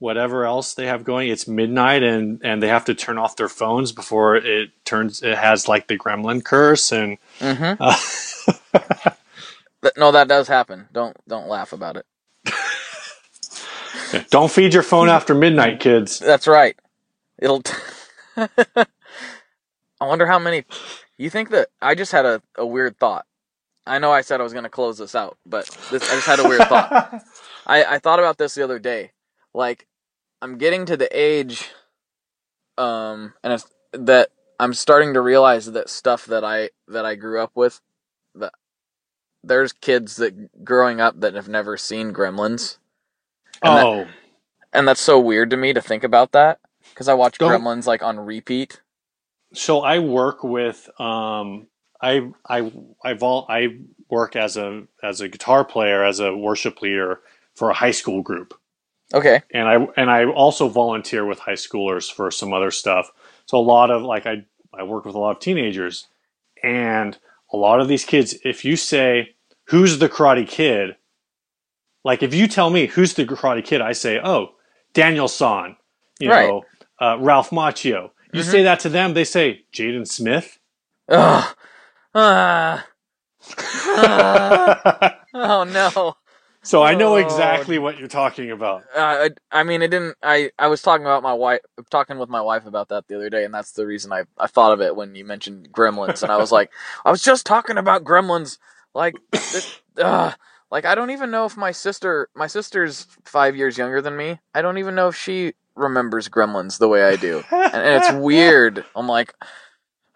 whatever 0.01 0.47
else 0.47 0.75
they 0.75 0.87
have 0.87 1.05
going. 1.05 1.31
It's 1.31 1.49
midnight, 1.49 2.05
and 2.05 2.41
and 2.45 2.63
they 2.63 2.69
have 2.69 2.87
to 2.87 2.95
turn 2.95 3.19
off 3.19 3.37
their 3.37 3.51
phones 3.51 3.93
before 3.93 4.37
it 4.37 4.71
turns. 4.85 5.23
It 5.23 5.39
has 5.39 5.69
like 5.69 5.89
the 5.89 5.99
gremlin 5.99 6.45
curse, 6.45 6.93
and 6.93 7.19
Mhm. 7.41 7.79
uh, 7.81 7.97
no, 9.97 10.13
that 10.13 10.29
does 10.29 10.49
happen. 10.49 10.89
Don't 10.93 11.17
don't 11.29 11.49
laugh 11.49 11.73
about 11.73 11.97
it. 11.97 12.07
Don't 14.31 14.51
feed 14.51 14.75
your 14.75 14.83
phone 14.83 15.09
after 15.09 15.35
midnight, 15.35 15.81
kids. 15.81 16.19
That's 16.19 16.47
right. 16.47 16.77
It'll. 17.39 17.63
T- 17.63 17.75
I 18.37 18.87
wonder 20.07 20.27
how 20.27 20.39
many. 20.39 20.65
You 21.19 21.31
think 21.31 21.51
that 21.51 21.69
I 21.81 21.95
just 21.95 22.13
had 22.13 22.27
a, 22.27 22.43
a 22.57 22.67
weird 22.67 22.99
thought. 22.99 23.27
I 23.87 23.99
know 23.99 24.13
I 24.13 24.21
said 24.21 24.41
I 24.41 24.45
was 24.45 24.53
going 24.53 24.65
to 24.65 24.71
close 24.71 24.99
this 24.99 25.15
out, 25.15 25.39
but 25.45 25.67
this, 25.91 26.09
I 26.11 26.15
just 26.15 26.27
had 26.27 26.39
a 26.39 26.49
weird 26.49 26.63
thought. 26.69 27.23
I, 27.67 27.85
I 27.85 27.99
thought 27.99 28.19
about 28.19 28.39
this 28.39 28.55
the 28.55 28.63
other 28.63 28.79
day. 28.79 29.13
Like, 29.55 29.87
I'm 30.41 30.59
getting 30.59 30.87
to 30.87 30.97
the 30.97 31.09
age, 31.17 31.71
um, 32.79 33.35
and 33.43 33.53
it's, 33.55 33.67
that 33.93 34.31
I'm 34.59 34.75
starting 34.75 35.15
to 35.15 35.21
realize 35.21 35.67
that 35.67 35.89
stuff 35.91 36.27
that 36.27 36.45
I 36.45 36.71
that 36.89 37.05
I 37.05 37.17
grew 37.17 37.41
up 37.41 37.53
with, 37.55 37.81
that 38.37 38.53
there's 39.43 39.73
kids 39.73 40.17
that 40.17 40.65
growing 40.65 41.01
up 41.01 41.21
that 41.21 41.35
have 41.35 41.49
never 41.49 41.77
seen 41.77 42.13
Gremlins, 42.13 42.79
And 43.63 43.77
that- 43.77 43.85
oh, 43.87 44.07
and 44.73 44.89
that's 44.89 45.01
so 45.01 45.19
weird 45.21 45.51
to 45.51 45.57
me 45.57 45.73
to 45.73 45.81
think 45.81 46.05
about 46.05 46.33
that 46.33 46.59
because 46.91 47.09
I 47.09 47.15
watch 47.15 47.39
Don't- 47.39 47.51
Gremlins 47.51 47.87
like 47.87 48.03
on 48.03 48.19
repeat. 48.21 48.81
so 49.55 49.81
I 49.81 49.99
work 49.99 50.43
with 50.43 50.89
um, 51.01 51.67
I 52.01 52.29
I 52.49 52.73
I 53.05 53.13
vol- 53.15 53.47
I 53.49 53.79
work 54.11 54.35
as 54.37 54.57
a 54.57 54.85
as 55.03 55.21
a 55.21 55.29
guitar 55.29 55.65
player 55.65 56.05
as 56.05 56.21
a 56.21 56.35
worship 56.37 56.83
leader 56.83 57.21
for 57.55 57.71
a 57.71 57.75
high 57.75 57.91
school 57.93 58.23
group. 58.23 58.55
Okay, 59.15 59.43
and 59.53 59.69
I 59.69 59.87
and 59.97 60.11
I 60.11 60.25
also 60.25 60.69
volunteer 60.69 61.25
with 61.27 61.39
high 61.39 61.53
schoolers 61.53 62.11
for 62.11 62.31
some 62.31 62.53
other 62.55 62.71
stuff. 62.71 63.11
So 63.47 63.59
a 63.59 63.61
lot 63.61 63.91
of 63.91 64.03
like 64.03 64.27
I 64.27 64.47
I 64.75 64.85
work 64.85 65.05
with 65.05 65.15
a 65.15 65.19
lot 65.19 65.33
of 65.37 65.41
teenagers, 65.41 66.09
and 66.63 67.17
a 67.53 67.57
lot 67.59 67.81
of 67.81 67.89
these 67.89 68.07
kids. 68.07 68.35
If 68.45 68.65
you 68.65 68.75
say 68.77 69.35
who's 69.67 69.99
the 69.99 70.09
Karate 70.09 70.49
Kid, 70.49 70.97
like 72.05 72.23
if 72.23 72.35
you 72.35 72.49
tell 72.49 72.71
me 72.71 72.87
who's 72.87 73.15
the 73.15 73.25
Karate 73.27 73.65
Kid, 73.65 73.81
I 73.81 73.93
say 73.93 74.21
oh 74.23 74.55
Daniel 74.95 75.29
San, 75.29 75.77
you 76.19 76.31
Right. 76.31 76.33
know 76.33 76.69
uh, 77.01 77.19
Ralph 77.21 77.51
Macchio. 77.51 78.11
You 78.33 78.43
Mhm. 78.43 78.51
say 78.51 78.63
that 78.65 78.81
to 78.81 78.89
them, 78.89 79.15
they 79.15 79.25
say 79.25 79.65
Jaden 79.75 80.07
Smith. 80.09 80.59
ugh, 81.09 81.57
ah, 82.15 82.87
ah, 83.95 85.15
oh 85.35 85.65
no. 85.65 86.17
so 86.63 86.83
I 86.83 86.95
know 86.95 87.17
Oh. 87.17 87.17
exactly 87.17 87.79
what 87.79 87.99
you're 87.99 88.09
talking 88.09 88.51
about. 88.51 88.85
Uh, 88.97 89.29
I, 89.53 89.61
I 89.61 89.63
mean, 89.65 89.83
it 89.83 89.89
didn't. 89.91 90.17
I, 90.23 90.51
I 90.59 90.69
was 90.69 90.83
talking 90.83 91.07
about 91.07 91.23
my 91.23 91.33
wife, 91.33 91.61
talking 91.91 92.19
with 92.19 92.29
my 92.29 92.41
wife 92.41 92.67
about 92.67 92.89
that 92.91 93.09
the 93.09 93.17
other 93.17 93.31
day, 93.31 93.45
and 93.45 93.55
that's 93.55 93.73
the 93.73 93.87
reason 93.87 94.13
I, 94.13 94.25
I 94.39 94.47
thought 94.49 94.73
of 94.73 94.81
it 94.81 94.97
when 94.97 95.15
you 95.15 95.25
mentioned 95.25 95.71
Gremlins, 95.73 96.23
and 96.23 96.33
I 96.33 96.39
was 96.39 96.53
like, 96.53 96.71
I 97.05 97.11
was 97.11 97.23
just 97.23 97.47
talking 97.47 97.79
about 97.79 98.05
Gremlins, 98.05 98.59
like, 98.95 99.19
this, 99.51 99.73
uh, 99.99 100.33
like 100.73 100.87
I 100.87 100.95
don't 100.97 101.11
even 101.11 101.31
know 101.31 101.45
if 101.45 101.57
my 101.57 101.71
sister, 101.71 102.29
my 102.35 102.49
sister's 102.49 103.07
five 103.25 103.55
years 103.55 103.77
younger 103.79 104.01
than 104.01 104.17
me. 104.17 104.41
I 104.55 104.63
don't 104.63 104.79
even 104.79 104.95
know 104.95 105.09
if 105.09 105.15
she 105.17 105.53
remembers 105.77 106.29
Gremlins 106.29 106.79
the 106.79 106.89
way 106.89 107.05
I 107.05 107.17
do, 107.17 107.45
and, 107.53 107.75
and 107.75 108.03
it's 108.03 108.13
weird. 108.13 108.85
I'm 108.97 109.07
like, 109.07 109.35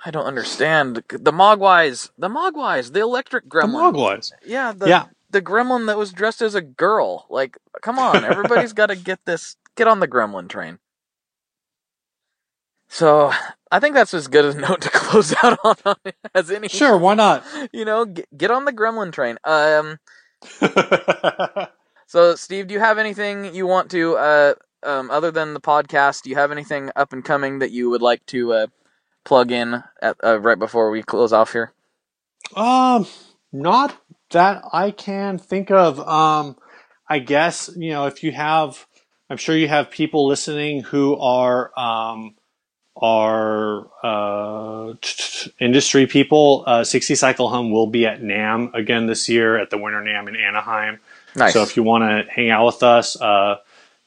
I 0.04 0.10
don't 0.10 0.24
understand 0.24 1.02
the 1.08 1.32
Mogwais, 1.32 2.10
the 2.16 2.28
Mogwais, 2.28 2.92
the 2.92 3.00
electric 3.00 3.48
gremlin. 3.48 3.92
The 3.92 3.98
Mogwais. 3.98 4.32
Yeah, 4.46 4.72
the, 4.72 4.88
Yeah. 4.88 5.04
the 5.30 5.42
gremlin 5.42 5.86
that 5.88 5.98
was 5.98 6.12
dressed 6.12 6.40
as 6.40 6.54
a 6.54 6.62
girl. 6.62 7.26
Like, 7.28 7.58
come 7.82 7.98
on, 7.98 8.24
everybody's 8.24 8.72
got 8.80 8.86
to 8.86 8.96
get 8.96 9.24
this, 9.26 9.56
get 9.76 9.88
on 9.88 10.00
the 10.00 10.08
gremlin 10.08 10.48
train. 10.48 10.78
So, 12.88 13.32
I 13.70 13.80
think 13.80 13.94
that's 13.94 14.14
as 14.14 14.28
good 14.28 14.44
a 14.44 14.54
note 14.58 14.80
to 14.82 14.90
close 14.90 15.34
out 15.42 15.58
on, 15.64 15.74
on 15.84 15.96
as 16.34 16.50
any. 16.50 16.68
Sure, 16.68 16.96
why 16.96 17.14
not? 17.14 17.44
You 17.72 17.84
know, 17.84 18.04
get, 18.06 18.26
get 18.38 18.50
on 18.50 18.64
the 18.64 18.72
gremlin 18.72 19.12
train. 19.12 19.38
Um, 19.44 19.98
so 22.06 22.34
Steve, 22.34 22.66
do 22.66 22.74
you 22.74 22.80
have 22.80 22.98
anything 22.98 23.54
you 23.54 23.66
want 23.66 23.90
to, 23.90 24.16
uh, 24.16 24.54
um, 24.82 25.10
other 25.10 25.30
than 25.30 25.54
the 25.54 25.60
podcast, 25.60 26.22
do 26.22 26.30
you 26.30 26.36
have 26.36 26.52
anything 26.52 26.90
up 26.96 27.12
and 27.12 27.24
coming 27.24 27.58
that 27.60 27.70
you 27.70 27.90
would 27.90 28.02
like 28.02 28.24
to, 28.26 28.52
uh, 28.52 28.66
plug 29.24 29.50
in 29.50 29.82
at, 30.00 30.16
uh, 30.24 30.38
right 30.40 30.58
before 30.58 30.90
we 30.90 31.02
close 31.02 31.32
off 31.32 31.52
here? 31.52 31.72
Um, 32.54 33.06
not 33.52 33.96
that 34.30 34.62
I 34.72 34.90
can 34.90 35.38
think 35.38 35.70
of. 35.70 36.00
Um, 36.00 36.56
I 37.08 37.18
guess 37.18 37.70
you 37.76 37.90
know 37.90 38.06
if 38.06 38.22
you 38.22 38.32
have, 38.32 38.86
I'm 39.30 39.36
sure 39.36 39.56
you 39.56 39.68
have 39.68 39.90
people 39.90 40.26
listening 40.26 40.82
who 40.82 41.16
are 41.18 41.78
um, 41.78 42.34
are 42.96 43.86
uh, 44.02 44.94
industry 45.60 46.06
people. 46.06 46.64
Uh, 46.66 46.84
60 46.84 47.14
Cycle 47.14 47.48
Hum 47.48 47.70
will 47.70 47.86
be 47.86 48.06
at 48.06 48.22
NAMM 48.22 48.74
again 48.74 49.06
this 49.06 49.28
year 49.28 49.58
at 49.58 49.70
the 49.70 49.78
Winter 49.78 50.00
NAMM 50.00 50.28
in 50.28 50.36
Anaheim. 50.36 50.98
Nice. 51.34 51.52
So 51.52 51.62
if 51.62 51.76
you 51.76 51.82
want 51.82 52.04
to 52.04 52.30
hang 52.32 52.50
out 52.50 52.64
with 52.66 52.82
us, 52.82 53.20
uh, 53.20 53.58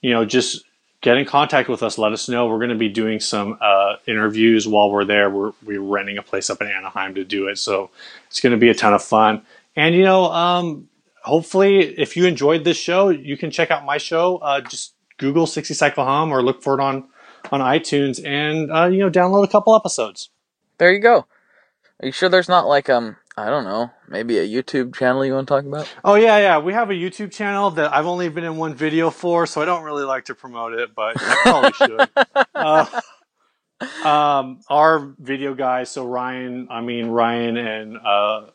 you 0.01 0.11
know, 0.11 0.25
just 0.25 0.63
get 1.01 1.17
in 1.17 1.25
contact 1.25 1.69
with 1.69 1.83
us. 1.83 1.97
Let 1.97 2.11
us 2.11 2.27
know. 2.27 2.47
We're 2.47 2.57
going 2.57 2.69
to 2.69 2.75
be 2.75 2.89
doing 2.89 3.19
some 3.19 3.57
uh, 3.61 3.97
interviews 4.07 4.67
while 4.67 4.89
we're 4.89 5.05
there. 5.05 5.29
We're 5.29 5.53
we're 5.63 5.81
renting 5.81 6.17
a 6.17 6.23
place 6.23 6.49
up 6.49 6.61
in 6.61 6.67
Anaheim 6.67 7.15
to 7.15 7.23
do 7.23 7.47
it, 7.47 7.57
so 7.57 7.91
it's 8.27 8.41
going 8.41 8.51
to 8.51 8.57
be 8.57 8.69
a 8.69 8.73
ton 8.73 8.93
of 8.93 9.03
fun. 9.03 9.43
And 9.75 9.95
you 9.95 10.03
know, 10.03 10.25
um, 10.25 10.89
hopefully, 11.23 11.79
if 11.79 12.17
you 12.17 12.25
enjoyed 12.25 12.63
this 12.63 12.77
show, 12.77 13.09
you 13.09 13.37
can 13.37 13.51
check 13.51 13.71
out 13.71 13.85
my 13.85 13.97
show. 13.97 14.37
Uh, 14.37 14.61
just 14.61 14.93
Google 15.17 15.45
60 15.45 15.73
Cycle 15.73 16.05
Hum 16.05 16.31
or 16.31 16.41
look 16.41 16.63
for 16.63 16.79
it 16.79 16.81
on 16.81 17.07
on 17.51 17.61
iTunes, 17.61 18.23
and 18.25 18.71
uh, 18.71 18.85
you 18.85 18.99
know, 18.99 19.09
download 19.09 19.43
a 19.43 19.47
couple 19.47 19.75
episodes. 19.75 20.29
There 20.77 20.91
you 20.91 20.99
go. 20.99 21.25
Are 22.01 22.05
you 22.05 22.11
sure 22.11 22.29
there's 22.29 22.49
not 22.49 22.67
like 22.67 22.89
um 22.89 23.17
I 23.37 23.49
don't 23.49 23.63
know 23.63 23.91
maybe 24.07 24.37
a 24.37 24.47
YouTube 24.47 24.95
channel 24.95 25.25
you 25.25 25.33
want 25.33 25.47
to 25.47 25.53
talk 25.53 25.65
about? 25.65 25.87
Oh 26.03 26.15
yeah, 26.15 26.37
yeah. 26.37 26.59
We 26.59 26.73
have 26.73 26.89
a 26.89 26.93
YouTube 26.93 27.31
channel 27.31 27.71
that 27.71 27.93
I've 27.93 28.05
only 28.05 28.29
been 28.29 28.43
in 28.43 28.57
one 28.57 28.75
video 28.75 29.09
for, 29.09 29.45
so 29.45 29.61
I 29.61 29.65
don't 29.65 29.83
really 29.83 30.03
like 30.03 30.25
to 30.25 30.35
promote 30.35 30.73
it, 30.73 30.95
but 30.95 31.15
I 31.17 31.35
probably 31.43 31.73
should. 31.73 32.09
Uh, 32.59 32.85
um, 34.03 34.59
our 34.69 35.15
video 35.17 35.53
guys, 35.53 35.89
so 35.89 36.05
Ryan, 36.05 36.67
I 36.69 36.81
mean 36.81 37.07
Ryan 37.07 37.55
and 37.55 37.97
uh, 37.97 38.47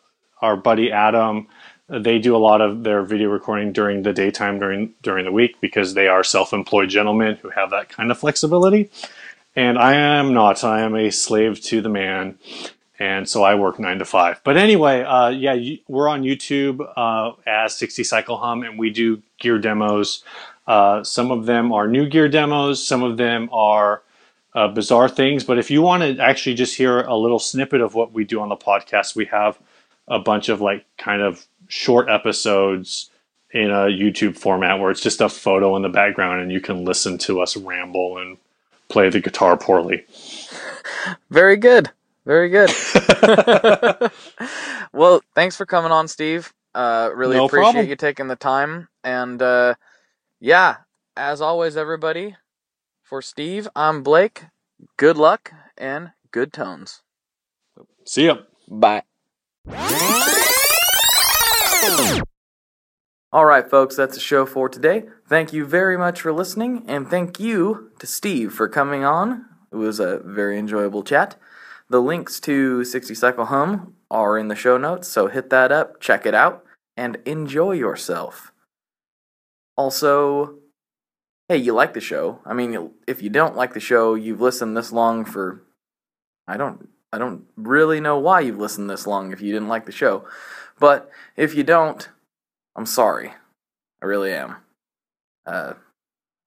our 0.43 0.56
buddy 0.56 0.93
Adam, 0.93 1.48
they 1.89 2.19
do 2.19 2.35
a 2.35 2.39
lot 2.39 2.61
of 2.61 2.82
their 2.82 3.02
video 3.02 3.28
recording 3.28 3.73
during 3.73 4.02
the 4.02 4.12
daytime 4.12 4.59
during 4.59 4.94
during 5.02 5.24
the 5.24 5.32
week 5.32 5.61
because 5.61 5.94
they 5.94 6.09
are 6.09 6.24
self-employed 6.24 6.89
gentlemen 6.89 7.36
who 7.43 7.51
have 7.51 7.70
that 7.70 7.89
kind 7.89 8.11
of 8.11 8.19
flexibility. 8.19 8.90
And 9.56 9.78
I 9.78 9.94
am 9.94 10.35
not. 10.35 10.65
I 10.65 10.81
am 10.81 10.97
a 10.97 11.11
slave 11.11 11.61
to 11.62 11.81
the 11.81 11.89
man 11.89 12.39
and 12.98 13.28
so 13.28 13.43
I 13.43 13.55
work 13.55 13.78
nine 13.78 13.98
to 13.98 14.05
five. 14.05 14.40
But 14.44 14.56
anyway, 14.56 15.02
uh, 15.02 15.31
yeah, 15.31 15.56
we're 15.89 16.09
on 16.09 16.23
YouTube 16.23 16.86
uh, 16.97 17.32
as 17.47 17.74
60 17.77 18.05
Cycle 18.05 18.36
Hum, 18.36 18.62
and 18.62 18.78
we 18.78 18.90
do 18.90 19.23
gear 19.40 19.59
demos. 19.59 20.23
Uh, 20.66 21.02
some 21.02 21.31
of 21.31 21.47
them 21.47 21.73
are 21.73 21.89
new 21.89 22.09
gear 22.09 22.28
demos, 22.28 22.86
some 22.86 23.02
of 23.02 23.16
them 23.16 23.48
are 23.52 24.02
uh, 24.55 24.69
bizarre 24.69 25.09
things. 25.09 25.44
But 25.44 25.59
if 25.59 25.70
you 25.70 25.82
want 25.82 26.02
to 26.02 26.23
actually 26.23 26.55
just 26.55 26.77
hear 26.77 27.01
a 27.01 27.16
little 27.16 27.40
snippet 27.40 27.81
of 27.81 27.94
what 27.94 28.12
we 28.12 28.24
do 28.24 28.40
on 28.40 28.48
the 28.48 28.56
podcast, 28.56 29.16
we 29.16 29.27
have 29.27 29.59
a 30.06 30.19
bunch 30.19 30.48
of 30.48 30.61
like 30.61 30.85
kind 30.97 31.20
of 31.20 31.47
short 31.69 32.09
episodes 32.09 33.11
in 33.53 33.70
a 33.70 33.86
YouTube 33.86 34.36
format 34.36 34.81
where 34.81 34.91
it's 34.91 35.01
just 35.01 35.20
a 35.20 35.28
photo 35.28 35.77
in 35.77 35.82
the 35.82 35.89
background 35.89 36.41
and 36.43 36.51
you 36.53 36.61
can 36.61 36.85
listen 36.85 37.19
to 37.19 37.41
us 37.41 37.57
ramble 37.57 38.19
and 38.19 38.36
play 38.89 39.09
the 39.11 39.20
guitar 39.20 39.57
poorly. 39.57 40.05
Very 41.31 41.57
good. 41.57 41.91
Very 42.27 42.49
good. 42.49 42.70
well, 44.93 45.23
thanks 45.35 45.57
for 45.57 45.66
coming 45.66 45.93
on, 45.93 46.09
Steve. 46.09 46.53
Uh, 46.74 47.11
really 47.15 47.36
No 47.36 47.47
appreciate 47.47 47.73
problem. 47.73 47.89
you 47.89 47.97
taking 47.97 48.28
the 48.28 48.36
time. 48.36 48.89
And 49.05 49.41
uh, 49.43 49.74
yeah, 50.41 50.77
as 51.16 51.41
always, 51.41 51.77
everybody, 51.77 52.36
for 53.03 53.23
Steve, 53.23 53.69
I'm 53.77 54.03
Blake. 54.03 54.45
Good 54.97 55.16
luck 55.16 55.53
and 55.78 56.12
good 56.31 56.53
tones. 56.53 57.03
See 58.05 58.27
ya. 58.27 58.39
Bye. 58.69 59.03
All 63.35 63.44
right, 63.44 63.69
folks, 63.69 63.97
that's 63.97 64.15
the 64.15 64.20
show 64.20 64.47
for 64.47 64.69
today. 64.69 65.05
Thank 65.28 65.52
you 65.52 65.66
very 65.66 65.98
much 65.98 66.20
for 66.20 66.32
listening, 66.32 66.85
and 66.86 67.09
thank 67.09 67.40
you 67.40 67.90
to 67.98 68.06
Steve 68.06 68.52
for 68.52 68.69
coming 68.69 69.05
on. 69.05 69.44
It 69.73 69.77
was 69.77 70.01
a 70.01 70.20
very 70.20 70.59
enjoyable 70.59 71.02
chat. 71.02 71.36
The 71.90 72.01
links 72.01 72.40
to 72.40 72.85
60 72.85 73.15
Cycle 73.15 73.47
Hum 73.47 73.97
are 74.11 74.39
in 74.39 74.48
the 74.48 74.55
show 74.55 74.78
notes, 74.78 75.09
so 75.09 75.27
hit 75.27 75.51
that 75.51 75.73
up, 75.73 76.01
check 76.01 76.24
it 76.24 76.35
out, 76.35 76.65
and 76.97 77.19
enjoy 77.27 77.73
yourself. 77.73 78.52
Also, 79.77 80.59
hey, 81.48 81.59
you 81.59 81.74
like 81.74 81.93
the 81.93 82.01
show. 82.01 82.40
I 82.47 82.55
mean, 82.55 82.93
if 83.06 83.20
you 83.20 83.28
don't 83.28 83.56
like 83.56 83.74
the 83.74 83.81
show, 83.81 84.15
you've 84.15 84.40
listened 84.40 84.77
this 84.77 84.93
long 84.93 85.24
for 85.24 85.62
I 86.47 86.56
don't 86.56 86.89
I 87.12 87.19
don't 87.19 87.44
really 87.56 88.01
know 88.01 88.19
why 88.19 88.40
you've 88.40 88.59
listened 88.59 88.89
this 88.89 89.06
long 89.06 89.32
if 89.32 89.40
you 89.40 89.52
didn't 89.52 89.69
like 89.69 89.86
the 89.86 89.93
show. 89.93 90.24
But 90.78 91.10
if 91.36 91.55
you 91.55 91.62
don't, 91.62 92.09
I'm 92.76 92.86
sorry. 92.86 93.32
I 94.02 94.06
really 94.06 94.32
am. 94.32 94.56
Uh, 95.46 95.74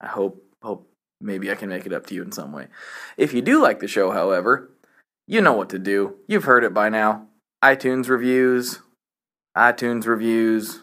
I 0.02 0.08
hope 0.08 0.44
hope 0.62 0.90
maybe 1.22 1.52
I 1.52 1.56
can 1.56 1.70
make 1.70 1.86
it 1.86 1.94
up 1.94 2.06
to 2.08 2.16
you 2.16 2.22
in 2.22 2.32
some 2.32 2.52
way. 2.52 2.68
If 3.16 3.34
you 3.34 3.42
do 3.42 3.62
like 3.62 3.80
the 3.80 3.88
show, 3.88 4.12
however, 4.12 4.70
you 5.28 5.42
know 5.42 5.54
what 5.54 5.70
to 5.70 5.80
do. 5.80 6.16
You've 6.28 6.46
heard 6.46 6.64
it 6.64 6.74
by 6.74 6.90
now. 6.90 7.28
iTunes 7.64 8.10
reviews, 8.10 8.80
iTunes 9.56 10.06
reviews, 10.06 10.82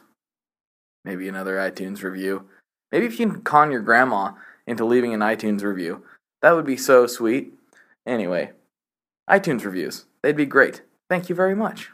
maybe 1.05 1.29
another 1.29 1.57
iTunes 1.57 2.03
review. 2.03 2.49
Maybe 2.91 3.07
if 3.07 3.19
you 3.19 3.31
can 3.31 3.43
con 3.43 3.71
your 3.71 3.81
grandma 3.81 4.33
into 4.67 4.85
leaving 4.85 5.15
an 5.15 5.21
iTunes 5.21 5.63
review, 5.63 6.03
that 6.43 6.53
would 6.53 6.67
be 6.67 6.77
so 6.77 7.07
sweet. 7.07 7.53
Anyway, 8.07 8.53
iTunes 9.29 9.65
reviews. 9.65 10.05
They'd 10.23 10.37
be 10.37 10.47
great. 10.47 10.83
Thank 11.09 11.29
you 11.29 11.35
very 11.35 11.55
much. 11.55 11.91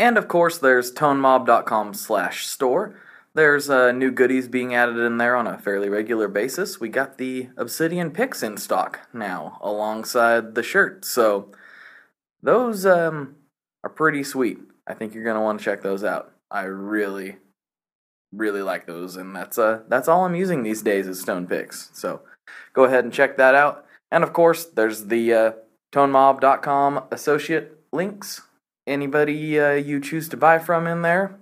And 0.00 0.16
of 0.16 0.28
course, 0.28 0.56
there's 0.56 0.90
tonemob.com 0.90 1.92
slash 1.92 2.46
store. 2.46 2.96
There's 3.34 3.68
uh, 3.68 3.92
new 3.92 4.10
goodies 4.10 4.48
being 4.48 4.74
added 4.74 4.96
in 4.96 5.18
there 5.18 5.36
on 5.36 5.46
a 5.46 5.58
fairly 5.58 5.90
regular 5.90 6.26
basis. 6.26 6.80
We 6.80 6.88
got 6.88 7.18
the 7.18 7.50
Obsidian 7.58 8.10
picks 8.10 8.42
in 8.42 8.56
stock 8.56 9.00
now, 9.12 9.58
alongside 9.60 10.54
the 10.54 10.62
shirt. 10.62 11.04
So 11.04 11.52
those 12.42 12.86
um, 12.86 13.36
are 13.84 13.90
pretty 13.90 14.24
sweet. 14.24 14.56
I 14.86 14.94
think 14.94 15.12
you're 15.12 15.22
gonna 15.22 15.42
want 15.42 15.58
to 15.58 15.64
check 15.66 15.82
those 15.82 16.02
out. 16.02 16.32
I 16.50 16.62
really, 16.62 17.36
really 18.32 18.62
like 18.62 18.86
those, 18.86 19.16
and 19.16 19.36
that's 19.36 19.58
uh, 19.58 19.80
that's 19.88 20.08
all 20.08 20.24
I'm 20.24 20.34
using 20.34 20.62
these 20.62 20.80
days 20.80 21.08
is 21.08 21.20
stone 21.20 21.46
picks. 21.46 21.90
So 21.92 22.22
go 22.72 22.84
ahead 22.84 23.04
and 23.04 23.12
check 23.12 23.36
that 23.36 23.54
out. 23.54 23.84
And 24.10 24.24
of 24.24 24.32
course, 24.32 24.64
there's 24.64 25.08
the 25.08 25.34
uh, 25.34 25.52
tonemob.com 25.92 27.04
associate 27.10 27.78
links. 27.92 28.40
Anybody 28.90 29.60
uh, 29.60 29.74
you 29.74 30.00
choose 30.00 30.28
to 30.30 30.36
buy 30.36 30.58
from 30.58 30.88
in 30.88 31.02
there 31.02 31.38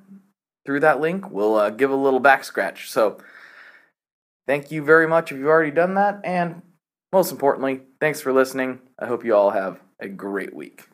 through 0.66 0.80
that 0.80 1.00
link 1.00 1.30
will 1.30 1.54
uh, 1.56 1.70
give 1.70 1.90
a 1.90 1.96
little 1.96 2.20
back 2.20 2.44
scratch. 2.44 2.90
So 2.90 3.16
thank 4.46 4.70
you 4.70 4.84
very 4.84 5.08
much 5.08 5.32
if 5.32 5.38
you've 5.38 5.46
already 5.46 5.70
done 5.70 5.94
that. 5.94 6.20
And 6.24 6.60
most 7.10 7.32
importantly, 7.32 7.80
thanks 8.00 8.20
for 8.20 8.34
listening. 8.34 8.80
I 8.98 9.06
hope 9.06 9.24
you 9.24 9.34
all 9.34 9.48
have 9.48 9.80
a 9.98 10.08
great 10.08 10.54
week. 10.54 10.86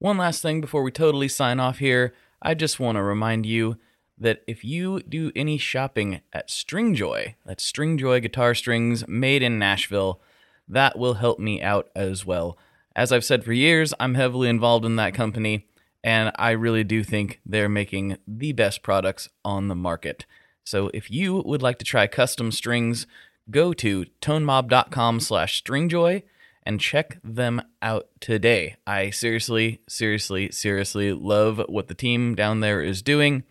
One 0.00 0.18
last 0.18 0.42
thing 0.42 0.60
before 0.60 0.82
we 0.82 0.90
totally 0.90 1.28
sign 1.28 1.60
off 1.60 1.78
here, 1.78 2.12
I 2.42 2.54
just 2.54 2.80
want 2.80 2.96
to 2.96 3.02
remind 3.04 3.46
you 3.46 3.78
that 4.18 4.42
if 4.48 4.64
you 4.64 5.00
do 5.00 5.30
any 5.36 5.58
shopping 5.58 6.22
at 6.32 6.48
Stringjoy, 6.48 7.36
that's 7.46 7.70
Stringjoy 7.70 8.20
guitar 8.20 8.56
strings 8.56 9.06
made 9.06 9.44
in 9.44 9.60
Nashville, 9.60 10.20
that 10.68 10.98
will 10.98 11.14
help 11.14 11.38
me 11.38 11.62
out 11.62 11.88
as 11.94 12.24
well. 12.24 12.58
As 12.96 13.12
I've 13.12 13.24
said 13.24 13.44
for 13.44 13.52
years, 13.52 13.92
I'm 13.98 14.14
heavily 14.14 14.48
involved 14.48 14.84
in 14.84 14.96
that 14.96 15.14
company, 15.14 15.66
and 16.02 16.30
I 16.36 16.50
really 16.50 16.84
do 16.84 17.02
think 17.02 17.40
they're 17.44 17.68
making 17.68 18.18
the 18.26 18.52
best 18.52 18.82
products 18.82 19.28
on 19.44 19.68
the 19.68 19.74
market. 19.74 20.26
So 20.64 20.90
if 20.94 21.10
you 21.10 21.42
would 21.44 21.62
like 21.62 21.78
to 21.78 21.84
try 21.84 22.06
custom 22.06 22.52
strings, 22.52 23.06
go 23.50 23.72
to 23.74 24.06
tonemob.com 24.22 25.20
slash 25.20 25.62
stringjoy 25.62 26.22
and 26.62 26.80
check 26.80 27.18
them 27.22 27.60
out 27.82 28.08
today. 28.20 28.76
I 28.86 29.10
seriously, 29.10 29.80
seriously, 29.88 30.50
seriously 30.50 31.12
love 31.12 31.60
what 31.68 31.88
the 31.88 31.94
team 31.94 32.34
down 32.34 32.60
there 32.60 32.82
is 32.82 33.02
doing. 33.02 33.44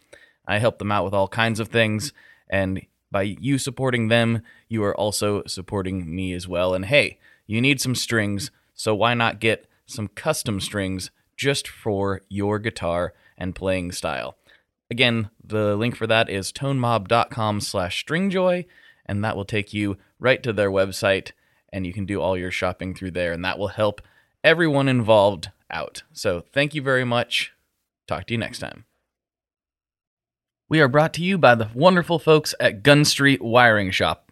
I 0.48 0.58
help 0.58 0.80
them 0.80 0.92
out 0.92 1.06
with 1.06 1.14
all 1.14 1.28
kinds 1.28 1.60
of 1.60 1.68
things, 1.68 2.12
and 2.50 2.82
by 3.12 3.22
you 3.22 3.58
supporting 3.58 4.08
them, 4.08 4.42
you 4.74 4.84
are 4.84 4.96
also 4.96 5.44
supporting 5.46 6.14
me 6.14 6.34
as 6.34 6.48
well. 6.48 6.74
And 6.74 6.86
hey, 6.86 7.20
you 7.46 7.62
need 7.62 7.80
some 7.80 7.96
strings, 7.96 8.50
so 8.74 8.96
why 8.96 9.14
not 9.14 9.40
get 9.40 9.68
some 9.86 10.08
custom 10.08 10.60
strings 10.60 11.12
just 11.38 11.68
for 11.68 12.22
your 12.28 12.58
guitar 12.58 13.14
and 13.38 13.56
playing 13.56 13.92
style? 13.92 14.36
Again, 14.90 15.30
the 15.44 15.76
link 15.76 15.96
for 15.96 16.08
that 16.08 16.30
is 16.30 16.52
tonemob.com 16.52 17.62
slash 17.62 18.04
stringjoy, 18.04 18.66
and 19.06 19.24
that 19.24 19.36
will 19.36 19.46
take 19.46 19.74
you 19.74 19.98
right 20.20 20.42
to 20.42 20.52
their 20.52 20.72
website, 20.72 21.32
and 21.72 21.86
you 21.86 21.94
can 21.94 22.06
do 22.06 22.20
all 22.20 22.38
your 22.38 22.52
shopping 22.52 22.96
through 22.96 23.12
there, 23.12 23.32
and 23.32 23.46
that 23.46 23.60
will 23.60 23.70
help 23.70 24.02
everyone 24.44 24.88
involved 24.88 25.50
out. 25.70 26.04
So 26.14 26.44
thank 26.52 26.74
you 26.74 26.82
very 26.82 27.06
much. 27.06 27.54
Talk 28.08 28.28
to 28.28 28.34
you 28.34 28.38
next 28.38 28.60
time. 28.60 28.86
We 30.70 30.82
are 30.82 30.88
brought 30.88 31.14
to 31.14 31.24
you 31.24 31.38
by 31.38 31.56
the 31.56 31.70
wonderful 31.76 32.18
folks 32.18 32.56
at 32.60 32.82
Gun 32.82 33.06
Street 33.06 33.42
Wiring 33.42 33.92
Shop. 33.92 34.32